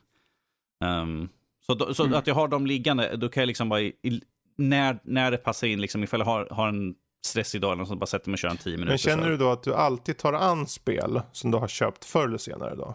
Um, 0.85 1.29
så, 1.67 1.75
då, 1.75 1.95
så 1.95 2.05
mm. 2.05 2.19
att 2.19 2.27
jag 2.27 2.35
har 2.35 2.49
dem 2.49 2.67
liggande, 2.67 3.17
då 3.17 3.29
kan 3.29 3.41
jag 3.41 3.47
liksom 3.47 3.69
bara, 3.69 3.81
i, 3.81 4.21
när, 4.57 4.99
när 5.03 5.31
det 5.31 5.37
passar 5.37 5.67
in, 5.67 5.81
liksom, 5.81 6.05
ifall 6.05 6.21
jag 6.21 6.27
har, 6.27 6.49
har 6.51 6.69
en 6.69 6.95
stressig 7.27 7.61
dag 7.61 7.73
eller 7.73 7.85
så 7.85 7.97
bara 7.97 8.07
sätter 8.07 8.31
mig 8.31 8.35
och 8.35 8.39
kör 8.39 8.49
en 8.49 8.57
tio 8.57 8.73
minuter. 8.77 8.91
Men 8.91 8.99
känner 8.99 9.31
du 9.31 9.37
då 9.37 9.51
att 9.51 9.63
du 9.63 9.75
alltid 9.75 10.19
tar 10.19 10.33
an 10.33 10.67
spel 10.67 11.21
som 11.33 11.51
du 11.51 11.59
har 11.59 11.69
köpt 11.69 12.05
förr 12.05 12.27
eller 12.27 12.39
senare 12.39 12.75
då? 12.75 12.95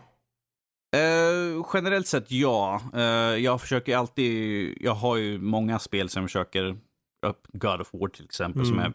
Uh, 0.96 1.66
generellt 1.74 2.08
sett 2.08 2.32
ja. 2.32 2.82
Uh, 2.96 3.02
jag 3.38 3.62
försöker 3.62 3.98
alltid, 3.98 4.78
jag 4.82 4.94
har 4.94 5.18
ju 5.18 5.40
många 5.40 5.80
spel 5.80 6.10
som 6.10 6.22
jag 6.22 6.30
försöker, 6.30 6.78
upp 7.26 7.48
God 7.54 7.82
of 7.82 7.94
War 7.94 8.08
till 8.08 8.26
exempel, 8.26 8.62
mm. 8.62 8.70
som 8.70 8.80
är 8.80 8.94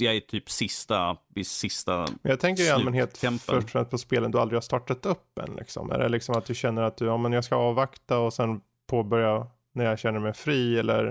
jag 0.00 0.16
är 0.16 0.20
typ 0.20 0.50
sista, 0.50 1.16
vid 1.28 1.46
sista 1.46 1.96
Men 1.96 2.30
Jag 2.30 2.40
tänker 2.40 2.62
i 2.62 2.70
allmänhet 2.70 3.18
först 3.18 3.48
och 3.48 3.70
främst 3.70 3.90
på 3.90 3.98
spelen 3.98 4.30
du 4.30 4.38
aldrig 4.38 4.56
har 4.56 4.62
startat 4.62 5.06
upp 5.06 5.38
än. 5.38 5.54
Liksom. 5.54 5.90
Är 5.90 5.98
det 5.98 6.08
liksom 6.08 6.34
att 6.34 6.44
du 6.44 6.54
känner 6.54 6.82
att 6.82 6.96
du, 6.96 7.04
ja 7.06 7.16
men 7.16 7.32
jag 7.32 7.44
ska 7.44 7.56
avvakta 7.56 8.18
och 8.18 8.32
sen 8.32 8.60
påbörja 8.86 9.46
när 9.72 9.84
jag 9.84 9.98
känner 9.98 10.20
mig 10.20 10.32
fri 10.32 10.78
eller? 10.78 11.06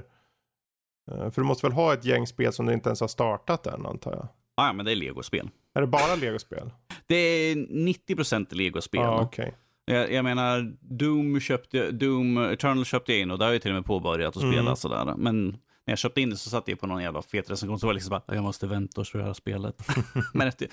Eh, 1.12 1.32
för 1.32 1.41
du 1.41 1.44
måste 1.44 1.66
väl 1.66 1.74
ha 1.74 1.94
ett 1.94 2.06
gäng 2.06 2.28
spel 2.28 2.53
som 2.53 2.66
du 2.66 2.74
inte 2.74 2.90
ens 2.90 3.02
har 3.02 3.08
startat 3.08 3.68
än 3.68 3.86
antar 3.86 4.12
jag? 4.12 4.28
Ja, 4.56 4.74
men 4.74 4.86
det 4.86 4.91
är 4.91 4.95
legospel. 4.95 5.49
Är 5.74 5.82
det 5.82 5.88
bara 5.88 6.16
legospel? 6.16 6.72
det 7.08 7.16
är 7.16 7.56
90% 7.56 8.56
legospel. 8.56 9.02
Ah, 9.02 9.24
okay. 9.24 9.52
Jag, 9.91 10.11
jag, 10.11 10.23
menar, 10.23 10.73
Doom, 10.81 11.39
köpte, 11.39 11.91
Doom 11.91 12.38
Eternal 12.38 12.85
köpte 12.85 13.11
jag 13.11 13.22
in 13.22 13.31
och 13.31 13.39
där 13.39 13.45
har 13.45 13.53
jag 13.53 13.61
till 13.61 13.72
och 13.72 13.76
med 13.76 13.85
påbörjat 13.85 14.35
att 14.35 14.41
spela 14.41 14.61
mm. 14.61 14.76
sådär. 14.76 15.13
Men 15.18 15.47
när 15.85 15.91
jag 15.91 15.97
köpte 15.97 16.22
in 16.22 16.30
det 16.30 16.38
så 16.38 16.49
satt 16.49 16.68
jag 16.68 16.80
på 16.80 16.88
någon 16.88 17.03
jävla 17.03 17.22
fet 17.22 17.51
recension 17.51 17.80
så 17.80 17.88
var 17.88 17.93
det 17.93 17.95
liksom 17.95 18.09
bara, 18.09 18.35
jag 18.35 18.43
måste 18.43 18.68
vänta 18.68 19.01
och 19.01 19.07
köra 19.07 19.34
spelet. 19.34 19.76
men 20.34 20.47
efter, 20.47 20.68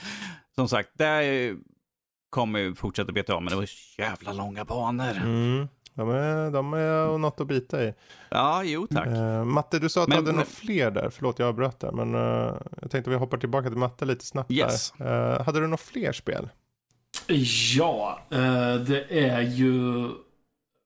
som 0.55 0.69
sagt, 0.69 0.91
det 0.95 1.55
kommer 2.31 2.59
ju 2.59 2.75
fortsätta 2.75 3.13
beta 3.13 3.35
av, 3.35 3.43
men 3.43 3.51
det 3.51 3.57
var 3.57 3.69
jävla 3.99 4.33
långa 4.33 4.65
banor. 4.65 5.17
Mm. 5.17 5.69
De 5.95 6.11
är, 6.11 6.51
de 6.51 6.75
är 6.75 7.19
något 7.19 7.41
att 7.41 7.47
bita 7.47 7.85
i. 7.85 7.95
Ja, 8.29 8.63
jo 8.65 8.87
tack. 8.87 9.07
Uh, 9.07 9.45
Matte, 9.45 9.79
du 9.79 9.89
sa 9.89 10.03
att 10.03 10.09
men, 10.09 10.17
du 10.17 10.21
hade 10.21 10.27
men... 10.27 10.35
några 10.35 10.47
fler 10.47 10.91
där. 10.91 11.11
Förlåt, 11.11 11.39
jag 11.39 11.49
avbröt 11.49 11.81
där. 11.81 11.93
Men 11.93 12.15
uh, 12.15 12.55
jag 12.81 12.91
tänkte 12.91 12.99
att 12.99 13.07
vi 13.07 13.15
hoppar 13.15 13.39
tillbaka 13.39 13.69
till 13.69 13.79
matte 13.79 14.05
lite 14.05 14.25
snabbt 14.25 14.51
yes. 14.51 14.93
där. 14.99 15.39
Uh, 15.39 15.43
hade 15.43 15.61
du 15.61 15.67
några 15.67 15.77
fler 15.77 16.13
spel? 16.13 16.49
Ja, 17.29 18.21
det 18.87 19.29
är 19.29 19.41
ju 19.41 20.09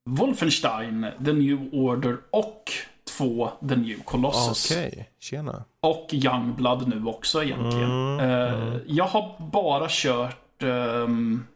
Wolfenstein, 0.05 1.07
The 1.25 1.33
New 1.33 1.69
Order 1.73 2.17
och 2.31 2.71
två 3.17 3.51
The 3.69 3.77
New 3.77 4.03
Colossus. 4.03 4.71
Okej, 4.71 4.89
okay. 4.89 5.05
tjena. 5.19 5.65
Och 5.81 6.09
Youngblood 6.13 6.89
nu 6.89 7.07
också 7.07 7.43
egentligen. 7.45 7.91
Mm, 7.91 8.21
mm. 8.21 8.81
Jag 8.87 9.05
har 9.05 9.51
bara 9.53 9.87
kört... 9.91 10.63
Um, 10.63 11.47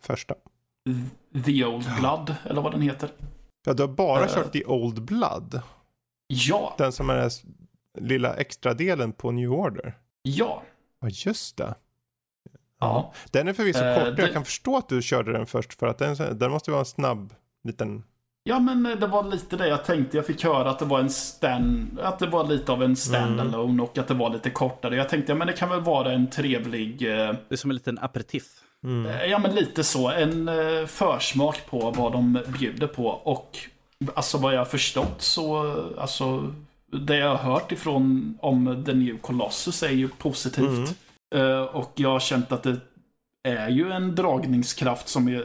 Första. 0.00 0.34
The 1.44 1.64
Old 1.64 1.86
Blood, 1.98 2.34
eller 2.44 2.60
vad 2.60 2.72
den 2.72 2.82
heter. 2.82 3.10
Ja, 3.66 3.72
du 3.72 3.82
har 3.82 3.88
bara 3.88 4.24
uh, 4.24 4.34
kört 4.34 4.52
The 4.52 4.64
Old 4.64 5.02
Blood? 5.02 5.60
Ja. 6.26 6.74
Den 6.78 6.92
som 6.92 7.10
är 7.10 7.16
den 7.16 7.30
lilla 7.98 8.34
extra 8.34 8.74
delen 8.74 9.12
på 9.12 9.30
New 9.30 9.52
Order? 9.52 9.98
Ja. 10.22 10.62
Ja, 11.00 11.08
just 11.10 11.56
det. 11.56 11.74
Ja. 12.80 13.12
Den 13.30 13.48
är 13.48 13.52
förvisso 13.52 13.84
uh, 13.84 13.94
kort. 13.94 14.18
Jag 14.18 14.32
kan 14.32 14.44
förstå 14.44 14.76
att 14.76 14.88
du 14.88 15.02
körde 15.02 15.32
den 15.32 15.46
först 15.46 15.78
för 15.78 15.86
att 15.86 15.98
den, 15.98 16.38
den 16.38 16.50
måste 16.50 16.70
vara 16.70 16.80
en 16.80 16.86
snabb 16.86 17.34
liten... 17.64 18.02
Ja, 18.44 18.60
men 18.60 18.82
det 18.82 19.06
var 19.06 19.24
lite 19.24 19.56
det 19.56 19.68
jag 19.68 19.84
tänkte. 19.84 20.16
Jag 20.16 20.26
fick 20.26 20.44
höra 20.44 20.70
att 20.70 20.78
det 20.78 20.84
var 20.84 21.00
en 21.00 21.10
stand, 21.10 22.00
att 22.00 22.18
det 22.18 22.26
var 22.26 22.46
lite 22.46 22.72
av 22.72 22.82
en 22.82 22.96
standalone 22.96 23.64
mm. 23.64 23.80
och 23.80 23.98
att 23.98 24.08
det 24.08 24.14
var 24.14 24.30
lite 24.30 24.50
kortare. 24.50 24.96
Jag 24.96 25.08
tänkte, 25.08 25.32
ja 25.32 25.36
men 25.36 25.46
det 25.46 25.52
kan 25.52 25.68
väl 25.68 25.80
vara 25.80 26.12
en 26.12 26.30
trevlig... 26.30 27.02
Uh... 27.02 27.16
Det 27.48 27.54
är 27.54 27.56
som 27.56 27.70
en 27.70 27.76
liten 27.76 27.98
aperitif. 27.98 28.44
Mm. 28.84 29.06
Eh, 29.10 29.24
ja 29.24 29.38
men 29.38 29.54
lite 29.54 29.84
så. 29.84 30.10
En 30.10 30.48
eh, 30.48 30.86
försmak 30.86 31.66
på 31.66 31.90
vad 31.90 32.12
de 32.12 32.42
bjuder 32.58 32.86
på. 32.86 33.06
Och 33.06 33.58
alltså 34.14 34.38
vad 34.38 34.54
jag 34.54 34.58
har 34.60 34.64
förstått 34.64 35.22
så, 35.22 35.76
alltså 35.98 36.54
det 36.92 37.16
jag 37.16 37.34
har 37.34 37.52
hört 37.52 37.72
ifrån 37.72 38.38
om 38.40 38.84
The 38.86 38.92
New 38.92 39.18
Colossus 39.18 39.82
är 39.82 39.90
ju 39.90 40.08
positivt. 40.08 40.68
Mm. 40.68 40.88
Uh, 41.34 41.60
och 41.60 41.92
jag 41.94 42.08
har 42.08 42.20
känt 42.20 42.52
att 42.52 42.62
det 42.62 42.80
är 43.48 43.68
ju 43.68 43.90
en 43.90 44.14
dragningskraft 44.14 45.08
som 45.08 45.28
är 45.28 45.44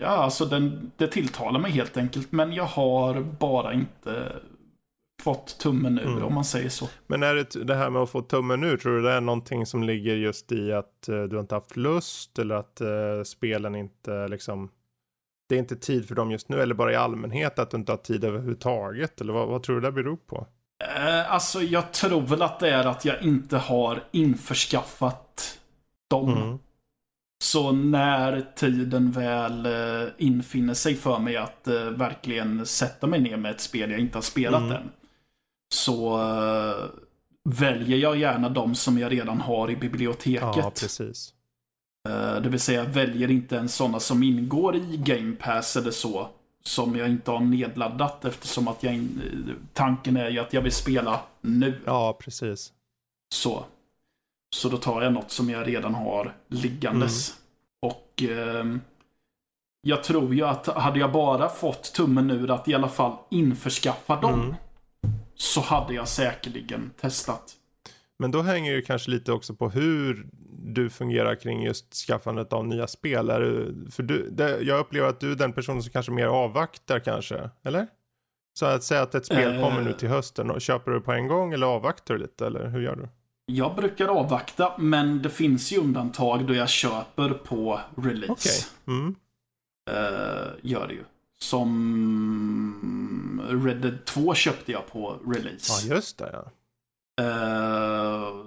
Ja, 0.00 0.06
alltså 0.06 0.44
den, 0.44 0.92
det 0.96 1.06
tilltalar 1.06 1.60
mig 1.60 1.70
helt 1.70 1.96
enkelt. 1.96 2.32
Men 2.32 2.52
jag 2.52 2.64
har 2.64 3.20
bara 3.20 3.72
inte 3.72 4.32
fått 5.22 5.58
tummen 5.58 5.98
ur 5.98 6.06
mm. 6.06 6.24
om 6.24 6.34
man 6.34 6.44
säger 6.44 6.68
så. 6.68 6.88
Men 7.06 7.22
är 7.22 7.34
det 7.34 7.64
det 7.64 7.74
här 7.74 7.90
med 7.90 8.02
att 8.02 8.10
få 8.10 8.22
tummen 8.22 8.64
ur, 8.64 8.76
tror 8.76 8.96
du 8.96 9.02
det 9.02 9.12
är 9.12 9.20
någonting 9.20 9.66
som 9.66 9.82
ligger 9.82 10.14
just 10.14 10.52
i 10.52 10.72
att 10.72 11.08
uh, 11.08 11.24
du 11.24 11.40
inte 11.40 11.54
haft 11.54 11.76
lust 11.76 12.38
eller 12.38 12.54
att 12.54 12.80
uh, 12.80 13.22
spelen 13.22 13.74
inte 13.74 14.28
liksom 14.28 14.70
det 15.48 15.54
är 15.54 15.58
inte 15.58 15.76
tid 15.76 16.08
för 16.08 16.14
dem 16.14 16.30
just 16.30 16.48
nu 16.48 16.60
eller 16.60 16.74
bara 16.74 16.92
i 16.92 16.96
allmänhet 16.96 17.58
att 17.58 17.70
du 17.70 17.76
inte 17.76 17.92
har 17.92 17.96
tid 17.96 18.24
överhuvudtaget 18.24 19.20
eller 19.20 19.32
vad, 19.32 19.48
vad 19.48 19.62
tror 19.62 19.76
du 19.76 19.82
det 19.82 19.92
beror 19.92 20.16
på? 20.16 20.46
Eh, 20.84 21.32
alltså 21.32 21.62
jag 21.62 21.92
tror 21.92 22.20
väl 22.20 22.42
att 22.42 22.60
det 22.60 22.70
är 22.70 22.84
att 22.84 23.04
jag 23.04 23.22
inte 23.22 23.56
har 23.56 24.04
införskaffat 24.10 25.58
dem. 26.10 26.32
Mm. 26.32 26.58
Så 27.44 27.72
när 27.72 28.52
tiden 28.56 29.10
väl 29.10 29.66
eh, 29.66 30.08
infinner 30.18 30.74
sig 30.74 30.94
för 30.94 31.18
mig 31.18 31.36
att 31.36 31.68
eh, 31.68 31.84
verkligen 31.84 32.66
sätta 32.66 33.06
mig 33.06 33.20
ner 33.20 33.36
med 33.36 33.50
ett 33.50 33.60
spel 33.60 33.90
jag 33.90 34.00
inte 34.00 34.16
har 34.18 34.22
spelat 34.22 34.62
mm. 34.62 34.72
än. 34.72 34.90
Så 35.74 36.18
väljer 37.44 37.98
jag 37.98 38.16
gärna 38.16 38.48
de 38.48 38.74
som 38.74 38.98
jag 38.98 39.12
redan 39.12 39.40
har 39.40 39.70
i 39.70 39.76
biblioteket. 39.76 40.56
Ja, 40.56 40.72
precis. 40.80 41.32
Det 42.42 42.48
vill 42.48 42.60
säga 42.60 42.84
jag 42.84 42.90
väljer 42.90 43.30
inte 43.30 43.56
ens 43.56 43.74
sådana 43.74 44.00
som 44.00 44.22
ingår 44.22 44.76
i 44.76 44.96
Game 44.96 45.36
Pass 45.36 45.76
eller 45.76 45.90
så. 45.90 46.30
Som 46.66 46.96
jag 46.96 47.08
inte 47.08 47.30
har 47.30 47.40
nedladdat 47.40 48.24
eftersom 48.24 48.68
att 48.68 48.82
jag 48.82 49.08
tanken 49.72 50.16
är 50.16 50.30
ju 50.30 50.38
att 50.38 50.52
jag 50.52 50.62
vill 50.62 50.72
spela 50.72 51.20
nu. 51.40 51.80
Ja, 51.84 52.18
precis. 52.20 52.72
Så. 53.34 53.64
Så 54.56 54.68
då 54.68 54.76
tar 54.76 55.02
jag 55.02 55.12
något 55.12 55.30
som 55.30 55.50
jag 55.50 55.68
redan 55.68 55.94
har 55.94 56.36
liggandes. 56.48 57.30
Mm. 57.30 57.94
Och 57.94 58.22
eh, 58.22 58.64
jag 59.80 60.04
tror 60.04 60.34
ju 60.34 60.42
att 60.42 60.66
hade 60.66 60.98
jag 60.98 61.12
bara 61.12 61.48
fått 61.48 61.94
tummen 61.94 62.30
ur 62.30 62.50
att 62.50 62.68
i 62.68 62.74
alla 62.74 62.88
fall 62.88 63.16
införskaffa 63.30 64.20
dem. 64.20 64.40
Mm. 64.40 64.54
Så 65.34 65.60
hade 65.60 65.94
jag 65.94 66.08
säkerligen 66.08 66.90
testat. 67.00 67.56
Men 68.18 68.30
då 68.30 68.42
hänger 68.42 68.72
det 68.72 68.82
kanske 68.82 69.10
lite 69.10 69.32
också 69.32 69.54
på 69.54 69.68
hur 69.68 70.26
du 70.66 70.90
fungerar 70.90 71.34
kring 71.34 71.62
just 71.62 71.94
skaffandet 71.94 72.52
av 72.52 72.66
nya 72.66 72.86
spel. 72.86 73.30
Är 73.30 73.40
för 73.90 74.02
du, 74.02 74.30
det, 74.30 74.60
jag 74.60 74.80
upplever 74.80 75.08
att 75.08 75.20
du 75.20 75.32
är 75.32 75.36
den 75.36 75.52
personen 75.52 75.82
som 75.82 75.92
kanske 75.92 76.12
mer 76.12 76.26
avvaktar 76.26 76.98
kanske, 76.98 77.50
eller? 77.64 77.86
Så 78.58 78.66
att 78.66 78.84
säga 78.84 79.02
att 79.02 79.14
ett 79.14 79.26
spel 79.26 79.62
kommer 79.62 79.80
nu 79.80 79.92
till 79.92 80.08
hösten, 80.08 80.50
och 80.50 80.60
köper 80.60 80.90
du 80.90 81.00
på 81.00 81.12
en 81.12 81.28
gång 81.28 81.52
eller 81.52 81.66
avvaktar 81.66 82.14
du 82.14 82.20
lite, 82.20 82.46
eller 82.46 82.68
hur 82.68 82.80
gör 82.80 82.96
du? 82.96 83.08
Jag 83.46 83.76
brukar 83.76 84.08
avvakta, 84.08 84.72
men 84.78 85.22
det 85.22 85.30
finns 85.30 85.72
ju 85.72 85.78
undantag 85.78 86.46
då 86.46 86.54
jag 86.54 86.68
köper 86.68 87.30
på 87.30 87.80
release. 87.96 88.32
Okay. 88.32 88.96
Mm. 88.96 89.14
Uh, 89.90 90.48
gör 90.62 90.88
det 90.88 90.94
ju. 90.94 91.04
Som 91.38 93.60
Red 93.64 93.76
Dead 93.76 94.04
2 94.04 94.34
köpte 94.34 94.72
jag 94.72 94.86
på 94.86 95.18
release. 95.26 95.88
Ja, 95.88 95.94
just 95.94 96.18
det. 96.18 96.30
Ja. 96.32 96.50
Uh, 97.24 98.45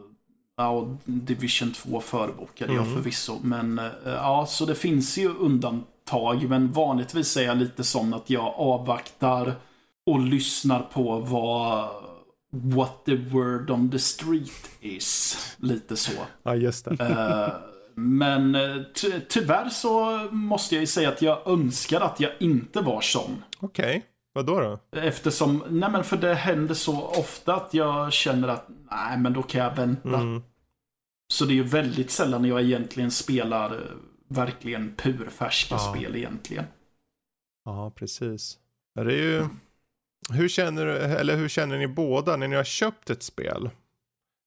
ja, 0.59 0.69
och 0.69 0.87
Division 1.05 1.71
2 1.71 1.99
förbokade 1.99 2.73
mm. 2.73 2.85
jag 2.85 2.93
förvisso. 2.93 3.39
Men 3.43 3.79
uh, 3.79 3.85
ja, 4.05 4.45
så 4.49 4.65
det 4.65 4.75
finns 4.75 5.17
ju 5.17 5.29
undantag. 5.29 6.49
Men 6.49 6.71
vanligtvis 6.71 7.37
är 7.37 7.41
jag 7.41 7.57
lite 7.57 7.83
sån 7.83 8.13
att 8.13 8.29
jag 8.29 8.53
avvaktar 8.57 9.55
och 10.05 10.19
lyssnar 10.19 10.79
på 10.79 11.19
vad 11.19 11.89
what 12.51 13.05
the 13.05 13.15
word 13.15 13.69
on 13.69 13.91
the 13.91 13.99
street 13.99 14.69
is. 14.79 15.37
Lite 15.57 15.97
så. 15.97 16.11
Ja, 16.43 16.55
just 16.55 16.85
det. 16.85 16.91
Uh, 16.91 17.49
men 17.95 18.57
ty 18.93 19.19
tyvärr 19.29 19.69
så 19.69 20.27
måste 20.31 20.75
jag 20.75 20.81
ju 20.81 20.87
säga 20.87 21.09
att 21.09 21.21
jag 21.21 21.47
önskar 21.47 22.01
att 22.01 22.19
jag 22.19 22.31
inte 22.39 22.81
var 22.81 23.01
sån. 23.01 23.43
Okej. 23.59 23.89
Okay. 23.89 24.01
Vad 24.33 24.45
då, 24.45 24.59
då? 24.59 24.99
Eftersom, 24.99 25.63
nej 25.69 25.91
men 25.91 26.03
för 26.03 26.17
det 26.17 26.33
händer 26.33 26.73
så 26.73 27.01
ofta 27.01 27.55
att 27.55 27.73
jag 27.73 28.13
känner 28.13 28.47
att, 28.47 28.67
nej 28.91 29.17
men 29.17 29.33
då 29.33 29.41
kan 29.41 29.61
jag 29.61 29.75
vänta. 29.75 30.15
Mm. 30.15 30.43
Så 31.31 31.45
det 31.45 31.53
är 31.53 31.55
ju 31.55 31.63
väldigt 31.63 32.11
sällan 32.11 32.45
jag 32.45 32.61
egentligen 32.61 33.11
spelar 33.11 33.71
eh, 33.71 33.81
verkligen 34.27 34.95
purfärska 34.95 35.75
ja. 35.75 35.93
spel 35.93 36.15
egentligen. 36.15 36.65
Ja, 37.65 37.91
precis. 37.95 38.57
Det 38.95 39.01
är 39.01 39.09
ju, 39.09 39.45
hur 40.33 40.47
känner, 40.47 40.85
eller 40.85 41.35
hur 41.35 41.47
känner 41.47 41.77
ni 41.77 41.87
båda 41.87 42.37
när 42.37 42.47
ni 42.47 42.55
har 42.55 42.63
köpt 42.63 43.09
ett 43.09 43.23
spel? 43.23 43.69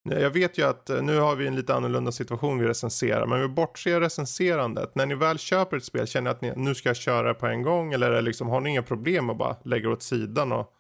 Jag 0.04 0.30
vet 0.30 0.59
ju 0.59 0.62
att 0.62 0.90
eh, 0.90 1.02
nu 1.02 1.18
har 1.18 1.36
vi 1.36 1.46
en 1.46 1.56
lite 1.56 1.74
annorlunda 1.74 2.12
situation 2.12 2.59
vi 2.59 2.66
recenserar, 2.66 3.26
men 3.26 3.40
vi 3.40 3.48
bortser 3.48 4.00
recenserandet. 4.00 4.94
När 4.94 5.06
ni 5.06 5.14
väl 5.14 5.38
köper 5.38 5.76
ett 5.76 5.84
spel, 5.84 6.06
känner 6.06 6.30
ni 6.30 6.30
att 6.30 6.40
ni, 6.40 6.64
nu 6.64 6.74
ska 6.74 6.88
jag 6.88 6.96
köra 6.96 7.28
det 7.28 7.34
på 7.34 7.46
en 7.46 7.62
gång? 7.62 7.92
Eller 7.92 8.22
liksom, 8.22 8.48
har 8.48 8.60
ni 8.60 8.70
inga 8.70 8.82
problem 8.82 9.30
att 9.30 9.38
bara 9.38 9.56
lägga 9.64 9.90
åt 9.90 10.02
sidan 10.02 10.52
och, 10.52 10.72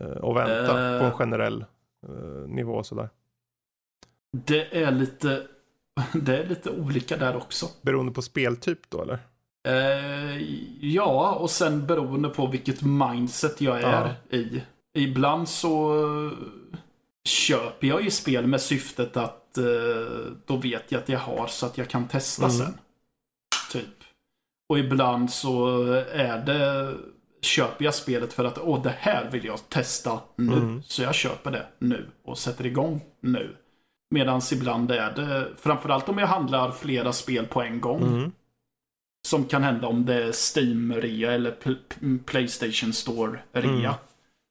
eh, 0.00 0.06
och 0.06 0.36
vänta 0.36 0.92
uh, 0.92 1.00
på 1.00 1.04
en 1.04 1.12
generell 1.12 1.64
uh, 2.08 2.48
nivå 2.48 2.82
sådär? 2.82 3.08
Det 4.36 4.82
är 4.82 4.90
lite, 4.90 5.46
det 6.12 6.38
är 6.38 6.46
lite 6.46 6.70
olika 6.70 7.16
där 7.16 7.36
också. 7.36 7.68
Beroende 7.82 8.12
på 8.12 8.22
speltyp 8.22 8.90
då 8.90 9.02
eller? 9.02 9.18
Uh, 9.68 10.42
ja, 10.80 11.34
och 11.34 11.50
sen 11.50 11.86
beroende 11.86 12.28
på 12.28 12.46
vilket 12.46 12.82
mindset 12.82 13.60
jag 13.60 13.80
är 13.82 14.14
i. 14.30 14.62
Ibland 14.94 15.48
så 15.48 15.96
köper 17.24 17.86
jag 17.86 18.02
ju 18.02 18.10
spel 18.10 18.46
med 18.46 18.60
syftet 18.60 19.16
att 19.16 19.58
eh, 19.58 19.64
då 20.46 20.56
vet 20.56 20.92
jag 20.92 21.02
att 21.02 21.08
jag 21.08 21.18
har 21.18 21.46
så 21.46 21.66
att 21.66 21.78
jag 21.78 21.88
kan 21.88 22.08
testa 22.08 22.44
mm. 22.44 22.56
sen. 22.56 22.78
Typ. 23.72 23.94
Och 24.68 24.78
ibland 24.78 25.30
så 25.30 25.82
är 26.12 26.38
det 26.46 26.94
köper 27.42 27.84
jag 27.84 27.94
spelet 27.94 28.32
för 28.32 28.44
att 28.44 28.58
åh, 28.58 28.82
det 28.82 28.94
här 28.98 29.30
vill 29.30 29.44
jag 29.44 29.68
testa 29.68 30.20
nu. 30.36 30.52
Mm. 30.52 30.82
Så 30.82 31.02
jag 31.02 31.14
köper 31.14 31.50
det 31.50 31.66
nu 31.78 32.06
och 32.24 32.38
sätter 32.38 32.66
igång 32.66 33.00
nu. 33.20 33.56
Medan 34.12 34.40
ibland 34.52 34.90
är 34.90 35.10
det, 35.10 35.48
framförallt 35.56 36.08
om 36.08 36.18
jag 36.18 36.26
handlar 36.26 36.70
flera 36.70 37.12
spel 37.12 37.46
på 37.46 37.62
en 37.62 37.80
gång. 37.80 38.02
Mm. 38.02 38.32
Som 39.28 39.44
kan 39.44 39.62
hända 39.62 39.86
om 39.86 40.06
det 40.06 40.14
är 40.14 40.32
Steam-rea 40.32 41.32
eller 41.32 41.54
Playstation 42.24 42.92
Store-rea. 42.92 43.88
Mm 43.88 43.92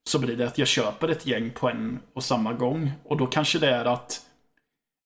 så 0.09 0.19
blir 0.19 0.35
det 0.35 0.47
att 0.47 0.57
jag 0.57 0.67
köper 0.67 1.07
ett 1.07 1.25
gäng 1.25 1.49
på 1.49 1.69
en 1.69 1.99
och 2.13 2.23
samma 2.23 2.53
gång. 2.53 2.91
Och 3.03 3.17
då 3.17 3.27
kanske 3.27 3.59
det 3.59 3.69
är 3.69 3.85
att 3.85 4.27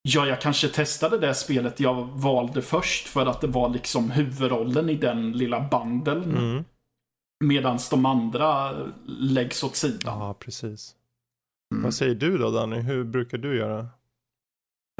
Ja, 0.07 0.27
jag 0.27 0.41
kanske 0.41 0.67
testade 0.67 1.17
det 1.17 1.33
spelet 1.33 1.79
jag 1.79 2.03
valde 2.03 2.61
först 2.61 3.07
för 3.07 3.25
att 3.25 3.41
det 3.41 3.47
var 3.47 3.69
liksom 3.69 4.11
huvudrollen 4.11 4.89
i 4.89 4.95
den 4.95 5.31
lilla 5.31 5.67
bandeln. 5.71 6.37
Mm. 6.37 6.63
Medan 7.43 7.79
de 7.91 8.05
andra 8.05 8.71
läggs 9.05 9.63
åt 9.63 9.75
sidan. 9.75 10.19
Ja, 10.19 10.33
precis. 10.39 10.95
Mm. 11.73 11.83
Vad 11.83 11.93
säger 11.93 12.15
du 12.15 12.37
då 12.37 12.51
Danny? 12.51 12.79
Hur 12.79 13.03
brukar 13.03 13.37
du 13.37 13.57
göra? 13.57 13.87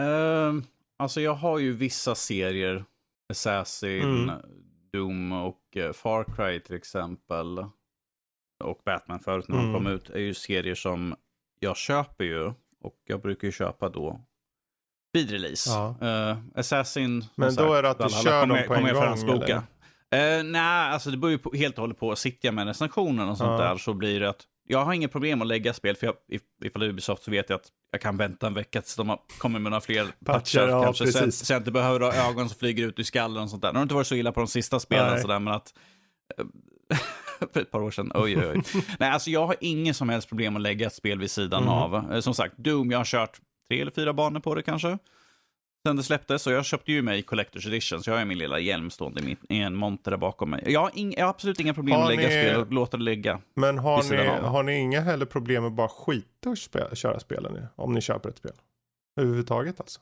Uh, 0.02 0.64
alltså 0.98 1.22
jag 1.22 1.34
har 1.34 1.60
ju 1.60 1.74
vissa 1.74 2.16
serier. 2.16 2.86
Assassin, 3.30 4.04
mm. 4.04 4.36
Doom 4.94 5.32
och 5.32 5.62
uh, 5.78 5.92
Far 5.92 6.24
Cry 6.24 6.60
till 6.60 6.76
exempel 6.76 7.60
och 8.64 8.82
Batman 8.86 9.20
förut 9.20 9.48
när 9.48 9.58
de 9.58 9.74
kom 9.74 9.86
mm. 9.86 9.94
ut 9.94 10.10
är 10.10 10.20
ju 10.20 10.34
serier 10.34 10.76
som 10.76 11.16
jag 11.60 11.78
köper 11.78 12.24
ju. 12.24 12.54
Och 12.82 13.02
jag 13.06 13.22
brukar 13.22 13.48
ju 13.48 13.52
köpa 13.52 13.90
då 13.90 14.22
vid 15.14 15.32
release. 15.32 15.70
Ja. 15.70 15.96
Uh, 16.02 16.60
Assassin. 16.60 17.26
Men 17.36 17.52
sagt, 17.52 17.68
då 17.68 17.74
är 17.74 17.84
det 17.84 17.90
att 17.90 18.00
du 18.00 18.10
kör 18.10 18.46
dem 18.46 18.58
på 18.68 18.74
en 18.74 18.94
gång? 18.94 19.42
Eller? 20.12 20.40
Uh, 20.40 20.44
nej, 20.44 20.92
alltså 20.92 21.12
det 21.12 21.18
beror 21.18 21.32
ju 21.32 21.38
på, 21.38 21.52
helt 21.54 21.78
och 21.78 21.82
hållet 21.82 22.00
på. 22.00 22.16
Sitter 22.16 22.48
jag 22.48 22.56
med 22.56 22.68
recensionen 22.68 23.30
och 23.30 23.38
sånt 23.38 23.62
ja. 23.62 23.68
där 23.68 23.78
så 23.78 23.94
blir 23.94 24.20
det 24.20 24.30
att 24.30 24.44
jag 24.68 24.86
har 24.86 24.94
inget 24.94 25.12
problem 25.12 25.42
att 25.42 25.48
lägga 25.48 25.74
spel. 25.74 25.96
För 25.96 26.08
jag, 26.08 26.16
ifall 26.64 26.80
det 26.80 26.86
är 26.86 26.90
Ubisoft 26.90 27.24
så 27.24 27.32
vet 27.32 27.50
jag 27.50 27.58
att 27.58 27.68
jag 27.92 28.02
kan 28.02 28.18
vänta 28.18 28.48
en 28.48 28.54
vecka 28.54 28.82
tills 28.82 28.96
de 28.96 29.18
kommer 29.38 29.60
med 29.60 29.72
några 29.72 29.82
fler 29.82 30.08
patchar. 30.26 30.68
Ja, 30.68 30.84
kanske. 30.84 31.08
Sen, 31.08 31.32
sen, 31.32 31.54
jag 31.54 31.60
inte 31.60 31.72
behöver 31.72 32.00
ha 32.00 32.30
ögon 32.30 32.50
som 32.50 32.60
flyger 32.60 32.88
ut 32.88 33.00
i 33.00 33.04
skallen 33.04 33.44
och 33.44 33.50
sånt 33.50 33.62
där. 33.62 33.72
Det 33.72 33.78
har 33.78 33.84
inte 33.84 33.96
varit 33.96 34.08
så 34.08 34.16
illa 34.16 34.32
på 34.32 34.40
de 34.40 34.48
sista 34.48 34.80
spelen 34.80 35.22
sådär, 35.22 35.40
men 35.40 35.54
att 35.54 35.74
uh, 36.40 36.98
för 37.54 37.62
ett 37.62 37.72
par 37.72 37.82
år 37.82 37.92
sedan. 37.92 38.12
Oj, 38.16 38.38
oj, 38.38 38.48
oj. 38.48 38.84
Nej, 39.00 39.10
alltså 39.10 39.30
jag 39.30 39.48
har 39.48 39.56
ingen 39.60 39.94
som 39.94 40.10
helst 40.10 40.30
problem 40.30 40.56
att 40.56 40.62
lägga 40.62 40.88
ett 40.88 40.96
spel 40.96 41.20
vid 41.20 41.32
sidan 41.32 41.64
mm. 41.64 41.74
av. 41.74 42.14
Eh, 42.14 42.20
som 42.20 42.34
sagt, 42.34 42.58
Doom, 42.58 42.92
jag 42.92 43.00
har 43.00 43.06
kört 43.06 43.40
tre 43.68 43.82
eller 43.82 43.92
fyra 43.92 44.14
banor 44.14 44.40
på 44.40 44.56
det 44.56 44.62
kanske. 44.62 44.98
Sen 45.88 45.95
det 45.95 46.03
släpptes, 46.03 46.41
så 46.41 46.52
jag 46.52 46.66
köpte 46.66 46.91
ju 46.91 47.02
mig 47.02 47.22
Collector's 47.22 47.68
Edition, 47.68 48.03
så 48.03 48.10
jag 48.10 48.18
har 48.18 48.26
min 48.26 48.38
lilla 48.38 48.60
hjälm 48.60 48.90
stående 48.90 49.22
i, 49.22 49.38
i 49.49 49.60
en 49.60 49.76
monter 49.76 50.12
där 50.12 50.18
bakom 50.18 50.49
mig. 50.49 50.64
Jag 50.68 50.80
har, 50.80 50.91
ing, 50.94 51.14
jag 51.18 51.26
har 51.26 51.30
absolut 51.30 51.60
inga 51.60 51.74
problem 51.74 51.95
har 51.95 52.03
att 52.03 52.10
lägga 52.10 52.28
ni... 52.28 52.34
spel 52.34 52.62
och 52.62 52.74
låta 52.74 52.98
det 52.98 53.03
ligga. 53.03 53.41
Men 53.53 53.78
har 53.78 54.03
ni, 54.03 54.48
har 54.48 54.64
ni 54.64 54.80
inga 54.80 55.02
heller 55.02 55.26
problem 55.26 55.64
med 55.64 55.72
bara 55.72 55.88
skita 55.88 56.49
och 56.49 56.57
spela, 56.57 56.95
köra 56.95 57.20
spelen 57.20 57.68
om 57.76 57.94
ni 57.94 58.02
köper 58.02 58.30
ett 58.30 58.38
spel? 58.38 58.52
Överhuvudtaget 59.20 59.80
alltså. 59.80 59.99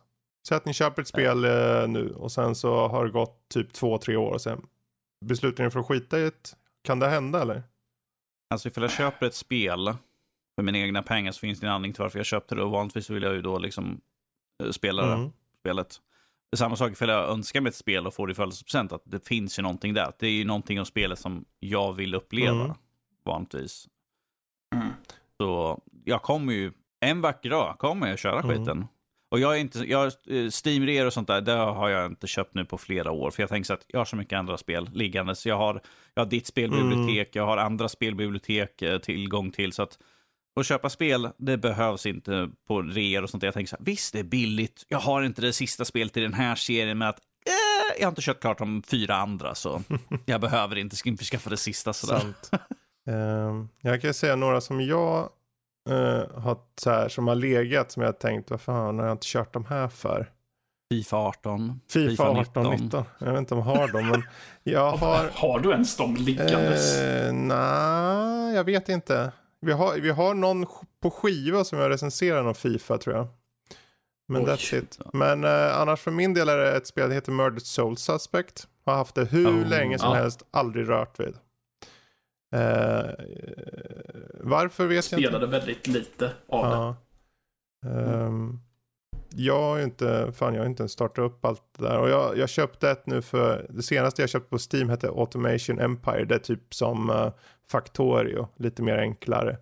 Säg 0.47 0.57
att 0.57 0.65
ni 0.65 0.73
köper 0.73 1.01
ett 1.01 1.07
spel 1.07 1.45
eh, 1.45 1.87
nu 1.87 2.13
och 2.17 2.31
sen 2.31 2.55
så 2.55 2.87
har 2.87 3.05
det 3.05 3.11
gått 3.11 3.49
typ 3.53 3.73
två, 3.73 3.97
tre 3.97 4.15
år 4.15 4.31
och 4.31 4.41
sen 4.41 4.61
beslutar 5.25 5.63
ni 5.63 5.69
för 5.69 5.79
att 5.79 5.87
skita 5.87 6.19
i 6.19 6.25
ett 6.25 6.55
kan 6.83 6.99
det 6.99 7.07
hända 7.07 7.41
eller? 7.41 7.63
Alltså 8.49 8.67
ifall 8.67 8.83
jag 8.83 8.91
köper 8.91 9.25
ett 9.25 9.35
spel 9.35 9.93
för 10.55 10.63
mina 10.63 10.77
egna 10.77 11.03
pengar 11.03 11.31
så 11.31 11.39
finns 11.39 11.59
det 11.59 11.67
en 11.67 11.73
anledning 11.73 11.93
till 11.93 12.01
varför 12.01 12.19
jag 12.19 12.25
köpte 12.25 12.55
det 12.55 12.63
och 12.63 12.71
vanligtvis 12.71 13.09
vill 13.09 13.23
jag 13.23 13.33
ju 13.33 13.41
då 13.41 13.59
liksom 13.59 14.01
eh, 14.63 14.71
spela 14.71 15.05
det, 15.05 15.13
mm. 15.13 15.31
Spelet. 15.63 15.99
Samma 16.55 16.75
sak 16.75 16.91
ifall 16.91 17.09
jag 17.09 17.29
önskar 17.29 17.61
mig 17.61 17.69
ett 17.69 17.75
spel 17.75 18.07
och 18.07 18.13
får 18.13 18.27
det 18.27 18.31
i 18.31 18.35
födelsedagspresent, 18.35 18.91
att 18.91 19.01
det 19.05 19.27
finns 19.27 19.59
ju 19.59 19.63
någonting 19.63 19.93
där. 19.93 20.11
Det 20.19 20.27
är 20.27 20.31
ju 20.31 20.45
någonting 20.45 20.79
av 20.79 20.85
spelet 20.85 21.19
som 21.19 21.45
jag 21.59 21.93
vill 21.93 22.15
uppleva, 22.15 22.63
mm. 22.63 22.75
vanligtvis. 23.25 23.87
Mm. 24.75 24.93
Så 25.37 25.81
jag 26.05 26.21
kommer 26.21 26.53
ju, 26.53 26.71
en 26.99 27.21
vacker 27.21 27.49
dag 27.49 27.75
kommer 27.79 28.07
jag 28.07 28.19
köra 28.19 28.39
mm. 28.39 28.49
skiten. 28.49 28.87
Och 29.31 29.39
jag 29.39 29.55
är 29.55 29.59
inte, 29.59 29.79
jag, 29.79 30.05
eh, 30.05 30.49
steam 30.65 31.07
och 31.07 31.13
sånt 31.13 31.27
där, 31.27 31.41
det 31.41 31.51
har 31.51 31.89
jag 31.89 32.05
inte 32.05 32.27
köpt 32.27 32.53
nu 32.55 32.65
på 32.65 32.77
flera 32.77 33.11
år. 33.11 33.31
För 33.31 33.43
jag 33.43 33.49
tänker 33.49 33.65
så 33.65 33.73
att 33.73 33.85
jag 33.87 33.99
har 33.99 34.05
så 34.05 34.15
mycket 34.15 34.39
andra 34.39 34.57
spel 34.57 34.89
liggandes. 34.93 35.45
Jag 35.45 35.57
har, 35.57 35.81
jag 36.13 36.23
har 36.23 36.29
ditt 36.29 36.47
spelbibliotek, 36.47 37.35
mm. 37.35 37.41
jag 37.41 37.45
har 37.45 37.57
andra 37.57 37.89
spelbibliotek 37.89 38.81
eh, 38.81 38.97
tillgång 38.97 39.51
till. 39.51 39.73
Så 39.73 39.83
att 39.83 39.99
att 40.59 40.65
köpa 40.65 40.89
spel, 40.89 41.29
det 41.37 41.57
behövs 41.57 42.05
inte 42.05 42.49
på 42.67 42.81
reor 42.81 43.23
och 43.23 43.29
sånt. 43.29 43.43
Jag 43.43 43.53
tänker 43.53 43.69
så 43.69 43.75
här, 43.75 43.85
visst 43.85 44.13
det 44.13 44.19
är 44.19 44.23
billigt, 44.23 44.85
jag 44.87 44.99
har 44.99 45.23
inte 45.23 45.41
det 45.41 45.53
sista 45.53 45.85
spelet 45.85 46.17
i 46.17 46.21
den 46.21 46.33
här 46.33 46.55
serien, 46.55 46.97
men 46.97 47.07
att 47.07 47.19
eh, 47.45 47.99
jag 47.99 48.05
har 48.05 48.11
inte 48.11 48.21
kört 48.21 48.41
klart 48.41 48.57
de 48.57 48.83
fyra 48.83 49.15
andra, 49.15 49.55
så 49.55 49.81
jag 50.25 50.41
behöver 50.41 50.77
inte 50.77 50.95
införskaffa 51.05 51.49
det 51.49 51.57
sista. 51.57 51.93
Sådär. 51.93 52.19
Sant. 52.19 52.51
uh, 53.09 53.65
jag 53.81 54.01
kan 54.01 54.13
säga 54.13 54.35
några 54.35 54.61
som 54.61 54.81
jag 54.81 55.29
uh, 55.89 56.39
har, 56.39 56.57
så 56.81 56.89
här, 56.89 57.09
som 57.09 57.27
har 57.27 57.35
legat, 57.35 57.91
som 57.91 58.01
jag 58.01 58.07
har 58.07 58.13
tänkt, 58.13 58.51
vad 58.51 58.61
fan 58.61 58.99
har 58.99 59.05
jag 59.05 59.13
inte 59.13 59.27
kört 59.27 59.53
de 59.53 59.65
här 59.65 59.87
för? 59.87 60.29
Fifa 60.93 61.17
18. 61.17 61.79
Fifa, 61.89 62.09
FIFA 62.09 62.23
18, 62.23 62.63
19. 62.63 62.83
19. 62.83 63.05
Jag 63.19 63.31
vet 63.31 63.39
inte 63.39 63.53
om 63.53 63.59
jag 63.59 63.65
har 63.75 63.87
dem, 63.87 64.07
men 64.07 64.23
jag 64.63 64.91
har... 64.97 65.29
har 65.33 65.59
du 65.59 65.71
ens 65.71 65.97
dem 65.97 66.15
liggandes? 66.15 66.99
Eh, 66.99 67.33
Nej, 67.33 68.55
jag 68.55 68.63
vet 68.63 68.89
inte. 68.89 69.31
Vi 69.63 69.71
har, 69.71 69.95
vi 69.95 70.09
har 70.09 70.33
någon 70.33 70.65
på 71.01 71.11
skiva 71.11 71.63
som 71.63 71.79
jag 71.79 71.89
recenserar 71.89 72.43
någon 72.43 72.55
Fifa 72.55 72.97
tror 72.97 73.15
jag. 73.15 73.27
Men 74.27 74.41
Oj. 74.41 74.47
that's 74.47 74.75
it. 74.75 74.99
Men 75.13 75.43
eh, 75.43 75.79
annars 75.79 75.99
för 75.99 76.11
min 76.11 76.33
del 76.33 76.49
är 76.49 76.57
det 76.57 76.71
ett 76.77 76.87
spel 76.87 77.03
som 77.03 77.11
heter 77.11 77.31
Murdered 77.31 77.61
Soul 77.61 77.97
Suspect. 77.97 78.67
Har 78.85 78.95
haft 78.95 79.15
det 79.15 79.25
hur 79.25 79.63
oh, 79.63 79.67
länge 79.67 79.99
som 79.99 80.09
ja. 80.09 80.15
helst, 80.15 80.43
aldrig 80.51 80.89
rört 80.89 81.19
vid. 81.19 81.35
Eh, 82.53 83.09
varför 84.39 84.85
vet 84.85 85.05
Spelade 85.05 85.23
jag 85.23 85.29
inte. 85.29 85.47
Spelade 85.47 85.47
väldigt 85.47 85.87
lite 85.87 86.31
av 86.49 86.65
ja. 86.65 86.95
det. 87.81 87.89
Um, 87.89 88.61
jag 89.35 89.61
har 89.61 89.79
inte, 89.79 90.31
fan 90.35 90.53
jag 90.53 90.61
har 90.61 90.67
inte 90.67 90.83
ens 90.83 90.91
startat 90.91 91.25
upp 91.25 91.45
allt 91.45 91.63
det 91.77 91.83
där. 91.83 91.99
Och 91.99 92.09
jag, 92.09 92.37
jag 92.37 92.49
köpte 92.49 92.89
ett 92.89 93.05
nu 93.05 93.21
för, 93.21 93.65
det 93.69 93.83
senaste 93.83 94.21
jag 94.21 94.29
köpte 94.29 94.49
på 94.49 94.57
Steam 94.73 94.89
hette 94.89 95.07
Automation 95.07 95.79
Empire. 95.79 96.25
Det 96.25 96.35
är 96.35 96.39
typ 96.39 96.73
som 96.73 97.09
uh, 97.09 97.31
Factorio, 97.69 98.47
lite 98.57 98.81
mer 98.81 98.97
enklare. 98.97 99.57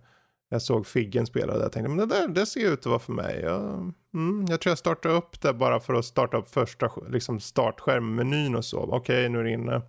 Jag 0.48 0.62
såg 0.62 0.86
Figgen 0.86 1.26
spela 1.26 1.58
det 1.58 1.66
och 1.66 1.72
tänkte, 1.72 1.88
men 1.88 2.08
det 2.08 2.14
där 2.14 2.28
det 2.28 2.46
ser 2.46 2.72
ut 2.72 2.78
att 2.78 2.86
vara 2.86 2.98
för 2.98 3.12
mig. 3.12 3.40
Jag, 3.42 3.92
mm, 4.14 4.46
jag 4.48 4.60
tror 4.60 4.70
jag 4.70 4.78
startar 4.78 5.10
upp 5.10 5.40
det 5.40 5.52
bara 5.52 5.80
för 5.80 5.94
att 5.94 6.04
starta 6.04 6.36
upp 6.36 6.48
första 6.48 6.90
liksom 7.08 7.40
startskärmmenyn 7.40 8.54
och 8.54 8.64
så. 8.64 8.78
Okej, 8.78 8.96
okay, 8.96 9.28
nu 9.28 9.38
är 9.38 9.44
det 9.44 9.50
inne. 9.50 9.82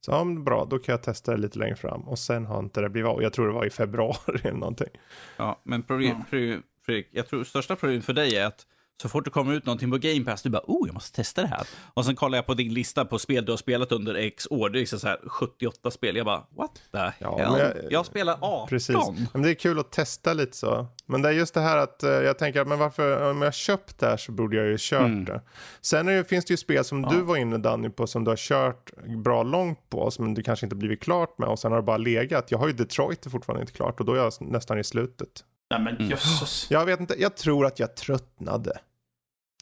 Så 0.00 0.10
ja, 0.10 0.24
bra, 0.24 0.66
då 0.70 0.78
kan 0.78 0.92
jag 0.92 1.02
testa 1.02 1.32
det 1.32 1.38
lite 1.38 1.58
längre 1.58 1.76
fram. 1.76 2.08
Och 2.08 2.18
sen 2.18 2.46
har 2.46 2.58
inte 2.58 2.80
det 2.80 2.88
blivit 2.88 3.08
av. 3.08 3.22
Jag 3.22 3.32
tror 3.32 3.46
det 3.46 3.52
var 3.52 3.64
i 3.64 3.70
februari 3.70 4.40
eller 4.42 4.52
någonting. 4.52 4.88
Ja, 5.36 5.60
men 5.62 5.82
Fredrik, 5.82 7.08
jag 7.10 7.26
tror 7.26 7.44
största 7.44 7.76
problemet 7.76 8.04
för 8.04 8.12
dig 8.12 8.36
är 8.36 8.46
att 8.46 8.66
så 9.02 9.08
fort 9.08 9.24
det 9.24 9.30
kommer 9.30 9.54
ut 9.54 9.66
någonting 9.66 9.90
på 9.90 9.98
Game 9.98 10.24
Pass, 10.24 10.42
du 10.42 10.50
bara 10.50 10.62
oh, 10.66 10.88
jag 10.88 10.94
måste 10.94 11.16
testa 11.16 11.42
det 11.42 11.48
här. 11.48 11.66
Och 11.94 12.04
sen 12.04 12.16
kollar 12.16 12.38
jag 12.38 12.46
på 12.46 12.54
din 12.54 12.74
lista 12.74 13.04
på 13.04 13.18
spel 13.18 13.44
du 13.44 13.52
har 13.52 13.56
spelat 13.56 13.92
under 13.92 14.14
X 14.14 14.46
år, 14.50 14.70
det 14.70 14.78
är 14.78 14.80
liksom 14.80 14.98
så 14.98 15.08
här 15.08 15.18
78 15.26 15.90
spel. 15.90 16.16
Jag 16.16 16.26
bara, 16.26 16.46
what 16.56 16.74
the 16.92 17.12
ja, 17.18 17.36
hell? 17.38 17.58
Jag, 17.58 17.92
jag 17.92 18.06
spelar 18.06 18.38
18. 18.40 18.68
Precis. 18.68 18.96
Men 19.32 19.42
det 19.42 19.50
är 19.50 19.54
kul 19.54 19.78
att 19.78 19.92
testa 19.92 20.32
lite 20.32 20.56
så. 20.56 20.86
Men 21.06 21.22
det 21.22 21.28
är 21.28 21.32
just 21.32 21.54
det 21.54 21.60
här 21.60 21.78
att 21.78 22.04
uh, 22.04 22.10
jag 22.10 22.38
tänker, 22.38 22.64
men 22.64 22.78
varför, 22.78 23.30
om 23.30 23.42
jag 23.42 23.54
köpt 23.54 23.98
det 23.98 24.06
här 24.06 24.16
så 24.16 24.32
borde 24.32 24.56
jag 24.56 24.66
ju 24.66 24.76
kört 24.78 25.00
mm. 25.00 25.24
det. 25.24 25.42
Sen 25.80 26.06
det, 26.06 26.24
finns 26.24 26.44
det 26.44 26.52
ju 26.52 26.56
spel 26.56 26.84
som 26.84 27.02
ja. 27.02 27.10
du 27.10 27.20
var 27.20 27.36
inne 27.36 27.58
Danny 27.58 27.90
på, 27.90 28.06
som 28.06 28.24
du 28.24 28.30
har 28.30 28.36
kört 28.36 28.90
bra 29.24 29.42
långt 29.42 29.90
på, 29.90 30.10
som 30.10 30.34
du 30.34 30.42
kanske 30.42 30.66
inte 30.66 30.76
blivit 30.76 31.02
klart 31.02 31.38
med 31.38 31.48
och 31.48 31.58
sen 31.58 31.72
har 31.72 31.78
det 31.78 31.84
bara 31.84 31.96
legat. 31.96 32.50
Jag 32.50 32.58
har 32.58 32.66
ju 32.66 32.72
Detroit 32.72 33.26
fortfarande 33.30 33.62
inte 33.62 33.72
klart 33.72 34.00
och 34.00 34.06
då 34.06 34.12
är 34.14 34.18
jag 34.18 34.32
nästan 34.40 34.78
i 34.78 34.84
slutet. 34.84 35.44
Nej 35.72 35.80
men 35.80 35.96
mm. 35.96 36.10
jösses. 36.10 36.70
Jag 36.70 36.86
vet 36.86 37.00
inte, 37.00 37.14
jag 37.18 37.36
tror 37.36 37.66
att 37.66 37.78
jag 37.78 37.96
tröttnade. 37.96 38.72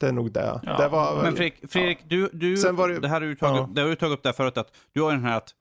Det 0.01 0.07
är 0.07 0.12
nog 0.12 0.32
det. 0.32 0.61
Ja. 0.62 0.77
det 0.77 0.89
var, 0.89 1.23
men 1.23 1.37
Fredrik, 1.37 1.70
Fredrik 1.70 1.99
ja. 2.01 2.07
du, 2.09 2.31
du, 2.32 2.57
Sen 2.57 2.77
var 2.77 2.89
det, 2.89 3.01
det 3.01 3.09
här 3.09 3.20
har 3.20 3.28
du 3.28 3.37
tagit, 3.37 3.57
ja. 3.57 3.69
det 3.73 3.81
har 3.81 3.89
du 3.89 3.97
tagit 3.97 4.19
upp 4.19 4.23
där 4.23 4.32
förut, 4.32 4.57
att 4.57 4.73
du 4.93 5.03
har 5.03 5.12
den 5.12 5.24
här 5.24 5.37
att 5.37 5.55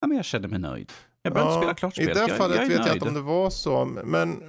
ja, 0.00 0.06
men 0.06 0.16
jag 0.16 0.26
känner 0.26 0.48
mig 0.48 0.58
nöjd. 0.58 0.92
Jag 1.22 1.32
behöver 1.32 1.50
ja, 1.50 1.54
inte 1.54 1.64
spela 1.64 1.74
klart 1.74 1.94
spelet. 1.94 2.16
I 2.16 2.20
det 2.20 2.36
fallet 2.36 2.56
jag, 2.56 2.64
jag 2.64 2.78
vet 2.78 2.86
jag 2.86 2.96
inte 2.96 3.08
om 3.08 3.14
det 3.14 3.20
var 3.20 3.50
så, 3.50 3.84
men... 3.84 4.42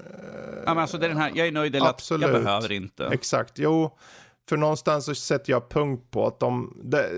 Ja, 0.66 0.74
men 0.74 0.78
alltså 0.78 0.98
det 0.98 1.06
är 1.06 1.10
den 1.10 1.18
här, 1.18 1.32
jag 1.36 1.48
är 1.48 1.52
nöjd 1.52 1.76
eller 1.76 1.90
absolut. 1.90 2.26
att 2.26 2.34
jag 2.34 2.44
behöver 2.44 2.72
inte. 2.72 3.08
Exakt, 3.08 3.60
jo. 3.60 3.98
För 4.50 4.58
någonstans 4.58 5.06
så 5.06 5.16
sätter 5.16 5.52
jag 5.52 5.70
punkt 5.70 6.12
på 6.12 6.28
att 6.28 6.40
de, 6.40 6.78
det, 6.84 7.10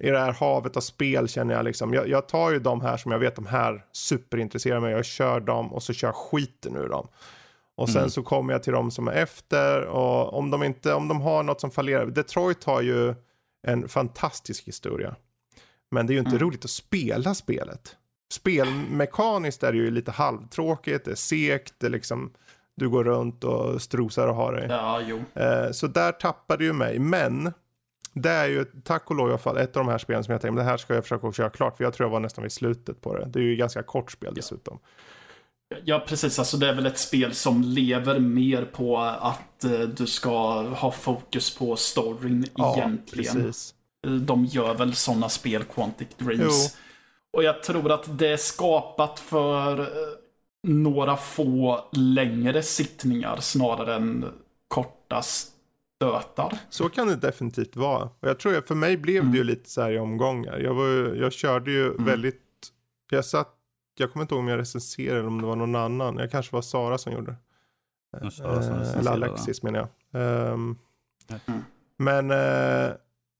i 0.00 0.10
det 0.10 0.18
här 0.18 0.32
havet 0.32 0.76
av 0.76 0.80
spel 0.80 1.28
känner 1.28 1.54
jag 1.54 1.64
liksom, 1.64 1.94
jag, 1.94 2.08
jag, 2.08 2.28
tar 2.28 2.50
ju 2.50 2.58
de 2.58 2.80
här 2.80 2.96
som 2.96 3.12
jag 3.12 3.18
vet 3.18 3.36
de 3.36 3.46
här 3.46 3.84
superintresserar 3.92 4.80
mig, 4.80 4.92
jag 4.92 5.04
kör 5.04 5.40
dem 5.40 5.72
och 5.72 5.82
så 5.82 5.92
kör 5.92 6.08
jag 6.08 6.14
skiten 6.14 6.76
ur 6.76 6.88
dem. 6.88 7.08
Och 7.76 7.88
sen 7.88 7.98
mm. 7.98 8.10
så 8.10 8.22
kommer 8.22 8.52
jag 8.52 8.62
till 8.62 8.72
de 8.72 8.90
som 8.90 9.08
är 9.08 9.12
efter 9.12 9.82
och 9.82 10.38
om 10.38 10.50
de 10.50 10.62
inte, 10.62 10.94
om 10.94 11.08
de 11.08 11.20
har 11.20 11.42
något 11.42 11.60
som 11.60 11.70
fallerar. 11.70 12.06
Detroit 12.06 12.64
har 12.64 12.82
ju 12.82 13.14
en 13.66 13.88
fantastisk 13.88 14.64
historia. 14.64 15.16
Men 15.90 16.06
det 16.06 16.12
är 16.12 16.14
ju 16.14 16.18
inte 16.18 16.30
mm. 16.30 16.42
roligt 16.42 16.64
att 16.64 16.70
spela 16.70 17.34
spelet. 17.34 17.96
Spelmekaniskt 18.32 19.62
är 19.62 19.72
det 19.72 19.78
ju 19.78 19.90
lite 19.90 20.10
halvtråkigt, 20.10 21.04
det 21.04 21.10
är 21.10 21.14
segt, 21.14 21.74
det 21.78 21.86
är 21.86 21.90
liksom 21.90 22.32
du 22.76 22.88
går 22.88 23.04
runt 23.04 23.44
och 23.44 23.82
strosar 23.82 24.28
och 24.28 24.34
har 24.34 24.52
dig. 24.52 24.66
Ja, 24.70 25.00
jo. 25.06 25.24
Eh, 25.34 25.70
så 25.70 25.86
där 25.86 26.12
tappade 26.12 26.64
ju 26.64 26.72
mig. 26.72 26.98
Men 26.98 27.52
det 28.12 28.30
är 28.30 28.46
ju 28.46 28.64
tack 28.64 29.10
och 29.10 29.16
lov 29.16 29.28
i 29.28 29.30
alla 29.30 29.38
fall 29.38 29.56
ett 29.56 29.76
av 29.76 29.84
de 29.84 29.90
här 29.90 29.98
spelen 29.98 30.24
som 30.24 30.32
jag 30.32 30.40
tänkte, 30.40 30.62
det 30.62 30.68
här 30.68 30.76
ska 30.76 30.94
jag 30.94 31.04
försöka 31.04 31.32
köra 31.32 31.50
klart. 31.50 31.76
För 31.76 31.84
jag 31.84 31.92
tror 31.94 32.04
jag 32.06 32.12
var 32.12 32.20
nästan 32.20 32.42
vid 32.42 32.52
slutet 32.52 33.00
på 33.00 33.16
det. 33.16 33.24
Det 33.24 33.38
är 33.38 33.42
ju 33.42 33.56
ganska 33.56 33.82
kort 33.82 34.12
spel 34.12 34.34
dessutom. 34.34 34.78
Ja. 34.82 34.88
Ja, 35.84 36.04
precis. 36.08 36.38
Alltså 36.38 36.56
det 36.56 36.68
är 36.68 36.74
väl 36.74 36.86
ett 36.86 36.98
spel 36.98 37.34
som 37.34 37.62
lever 37.62 38.18
mer 38.18 38.64
på 38.64 38.98
att 38.98 39.64
eh, 39.64 39.80
du 39.80 40.06
ska 40.06 40.62
ha 40.62 40.92
fokus 40.92 41.56
på 41.56 41.76
storyn 41.76 42.46
ja, 42.54 42.76
egentligen. 42.76 43.34
Precis. 43.34 43.74
De 44.26 44.44
gör 44.44 44.74
väl 44.74 44.94
sådana 44.94 45.28
spel, 45.28 45.64
Quantic 45.64 46.08
Dreams. 46.18 46.74
Jo. 46.74 46.80
Och 47.32 47.42
jag 47.42 47.62
tror 47.62 47.92
att 47.92 48.18
det 48.18 48.28
är 48.28 48.36
skapat 48.36 49.20
för 49.20 49.80
eh, 49.80 49.86
några 50.62 51.16
få 51.16 51.88
längre 51.92 52.62
sittningar 52.62 53.36
snarare 53.40 53.94
än 53.94 54.24
korta 54.68 55.22
stötar. 55.22 56.58
Så 56.70 56.88
kan 56.88 57.08
det 57.08 57.16
definitivt 57.16 57.76
vara. 57.76 58.02
Och 58.02 58.28
jag 58.28 58.38
tror 58.38 58.56
att 58.56 58.68
för 58.68 58.74
mig 58.74 58.96
blev 58.96 59.20
mm. 59.20 59.32
det 59.32 59.38
ju 59.38 59.44
lite 59.44 59.70
så 59.70 59.82
här 59.82 59.90
i 59.90 59.98
omgångar. 59.98 60.58
Jag, 60.58 60.74
var, 60.74 61.14
jag 61.14 61.32
körde 61.32 61.70
ju 61.70 61.86
mm. 61.86 62.04
väldigt, 62.04 62.42
jag 63.10 63.24
satt 63.24 63.55
jag 64.00 64.12
kommer 64.12 64.24
inte 64.24 64.34
ihåg 64.34 64.42
om 64.42 64.48
jag 64.48 64.58
recenserade 64.58 65.18
eller 65.18 65.28
om 65.28 65.40
det 65.40 65.46
var 65.46 65.56
någon 65.56 65.74
annan. 65.74 66.16
Jag 66.16 66.30
kanske 66.30 66.56
var 66.56 66.62
Sara 66.62 66.98
som 66.98 67.12
gjorde 67.12 67.26
det. 67.30 67.36
Eh, 68.22 68.98
eller 68.98 69.10
Alexis 69.10 69.62
menar 69.62 69.88
jag. 70.10 70.52
Um, 70.52 70.78
mm. 71.46 71.60
Men 71.96 72.30
eh, 72.30 72.94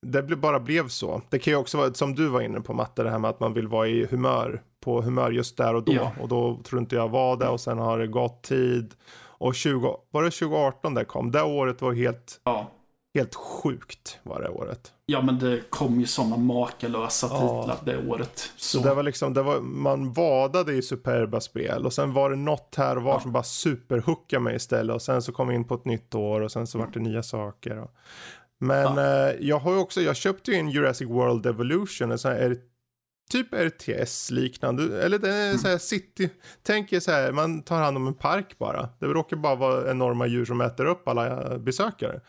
det 0.06 0.22
bara 0.22 0.60
blev 0.60 0.88
så. 0.88 1.22
Det 1.30 1.38
kan 1.38 1.52
ju 1.52 1.56
också 1.56 1.78
vara 1.78 1.94
som 1.94 2.14
du 2.14 2.28
var 2.28 2.40
inne 2.40 2.60
på 2.60 2.74
Matte, 2.74 3.02
det 3.02 3.10
här 3.10 3.18
med 3.18 3.30
att 3.30 3.40
man 3.40 3.54
vill 3.54 3.68
vara 3.68 3.88
i 3.88 4.06
humör. 4.06 4.62
På 4.80 5.02
humör 5.02 5.30
just 5.30 5.56
där 5.56 5.74
och 5.74 5.84
då. 5.84 5.92
Ja. 5.92 6.12
Och 6.20 6.28
då 6.28 6.60
tror 6.64 6.80
inte 6.80 6.96
jag 6.96 7.08
var 7.08 7.36
det 7.36 7.48
och 7.48 7.60
sen 7.60 7.78
har 7.78 7.98
det 7.98 8.06
gått 8.06 8.42
tid. 8.42 8.94
Och 9.38 9.54
20, 9.54 9.96
var 10.10 10.22
det 10.22 10.30
2018 10.30 10.94
det 10.94 11.04
kom? 11.04 11.32
Det 11.32 11.42
året 11.42 11.82
var 11.82 11.92
helt 11.92 12.40
ja. 12.44 12.70
Helt 13.16 13.34
sjukt 13.34 14.18
var 14.22 14.40
det 14.40 14.48
året. 14.48 14.92
Ja, 15.06 15.22
men 15.22 15.38
det 15.38 15.70
kom 15.70 16.00
ju 16.00 16.06
sådana 16.06 16.36
makalösa 16.36 17.28
titlar 17.28 17.78
det 17.84 18.08
året. 18.08 18.52
Så. 18.56 18.78
så 18.78 18.88
det 18.88 18.94
var 18.94 19.02
liksom, 19.02 19.34
det 19.34 19.42
var, 19.42 19.60
man 19.60 20.12
vadade 20.12 20.72
i 20.72 20.82
superba 20.82 21.40
spel 21.40 21.86
och 21.86 21.92
sen 21.92 22.12
var 22.12 22.30
det 22.30 22.36
något 22.36 22.74
här 22.76 22.96
och 22.96 23.02
var 23.02 23.12
ja. 23.12 23.20
som 23.20 23.32
bara 23.32 23.42
superhookade 23.42 24.40
mig 24.40 24.56
istället 24.56 24.94
och 24.94 25.02
sen 25.02 25.22
så 25.22 25.32
kom 25.32 25.48
vi 25.48 25.54
in 25.54 25.64
på 25.64 25.74
ett 25.74 25.84
nytt 25.84 26.14
år 26.14 26.40
och 26.40 26.52
sen 26.52 26.66
så 26.66 26.78
mm. 26.78 26.86
var 26.86 26.94
det 26.94 27.00
nya 27.00 27.22
saker. 27.22 27.78
Och... 27.78 27.90
Men 28.58 28.96
ja. 28.96 29.28
eh, 29.28 29.34
jag 29.40 29.58
har 29.58 29.72
ju 29.72 29.78
också, 29.78 30.00
jag 30.00 30.16
köpte 30.16 30.50
ju 30.50 30.56
en 30.56 30.70
Jurassic 30.70 31.08
World 31.08 31.46
Evolution, 31.46 32.12
en 32.12 32.18
sån 32.18 32.32
här 32.32 32.56
typ 33.30 33.54
RTS-liknande, 33.54 35.02
eller 35.02 35.18
det 35.18 35.34
är 35.34 35.56
så 35.56 35.68
här 35.68 35.78
city, 35.78 36.30
tänk 36.62 36.92
er 36.92 37.00
så 37.00 37.10
här, 37.10 37.32
man 37.32 37.62
tar 37.62 37.78
hand 37.78 37.96
om 37.96 38.06
en 38.06 38.14
park 38.14 38.58
bara. 38.58 38.88
Det 38.98 39.06
råkar 39.06 39.36
bara 39.36 39.54
vara 39.54 39.90
enorma 39.90 40.26
djur 40.26 40.44
som 40.44 40.60
äter 40.60 40.84
upp 40.84 41.08
alla 41.08 41.58
besökare. 41.58 42.20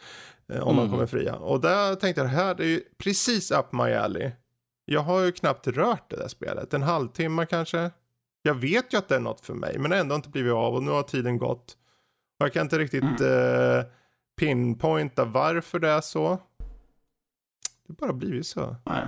Eh, 0.54 0.62
om 0.62 0.70
mm. 0.70 0.76
man 0.76 0.90
kommer 0.90 1.06
fria. 1.06 1.36
Och 1.36 1.62
där 1.62 1.96
tänkte 1.96 2.22
jag, 2.22 2.30
det 2.30 2.36
här 2.36 2.62
är 2.62 2.66
ju 2.66 2.82
precis 2.98 3.52
up 3.52 3.72
my 3.72 3.94
alley. 3.94 4.32
Jag 4.86 5.02
har 5.02 5.22
ju 5.22 5.32
knappt 5.32 5.68
rört 5.68 6.10
det 6.10 6.16
där 6.16 6.28
spelet, 6.28 6.74
en 6.74 6.84
halvtimme 6.84 7.46
kanske. 7.46 7.92
Jag 8.42 8.54
vet 8.54 8.94
ju 8.94 8.98
att 8.98 9.08
det 9.08 9.16
är 9.16 9.20
något 9.20 9.42
för 9.42 9.54
mig, 9.54 9.78
men 9.80 9.92
ändå 9.92 10.16
inte 10.16 10.30
blivit 10.30 10.54
av 10.54 10.76
och 10.76 10.84
nu 10.84 10.92
har 10.92 11.04
tiden 11.04 11.38
gått. 11.38 11.78
Och 12.40 12.46
jag 12.46 12.54
kan 12.54 12.62
inte 12.62 12.80
riktigt 12.80 13.20
mm. 13.22 13.80
eh, 13.80 13.86
pinpointa 14.40 15.26
varför 15.26 15.80
det 15.80 15.90
är 15.90 16.02
så. 16.02 16.40
Det 17.88 17.94
bara 17.94 18.14
blivit 18.14 18.48
så. 18.48 18.76
Nej. 18.84 19.08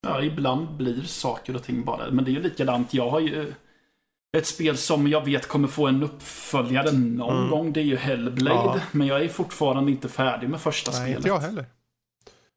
Ja, 0.00 0.22
ibland 0.22 0.76
blir 0.76 1.02
saker 1.02 1.56
och 1.56 1.62
ting 1.62 1.84
bara. 1.84 2.10
Men 2.10 2.24
det 2.24 2.30
är 2.30 2.32
ju 2.32 2.42
likadant. 2.42 2.94
Jag 2.94 3.10
har 3.10 3.20
ju 3.20 3.52
ett 4.36 4.46
spel 4.46 4.76
som 4.76 5.08
jag 5.08 5.24
vet 5.24 5.48
kommer 5.48 5.68
få 5.68 5.86
en 5.86 6.02
uppföljare 6.02 6.92
någon 6.92 7.36
mm. 7.36 7.50
gång. 7.50 7.72
Det 7.72 7.80
är 7.80 7.84
ju 7.84 7.96
Hellblade. 7.96 8.78
Ja. 8.78 8.80
Men 8.92 9.06
jag 9.06 9.24
är 9.24 9.28
fortfarande 9.28 9.90
inte 9.90 10.08
färdig 10.08 10.48
med 10.48 10.60
första 10.60 10.90
Nej, 10.90 11.00
spelet. 11.00 11.16
inte 11.16 11.28
jag 11.28 11.38
heller. 11.38 11.66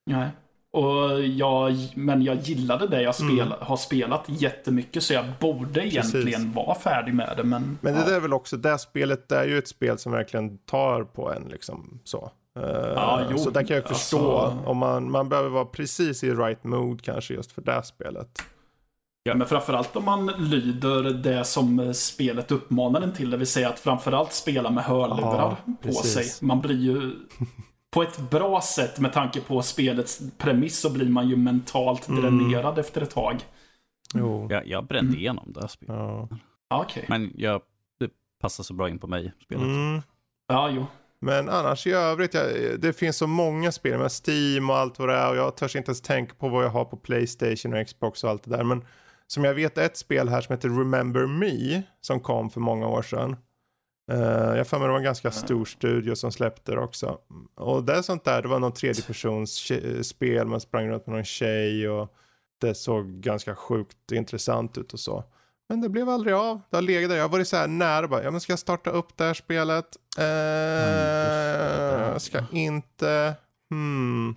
Nej. 0.05 0.29
Och 0.73 1.21
jag, 1.23 1.75
men 1.95 2.21
jag 2.21 2.37
gillade 2.37 2.87
det 2.87 3.01
jag 3.01 3.15
spel, 3.15 3.39
mm. 3.39 3.53
har 3.59 3.77
spelat 3.77 4.25
jättemycket 4.27 5.03
så 5.03 5.13
jag 5.13 5.25
borde 5.39 5.73
Precis. 5.73 6.15
egentligen 6.15 6.53
vara 6.53 6.75
färdig 6.75 7.13
med 7.13 7.33
det. 7.37 7.43
Men, 7.43 7.77
men 7.81 7.93
det 7.93 8.05
ja. 8.07 8.15
är 8.15 8.19
väl 8.19 8.33
också, 8.33 8.57
det 8.57 8.79
spelet 8.79 9.29
det 9.29 9.37
är 9.37 9.45
ju 9.45 9.57
ett 9.57 9.67
spel 9.67 9.97
som 9.97 10.11
verkligen 10.11 10.57
tar 10.57 11.03
på 11.03 11.31
en 11.31 11.43
liksom 11.43 11.99
så. 12.03 12.31
Uh, 12.59 12.65
ja, 12.95 13.21
jo, 13.31 13.37
så 13.37 13.49
där 13.49 13.63
kan 13.63 13.75
jag 13.75 13.87
förstå 13.87 14.37
alltså... 14.37 14.69
om 14.69 14.77
man, 14.77 15.11
man 15.11 15.29
behöver 15.29 15.49
vara 15.49 15.65
precis 15.65 16.23
i 16.23 16.31
right 16.31 16.63
mood 16.63 17.01
kanske 17.01 17.33
just 17.33 17.51
för 17.51 17.61
det 17.61 17.83
spelet. 17.83 18.41
Ja. 19.23 19.35
Men 19.35 19.47
framförallt 19.47 19.95
om 19.95 20.05
man 20.05 20.25
lyder 20.27 21.03
det 21.03 21.43
som 21.43 21.93
spelet 21.93 22.51
uppmanar 22.51 23.01
en 23.01 23.13
till, 23.13 23.29
det 23.29 23.37
vill 23.37 23.47
säga 23.47 23.69
att 23.69 23.79
framförallt 23.79 24.33
spela 24.33 24.69
med 24.69 24.83
hörlurar 24.83 25.57
ja, 25.65 25.73
på 25.81 25.93
sig. 25.93 26.47
Man 26.47 26.61
blir 26.61 26.77
ju 26.77 27.11
på 27.93 28.01
ett 28.01 28.29
bra 28.29 28.61
sätt 28.61 28.99
med 28.99 29.13
tanke 29.13 29.41
på 29.41 29.61
spelets 29.61 30.21
premiss 30.37 30.79
så 30.79 30.93
blir 30.93 31.09
man 31.09 31.29
ju 31.29 31.37
mentalt 31.37 32.07
mm. 32.07 32.21
dränerad 32.21 32.79
efter 32.79 33.01
ett 33.01 33.11
tag. 33.11 33.37
Jo. 34.13 34.47
Jag, 34.49 34.67
jag 34.67 34.85
brände 34.85 35.09
mm. 35.09 35.19
igenom 35.19 35.53
det 35.53 35.67
spelet. 35.67 35.95
Ja. 36.69 36.83
Okay. 36.83 37.03
Men 37.07 37.33
jag, 37.37 37.61
det 37.99 38.09
passar 38.41 38.63
så 38.63 38.73
bra 38.73 38.89
in 38.89 38.99
på 38.99 39.07
mig, 39.07 39.33
spelet. 39.43 39.65
Mm. 39.65 40.01
Ja, 40.47 40.69
jo. 40.69 40.85
Men 41.19 41.49
annars 41.49 41.87
i 41.87 41.91
övrigt, 41.91 42.33
jag, 42.33 42.45
det 42.79 42.93
finns 42.93 43.17
så 43.17 43.27
många 43.27 43.71
spel 43.71 43.99
med 43.99 44.11
Steam 44.27 44.69
och 44.69 44.77
allt 44.77 44.99
vad 44.99 45.09
det 45.09 45.15
är 45.15 45.29
och 45.29 45.35
jag 45.35 45.57
törs 45.57 45.75
inte 45.75 45.89
ens 45.89 46.01
tänka 46.01 46.33
på 46.35 46.49
vad 46.49 46.65
jag 46.65 46.69
har 46.69 46.85
på 46.85 46.97
Playstation 46.97 47.73
och 47.73 47.87
Xbox 47.87 48.23
och 48.23 48.29
allt 48.29 48.43
det 48.43 48.57
där. 48.57 48.63
Men 48.63 48.85
som 49.31 49.43
jag 49.43 49.53
vet 49.53 49.77
ett 49.77 49.97
spel 49.97 50.29
här 50.29 50.41
som 50.41 50.53
heter 50.53 50.69
Remember 50.69 51.25
Me 51.25 51.81
som 52.01 52.19
kom 52.19 52.49
för 52.49 52.59
många 52.59 52.87
år 52.87 53.01
sedan. 53.01 53.35
Uh, 54.11 54.57
jag 54.57 54.67
för 54.67 54.79
mig 54.79 54.87
det 54.87 54.91
var 54.91 54.97
en 54.97 55.03
ganska 55.03 55.31
stor 55.31 55.65
studio 55.65 56.15
som 56.15 56.31
släppte 56.31 56.71
det 56.71 56.79
också. 56.79 57.17
Och 57.55 57.83
det 57.83 57.93
är 57.93 58.01
sånt 58.01 58.23
där, 58.23 58.41
det 58.41 58.47
var 58.47 58.59
någon 58.59 58.73
tredjepersons 58.73 59.71
spel, 60.03 60.47
man 60.47 60.61
sprang 60.61 60.89
runt 60.89 61.07
med 61.07 61.15
någon 61.15 61.25
tjej 61.25 61.89
och 61.89 62.13
det 62.61 62.75
såg 62.75 63.07
ganska 63.07 63.55
sjukt 63.55 64.11
intressant 64.11 64.77
ut 64.77 64.93
och 64.93 64.99
så. 64.99 65.23
Men 65.69 65.81
det 65.81 65.89
blev 65.89 66.09
aldrig 66.09 66.33
av. 66.33 66.61
Det 66.69 66.77
har 66.77 66.81
legat 66.81 67.09
där. 67.09 67.17
Jag 67.17 67.23
har 67.23 67.29
varit 67.29 67.47
så 67.47 67.57
här 67.57 67.67
nära 67.67 68.07
bara, 68.07 68.23
ja 68.23 68.31
men 68.31 68.41
ska 68.41 68.51
jag 68.51 68.59
starta 68.59 68.89
upp 68.89 69.17
det 69.17 69.23
här 69.23 69.33
spelet? 69.33 69.97
Eh, 70.17 72.17
ska 72.17 72.43
inte, 72.51 73.35
hmm. 73.69 74.35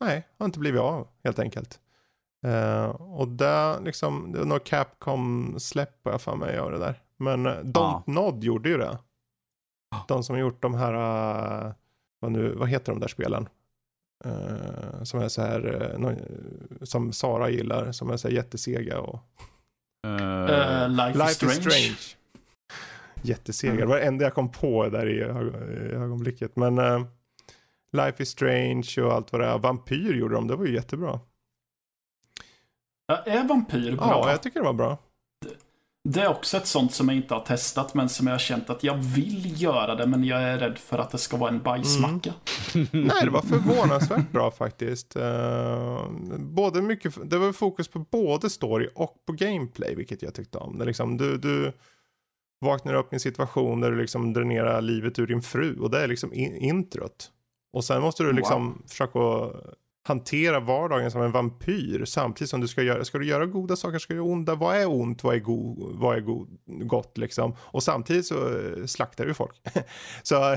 Nej, 0.00 0.28
har 0.38 0.46
inte 0.46 0.58
blivit 0.58 0.80
av 0.80 1.08
helt 1.24 1.38
enkelt. 1.38 1.80
Uh, 2.46 2.84
och 2.88 3.28
det 3.28 3.80
liksom, 3.80 4.32
det 4.32 4.38
var 4.38 4.46
nog 4.46 4.64
Capcom 4.64 5.54
släpp 5.58 6.00
jag 6.02 6.20
för 6.20 6.36
mig 6.36 6.58
av 6.58 6.70
det 6.70 6.78
där. 6.78 7.02
Men 7.16 7.46
uh, 7.46 7.52
Don't 7.52 7.78
ah. 7.78 8.02
Nod 8.06 8.44
gjorde 8.44 8.68
ju 8.68 8.78
det. 8.78 8.98
De 10.08 10.22
som 10.24 10.38
gjort 10.38 10.62
de 10.62 10.74
här, 10.74 10.94
uh, 10.94 11.72
vad, 12.20 12.32
nu, 12.32 12.54
vad 12.54 12.68
heter 12.68 12.92
de 12.92 13.00
där 13.00 13.08
spelen? 13.08 13.48
Uh, 14.26 15.02
som 15.02 15.20
är 15.20 15.28
så 15.28 15.42
här, 15.42 15.92
uh, 16.00 16.16
som 16.82 17.12
Sara 17.12 17.50
gillar, 17.50 17.92
som 17.92 18.10
är 18.10 18.16
så 18.16 18.28
här 18.28 18.34
jättesega 18.34 19.00
och... 19.00 19.20
Uh, 20.06 20.88
Life, 20.88 21.18
Life 21.18 21.30
is 21.30 21.36
Strange. 21.36 21.58
Is 21.58 21.72
strange. 21.72 22.16
Jättesega, 23.22 23.72
mm. 23.72 23.80
det 23.80 23.86
var 23.86 23.96
det 23.96 24.06
enda 24.06 24.24
jag 24.24 24.34
kom 24.34 24.52
på 24.52 24.88
där 24.88 25.08
i, 25.08 25.18
i 25.18 25.94
ögonblicket. 25.94 26.56
Men 26.56 26.76
Life 27.92 28.22
is 28.22 28.28
Strange 28.28 28.88
och 28.98 29.12
allt 29.12 29.32
vad 29.32 29.40
det 29.40 29.46
är. 29.46 29.58
Vampyr 29.58 30.14
gjorde 30.14 30.34
de, 30.34 30.46
det 30.46 30.56
var 30.56 30.66
ju 30.66 30.74
jättebra. 30.74 31.20
Är 33.08 33.48
Vampyr 33.48 33.96
bra? 33.96 34.06
Ja, 34.06 34.30
jag 34.30 34.42
tycker 34.42 34.60
det 34.60 34.66
var 34.66 34.72
bra. 34.72 34.98
Det 36.08 36.20
är 36.20 36.28
också 36.28 36.56
ett 36.56 36.66
sånt 36.66 36.92
som 36.92 37.08
jag 37.08 37.16
inte 37.16 37.34
har 37.34 37.40
testat 37.40 37.94
men 37.94 38.08
som 38.08 38.26
jag 38.26 38.34
har 38.34 38.38
känt 38.38 38.70
att 38.70 38.84
jag 38.84 38.94
vill 38.94 39.62
göra 39.62 39.94
det 39.94 40.06
men 40.06 40.24
jag 40.24 40.42
är 40.42 40.58
rädd 40.58 40.78
för 40.78 40.98
att 40.98 41.10
det 41.10 41.18
ska 41.18 41.36
vara 41.36 41.50
en 41.50 41.62
bajsmacka. 41.62 42.34
Mm. 42.74 42.88
Nej, 42.92 43.24
det 43.24 43.30
var 43.30 43.42
förvånansvärt 43.42 44.30
bra 44.30 44.50
faktiskt. 44.50 45.16
Uh, 45.16 46.10
både 46.38 46.82
mycket, 46.82 47.30
det 47.30 47.38
var 47.38 47.52
fokus 47.52 47.88
på 47.88 47.98
både 47.98 48.50
story 48.50 48.88
och 48.94 49.14
på 49.26 49.32
gameplay 49.32 49.94
vilket 49.94 50.22
jag 50.22 50.34
tyckte 50.34 50.58
om. 50.58 50.78
Det 50.78 50.84
liksom, 50.84 51.16
du, 51.16 51.38
du 51.38 51.72
vaknar 52.60 52.94
upp 52.94 53.12
i 53.12 53.16
en 53.16 53.20
situation 53.20 53.80
där 53.80 53.90
du 53.90 54.00
liksom 54.00 54.32
dränerar 54.32 54.82
livet 54.82 55.18
ur 55.18 55.26
din 55.26 55.42
fru 55.42 55.78
och 55.80 55.90
det 55.90 56.00
är 56.00 56.08
liksom 56.08 56.32
in 56.32 56.56
introt. 56.56 57.30
Och 57.72 57.84
sen 57.84 58.02
måste 58.02 58.22
du 58.22 58.32
liksom 58.32 58.66
wow. 58.66 58.82
försöka 58.88 59.18
hantera 60.08 60.60
vardagen 60.60 61.10
som 61.10 61.22
en 61.22 61.32
vampyr 61.32 62.04
samtidigt 62.04 62.50
som 62.50 62.60
du 62.60 62.68
ska 62.68 62.82
göra, 62.82 63.04
ska 63.04 63.18
du 63.18 63.26
göra 63.26 63.46
goda 63.46 63.76
saker, 63.76 63.98
ska 63.98 64.14
du 64.14 64.20
göra 64.20 64.28
onda, 64.28 64.54
vad 64.54 64.76
är 64.76 64.90
ont, 64.90 65.24
vad 65.24 65.34
är, 65.34 65.40
go, 65.40 65.76
vad 65.94 66.16
är 66.16 66.20
go, 66.20 66.46
gott 66.66 67.18
liksom. 67.18 67.54
Och 67.60 67.82
samtidigt 67.82 68.26
så 68.26 68.34
eh, 68.34 68.86
slaktar 68.86 69.26
du 69.26 69.34
folk. 69.34 69.54
så... 70.22 70.56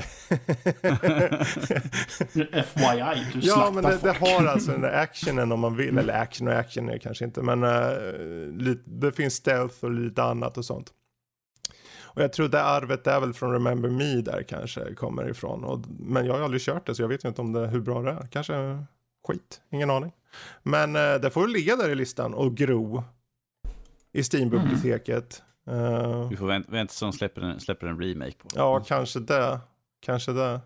FYI, 2.32 3.26
du 3.32 3.40
Ja, 3.40 3.70
men 3.74 3.84
det, 3.84 3.98
det, 4.02 4.12
har 4.12 4.46
alltså 4.46 4.70
den 4.70 4.80
där 4.80 4.92
actionen 4.92 5.52
om 5.52 5.60
man 5.60 5.76
vill, 5.76 5.98
eller 5.98 6.14
action 6.14 6.48
och 6.48 6.54
action 6.54 6.88
är 6.88 6.98
kanske 6.98 7.24
inte, 7.24 7.42
men 7.42 7.64
uh, 7.64 8.74
det 8.84 9.12
finns 9.12 9.34
stealth 9.34 9.84
och 9.84 9.90
lite 9.90 10.22
annat 10.22 10.58
och 10.58 10.64
sånt. 10.64 10.92
Och 12.14 12.22
jag 12.22 12.32
tror 12.32 12.48
det 12.48 12.62
arvet 12.62 13.06
är 13.06 13.20
väl 13.20 13.32
från 13.32 13.52
Remember 13.52 13.88
Me 13.88 14.20
där 14.20 14.42
kanske 14.42 14.94
kommer 14.94 15.30
ifrån. 15.30 15.64
Och, 15.64 15.84
men 15.98 16.26
jag 16.26 16.34
har 16.34 16.40
aldrig 16.40 16.62
kört 16.62 16.86
det 16.86 16.94
så 16.94 17.02
jag 17.02 17.08
vet 17.08 17.24
inte 17.24 17.40
om 17.40 17.52
det, 17.52 17.66
hur 17.66 17.80
bra 17.80 18.02
det 18.02 18.10
är. 18.10 18.26
Kanske 18.30 18.84
skit, 19.26 19.60
ingen 19.70 19.90
aning. 19.90 20.12
Men 20.62 20.96
eh, 20.96 21.14
det 21.14 21.30
får 21.30 21.48
ligga 21.48 21.76
där 21.76 21.88
i 21.90 21.94
listan 21.94 22.34
och 22.34 22.56
gro. 22.56 23.04
I 24.12 24.22
Steam-biblioteket. 24.22 25.42
Mm. 25.66 25.84
Uh, 25.84 26.28
Vi 26.28 26.36
får 26.36 26.46
vänta, 26.46 26.72
vänta 26.72 26.92
så 26.92 27.04
de 27.04 27.12
släpper 27.12 27.42
en, 27.42 27.60
släpper 27.60 27.86
en 27.86 28.02
remake 28.02 28.36
på. 28.38 28.48
Ja, 28.54 28.80
kanske 28.80 29.20
det. 29.20 29.60
Kanske 30.00 30.32
det. 30.32 30.60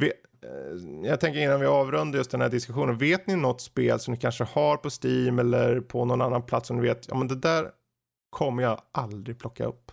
Vi, 0.00 0.06
eh, 0.06 1.08
jag 1.08 1.20
tänker 1.20 1.40
innan 1.40 1.60
vi 1.60 1.66
avrundar 1.66 2.18
just 2.18 2.30
den 2.30 2.40
här 2.40 2.48
diskussionen. 2.48 2.98
Vet 2.98 3.26
ni 3.26 3.36
något 3.36 3.60
spel 3.60 4.00
som 4.00 4.14
ni 4.14 4.20
kanske 4.20 4.44
har 4.44 4.76
på 4.76 4.90
Steam 5.02 5.38
eller 5.38 5.80
på 5.80 6.04
någon 6.04 6.22
annan 6.22 6.42
plats 6.42 6.68
som 6.68 6.76
ni 6.76 6.82
vet, 6.82 7.08
ja 7.08 7.14
men 7.14 7.28
det 7.28 7.36
där 7.36 7.70
kommer 8.30 8.62
jag 8.62 8.80
aldrig 8.92 9.38
plocka 9.38 9.64
upp. 9.64 9.92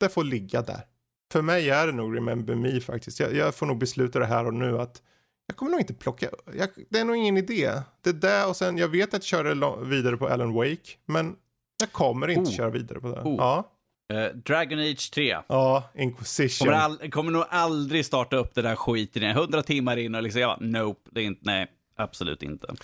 Det 0.00 0.08
får 0.08 0.24
ligga 0.24 0.62
där. 0.62 0.86
För 1.32 1.42
mig 1.42 1.70
är 1.70 1.86
det 1.86 1.92
nog 1.92 2.16
Remember 2.16 2.54
Me 2.54 2.80
faktiskt. 2.80 3.20
Jag, 3.20 3.34
jag 3.34 3.54
får 3.54 3.66
nog 3.66 3.78
besluta 3.78 4.18
det 4.18 4.26
här 4.26 4.46
och 4.46 4.54
nu 4.54 4.78
att 4.80 5.02
jag 5.46 5.56
kommer 5.56 5.70
nog 5.70 5.80
inte 5.80 5.94
plocka, 5.94 6.28
jag, 6.56 6.68
det 6.88 6.98
är 6.98 7.04
nog 7.04 7.16
ingen 7.16 7.36
idé. 7.36 7.70
Det 8.02 8.12
där 8.12 8.48
och 8.48 8.56
sen, 8.56 8.78
jag 8.78 8.88
vet 8.88 9.08
att 9.08 9.12
jag 9.12 9.24
kör 9.24 9.84
vidare 9.84 10.16
på 10.16 10.28
Alan 10.28 10.52
Wake, 10.52 10.90
men 11.06 11.36
jag 11.80 11.92
kommer 11.92 12.28
inte 12.28 12.50
oh. 12.50 12.56
köra 12.56 12.70
vidare 12.70 13.00
på 13.00 13.08
det. 13.08 13.20
Oh. 13.20 13.34
Ja. 13.38 13.70
Uh, 14.12 14.36
Dragon 14.36 14.78
Age 14.78 15.10
3. 15.14 15.36
Ja, 15.46 15.90
Inquisition. 15.94 16.66
Kommer, 16.66 16.78
all, 16.78 17.10
kommer 17.10 17.32
nog 17.32 17.44
aldrig 17.50 18.06
starta 18.06 18.36
upp 18.36 18.54
det 18.54 18.62
där 18.62 18.76
skiten. 18.76 19.22
100 19.22 19.62
timmar 19.62 19.96
in 19.96 20.14
och 20.14 20.22
liksom, 20.22 20.40
ja, 20.40 20.58
nope, 20.60 21.10
det 21.12 21.20
är 21.20 21.24
inte, 21.24 21.40
nej, 21.44 21.66
absolut 21.96 22.42
inte. 22.42 22.74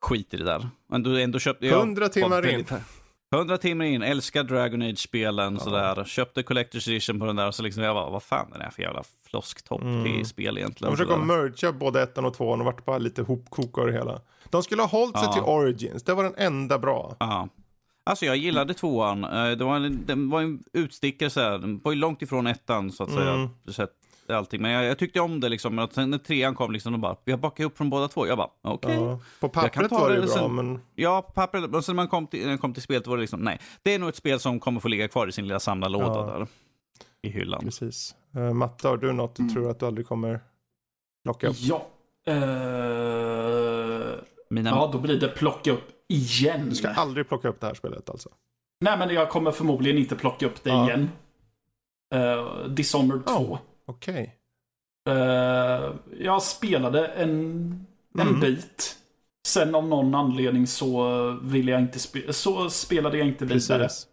Skit 0.00 0.34
i 0.34 0.36
det 0.36 0.44
där. 0.44 0.68
Ändå, 0.92 1.10
ändå 1.10 1.38
köpte 1.38 1.66
jag... 1.66 1.78
100 1.78 2.08
timmar 2.08 2.46
in. 2.46 2.66
100 3.34 3.58
timmar 3.58 3.84
in, 3.84 4.02
älskar 4.02 4.44
Dragon 4.44 4.82
Age-spelen 4.82 5.54
ja. 5.54 5.60
sådär. 5.60 6.04
Köpte 6.04 6.42
Collector's 6.42 6.88
Edition 6.88 7.20
på 7.20 7.26
den 7.26 7.36
där 7.36 7.46
och 7.46 7.54
så 7.54 7.62
liksom 7.62 7.82
jag 7.82 7.94
bara, 7.94 8.10
vad 8.10 8.22
fan 8.22 8.52
är 8.52 8.58
det 8.58 8.64
här 8.64 8.70
för 8.70 8.82
jävla 8.82 9.02
flosktopp 9.26 9.82
mm. 9.82 10.04
till 10.04 10.26
spel 10.26 10.58
egentligen? 10.58 10.92
De 10.92 10.96
försöker 10.96 11.16
mergea 11.16 11.72
både 11.72 12.02
ettan 12.02 12.24
och 12.24 12.34
tvåan 12.34 12.60
och 12.60 12.66
vart 12.66 12.84
bara 12.84 12.98
lite 12.98 13.22
hopkok 13.22 13.78
av 13.78 13.86
det 13.86 13.92
hela. 13.92 14.20
De 14.50 14.62
skulle 14.62 14.82
ha 14.82 14.88
hållit 14.88 15.18
sig 15.18 15.26
ja. 15.26 15.32
till 15.32 15.42
Origins, 15.42 16.02
det 16.02 16.14
var 16.14 16.24
den 16.24 16.34
enda 16.36 16.78
bra. 16.78 17.16
Ja. 17.18 17.48
Alltså 18.04 18.26
jag 18.26 18.36
gillade 18.36 18.74
tvåan. 18.74 19.24
Eh, 19.24 19.50
det 19.50 19.64
var 19.64 19.76
en, 19.76 20.06
det 20.06 20.14
var 20.14 20.40
en 20.40 20.62
utstickare 20.72 21.30
så 21.30 21.40
här. 21.40 21.58
Den 21.58 21.80
var 21.84 21.92
ju 21.92 21.98
långt 21.98 22.22
ifrån 22.22 22.46
ettan 22.46 22.92
så 22.92 23.02
att 23.02 23.10
säga. 23.10 23.50
Allting. 24.36 24.62
Men 24.62 24.70
jag, 24.70 24.84
jag, 24.84 24.98
tyckte 24.98 25.20
om 25.20 25.40
det 25.40 25.48
liksom. 25.48 25.78
Att 25.78 25.92
sen 25.92 26.10
när 26.10 26.18
trean 26.18 26.54
kom 26.54 26.72
liksom, 26.72 26.94
och 26.94 27.00
bara, 27.00 27.16
vi 27.24 27.32
har 27.32 27.38
bakat 27.38 27.66
upp 27.66 27.76
från 27.76 27.90
båda 27.90 28.08
två. 28.08 28.26
Jag 28.26 28.38
bara, 28.38 28.50
okej. 28.62 28.98
Okay. 28.98 29.08
Ja, 29.08 29.20
på 29.40 29.48
pappret 29.48 29.90
var 29.90 30.10
det 30.10 30.16
ju 30.16 30.26
bra, 30.26 30.48
men... 30.48 30.80
Ja, 30.94 31.22
på 31.22 31.32
pappret. 31.32 31.70
Men 31.70 31.82
sen 31.82 31.96
när 31.96 32.02
man 32.02 32.08
kom 32.08 32.26
till, 32.26 32.40
när 32.40 32.48
man 32.48 32.58
kom 32.58 32.74
till 32.74 32.82
spelet 32.82 33.06
var 33.06 33.16
det 33.16 33.20
liksom, 33.20 33.40
nej. 33.40 33.60
Det 33.82 33.94
är 33.94 33.98
nog 33.98 34.08
ett 34.08 34.16
spel 34.16 34.40
som 34.40 34.60
kommer 34.60 34.80
få 34.80 34.88
ligga 34.88 35.08
kvar 35.08 35.26
i 35.28 35.32
sin 35.32 35.46
lilla 35.46 35.60
samlarlåda 35.60 36.06
ja. 36.06 36.38
där. 36.38 36.46
I 37.22 37.28
hyllan. 37.28 37.60
Precis. 37.60 38.14
Uh, 38.36 38.52
Matte, 38.52 38.88
har 38.88 38.96
du 38.96 39.12
något 39.12 39.34
du 39.34 39.42
mm. 39.42 39.54
tror 39.54 39.70
att 39.70 39.78
du 39.78 39.86
aldrig 39.86 40.06
kommer 40.06 40.40
plocka 41.24 41.48
upp? 41.48 41.56
Ja. 41.58 41.86
Uh... 42.28 42.34
Mina... 44.50 44.70
Ja, 44.70 44.90
då 44.92 44.98
blir 44.98 45.20
det 45.20 45.28
plocka 45.28 45.72
upp 45.72 45.88
igen. 46.08 46.68
Du 46.68 46.74
ska 46.74 46.88
aldrig 46.88 47.28
plocka 47.28 47.48
upp 47.48 47.60
det 47.60 47.66
här 47.66 47.74
spelet 47.74 48.10
alltså? 48.10 48.28
Nej, 48.80 48.98
men 48.98 49.14
jag 49.14 49.30
kommer 49.30 49.50
förmodligen 49.50 49.98
inte 49.98 50.16
plocka 50.16 50.46
upp 50.46 50.64
det 50.64 50.70
ja. 50.70 50.86
igen. 50.86 51.10
Uh, 52.14 52.64
Dishonored 52.64 53.26
2. 53.26 53.32
Oh. 53.32 53.58
Okej. 53.90 54.36
Okay. 55.06 55.16
Uh, 55.16 55.84
eh, 55.84 55.92
jag 56.18 56.42
spelade 56.42 57.06
en, 57.06 57.30
en 58.18 58.28
mm. 58.28 58.40
bit. 58.40 58.96
Sen 59.46 59.74
av 59.74 59.88
någon 59.88 60.14
anledning 60.14 60.66
så 60.66 61.30
ville 61.42 61.72
jag 61.72 61.80
inte 61.80 61.98
spela, 61.98 62.32
så 62.32 62.70
spelade 62.70 63.18
jag 63.18 63.26
inte 63.26 63.44
vidare. 63.44 63.82
Precis. 63.82 64.06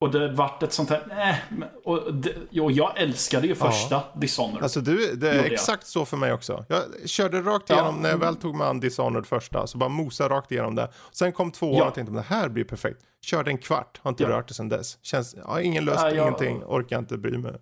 Och 0.00 0.10
det 0.10 0.32
vart 0.32 0.62
ett 0.62 0.72
sånt 0.72 0.90
här, 0.90 1.06
nej. 1.08 1.42
Och, 1.84 2.14
det, 2.14 2.60
och 2.60 2.72
jag 2.72 3.00
älskade 3.00 3.46
ju 3.46 3.54
första 3.54 3.94
ja. 3.94 4.20
Dishonored. 4.20 4.62
Alltså 4.62 4.80
du, 4.80 5.16
det 5.16 5.30
är 5.30 5.44
exakt 5.44 5.86
så 5.86 6.04
för 6.04 6.16
mig 6.16 6.32
också. 6.32 6.64
Jag 6.68 6.82
körde 7.04 7.40
rakt 7.42 7.70
igenom, 7.70 7.94
ja. 7.94 8.02
när 8.02 8.10
jag 8.10 8.18
väl 8.18 8.36
tog 8.36 8.54
mig 8.54 8.66
an 8.66 8.80
Dishonored 8.80 9.26
första, 9.26 9.66
så 9.66 9.78
bara 9.78 9.88
mosade 9.88 10.34
rakt 10.34 10.52
igenom 10.52 10.74
det. 10.74 10.90
Sen 11.12 11.32
kom 11.32 11.52
tvåan 11.52 11.76
ja. 11.76 11.88
och 11.88 11.94
tänkte, 11.94 12.14
det 12.14 12.20
här 12.20 12.48
blir 12.48 12.64
perfekt. 12.64 13.00
Körde 13.20 13.50
en 13.50 13.58
kvart, 13.58 14.00
har 14.02 14.08
inte 14.08 14.22
ja. 14.22 14.28
rört 14.28 14.48
det 14.48 14.54
sen 14.54 14.68
dess. 14.68 14.98
Känns, 15.02 15.34
ja, 15.44 15.60
ingen 15.60 15.84
lust, 15.84 15.98
ja, 16.02 16.10
ingenting, 16.10 16.64
orkar 16.64 16.98
inte 16.98 17.18
bry 17.18 17.38
mig. 17.38 17.52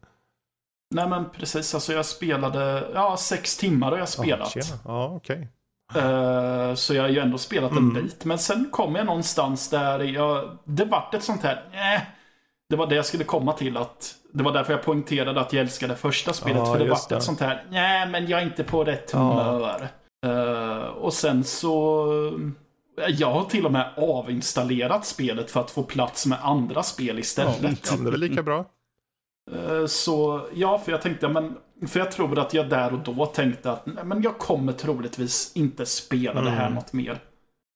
Nej 0.94 1.08
men 1.08 1.30
precis, 1.30 1.74
alltså 1.74 1.92
jag 1.92 2.06
spelade, 2.06 2.88
ja 2.94 3.16
sex 3.16 3.56
timmar 3.56 3.90
har 3.90 3.98
jag 3.98 4.08
spelat. 4.08 4.56
Ja, 4.56 4.62
ja 4.84 5.12
okej. 5.16 5.48
Okay. 5.90 6.02
Uh, 6.02 6.68
eh, 6.68 6.74
så 6.74 6.94
jag 6.94 7.02
har 7.02 7.08
ju 7.08 7.18
ändå 7.18 7.38
spelat 7.38 7.70
en 7.70 7.78
mm. 7.78 7.94
bit. 7.94 8.24
Men 8.24 8.38
sen 8.38 8.68
kom 8.70 8.94
jag 8.94 9.06
någonstans 9.06 9.70
där 9.70 10.00
jag, 10.00 10.58
det 10.64 10.84
vart 10.84 11.14
ett 11.14 11.22
sånt 11.22 11.42
här, 11.42 11.56
eh, 11.72 12.02
det 12.68 12.76
var 12.76 12.86
det 12.86 12.94
jag 12.94 13.06
skulle 13.06 13.24
komma 13.24 13.52
till 13.52 13.76
att 13.76 14.14
det 14.32 14.44
var 14.44 14.52
därför 14.52 14.72
jag 14.72 14.82
poängterade 14.82 15.40
att 15.40 15.52
jag 15.52 15.60
älskade 15.60 15.96
första 15.96 16.32
spelet. 16.32 16.58
Ja, 16.58 16.72
för 16.72 16.78
det 16.78 16.90
vart 16.90 17.12
ett 17.12 17.22
sånt 17.22 17.40
här, 17.40 17.64
nej 17.70 18.08
men 18.08 18.26
jag 18.26 18.40
är 18.40 18.44
inte 18.44 18.64
på 18.64 18.84
rätt 18.84 19.10
humör. 19.10 19.88
Uh, 20.26 20.84
och 20.84 21.12
sen 21.12 21.44
så 21.44 22.08
Jag 23.08 23.30
har 23.30 23.44
till 23.44 23.66
och 23.66 23.72
med 23.72 23.90
avinstallerat 23.96 25.06
spelet 25.06 25.50
för 25.50 25.60
att 25.60 25.70
få 25.70 25.82
plats 25.82 26.26
med 26.26 26.38
andra 26.42 26.82
spel 26.82 27.18
istället. 27.18 27.62
Ja, 27.90 27.96
det 27.96 28.08
är 28.08 28.10
väl 28.10 28.20
lika 28.20 28.42
bra. 28.42 28.64
Eh, 29.52 29.86
så 29.86 30.46
ja, 30.54 30.78
för 30.78 30.92
jag 30.92 31.02
tänkte, 31.02 31.28
men 31.28 31.56
för 31.86 32.00
jag 32.00 32.12
tror 32.12 32.38
att 32.38 32.54
jag 32.54 32.68
där 32.68 32.92
och 32.92 32.98
då 32.98 33.26
tänkte 33.26 33.72
att 33.72 33.86
nej, 33.86 34.04
men 34.04 34.22
jag 34.22 34.38
kommer 34.38 34.72
troligtvis 34.72 35.52
inte 35.54 35.86
spela 35.86 36.40
mm. 36.40 36.44
det 36.44 36.50
här 36.50 36.66
mm. 36.66 36.74
något 36.74 36.92
mer. 36.92 37.18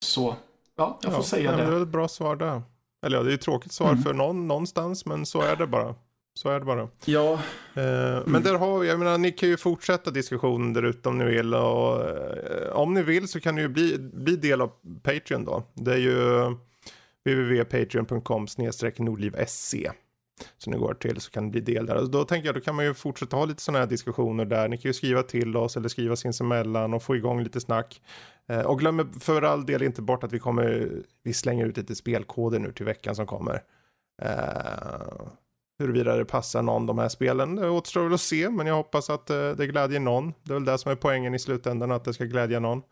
Så 0.04 0.36
ja, 0.76 0.98
jag 1.02 1.12
får 1.12 1.20
ja, 1.20 1.26
säga 1.26 1.56
det. 1.56 1.64
Det 1.64 1.76
är 1.76 1.82
ett 1.82 1.88
bra 1.88 2.08
svar 2.08 2.36
där. 2.36 2.62
Eller 3.06 3.16
ja, 3.16 3.22
det 3.22 3.30
är 3.30 3.34
ett 3.34 3.40
tråkigt 3.40 3.72
svar 3.72 3.90
mm. 3.90 4.02
för 4.02 4.12
någon 4.12 4.48
någonstans, 4.48 5.06
men 5.06 5.26
så 5.26 5.42
är 5.42 5.56
det 5.56 5.66
bara. 5.66 5.94
Så 6.34 6.48
är 6.48 6.58
det 6.58 6.64
bara. 6.64 6.88
Ja. 7.04 7.32
Eh, 7.74 8.22
men 8.26 8.42
där 8.42 8.54
har 8.54 8.78
vi, 8.78 8.88
jag 8.88 8.98
menar, 8.98 9.18
ni 9.18 9.32
kan 9.32 9.48
ju 9.48 9.56
fortsätta 9.56 10.10
diskussionen 10.10 10.72
där 10.72 10.82
ute 10.82 11.08
om 11.08 11.18
ni 11.18 11.24
vill. 11.24 11.54
Och, 11.54 12.08
eh, 12.08 12.72
om 12.72 12.94
ni 12.94 13.02
vill 13.02 13.28
så 13.28 13.40
kan 13.40 13.54
ni 13.54 13.60
ju 13.60 13.68
bli, 13.68 13.98
bli 13.98 14.36
del 14.36 14.60
av 14.60 14.70
Patreon 15.02 15.44
då. 15.44 15.62
Det 15.74 15.92
är 15.92 15.98
ju 15.98 16.42
www.patreon.com 17.24 18.46
nordliv.se. 18.98 19.90
Så 20.58 20.70
ni 20.70 20.76
går 20.76 20.94
till 20.94 21.20
så 21.20 21.30
kan 21.30 21.44
det 21.44 21.50
bli 21.50 21.74
del 21.74 21.86
där. 21.86 21.96
Och 21.96 22.10
då 22.10 22.24
tänker 22.24 22.46
jag 22.46 22.54
då 22.54 22.60
kan 22.60 22.74
man 22.74 22.84
ju 22.84 22.94
fortsätta 22.94 23.36
ha 23.36 23.44
lite 23.44 23.62
sådana 23.62 23.78
här 23.78 23.86
diskussioner 23.86 24.44
där. 24.44 24.68
Ni 24.68 24.78
kan 24.78 24.88
ju 24.88 24.92
skriva 24.92 25.22
till 25.22 25.56
oss 25.56 25.76
eller 25.76 25.88
skriva 25.88 26.16
sinsemellan 26.16 26.94
och 26.94 27.02
få 27.02 27.16
igång 27.16 27.42
lite 27.42 27.60
snack. 27.60 28.00
Eh, 28.48 28.60
och 28.60 28.78
glöm 28.78 29.20
för 29.20 29.42
all 29.42 29.66
del 29.66 29.82
inte 29.82 30.02
bort 30.02 30.24
att 30.24 30.32
vi 30.32 30.38
kommer, 30.38 30.90
vi 31.22 31.32
slänger 31.34 31.66
ut 31.66 31.76
lite 31.76 31.94
spelkoder 31.94 32.58
nu 32.58 32.72
till 32.72 32.86
veckan 32.86 33.14
som 33.14 33.26
kommer. 33.26 33.62
Eh, 34.22 35.28
huruvida 35.78 36.16
det 36.16 36.24
passar 36.24 36.62
någon 36.62 36.86
de 36.86 36.98
här 36.98 37.08
spelen, 37.08 37.56
det 37.56 37.70
återstår 37.70 38.02
väl 38.02 38.14
att 38.14 38.20
se, 38.20 38.50
men 38.50 38.66
jag 38.66 38.74
hoppas 38.74 39.10
att 39.10 39.30
eh, 39.30 39.50
det 39.50 39.66
glädjer 39.66 40.00
någon. 40.00 40.34
Det 40.42 40.52
är 40.52 40.54
väl 40.54 40.64
det 40.64 40.78
som 40.78 40.92
är 40.92 40.96
poängen 40.96 41.34
i 41.34 41.38
slutändan, 41.38 41.92
att 41.92 42.04
det 42.04 42.14
ska 42.14 42.24
glädja 42.24 42.60
någon. 42.60 42.82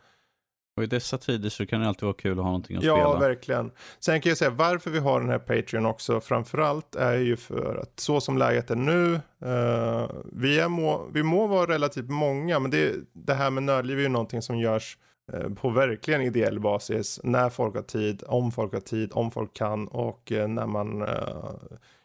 Och 0.76 0.82
i 0.82 0.86
dessa 0.86 1.18
tider 1.18 1.48
så 1.48 1.66
kan 1.66 1.80
det 1.80 1.88
alltid 1.88 2.02
vara 2.02 2.14
kul 2.14 2.38
att 2.38 2.44
ha 2.44 2.44
någonting 2.44 2.76
att 2.76 2.82
ja, 2.82 2.94
spela. 2.94 3.08
Ja, 3.08 3.18
verkligen. 3.18 3.70
Sen 4.00 4.20
kan 4.20 4.30
jag 4.30 4.38
säga 4.38 4.50
varför 4.50 4.90
vi 4.90 4.98
har 4.98 5.20
den 5.20 5.28
här 5.28 5.38
Patreon 5.38 5.86
också, 5.86 6.20
framförallt 6.20 6.94
är 6.94 7.18
ju 7.18 7.36
för 7.36 7.76
att 7.82 8.00
så 8.00 8.20
som 8.20 8.38
läget 8.38 8.70
är 8.70 8.76
nu, 8.76 9.12
uh, 9.12 10.10
vi, 10.32 10.58
är 10.60 10.68
må, 10.68 11.08
vi 11.12 11.22
må 11.22 11.46
vara 11.46 11.72
relativt 11.72 12.08
många, 12.08 12.58
men 12.58 12.70
det, 12.70 12.94
det 13.12 13.34
här 13.34 13.50
med 13.50 13.62
nördliv 13.62 13.98
är 13.98 14.02
ju 14.02 14.08
någonting 14.08 14.42
som 14.42 14.58
görs 14.58 14.98
uh, 15.34 15.54
på 15.54 15.70
verkligen 15.70 16.22
ideell 16.22 16.60
basis, 16.60 17.20
när 17.22 17.50
folk 17.50 17.74
har 17.74 17.82
tid, 17.82 18.22
om 18.26 18.52
folk 18.52 18.72
har 18.72 18.80
tid, 18.80 19.10
om 19.12 19.30
folk 19.30 19.54
kan 19.54 19.88
och 19.88 20.32
uh, 20.32 20.48
när 20.48 20.66
man 20.66 21.02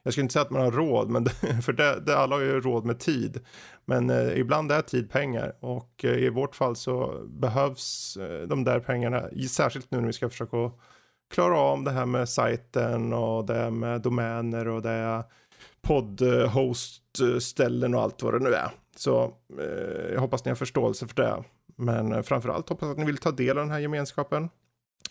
jag 0.03 0.13
skulle 0.13 0.23
inte 0.23 0.33
säga 0.33 0.43
att 0.43 0.51
man 0.51 0.61
har 0.61 0.71
råd, 0.71 1.09
men 1.09 1.23
det, 1.23 1.29
för 1.63 1.73
det, 1.73 1.99
det, 1.99 2.17
alla 2.17 2.35
har 2.35 2.41
ju 2.41 2.61
råd 2.61 2.85
med 2.85 2.99
tid. 2.99 3.39
Men 3.85 4.09
eh, 4.09 4.39
ibland 4.39 4.71
är 4.71 4.81
tid 4.81 5.11
pengar 5.11 5.55
och 5.59 6.05
eh, 6.05 6.17
i 6.17 6.29
vårt 6.29 6.55
fall 6.55 6.75
så 6.75 7.25
behövs 7.27 8.17
eh, 8.17 8.47
de 8.47 8.63
där 8.63 8.79
pengarna, 8.79 9.23
särskilt 9.49 9.91
nu 9.91 9.99
när 9.99 10.07
vi 10.07 10.13
ska 10.13 10.29
försöka 10.29 10.71
klara 11.33 11.59
av 11.59 11.83
det 11.83 11.91
här 11.91 12.05
med 12.05 12.29
sajten 12.29 13.13
och 13.13 13.45
det 13.45 13.71
med 13.71 14.01
domäner 14.01 14.67
och 14.67 14.81
det 14.81 15.23
poddhostställen 15.81 17.95
och 17.95 18.01
allt 18.01 18.23
vad 18.23 18.33
det 18.33 18.39
nu 18.39 18.53
är. 18.53 18.71
Så 18.95 19.23
eh, 19.59 20.13
jag 20.13 20.21
hoppas 20.21 20.45
ni 20.45 20.51
har 20.51 20.55
förståelse 20.55 21.07
för 21.07 21.15
det. 21.15 21.43
Men 21.75 22.11
eh, 22.11 22.21
framförallt 22.21 22.69
hoppas 22.69 22.89
att 22.89 22.97
ni 22.97 23.05
vill 23.05 23.17
ta 23.17 23.31
del 23.31 23.57
av 23.57 23.63
den 23.63 23.71
här 23.71 23.79
gemenskapen. 23.79 24.49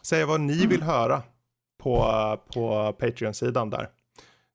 Säga 0.02 0.26
vad 0.26 0.40
ni 0.40 0.66
vill 0.66 0.82
höra 0.82 1.22
på, 1.82 2.04
på 2.54 2.92
Patreon-sidan 2.98 3.70
där. 3.70 3.88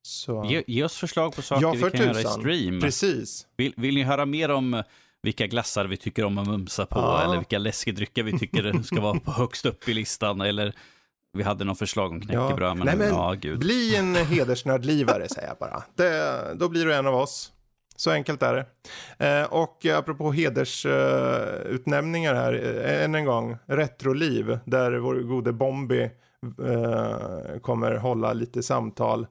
Så... 0.05 0.45
Ge, 0.49 0.63
ge, 0.67 0.83
oss 0.83 0.97
förslag 0.97 1.35
på 1.35 1.41
saker 1.41 1.61
ja, 1.61 1.71
vi 1.71 1.81
kan 1.81 1.91
tusan. 1.91 2.07
göra 2.07 2.19
i 2.19 2.23
stream. 2.23 2.81
Precis. 2.81 3.47
Vill, 3.57 3.73
vill 3.77 3.95
ni 3.95 4.03
höra 4.03 4.25
mer 4.25 4.51
om 4.51 4.83
vilka 5.21 5.47
glassar 5.47 5.85
vi 5.85 5.97
tycker 5.97 6.25
om 6.25 6.37
att 6.37 6.47
mumsa 6.47 6.85
på 6.85 6.99
ja. 6.99 7.23
eller 7.23 7.37
vilka 7.37 7.57
läskedrycker 7.57 8.23
vi 8.23 8.39
tycker 8.39 8.83
ska 8.83 9.01
vara 9.01 9.19
på 9.19 9.31
högst 9.31 9.65
upp 9.65 9.89
i 9.89 9.93
listan 9.93 10.41
eller 10.41 10.73
vi 11.33 11.43
hade 11.43 11.65
någon 11.65 11.75
förslag 11.75 12.11
om 12.11 12.21
knäckebröd. 12.21 12.69
Ja. 12.69 12.73
Men, 12.73 12.85
Nej, 12.85 12.97
men 12.97 13.07
ja, 13.07 13.33
gud. 13.33 13.59
Bli 13.59 13.95
en 13.95 14.15
hedersnördlivare 14.15 15.29
säger 15.29 15.47
jag 15.47 15.57
bara. 15.57 15.83
Det, 15.95 16.53
då 16.55 16.69
blir 16.69 16.85
du 16.85 16.95
en 16.95 17.07
av 17.07 17.15
oss. 17.15 17.51
Så 17.95 18.11
enkelt 18.11 18.43
är 18.43 18.53
det. 18.53 18.65
Eh, 19.27 19.43
och 19.43 19.85
apropå 19.85 20.31
hedersutnämningar 20.31 22.33
uh, 22.33 22.39
här, 22.39 22.83
eh, 22.85 23.03
än 23.03 23.15
en 23.15 23.25
gång, 23.25 23.57
Retroliv, 23.65 24.59
där 24.65 24.97
vår 24.97 25.15
gode 25.15 25.53
Bombi 25.53 26.09
uh, 26.59 27.59
kommer 27.61 27.95
hålla 27.95 28.33
lite 28.33 28.63
samtal 28.63 29.27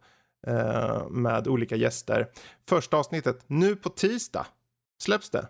eh, 0.47 1.09
med 1.09 1.49
olika 1.49 1.77
gäster. 1.77 2.29
Första 2.69 2.97
avsnittet 2.97 3.45
nu 3.47 3.77
på 3.77 3.89
tisdag 3.89 4.47
släpps 4.99 5.31
det. 5.31 5.49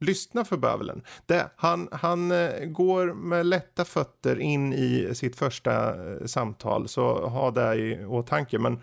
Lyssna 0.00 0.44
för 0.44 0.56
bövelen. 0.56 1.02
Det, 1.26 1.50
han 1.56 1.88
han 1.92 2.32
eh, 2.32 2.64
går 2.64 3.12
med 3.14 3.46
lätta 3.46 3.84
fötter 3.84 4.40
in 4.40 4.72
i 4.72 5.14
sitt 5.14 5.36
första 5.36 6.04
eh, 6.12 6.26
samtal 6.26 6.88
så 6.88 7.28
ha 7.28 7.50
det 7.50 7.74
i 7.74 8.04
åtanke. 8.04 8.58
Men 8.58 8.82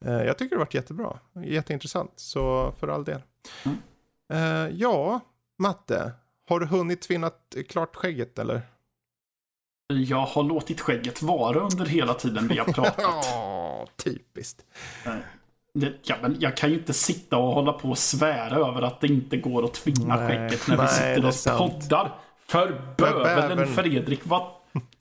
jag 0.00 0.38
tycker 0.38 0.56
det 0.56 0.60
har 0.60 0.64
varit 0.64 0.74
jättebra. 0.74 1.18
Jätteintressant. 1.44 2.12
Så 2.16 2.72
för 2.78 2.88
all 2.88 3.04
del. 3.04 3.22
Mm. 3.64 4.76
Ja, 4.78 5.20
Matte. 5.58 6.12
Har 6.48 6.60
du 6.60 6.66
hunnit 6.66 7.02
tvinna 7.02 7.30
klart 7.68 7.96
skägget 7.96 8.38
eller? 8.38 8.62
Jag 9.94 10.26
har 10.26 10.42
låtit 10.42 10.80
skägget 10.80 11.22
vara 11.22 11.60
under 11.60 11.86
hela 11.86 12.14
tiden 12.14 12.48
vi 12.48 12.58
har 12.58 12.64
pratat. 12.64 13.26
typiskt. 14.04 14.64
ja, 16.02 16.16
men 16.22 16.36
jag 16.38 16.56
kan 16.56 16.70
ju 16.70 16.78
inte 16.78 16.92
sitta 16.92 17.36
och 17.36 17.54
hålla 17.54 17.72
på 17.72 17.88
och 17.88 17.98
svära 17.98 18.56
över 18.56 18.82
att 18.82 19.00
det 19.00 19.06
inte 19.06 19.36
går 19.36 19.64
att 19.64 19.74
tvinna 19.74 20.16
nej, 20.16 20.28
skägget 20.28 20.68
när 20.68 20.76
nej, 20.76 20.86
vi 20.86 21.32
sitter 21.32 21.54
och 21.54 21.58
poddar. 21.58 22.14
För 22.46 22.94
bövelen 22.96 23.66
Fredrik, 23.66 24.20
vad, 24.22 24.42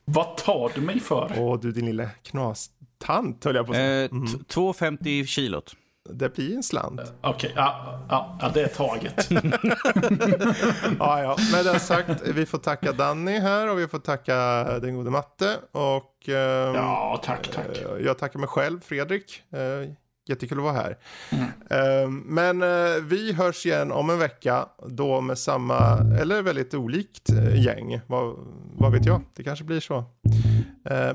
vad 0.06 0.38
tar 0.38 0.72
du 0.76 0.82
mig 0.82 1.00
för? 1.00 1.34
Åh, 1.38 1.60
du 1.60 1.72
din 1.72 1.86
lilla 1.86 2.10
knastant 2.10 3.44
höll 3.46 3.56
jag 3.56 3.66
på 3.66 3.72
att 3.72 3.78
säga. 3.78 4.06
Mm. 4.06 4.26
2,50 4.26 5.26
kilot. 5.26 5.76
Det 6.10 6.36
blir 6.36 6.56
en 6.56 6.64
slant. 6.64 7.02
Okej, 7.22 7.30
okay, 7.32 7.52
ja, 7.56 8.00
ja, 8.10 8.38
ja, 8.42 8.52
det 8.54 8.62
är 8.62 8.68
taget. 8.68 9.28
ja, 11.00 11.22
ja, 11.22 11.38
med 11.52 11.66
det 11.66 11.80
sagt, 11.80 12.28
vi 12.28 12.46
får 12.46 12.58
tacka 12.58 12.92
Danny 12.92 13.40
här 13.40 13.70
och 13.70 13.80
vi 13.80 13.88
får 13.88 14.00
tacka 14.00 14.64
den 14.80 14.96
gode 14.96 15.10
Matte. 15.10 15.58
Och, 15.72 16.30
eh, 16.30 16.76
ja, 16.76 17.22
tack, 17.24 17.48
tack. 17.48 17.78
Eh, 17.78 18.06
jag 18.06 18.18
tackar 18.18 18.40
mig 18.40 18.50
själv, 18.50 18.80
Fredrik. 18.82 19.44
Eh, 19.52 19.90
jättekul 20.30 20.58
att 20.58 20.64
vara 20.64 20.74
här. 20.74 20.98
Mm. 21.30 21.44
Eh, 21.70 22.10
men 22.10 22.62
eh, 22.62 23.04
vi 23.04 23.34
hörs 23.34 23.66
igen 23.66 23.92
om 23.92 24.10
en 24.10 24.20
vecka, 24.20 24.66
då 24.88 25.22
med 25.22 25.38
samma, 25.38 25.98
eller 26.20 26.42
väldigt 26.42 26.74
olikt 26.74 27.30
eh, 27.30 27.64
gäng. 27.64 28.02
Vad, 28.08 28.36
vad 28.78 28.92
vet 28.92 29.06
jag, 29.06 29.22
det 29.36 29.44
kanske 29.44 29.66
blir 29.66 29.80
så. 29.80 30.04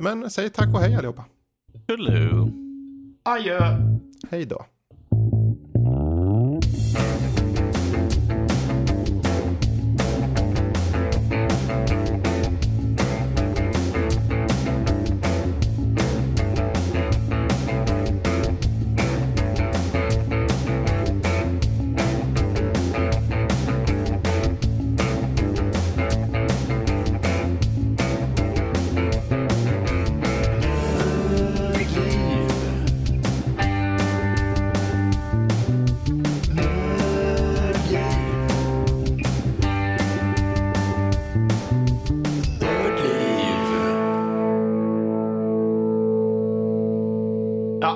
men 0.01 0.31
säg 0.31 0.51
tack 0.51 0.75
och 0.75 0.81
hej 0.81 0.95
allihopa. 0.95 1.25
Hello. 1.89 2.51
Adjö. 3.25 3.77
Hej 4.31 4.45
då. 4.45 4.67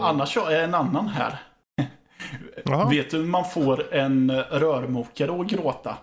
Annars 0.06 0.36
är 0.36 0.64
en 0.64 0.74
annan 0.74 1.08
här. 1.08 1.42
Aha. 2.70 2.88
Vet 2.88 3.10
du 3.10 3.16
hur 3.16 3.26
man 3.26 3.44
får 3.44 3.94
en 3.94 4.30
rörmokare 4.42 5.40
att 5.40 5.46
gråta? 5.46 5.96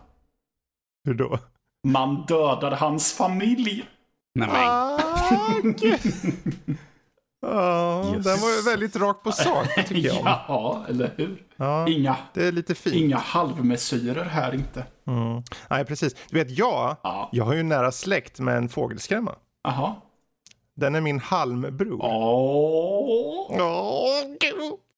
Hur 1.06 1.14
då? 1.14 1.40
Man 1.88 2.26
dödar 2.26 2.72
hans 2.72 3.14
familj. 3.14 3.86
Nej, 4.36 4.50
men. 4.52 5.76
Ja, 7.46 8.04
den 8.14 8.40
var 8.40 8.56
ju 8.56 8.62
väldigt 8.62 8.96
rakt 8.96 9.24
på 9.24 9.32
sak 9.32 9.76
tycker 9.76 9.96
jag. 9.96 10.16
ja, 10.48 10.86
eller 10.90 11.14
hur? 11.18 11.44
Ja, 11.56 11.88
inga, 11.88 12.18
det 12.34 12.48
är 12.48 12.52
lite 12.52 12.76
fint. 12.76 12.96
Inga 12.96 13.18
halvmesyrer 13.18 14.26
här 14.26 14.54
inte. 14.56 14.86
Mm. 15.08 15.44
Nej, 15.70 15.86
precis. 15.86 16.16
Du 16.30 16.38
vet, 16.38 16.58
jag, 16.58 16.98
ja. 17.04 17.30
jag 17.32 17.46
har 17.46 17.54
ju 17.54 17.64
nära 17.64 17.92
släkt 17.92 18.40
med 18.40 18.58
en 18.58 18.70
fågelskrämma. 18.70 19.36
Jaha. 19.64 19.96
Den 20.76 20.96
är 20.96 21.02
min 21.02 21.20
halmbror. 21.20 22.00
Åh! 22.02 23.48
Åh, 23.52 24.08